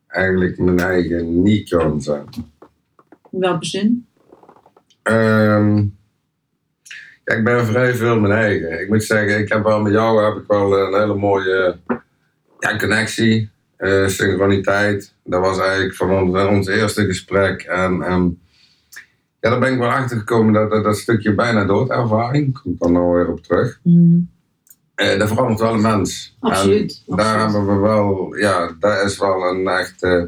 eigenlijk 0.07 0.59
mijn 0.59 0.79
eigen 0.79 1.43
niet 1.43 1.69
kan 1.69 2.03
zijn. 2.03 2.27
In 3.31 3.41
welke 3.41 3.67
zin? 3.67 4.07
Ehm, 5.03 5.77
ja, 7.25 7.35
ik 7.35 7.45
ben 7.45 7.67
vrij 7.67 7.95
veel 7.95 8.21
mijn 8.21 8.33
eigen. 8.33 8.81
Ik 8.81 8.89
moet 8.89 9.05
zeggen, 9.05 9.39
ik 9.39 9.49
heb 9.49 9.63
wel 9.63 9.81
met 9.81 9.93
jou 9.93 10.25
heb 10.25 10.43
ik 10.43 10.49
wel 10.49 10.79
een 10.79 11.01
hele 11.01 11.15
mooie 11.15 11.79
ja, 12.59 12.77
connectie, 12.79 13.51
eh, 13.77 14.07
synchroniteit. 14.07 15.15
Dat 15.25 15.41
was 15.41 15.59
eigenlijk 15.59 15.95
van 15.95 16.11
ons, 16.11 16.45
ons 16.47 16.67
eerste 16.67 17.05
gesprek. 17.05 17.63
En 17.63 18.03
ehm, 18.03 18.29
ja, 19.41 19.51
daar 19.51 19.59
ben 19.59 19.73
ik 19.73 19.79
wel 19.79 19.91
achter 19.91 20.19
gekomen 20.19 20.53
dat, 20.53 20.71
dat 20.71 20.85
dat 20.85 20.97
stukje 20.97 21.35
bijna 21.35 21.65
doodervaring, 21.65 22.61
kom 22.61 22.73
ik 22.73 22.79
dan 22.79 22.93
nou 22.93 23.15
weer 23.15 23.29
op 23.29 23.43
terug. 23.43 23.81
Mhm. 23.83 24.19
Eh, 24.97 25.19
dat 25.19 25.29
verandert 25.29 25.61
wel 25.61 25.75
een 25.75 25.81
mens. 25.81 26.37
Absoluut, 26.41 27.03
En 27.09 27.17
daar 27.17 27.27
absoluut. 27.43 27.53
hebben 27.67 27.75
we 27.75 27.81
wel, 27.89 28.37
ja, 28.37 28.77
dat 28.81 29.05
is 29.05 29.19
wel 29.19 29.43
een 29.43 29.67
echt. 29.69 30.03
eh, 30.03 30.23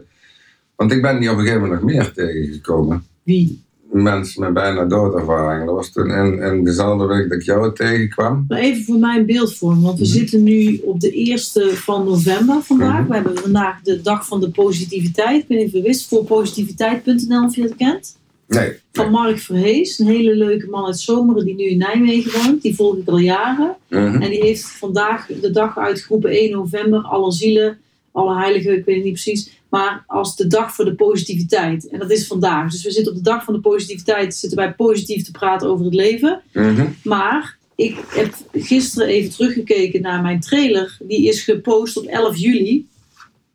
want 0.77 0.93
ik 0.93 1.03
ben 1.03 1.21
die 1.21 1.31
op 1.31 1.37
een 1.37 1.43
gegeven 1.43 1.63
moment 1.63 1.81
nog 1.83 1.91
meer 1.91 2.13
tegengekomen. 2.13 3.05
Wie? 3.23 3.67
mensen 3.93 4.41
met 4.43 4.53
bijna 4.55 4.85
doodervaring. 4.85 5.67
Dat 5.67 5.75
was 5.75 5.93
toen 5.93 6.11
in, 6.11 6.39
in 6.43 6.65
dezelfde 6.65 7.07
week 7.07 7.29
dat 7.29 7.39
ik 7.39 7.45
jou 7.45 7.75
tegenkwam. 7.75 8.45
Maar 8.49 8.59
even 8.59 8.85
voor 8.85 8.99
mijn 8.99 9.27
beeldvorm, 9.27 9.83
want 9.83 9.99
we 9.99 10.05
Mhm. 10.05 10.15
zitten 10.15 10.43
nu 10.43 10.81
op 10.85 11.01
de 11.01 11.11
1 11.31 11.77
van 11.77 12.05
november 12.05 12.63
vandaag. 12.63 12.99
Mhm. 13.01 13.09
We 13.09 13.15
hebben 13.15 13.39
vandaag 13.39 13.81
de 13.83 14.01
dag 14.03 14.27
van 14.27 14.41
de 14.41 14.51
positiviteit. 14.51 15.45
Ik 15.49 15.65
of 15.67 15.73
je 15.73 15.83
wist, 15.83 16.09
voor 16.09 16.25
positiviteit.nl 16.25 17.45
of 17.45 17.55
je 17.57 17.63
het 17.63 17.77
kent. 17.77 18.17
Nee. 18.49 18.73
Van 18.93 19.11
Mark 19.11 19.39
Verhees, 19.39 19.99
een 19.99 20.07
hele 20.07 20.35
leuke 20.35 20.67
man 20.67 20.87
uit 20.87 20.99
Zomeren 20.99 21.45
die 21.45 21.55
nu 21.55 21.65
in 21.65 21.79
Nijmegen 21.79 22.43
woont. 22.43 22.63
Die 22.63 22.75
volg 22.75 22.97
ik 22.97 23.09
al 23.09 23.19
jaren. 23.19 23.77
Mhm. 23.89 24.23
En 24.23 24.31
die 24.31 24.43
heeft 24.43 24.65
vandaag 24.65 25.27
de 25.27 25.51
dag 25.51 25.79
uitgeroepen, 25.79 26.31
1 26.31 26.51
november, 26.51 27.01
alle 27.01 27.33
zielen, 27.33 27.79
alle 28.13 28.39
heiligen, 28.39 28.79
ik 28.79 28.85
weet 28.85 28.95
het 28.95 29.05
niet 29.05 29.13
precies. 29.13 29.51
Maar 29.69 30.05
als 30.07 30.37
de 30.37 30.47
dag 30.47 30.75
voor 30.75 30.85
de 30.85 30.95
positiviteit. 30.95 31.89
En 31.89 31.99
dat 31.99 32.11
is 32.11 32.27
vandaag. 32.27 32.71
Dus 32.71 32.83
we 32.83 32.91
zitten 32.91 33.13
op 33.13 33.19
de 33.19 33.25
dag 33.25 33.45
van 33.45 33.55
de 33.55 33.61
positiviteit, 33.61 34.35
zitten 34.35 34.59
wij 34.59 34.75
positief 34.75 35.25
te 35.25 35.31
praten 35.31 35.69
over 35.69 35.85
het 35.85 35.95
leven. 35.95 36.43
Mhm. 36.53 36.87
Maar 37.03 37.57
ik 37.75 37.97
heb 38.09 38.35
gisteren 38.53 39.09
even 39.09 39.31
teruggekeken 39.31 40.03
naar 40.03 40.23
mijn 40.23 40.41
trailer. 40.41 40.97
Die 41.03 41.29
is 41.29 41.43
gepost 41.43 41.97
op 41.97 42.05
11 42.05 42.37
juli 42.37 42.87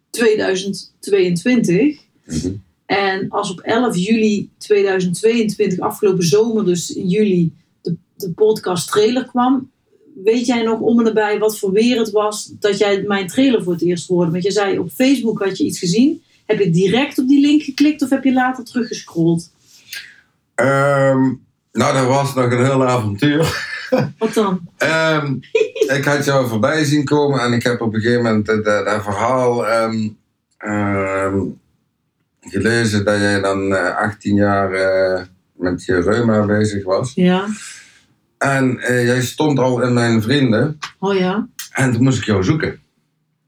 2022. 0.10 1.98
Mhm. 2.26 2.52
En 2.86 3.30
als 3.30 3.52
op 3.52 3.60
11 3.60 3.96
juli 3.96 4.50
2022, 4.58 5.80
afgelopen 5.80 6.24
zomer, 6.24 6.66
dus 6.66 6.90
in 6.90 7.08
juli, 7.08 7.54
de, 7.82 7.96
de 8.16 8.32
podcast 8.32 8.92
trailer 8.92 9.26
kwam. 9.26 9.72
Weet 10.24 10.46
jij 10.46 10.62
nog 10.62 10.80
om 10.80 11.00
en 11.00 11.06
nabij 11.06 11.40
wat 11.40 11.60
voor 11.60 11.72
weer 11.72 11.98
het 11.98 12.12
was 12.12 12.52
dat 12.60 12.78
jij 12.78 13.02
mijn 13.02 13.28
trailer 13.28 13.64
voor 13.64 13.74
het 13.74 13.82
eerst 13.82 14.08
hoorde? 14.08 14.32
Want 14.32 14.44
je 14.44 14.52
zei 14.52 14.80
op 14.80 14.92
Facebook 14.92 15.44
had 15.44 15.58
je 15.58 15.64
iets 15.64 15.80
gezien. 15.80 16.22
Heb 16.46 16.60
je 16.60 16.70
direct 16.70 17.18
op 17.18 17.28
die 17.28 17.42
link 17.42 17.62
geklikt 17.62 18.02
of 18.02 18.10
heb 18.10 18.24
je 18.24 18.34
later 18.34 18.64
teruggescrolld? 18.64 19.52
Ehm, 20.56 21.34
nou, 21.72 21.94
dat 21.94 22.06
was 22.06 22.34
nog 22.34 22.52
een 22.52 22.66
heel 22.66 22.86
avontuur. 22.86 23.72
Wat 24.18 24.34
dan? 24.34 24.60
Ehm, 24.78 25.36
ik 25.88 26.04
had 26.06 26.26
jou 26.26 26.48
voorbij 26.48 26.84
zien 26.84 27.04
komen 27.04 27.40
en 27.40 27.54
ik 27.54 27.64
heb 27.64 27.82
op 27.82 27.94
een 27.94 28.02
gegeven 28.02 28.24
moment 28.24 28.46
dat, 28.46 28.66
dat, 28.66 28.86
dat 28.86 29.04
verhaal 29.04 29.68
ehm, 29.68 30.10
gelezen 32.44 33.06
dat 33.06 33.20
jij 33.20 33.42
dan 33.42 33.76
eh, 33.76 33.98
18 33.98 34.36
jaar 34.36 34.72
eh, 34.72 35.22
met 35.54 35.86
je 35.86 36.02
reuma 36.02 36.46
bezig 36.46 36.84
was. 36.84 37.12
Ja. 37.16 37.48
En 38.38 38.80
eh, 38.80 39.06
jij 39.06 39.22
stond 39.22 39.60
al 39.60 39.82
in 39.82 39.94
mijn 39.94 40.22
vrienden 40.22 40.78
Oh 41.00 41.16
ja. 41.16 41.48
en 41.72 41.92
toen 41.92 42.04
moest 42.04 42.18
ik 42.18 42.26
jou 42.26 42.44
zoeken. 42.44 42.80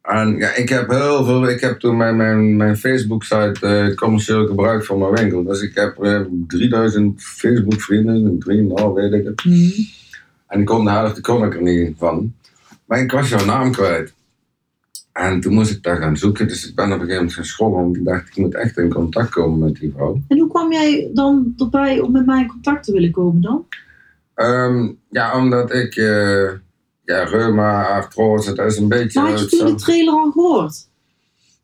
En 0.02 0.38
ja, 0.38 0.56
ik 0.56 0.70
heb 0.70 0.90
heel 0.90 1.26
veel, 1.26 1.50
ik 1.50 1.62
heb 1.62 1.80
toen 1.80 1.98
mijn, 1.98 2.16
mijn, 2.16 2.56
mijn 2.56 2.78
Facebook-site 2.78 3.68
eh, 3.68 3.96
commercieel 3.96 4.48
gebruikt 4.48 4.86
voor 4.86 4.98
mijn 4.98 5.14
winkel. 5.14 5.44
Dus 5.44 5.62
ik 5.62 5.76
heb 5.76 6.04
eh, 6.04 6.22
3000 6.48 7.24
Facebook-vrienden, 7.24 8.44
3,5 8.80 8.86
weet 8.94 9.14
ik 9.14 9.26
het. 9.26 9.46
Mhm. 9.46 9.82
En 10.48 10.60
ik 10.60 10.66
kon 10.66 10.90
kon 11.22 11.46
ik 11.46 11.56
er 11.56 11.62
niet 11.62 11.96
van. 11.98 12.34
Maar 12.86 13.00
ik 13.00 13.12
was 13.12 13.30
jouw 13.30 13.46
naam 13.46 13.72
kwijt. 13.72 14.14
En 15.16 15.42
toen 15.42 15.54
moest 15.54 15.72
ik 15.72 15.84
daar 15.84 15.98
gaan 15.98 16.18
zoeken. 16.18 16.48
Dus 16.48 16.68
ik 16.68 16.76
ben 16.76 16.86
op 16.86 16.92
een 16.92 16.98
gegeven 16.98 17.18
moment 17.18 17.34
gaan 17.34 17.46
scrollen. 17.46 17.82
Want 17.82 17.96
ik 17.96 18.06
dacht, 18.06 18.28
ik 18.28 18.38
moet 18.38 18.56
echt 18.56 18.78
in 18.78 18.94
contact 18.94 19.30
komen 19.30 19.60
met 19.60 19.76
die 19.76 19.92
vrouw. 19.96 20.22
En 20.28 20.40
hoe 20.40 20.50
kwam 20.50 20.72
jij 20.72 21.10
dan 21.14 21.54
erbij 21.58 22.00
om 22.00 22.12
met 22.12 22.26
mij 22.26 22.42
in 22.42 22.48
contact 22.48 22.84
te 22.84 22.92
willen 22.92 23.12
komen 23.12 23.42
dan? 23.42 23.66
Ehm, 24.34 24.92
ja, 25.10 25.38
omdat 25.38 25.74
ik... 25.74 25.96
eh 25.96 26.50
ja, 27.06 27.24
reuma, 27.24 27.86
artrose, 27.88 28.54
dat 28.54 28.72
is 28.72 28.78
een 28.78 28.88
beetje... 28.88 29.22
Maar 29.22 29.32
had 29.32 29.40
je 29.40 29.58
toen 29.58 29.66
de 29.66 29.76
trailer 29.76 30.14
al 30.14 30.32
gehoord? 30.32 30.88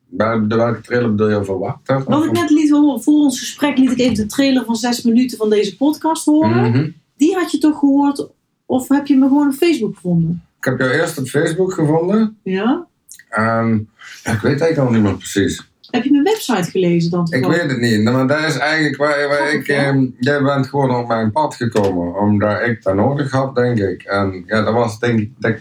Bij 0.07 0.47
de 0.47 0.55
welke 0.55 0.81
trailer 0.81 1.09
bedoel 1.09 1.29
je 1.29 1.43
van 1.43 1.59
wat? 1.59 2.03
Wat 2.05 2.25
ik 2.25 2.31
net 2.31 2.49
liet 2.49 2.69
horen, 2.69 3.01
voor 3.01 3.13
ons 3.13 3.39
gesprek 3.39 3.77
liet 3.77 3.91
ik 3.91 3.99
even 3.99 4.15
de 4.15 4.25
trailer 4.25 4.65
van 4.65 4.75
zes 4.75 5.01
minuten 5.01 5.37
van 5.37 5.49
deze 5.49 5.77
podcast 5.77 6.25
horen. 6.25 6.71
Mhm. 6.71 6.89
Die 7.17 7.35
had 7.35 7.51
je 7.51 7.57
toch 7.57 7.79
gehoord? 7.79 8.27
Of 8.65 8.87
heb 8.87 9.07
je 9.07 9.17
me 9.17 9.27
gewoon 9.27 9.47
op 9.47 9.53
Facebook 9.53 9.95
gevonden? 9.95 10.43
Ik 10.57 10.63
heb 10.63 10.79
jou 10.79 10.91
eerst 10.91 11.17
op 11.17 11.27
Facebook 11.27 11.73
gevonden. 11.73 12.37
Ja? 12.43 12.87
En 13.31 13.89
ja, 14.23 14.31
ik 14.31 14.39
weet 14.39 14.61
eigenlijk 14.61 14.77
al 14.77 14.89
niet 14.91 15.01
meer 15.03 15.15
precies. 15.15 15.69
Heb 15.89 16.03
je 16.03 16.11
mijn 16.11 16.23
website 16.23 16.71
gelezen 16.71 17.11
dan? 17.11 17.27
Ik 17.29 17.45
weet 17.45 17.69
het 17.71 17.79
niet, 17.79 18.03
maar 18.03 18.27
dat 18.27 18.39
is 18.39 18.57
eigenlijk 18.57 18.95
waar, 18.95 19.27
waar 19.27 19.53
ik... 19.53 19.67
ehm, 19.67 20.05
jij 20.19 20.41
bent 20.41 20.67
gewoon 20.67 20.95
op 20.95 21.07
mijn 21.07 21.31
pad 21.31 21.55
gekomen, 21.55 22.19
omdat 22.19 22.61
ik 22.61 22.83
dat 22.83 22.95
nodig 22.95 23.31
had, 23.31 23.55
denk 23.55 23.79
ik. 23.79 24.03
En 24.03 24.43
ja, 24.45 24.61
dat 24.63 24.73
was 24.73 24.99
denk 24.99 25.19
ik... 25.19 25.31
Dat, 25.39 25.55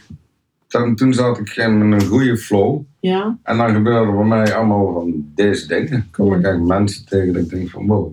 toen, 0.67 0.97
toen 0.97 1.15
zat 1.15 1.39
ik 1.39 1.57
in 1.57 1.71
een 1.71 2.07
goede 2.07 2.37
flow. 2.37 2.83
Ja? 3.01 3.39
En 3.43 3.57
dan 3.57 3.75
gebeurde 3.75 4.13
bij 4.13 4.25
mij 4.25 4.55
allemaal 4.55 4.93
van 4.93 5.33
deze 5.35 5.67
dingen. 5.67 6.09
Kom 6.11 6.27
ik 6.27 6.45
eigenlijk 6.45 6.79
mensen 6.79 7.07
tegen 7.07 7.33
dat 7.33 7.43
ik 7.43 7.49
denk 7.49 7.71
van 7.71 7.87
wow. 7.87 8.13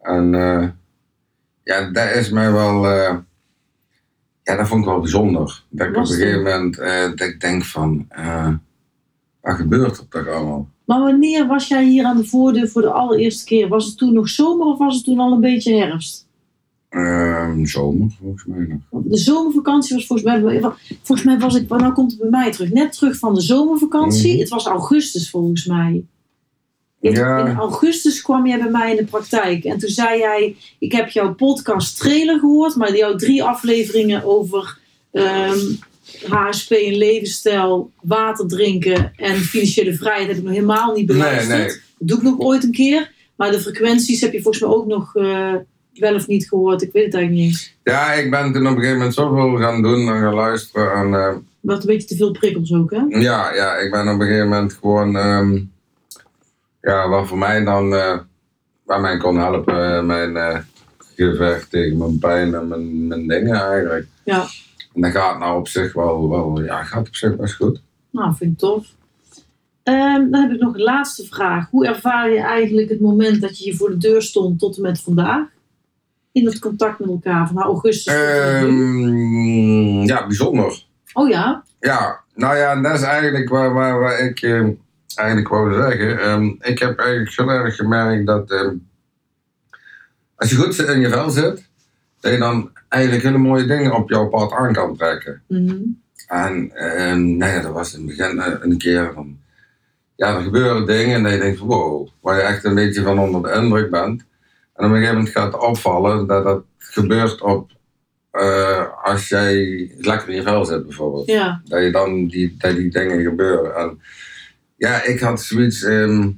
En 0.00 0.34
eh, 0.34 0.68
ja, 1.62 1.90
dat 1.90 2.10
is 2.14 2.30
mij 2.30 2.52
wel... 2.52 2.88
eh, 2.88 3.16
ja, 4.42 4.56
dat 4.56 4.68
vond 4.68 4.80
ik 4.80 4.90
wel 4.90 5.00
bijzonder. 5.00 5.64
Dat 5.68 5.86
ik 5.86 5.96
op 5.96 6.00
een 6.02 6.06
gegeven 6.06 6.42
moment 6.42 6.78
eh, 6.78 7.02
dat 7.02 7.20
ik 7.20 7.40
denk 7.40 7.64
van... 7.64 8.06
eh, 8.08 8.48
wat 9.40 9.54
gebeurt 9.54 9.98
er 9.98 10.08
toch 10.08 10.28
allemaal? 10.28 10.68
Maar 10.84 11.00
wanneer 11.00 11.46
was 11.46 11.68
jij 11.68 11.84
hier 11.84 12.04
aan 12.04 12.16
de 12.16 12.24
voordeur 12.24 12.68
voor 12.68 12.82
de 12.82 12.90
allereerste 12.92 13.44
keer? 13.44 13.68
Was 13.68 13.86
het 13.86 13.96
toen 13.96 14.12
nog 14.12 14.28
zomer 14.28 14.66
of 14.66 14.78
was 14.78 14.94
het 14.94 15.04
toen 15.04 15.18
al 15.18 15.32
een 15.32 15.40
beetje 15.40 15.76
herfst? 15.76 16.28
Ehm, 16.88 17.64
zomer, 17.64 18.10
volgens 18.20 18.44
mij 18.44 18.66
nog. 18.90 19.02
De 19.04 19.16
zomervakantie 19.16 19.94
was 19.96 20.06
volgens 20.06 20.28
mij... 20.28 20.60
Volgens 21.02 21.26
mij 21.26 21.38
was 21.38 21.54
ik... 21.54 21.68
Nou 21.68 21.92
komt 21.92 22.10
het 22.10 22.20
bij 22.20 22.30
mij 22.30 22.52
terug. 22.52 22.70
Net 22.70 22.92
terug 22.92 23.18
van 23.18 23.34
de 23.34 23.40
zomervakantie. 23.40 24.30
Mhm. 24.30 24.40
Het 24.40 24.48
was 24.48 24.66
augustus 24.66 25.30
volgens 25.30 25.66
mij. 25.66 26.04
In, 27.00 27.12
Ja. 27.12 27.46
in 27.46 27.56
augustus 27.56 28.22
kwam 28.22 28.46
jij 28.46 28.58
bij 28.58 28.70
mij 28.70 28.90
in 28.90 28.96
de 28.96 29.04
praktijk. 29.04 29.64
En 29.64 29.78
toen 29.78 29.88
zei 29.88 30.18
jij... 30.18 30.56
Ik 30.78 30.92
heb 30.92 31.08
jouw 31.08 31.34
podcast 31.34 31.98
trailer 31.98 32.38
gehoord. 32.38 32.76
Maar 32.76 32.96
jouw 32.96 33.14
drie 33.16 33.42
afleveringen 33.44 34.24
over... 34.24 34.78
ehm, 35.12 35.58
HSP 36.28 36.70
en 36.70 36.96
levensstijl, 36.96 37.90
water 38.02 38.48
drinken 38.48 39.12
en 39.16 39.36
financiële 39.36 39.94
vrijheid 39.94 40.28
heb 40.28 40.36
ik 40.36 40.42
nog 40.42 40.52
helemaal 40.52 40.94
niet 40.94 41.06
Nee, 41.08 41.16
beluisterd. 41.16 41.58
nee. 41.58 41.66
Dat 41.68 42.08
doe 42.08 42.16
ik 42.16 42.22
nog 42.22 42.38
ooit 42.38 42.64
een 42.64 42.70
keer. 42.72 43.12
Maar 43.36 43.50
de 43.50 43.60
frequenties 43.60 44.20
heb 44.20 44.32
je 44.32 44.42
volgens 44.42 44.64
mij 44.64 44.72
ook 44.72 44.86
nog 44.86 45.16
eh, 45.16 45.54
wel 45.94 46.14
of 46.14 46.26
niet 46.26 46.48
gehoord. 46.48 46.82
Ik 46.82 46.92
weet 46.92 47.04
het 47.04 47.14
eigenlijk 47.14 47.44
niet 47.44 47.52
eens. 47.52 47.74
Ja, 47.84 48.12
ik 48.12 48.30
ben 48.30 48.52
toen 48.52 48.62
op 48.66 48.68
een 48.72 48.74
gegeven 48.76 48.96
moment 48.96 49.14
zoveel 49.14 49.56
gaan 49.56 49.82
doen 49.82 50.08
en 50.08 50.20
gaan 50.20 50.34
luisteren. 50.34 50.92
En, 50.92 51.14
eh, 51.14 51.36
Wat 51.60 51.80
een 51.80 51.86
beetje 51.86 52.08
te 52.08 52.16
veel 52.16 52.30
prikkels 52.30 52.72
ook, 52.72 52.90
hè? 52.90 53.18
ja, 53.18 53.54
ja, 53.54 53.74
ik 53.76 53.90
ben 53.90 54.00
op 54.08 54.20
een 54.20 54.26
gegeven 54.26 54.48
moment 54.48 54.72
gewoon... 54.80 55.16
ehm, 55.16 55.58
ja, 56.80 57.08
wat 57.08 57.28
voor 57.28 57.38
mij 57.38 57.64
dan... 57.64 57.94
eh 57.94 58.18
waar 58.90 59.00
mij 59.00 59.16
kon 59.16 59.38
helpen, 59.38 59.96
eh, 59.96 60.02
mijn 60.04 60.36
eh, 60.36 60.58
gevecht 60.98 61.70
tegen 61.70 61.96
mijn 61.96 62.18
pijn 62.18 62.54
en 62.54 62.68
mijn, 62.68 63.06
mijn 63.06 63.26
dingen 63.26 63.54
eigenlijk. 63.54 64.06
Ja. 64.24 64.46
En 64.94 65.00
dat 65.00 65.10
gaat 65.10 65.38
nou 65.38 65.58
op 65.58 65.68
zich 65.68 65.92
wel, 65.92 66.28
wel 66.28 66.62
ja, 66.62 66.82
gaat 66.84 67.08
op 67.08 67.14
zich 67.14 67.36
best 67.36 67.54
goed. 67.54 67.82
Nou, 68.10 68.34
vind 68.34 68.52
ik 68.52 68.58
tof. 68.58 68.86
Ehm, 69.82 70.30
dan 70.30 70.40
heb 70.40 70.50
ik 70.50 70.60
nog 70.60 70.74
een 70.74 70.82
laatste 70.82 71.24
vraag. 71.26 71.70
Hoe 71.70 71.86
ervaar 71.86 72.30
je 72.30 72.40
eigenlijk 72.40 72.88
het 72.88 73.00
moment 73.00 73.40
dat 73.40 73.58
je 73.58 73.64
hier 73.64 73.76
voor 73.76 73.90
de 73.90 73.96
deur 73.96 74.22
stond 74.22 74.58
tot 74.58 74.76
en 74.76 74.82
met 74.82 75.00
vandaag? 75.00 75.46
In 76.32 76.46
het 76.46 76.58
contact 76.58 76.98
met 76.98 77.08
elkaar 77.08 77.48
van 77.48 77.62
augustus? 77.62 78.14
Ehm, 78.14 80.02
ja, 80.02 80.26
bijzonder. 80.26 80.84
Oh 81.12 81.28
ja? 81.28 81.64
Ja, 81.80 82.20
nou 82.34 82.56
ja, 82.56 82.80
dat 82.80 82.92
is 82.94 83.02
eigenlijk 83.02 83.48
waar, 83.48 83.72
waar, 83.74 84.00
waar 84.00 84.18
ik 84.18 84.40
eigenlijk 85.14 85.48
wou 85.48 85.74
zeggen. 85.74 86.18
Ehm, 86.20 86.44
ik 86.60 86.78
heb 86.78 86.98
eigenlijk 86.98 87.36
heel 87.36 87.50
erg 87.50 87.76
gemerkt 87.76 88.26
dat 88.26 88.50
ehm, 88.50 88.74
als 90.36 90.50
je 90.50 90.56
goed 90.56 90.78
in 90.78 91.00
je 91.00 91.08
vel 91.08 91.30
zit, 91.30 91.68
dat 92.20 92.32
je 92.32 92.38
dan 92.38 92.70
eigenlijk 92.88 93.22
hele 93.22 93.38
mooie 93.38 93.66
dingen 93.66 93.94
op 93.94 94.10
jouw 94.10 94.28
pad 94.28 94.52
aan 94.52 94.72
kan 94.72 94.96
trekken. 94.96 95.42
Mhm. 95.48 95.76
En 96.26 96.70
ehm, 96.74 97.42
ja, 97.42 97.60
dat 97.62 97.72
was 97.72 97.94
in 97.94 97.98
het 97.98 98.16
begin 98.16 98.40
eh, 98.40 98.54
een 98.60 98.78
keer 98.78 99.10
van, 99.14 99.38
ja, 100.16 100.34
er 100.36 100.42
gebeuren 100.42 100.86
dingen 100.86 101.16
en 101.16 101.22
dat 101.22 101.32
je 101.32 101.38
denkt 101.38 101.58
wow, 101.58 102.08
waar 102.20 102.36
je 102.36 102.42
echt 102.42 102.64
een 102.64 102.74
beetje 102.74 103.02
van 103.02 103.18
onder 103.18 103.42
de 103.42 103.58
indruk 103.60 103.90
bent. 103.90 104.24
En 104.74 104.84
op 104.86 104.90
een 104.90 104.96
gegeven 104.96 105.14
moment 105.14 105.32
gaat 105.34 105.52
het 105.52 105.62
opvallen 105.62 106.26
dat 106.26 106.44
dat 106.44 106.62
gebeurt 106.78 107.40
op, 107.40 107.70
eh, 108.30 108.86
als 109.02 109.28
jij 109.28 109.90
lekker 109.98 110.28
in 110.28 110.34
je 110.34 110.42
vel 110.42 110.64
zit 110.64 110.86
bijvoorbeeld 110.86 111.26
Ja. 111.26 111.60
dat 111.64 111.82
je 111.82 111.90
dan 111.90 112.26
die, 112.26 112.54
dat 112.58 112.76
die 112.76 112.90
dingen 112.90 113.22
gebeuren. 113.22 113.76
En 113.76 114.00
ja, 114.80 115.02
ik 115.02 115.20
had 115.20 115.40
zoiets, 115.40 115.82
ehm, 115.82 116.30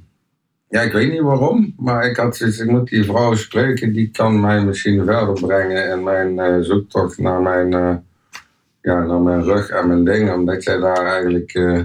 ja, 0.67 0.81
ik 0.81 0.91
weet 0.91 1.11
niet 1.11 1.21
waarom, 1.21 1.73
maar 1.77 2.05
ik 2.05 2.17
had 2.17 2.35
zoiets, 2.35 2.59
ik 2.59 2.69
moet 2.69 2.89
die 2.89 3.03
vrouw 3.03 3.35
spreken, 3.35 3.93
die 3.93 4.09
kan 4.11 4.39
mij 4.39 4.65
misschien 4.65 5.05
verder 5.05 5.33
brengen 5.33 5.89
in 5.89 6.03
mijn 6.03 6.39
eh, 6.39 6.57
zoektocht 6.59 7.17
naar 7.17 7.41
mijn, 7.41 7.73
eh, 7.73 7.95
ja, 8.81 9.03
naar 9.03 9.21
mijn 9.21 9.43
rug 9.43 9.69
en 9.69 9.87
mijn 9.87 10.03
dingen, 10.03 10.33
omdat 10.33 10.63
jij 10.63 10.77
daar 10.77 11.05
eigenlijk 11.05 11.53
eh, 11.53 11.81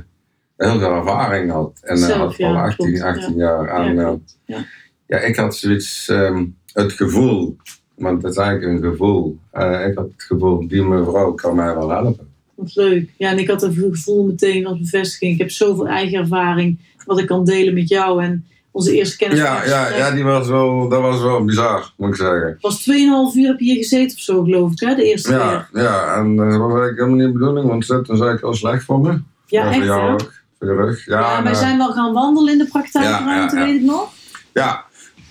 heel 0.57 0.79
veel 0.79 0.95
ervaring 0.95 1.51
had. 1.51 1.81
En 1.83 1.99
Zelf, 1.99 2.11
dat 2.11 2.19
had 2.19 2.37
ja, 2.37 2.49
al 2.49 2.57
18, 2.57 2.87
klopt, 2.87 3.03
18 3.03 3.37
jaar. 3.37 3.69
En, 3.69 3.95
ja, 3.95 4.03
klopt. 4.03 4.39
ja. 4.45 4.65
ja, 5.07 5.19
ik 5.19 5.37
had 5.37 5.57
zoiets, 5.57 6.09
ehm, 6.09 6.47
het 6.73 6.93
gevoel, 6.93 7.57
want 7.95 8.23
het 8.23 8.33
is 8.33 8.39
eigenlijk 8.39 8.73
een 8.73 8.91
gevoel. 8.91 9.39
Ik 9.87 9.93
had 9.95 10.09
het 10.09 10.23
gevoel, 10.23 10.69
die 10.69 10.83
mevrouw 10.83 11.33
kan 11.33 11.57
mij 11.57 11.75
wel 11.75 11.91
helpen. 11.91 12.28
Wat 12.59 12.75
leuk. 12.75 13.11
Ja, 13.17 13.31
en 13.31 13.39
ik 13.39 13.49
had 13.49 13.61
het 13.61 13.75
gevoel 13.75 14.27
meteen 14.27 14.67
als 14.67 14.79
bevestiging. 14.79 15.33
Ik 15.33 15.39
heb 15.39 15.51
zoveel 15.51 15.89
eigen 15.89 16.19
ervaring 16.19 16.79
wat 17.05 17.19
ik 17.19 17.27
kan 17.27 17.45
delen 17.45 17.75
met 17.75 17.89
jou. 17.89 18.23
En 18.23 18.47
onze 18.71 18.93
eerste 18.97 19.17
kennis. 19.17 19.39
Ja, 19.39 19.65
ja, 19.65 19.97
ja 19.97 20.11
die 20.11 20.25
was 20.25 20.49
wel, 20.49 20.89
dat 20.89 21.01
was 21.01 21.21
wel 21.21 21.45
bizar, 21.45 21.93
moet 21.97 22.09
ik 22.09 22.15
zeggen. 22.17 22.47
Het 22.47 22.57
was 22.61 22.81
2,5 22.81 23.37
uur 23.37 23.47
heb 23.47 23.59
je 23.59 23.65
hier 23.65 23.77
gezeten 23.77 24.17
of 24.17 24.23
zo, 24.23 24.43
geloof 24.43 24.73
ik, 24.73 24.81
hè? 24.81 24.95
De 24.95 25.05
eerste 25.05 25.33
Ja, 25.33 25.69
keer. 25.73 25.83
ja 25.83 26.15
en 26.15 26.31
eh, 26.31 26.37
dat 26.37 26.59
was 26.59 26.71
eigenlijk 26.73 26.97
helemaal 26.99 27.17
niet 27.17 27.27
de 27.27 27.33
bedoeling, 27.39 27.69
want 27.69 27.85
zitten 27.85 28.15
is 28.15 28.21
eigenlijk 28.21 28.41
heel 28.41 28.55
slecht 28.55 28.85
voor 28.85 29.01
me. 29.01 29.21
Ja, 29.47 29.63
voor 29.65 29.73
echt, 29.73 29.85
jou 29.85 30.01
hè? 30.07 30.13
ook, 30.13 30.33
voor 30.59 30.69
je 30.69 30.75
rug. 30.75 31.07
Ja, 31.07 31.19
Ja, 31.21 31.37
en, 31.37 31.43
wij 31.43 31.53
eh, 31.53 31.59
zijn 31.59 31.79
wel 31.79 31.93
gaan 31.93 32.13
wandelen 32.13 32.53
in 32.53 32.59
de 32.59 32.67
praktijkruimte, 32.69 33.57
Ja, 33.57 33.65
weet 33.65 33.75
ik 33.75 33.83
nog. 33.83 34.11
Ja, 34.53 34.85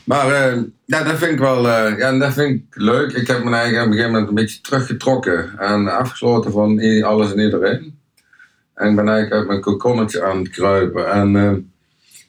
maar 0.03 0.31
eh, 0.31 0.61
ja, 0.87 1.03
dat 1.03 1.17
vind 1.17 1.31
ik 1.31 1.39
wel 1.39 1.69
eh, 1.69 1.97
ja, 1.97 2.17
dat 2.17 2.33
vind 2.33 2.55
ik 2.55 2.63
leuk. 2.69 3.11
Ik 3.11 3.27
heb 3.27 3.43
me 3.43 3.51
eigenlijk 3.51 3.85
op 3.85 3.91
een 3.91 3.97
gegeven 3.97 4.11
moment 4.11 4.29
een 4.29 4.35
beetje 4.35 4.61
teruggetrokken 4.61 5.59
en 5.59 5.97
afgesloten 5.97 6.51
van 6.51 6.81
alles 7.03 7.33
en 7.33 7.39
iedereen. 7.39 7.99
En 8.73 8.89
ik 8.89 8.95
ben 8.95 9.07
eigenlijk 9.07 9.33
uit 9.33 9.47
mijn 9.47 9.61
kokonnetje 9.61 10.23
aan 10.23 10.37
het 10.37 10.49
kruipen. 10.49 11.11
En 11.11 11.35
eh, 11.35 11.51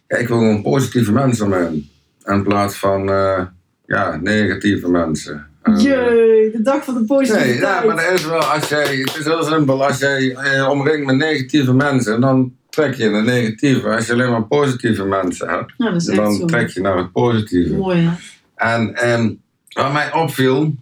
ja, 0.09 0.17
ik 0.17 0.29
wil 0.29 0.39
gewoon 0.39 0.63
positieve 0.63 1.13
mensen 1.13 1.47
om. 1.47 1.89
In 2.25 2.43
plaats 2.43 2.77
van 2.77 3.09
eh, 3.11 3.41
ja, 3.87 4.19
negatieve 4.23 4.91
mensen. 4.91 5.47
En, 5.63 5.81
Jee, 5.81 6.51
de 6.51 6.63
dag 6.63 6.85
van 6.85 6.95
de 6.95 7.05
positiviteit. 7.05 7.61
Nee, 7.61 7.61
ja, 7.61 7.85
maar 7.85 7.97
dat 7.97 8.19
is 8.19 8.27
wel, 8.27 8.43
als 8.43 8.69
jij, 8.69 8.97
het 8.97 9.17
is 9.17 9.25
heel 9.25 9.43
simpel, 9.43 9.87
als 9.87 9.99
jij 9.99 10.37
omringt 10.69 11.07
met 11.07 11.17
negatieve 11.17 11.75
mensen, 11.75 12.21
dan 12.21 12.53
trek 12.69 12.95
je 12.95 13.11
naar 13.11 13.25
negatieve. 13.25 13.89
Als 13.89 14.07
je 14.07 14.13
alleen 14.13 14.31
maar 14.31 14.45
positieve 14.45 15.05
mensen 15.05 15.49
hebt, 15.49 15.73
Ja, 15.77 15.95
echt 15.95 16.17
dan 16.17 16.47
trek 16.47 16.69
je 16.69 16.81
naar 16.81 16.97
het 16.97 17.13
positieve. 17.13 17.75
Mooi, 17.75 17.99
hè? 17.99 18.11
En 18.59 18.95
ehm, 18.95 19.33
wat 19.69 19.93
mij 19.93 20.13
opviel, 20.13 20.75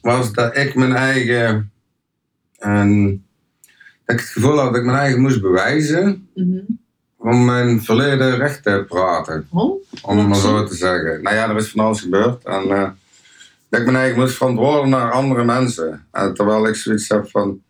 was 0.00 0.32
dat 0.32 0.56
ik 0.56 0.74
mijn 0.74 0.92
eigen, 0.92 1.72
en, 2.58 3.06
dat 4.04 4.14
ik 4.16 4.20
het 4.22 4.30
gevoel 4.30 4.58
had 4.58 4.66
dat 4.72 4.76
ik 4.76 4.84
mijn 4.84 4.98
eigen 4.98 5.20
moest 5.20 5.40
bewijzen 5.40 6.28
Mhm. 6.34 6.58
om 7.16 7.44
mijn 7.44 7.82
verleden 7.82 8.36
recht 8.36 8.62
te 8.62 8.84
praten. 8.88 9.46
Oh, 9.50 9.82
Om 10.02 10.18
het 10.18 10.28
maar 10.28 10.36
zo 10.38 10.64
te 10.64 10.74
zeggen. 10.74 11.22
Nou 11.22 11.36
ja, 11.36 11.48
er 11.50 11.56
is 11.56 11.68
van 11.70 11.84
alles 11.84 12.00
gebeurd. 12.00 12.44
En 12.44 12.62
eh, 12.62 12.88
dat 13.68 13.80
ik 13.80 13.86
me 13.86 13.92
eigenlijk 13.92 14.16
moest 14.16 14.36
verantwoorden 14.36 14.88
naar 14.90 15.10
andere 15.12 15.44
mensen. 15.44 16.06
En 16.12 16.34
terwijl 16.34 16.66
ik 16.68 16.74
zoiets 16.74 17.08
heb 17.08 17.30
van, 17.30 17.60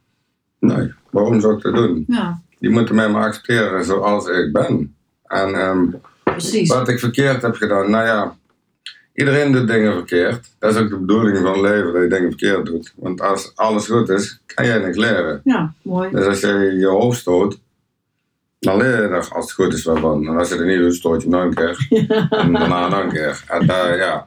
nee, 0.58 0.92
waarom 1.10 1.40
zou 1.40 1.56
ik 1.56 1.62
dat 1.62 1.74
doen? 1.74 2.04
ja, 2.08 2.40
Die 2.58 2.70
moeten 2.70 2.94
mij 2.94 3.08
maar 3.08 3.22
accepteren 3.24 3.84
zoals 3.84 4.26
ik 4.26 4.52
ben. 4.52 4.96
En 5.24 5.54
ehm, 5.54 5.84
precies. 6.22 6.68
wat 6.68 6.88
ik 6.88 6.98
verkeerd 6.98 7.42
heb 7.42 7.54
gedaan, 7.54 7.90
nou 7.90 8.04
ja, 8.06 8.36
iedereen 9.16 9.52
doet 9.52 9.68
dingen 9.68 9.92
verkeerd. 9.92 10.50
Dat 10.58 10.74
is 10.74 10.80
ook 10.80 10.88
de 10.88 10.98
bedoeling 10.98 11.36
van 11.38 11.52
het 11.52 11.60
leven, 11.60 11.92
dat 11.92 12.02
je 12.02 12.08
dingen 12.08 12.28
verkeerd 12.28 12.66
doet. 12.66 12.92
Want 12.96 13.20
als 13.20 13.52
alles 13.54 13.86
goed 13.86 14.08
is, 14.08 14.40
kan 14.46 14.66
jij 14.66 14.78
niks 14.78 14.96
leren. 14.96 15.40
Ja, 15.44 15.72
mooi. 15.82 16.10
Dus 16.10 16.26
als 16.26 16.40
je 16.40 16.76
je 16.78 16.86
hoofd 16.86 17.18
stoot, 17.18 17.58
dan 18.58 18.76
leer 18.76 19.02
je 19.02 19.08
er 19.08 19.28
als 19.32 19.44
het 19.44 19.52
goed 19.52 19.72
is 19.72 19.84
wel 19.84 19.96
van. 19.96 20.26
En 20.26 20.36
als 20.38 20.48
je 20.48 20.54
het 20.54 20.66
niet 20.66 20.78
doet, 20.78 20.94
stoot 20.94 21.22
je 21.22 21.28
nog 21.28 21.42
een 21.42 21.54
keer. 21.54 21.86
En 22.30 22.52
daarna 22.52 22.88
nog 22.88 23.02
een 23.02 23.12
keer. 23.12 23.44
En 23.48 23.66
ja. 23.66 24.26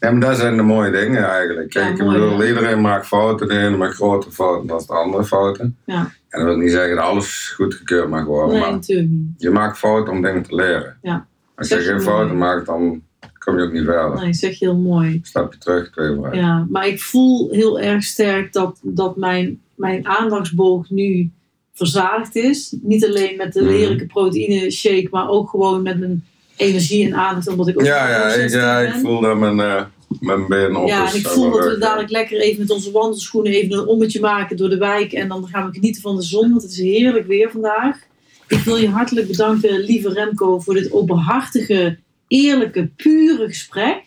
ja, 0.00 0.10
maar 0.10 0.20
dat 0.20 0.36
zijn 0.36 0.56
de 0.56 0.62
mooie 0.62 0.90
dingen 0.90 1.24
eigenlijk. 1.24 1.72
Ja, 1.72 1.80
Kijk, 1.80 1.98
ik 1.98 2.06
bedoel, 2.06 2.42
ja. 2.42 2.48
iedereen 2.48 2.80
maakt 2.80 3.06
fouten. 3.06 3.48
De 3.48 3.58
ene 3.58 3.76
maakt 3.76 3.94
grotere 3.94 4.32
fouten 4.32 4.66
dan 4.66 4.82
de 4.86 4.92
andere 4.92 5.24
fouten. 5.24 5.76
Ja. 5.84 6.10
En 6.28 6.38
dat 6.38 6.48
wil 6.48 6.56
niet 6.56 6.70
zeggen 6.70 6.96
dat 6.96 7.04
alles 7.04 7.52
goedgekeurd 7.56 8.08
mag 8.08 8.24
worden. 8.24 8.52
Nee, 8.52 8.60
maar 8.60 8.72
natuurlijk 8.72 9.10
niet. 9.10 9.26
je 9.36 9.50
maakt 9.50 9.78
fouten 9.78 10.12
om 10.12 10.22
dingen 10.22 10.42
te 10.42 10.54
leren. 10.54 10.98
Ja. 11.02 11.26
Als 11.54 11.68
je 11.68 11.76
geen 11.76 12.00
fouten 12.02 12.38
maakt, 12.38 12.66
dan 12.66 13.02
kom 13.38 13.58
je 13.58 13.64
ook 13.64 13.72
niet 13.72 13.84
verder. 13.84 14.20
Nee, 14.22 14.32
zeg 14.34 14.58
je 14.58 14.64
heel 14.64 14.76
mooi. 14.76 15.20
Stap 15.22 15.52
je 15.52 15.58
terug, 15.58 15.90
twee 15.90 16.14
vooruit. 16.14 16.34
Ja, 16.34 16.66
maar 16.70 16.86
ik 16.88 17.00
voel 17.00 17.50
heel 17.50 17.80
erg 17.80 18.02
sterk 18.04 18.52
dat, 18.52 18.78
dat 18.82 19.16
mijn, 19.16 19.60
mijn 19.74 20.06
aandachtsboog 20.06 20.90
nu 20.90 21.30
verzadigd 21.72 22.36
is. 22.36 22.76
Niet 22.82 23.06
alleen 23.06 23.36
met 23.36 23.52
de 23.52 23.62
Mhm. 23.62 23.70
heerlijke 23.72 24.06
proteïne 24.06 24.70
shake, 24.70 25.08
maar 25.10 25.28
ook 25.28 25.50
gewoon 25.50 25.82
met 25.82 25.98
mijn 25.98 26.24
energie 26.56 27.06
en 27.06 27.14
aandacht. 27.14 27.48
Omdat 27.48 27.68
ik 27.68 27.78
ook 27.80 27.86
Ja, 27.86 28.08
ja, 28.08 28.32
ik, 28.34 28.50
ja, 28.50 28.78
ik 28.80 28.94
voel 28.94 29.20
dat 29.20 29.38
mijn, 29.38 29.60
eh 29.60 29.82
mijn 30.20 30.46
been 30.46 30.76
op 30.76 30.88
Ja, 30.88 31.04
is. 31.06 31.12
en 31.12 31.18
ik 31.18 31.26
voel 31.26 31.50
dat 31.50 31.64
we 31.68 31.78
dadelijk 31.78 32.10
lekker 32.10 32.40
even 32.40 32.60
met 32.60 32.70
onze 32.70 32.90
wandelschoenen 32.90 33.52
even 33.52 33.78
een 33.78 33.86
ommetje 33.86 34.20
maken 34.20 34.56
door 34.56 34.68
de 34.68 34.78
wijk. 34.78 35.12
En 35.12 35.28
dan 35.28 35.46
gaan 35.48 35.66
we 35.66 35.72
genieten 35.74 36.02
van 36.02 36.16
de 36.16 36.22
zon, 36.22 36.50
want 36.50 36.62
het 36.62 36.70
is 36.70 36.78
heerlijk 36.78 37.26
weer 37.26 37.50
vandaag. 37.50 37.96
Ik 38.48 38.58
wil 38.58 38.76
je 38.76 38.88
hartelijk 38.88 39.26
bedanken, 39.26 39.80
lieve 39.80 40.08
Remco, 40.12 40.58
voor 40.58 40.74
dit 40.74 40.92
openhartige, 40.92 41.98
eerlijke, 42.28 42.90
pure 42.96 43.46
gesprek. 43.46 44.02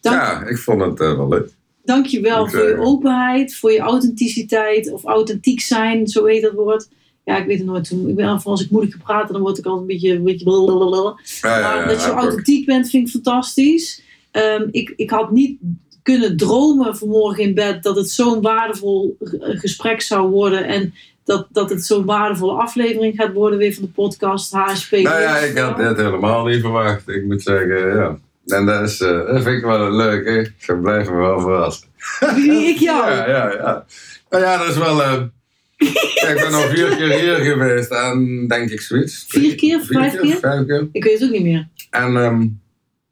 Dank, 0.00 0.20
Ja, 0.20 0.46
ik 0.46 0.58
vond 0.58 0.80
het 0.80 1.00
eh, 1.00 1.16
wel 1.16 1.28
leuk. 1.28 1.50
dank 1.84 2.06
je 2.06 2.20
wel 2.20 2.40
Moet 2.40 2.50
voor 2.50 2.68
je 2.68 2.78
openheid, 2.78 3.56
voor 3.56 3.72
je 3.72 3.78
authenticiteit 3.78 4.92
of 4.92 5.04
authentiek 5.04 5.60
zijn, 5.60 6.06
zo 6.06 6.24
heet 6.24 6.42
dat 6.42 6.52
woord. 6.52 6.88
Ja, 7.24 7.36
ik 7.38 7.46
weet 7.46 7.58
het 7.58 7.66
nooit. 7.66 7.90
Ik 7.90 8.14
ben, 8.14 8.42
als 8.44 8.62
ik 8.62 8.70
moeilijk 8.70 8.96
ga 8.96 9.02
praten, 9.02 9.32
dan 9.32 9.42
word 9.42 9.58
ik 9.58 9.64
altijd 9.64 9.80
een 9.80 9.96
beetje... 9.96 10.14
Een 10.14 10.24
beetje 10.24 10.44
blablabla. 10.44 11.20
Ja, 11.40 11.58
ja, 11.58 11.74
Maar 11.76 11.88
dat 11.88 12.04
je 12.04 12.10
authentiek 12.10 12.66
bent, 12.66 12.90
vind 12.90 13.06
ik 13.06 13.12
fantastisch. 13.12 14.02
Ehm, 14.30 14.68
ik, 14.70 14.92
ik 14.96 15.10
had 15.10 15.30
niet 15.30 15.58
kunnen 16.02 16.36
dromen 16.36 16.96
vanmorgen 16.96 17.42
in 17.42 17.54
bed 17.54 17.82
dat 17.82 17.96
het 17.96 18.10
zo'n 18.10 18.40
waardevol 18.40 19.16
eh, 19.20 19.28
gesprek 19.58 20.00
zou 20.00 20.30
worden. 20.30 20.64
En 20.64 20.94
dat, 21.24 21.46
dat 21.50 21.70
het 21.70 21.84
zo'n 21.84 22.04
waardevolle 22.04 22.62
aflevering 22.62 23.14
gaat 23.16 23.32
worden 23.32 23.58
weer 23.58 23.74
van 23.74 23.82
de 23.82 23.88
podcast 23.88 24.52
HSP. 24.52 24.90
Nou 24.90 25.20
ja, 25.20 25.36
ik 25.36 25.58
had 25.58 25.76
dit 25.76 25.96
helemaal 25.96 26.44
niet 26.44 26.60
verwacht. 26.60 27.08
Ik 27.08 27.24
moet 27.24 27.42
zeggen, 27.42 27.94
ja. 27.94 28.18
En 28.46 28.66
dat, 28.66 28.82
is, 28.82 29.00
eh, 29.00 29.26
dat 29.26 29.42
vind 29.42 29.56
ik 29.56 29.64
wel 29.64 29.92
leuk, 29.92 30.24
hè. 30.26 30.40
Ik 30.40 30.82
blijf 30.82 31.10
me 31.10 31.16
wel 31.16 31.40
verrast. 31.40 31.86
Wie 32.34 32.68
ik 32.74 32.78
jou? 32.78 33.10
Ja, 33.10 33.28
ja, 33.28 33.52
ja. 33.52 33.84
Nou 34.30 34.44
ja, 34.44 34.58
dat 34.58 34.68
is 34.68 34.78
wel... 34.78 34.96
ja, 35.02 35.30
ik 36.28 36.34
ben 36.34 36.54
al 36.54 36.68
vier 36.68 36.96
keer 36.96 37.18
hier 37.20 37.36
geweest 37.36 37.90
en 37.90 38.46
denk 38.48 38.70
ik 38.70 38.80
zoiets. 38.80 39.24
Vier 39.28 39.54
keer? 39.54 39.80
Vijf 39.80 40.20
keer? 40.20 40.36
Vijf 40.36 40.66
keer. 40.66 40.88
Ik 40.92 41.04
weet 41.04 41.18
het 41.18 41.28
ook 41.28 41.34
niet 41.34 41.42
meer. 41.42 41.68
En 41.90 42.16
ehm, 42.16 42.46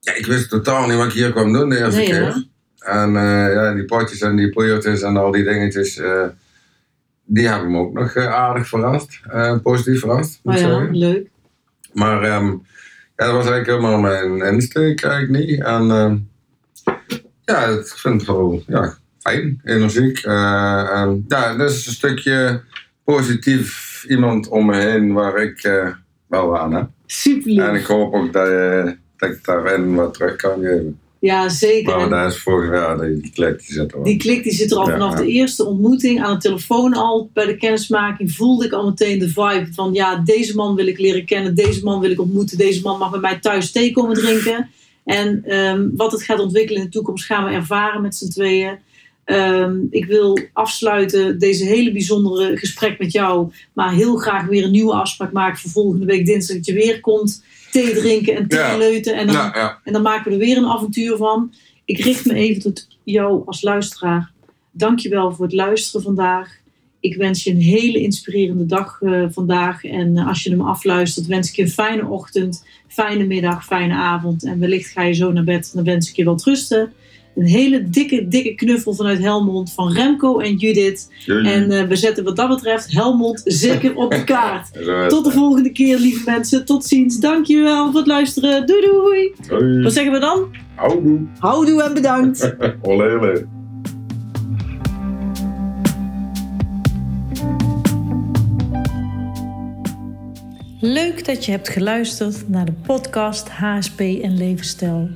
ja, 0.01 0.15
ik 0.15 0.27
wist 0.27 0.51
totaal 0.51 0.87
niet 0.87 0.97
wat 0.97 1.07
ik 1.07 1.13
hier 1.13 1.31
kwam 1.33 1.53
doen 1.53 1.69
de 1.69 1.79
eerste 1.79 2.01
Nee, 2.01 2.09
keer. 2.09 2.45
En 2.79 3.17
eh, 3.17 3.53
ja, 3.53 3.75
die 3.75 3.85
potjes 3.85 4.21
en 4.21 4.37
die 4.37 4.51
poeiertjes 4.51 5.03
en 5.03 5.17
al 5.17 5.31
die 5.31 5.45
dingetjes, 5.45 5.97
die 7.33 7.49
hebben 7.49 7.71
me 7.71 7.79
ook 7.79 7.93
nog 7.93 8.15
eh, 8.15 8.33
aardig 8.33 8.69
verrast. 8.69 9.21
Eh, 9.31 9.57
positief 9.63 10.01
verrast, 10.01 10.41
moet 10.43 10.55
Oh 10.55 10.61
ja, 10.61 10.67
zeggen. 10.69 10.97
leuk. 10.97 11.29
Maar 11.93 12.23
ehm, 12.23 12.47
ja, 13.17 13.27
dat 13.27 13.33
was 13.33 13.51
eigenlijk 13.51 13.67
helemaal 13.67 14.01
mijn 14.01 14.53
insteek 14.55 15.03
eigenlijk 15.03 15.45
niet. 15.45 15.61
En 15.61 15.91
ehm, 15.91 16.17
ja, 17.45 17.65
ik 17.65 17.87
vind 17.87 18.21
het 18.21 18.27
wel 18.31 18.63
ja, 18.67 18.95
fijn, 19.19 19.61
energiek. 19.65 20.19
Eh, 20.19 20.91
en, 21.01 21.25
ja, 21.29 21.57
dat 21.57 21.71
is 21.71 21.87
een 21.87 21.93
stukje 21.93 22.63
positief 23.05 24.05
iemand 24.09 24.49
om 24.49 24.67
me 24.67 24.77
heen 24.77 25.13
waar 25.13 25.37
ik 25.37 25.91
wel 26.27 26.59
aan 26.59 26.75
heb. 26.75 26.89
Super 27.07 27.65
En 27.65 27.73
lief. 27.73 27.81
ik 27.81 27.87
hoop 27.87 28.15
ook 28.15 28.33
dat, 28.33 28.47
je, 28.47 28.97
dat 29.17 29.31
ik 29.31 29.45
daarin 29.45 29.95
wat 29.95 30.15
terug 30.15 30.37
kan 30.37 30.61
geven. 30.61 31.01
Ja, 31.21 31.49
zeker. 31.49 31.97
Maar 31.97 32.23
dat 32.23 32.33
is 32.33 32.39
vorig 32.39 32.71
jaar, 32.71 32.99
die 32.99 33.31
klik 33.35 33.59
die 33.59 33.73
zit 33.73 33.93
er. 33.93 34.05
Die 34.05 34.17
klik 34.17 34.43
die 34.43 34.53
zit 34.53 34.71
er 34.71 34.77
al 34.77 34.87
Ja, 34.87 34.93
vanaf 34.93 35.13
ja. 35.13 35.19
de 35.19 35.27
eerste 35.27 35.65
ontmoeting 35.65 36.23
aan 36.23 36.35
de 36.35 36.41
telefoon 36.41 36.95
al. 36.95 37.31
Bij 37.33 37.47
de 37.47 37.57
kennismaking 37.57 38.33
voelde 38.33 38.65
ik 38.65 38.73
al 38.73 38.89
meteen 38.89 39.19
de 39.19 39.29
vibe 39.29 39.69
van 39.73 39.93
ja, 39.93 40.17
deze 40.17 40.55
man 40.55 40.75
wil 40.75 40.87
ik 40.87 40.99
leren 40.99 41.25
kennen, 41.25 41.55
deze 41.55 41.85
man 41.85 42.01
wil 42.01 42.11
ik 42.11 42.21
ontmoeten, 42.21 42.59
deze 42.59 42.81
man 42.81 42.99
mag 42.99 43.11
bij 43.11 43.21
mij 43.21 43.39
thuis 43.39 43.71
thee 43.73 43.93
komen 43.93 44.15
drinken. 44.15 44.71
En 45.05 45.45
ehm, 45.45 45.89
wat 45.97 46.13
het 46.13 46.23
gaat 46.23 46.41
ontwikkelen 46.41 46.81
in 46.81 46.87
de 46.87 46.93
toekomst 46.93 47.25
gaan 47.25 47.45
we 47.45 47.51
ervaren 47.51 48.03
met 48.03 48.15
z'n 48.15 48.29
tweeën. 48.29 48.79
Ehm, 49.25 49.77
ik 49.91 50.05
wil 50.05 50.39
afsluiten 50.53 51.39
deze 51.39 51.65
hele 51.65 51.93
bijzondere 51.93 52.57
gesprek 52.57 52.99
met 52.99 53.13
jou, 53.13 53.53
maar 53.73 53.93
heel 53.93 54.17
graag 54.17 54.47
weer 54.47 54.65
een 54.65 54.71
nieuwe 54.71 54.95
afspraak 54.95 55.33
maken 55.33 55.59
voor 55.59 55.71
volgende 55.71 56.07
week 56.07 56.27
dinsdag 56.27 56.57
dat 56.57 56.67
je 56.67 56.73
weer 56.73 57.01
komt. 57.01 57.45
Thee 57.71 57.95
drinken 57.95 58.37
en 58.37 58.49
thee 58.49 58.59
Ja. 58.59 58.77
leuten. 58.77 59.17
En 59.17 59.27
dan 59.27 59.37
Ja, 59.37 59.51
ja. 59.55 59.81
en 59.85 59.93
dan 59.93 60.03
maken 60.03 60.25
we 60.25 60.31
er 60.39 60.45
weer 60.45 60.57
een 60.57 60.67
avontuur 60.67 61.17
van. 61.17 61.53
Ik 61.85 61.99
richt 61.99 62.25
me 62.27 62.35
even 62.35 62.63
tot 62.63 62.87
jou 63.05 63.43
als 63.47 63.63
luisteraar. 63.63 64.31
Dankjewel 64.71 65.33
voor 65.33 65.45
het 65.45 65.55
luisteren 65.55 66.03
vandaag. 66.03 66.59
Ik 67.01 67.17
wens 67.17 67.45
je 67.45 67.51
een 67.51 67.61
hele 67.61 68.01
inspirerende 68.01 68.67
dag 68.67 68.99
eh, 69.03 69.25
vandaag. 69.31 69.85
En 69.85 70.17
eh, 70.17 70.27
als 70.29 70.43
je 70.43 70.51
hem 70.51 70.61
afluistert, 70.61 71.27
wens 71.27 71.49
ik 71.49 71.57
je 71.57 71.63
een 71.63 71.69
fijne 71.69 72.07
ochtend, 72.07 72.65
fijne 72.89 73.25
middag, 73.25 73.65
fijne 73.65 73.95
avond. 73.95 74.45
En 74.45 74.59
wellicht 74.61 74.91
ga 74.91 75.03
je 75.03 75.13
zo 75.13 75.33
naar 75.33 75.45
bed. 75.45 75.71
Dan 75.75 75.85
wens 75.85 76.09
ik 76.09 76.17
je 76.17 76.25
wat 76.25 76.45
rusten. 76.45 76.93
Een 77.41 77.47
hele 77.47 77.89
dikke, 77.89 78.29
dikke 78.29 78.55
knuffel 78.55 78.95
vanuit 78.95 79.19
Helmond 79.19 79.73
van 79.73 79.93
Remco 79.93 80.39
en 80.39 80.57
Judith. 80.57 81.11
En 81.27 81.71
eh, 81.71 81.87
we 81.87 81.97
zetten 81.97 82.25
wat 82.25 82.37
dat 82.37 82.49
betreft 82.49 82.93
Helmond 82.93 83.41
zeker 83.45 83.95
op 83.95 84.11
de 84.11 84.25
kaart. 84.25 84.73
Tot 85.09 85.25
de 85.25 85.31
volgende 85.31 85.73
keer, 85.73 85.99
lieve 85.99 86.31
mensen. 86.31 86.65
Tot 86.65 86.85
ziens. 86.85 87.19
Dankjewel 87.19 87.87
voor 87.87 87.99
het 87.99 88.07
luisteren. 88.07 88.67
Doei 88.67 88.81
doei. 88.81 89.35
Hoi. 89.49 89.83
Wat 89.83 89.93
zeggen 89.93 90.13
we 90.13 90.19
dan? 90.19 90.47
Houdoe. 90.75 91.19
Houdoe 91.39 91.83
en 91.83 91.95
bedankt. 91.95 92.55
Olé, 92.83 93.15
olé. 93.15 93.47
Leuk 100.81 101.25
dat 101.25 101.45
je 101.45 101.51
hebt 101.51 101.69
geluisterd 101.69 102.49
naar 102.49 102.65
de 102.65 102.75
podcast 102.87 103.49
HSP 103.49 104.01
en 104.01 104.37
Levensstijl. 104.37 105.09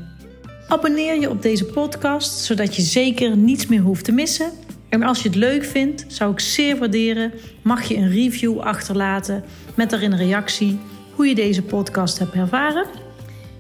Abonneer 0.68 1.20
je 1.20 1.30
op 1.30 1.42
deze 1.42 1.64
podcast, 1.64 2.38
zodat 2.38 2.76
je 2.76 2.82
zeker 2.82 3.36
niets 3.36 3.66
meer 3.66 3.80
hoeft 3.80 4.04
te 4.04 4.12
missen. 4.12 4.50
En 4.88 5.02
als 5.02 5.22
je 5.22 5.28
het 5.28 5.36
leuk 5.36 5.64
vindt, 5.64 6.04
zou 6.08 6.32
ik 6.32 6.40
zeer 6.40 6.78
waarderen, 6.78 7.32
mag 7.62 7.82
je 7.82 7.96
een 7.96 8.10
review 8.10 8.60
achterlaten 8.60 9.44
met 9.74 9.90
daarin 9.90 10.12
een 10.12 10.18
reactie 10.18 10.78
hoe 11.10 11.26
je 11.26 11.34
deze 11.34 11.62
podcast 11.62 12.18
hebt 12.18 12.34
ervaren. 12.34 12.86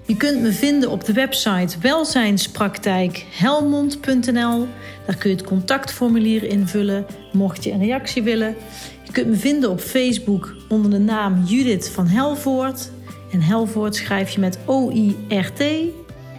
Je 0.06 0.16
kunt 0.16 0.40
me 0.40 0.52
vinden 0.52 0.90
op 0.90 1.04
de 1.04 1.12
website 1.12 1.78
welzijnspraktijkhelmond.nl. 1.80 4.66
Daar 5.06 5.16
kun 5.18 5.30
je 5.30 5.36
het 5.36 5.44
contactformulier 5.44 6.42
invullen, 6.42 7.06
mocht 7.32 7.64
je 7.64 7.72
een 7.72 7.84
reactie 7.84 8.22
willen. 8.22 8.56
Je 9.04 9.12
kunt 9.12 9.26
me 9.26 9.36
vinden 9.36 9.70
op 9.70 9.80
Facebook 9.80 10.54
onder 10.68 10.90
de 10.90 10.98
naam 10.98 11.44
Judith 11.44 11.88
van 11.88 12.06
Helvoort. 12.06 12.90
En 13.32 13.40
Helvoort 13.40 13.94
schrijf 13.94 14.30
je 14.30 14.40
met 14.40 14.58
O-I-R-T. 14.66 15.62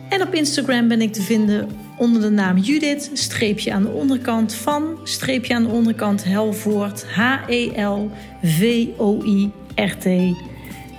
En 0.09 0.21
op 0.21 0.33
Instagram 0.33 0.87
ben 0.87 1.01
ik 1.01 1.13
te 1.13 1.21
vinden 1.21 1.69
onder 1.97 2.21
de 2.21 2.29
naam 2.29 2.57
Judith, 2.57 3.09
streepje 3.13 3.73
aan 3.73 3.83
de 3.83 3.89
onderkant 3.89 4.53
van, 4.53 4.97
streepje 5.03 5.55
aan 5.55 5.63
de 5.63 5.69
onderkant 5.69 6.23
Helvoort, 6.23 7.05
H-E-L-V-O-I-R-T. 7.05 7.75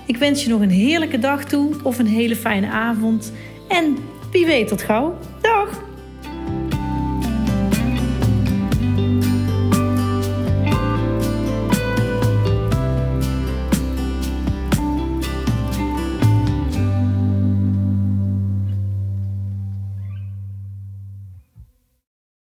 Ik 0.05 0.17
wens 0.17 0.43
je 0.43 0.49
nog 0.49 0.61
een 0.61 0.69
heerlijke 0.69 1.19
dag 1.19 1.45
toe 1.45 1.75
of 1.83 1.99
een 1.99 2.07
hele 2.07 2.35
fijne 2.35 2.67
avond. 2.67 3.31
En 3.67 3.97
wie 4.31 4.45
weet 4.45 4.67
tot 4.67 4.81
gauw. 4.81 5.17
Dag! 5.41 5.86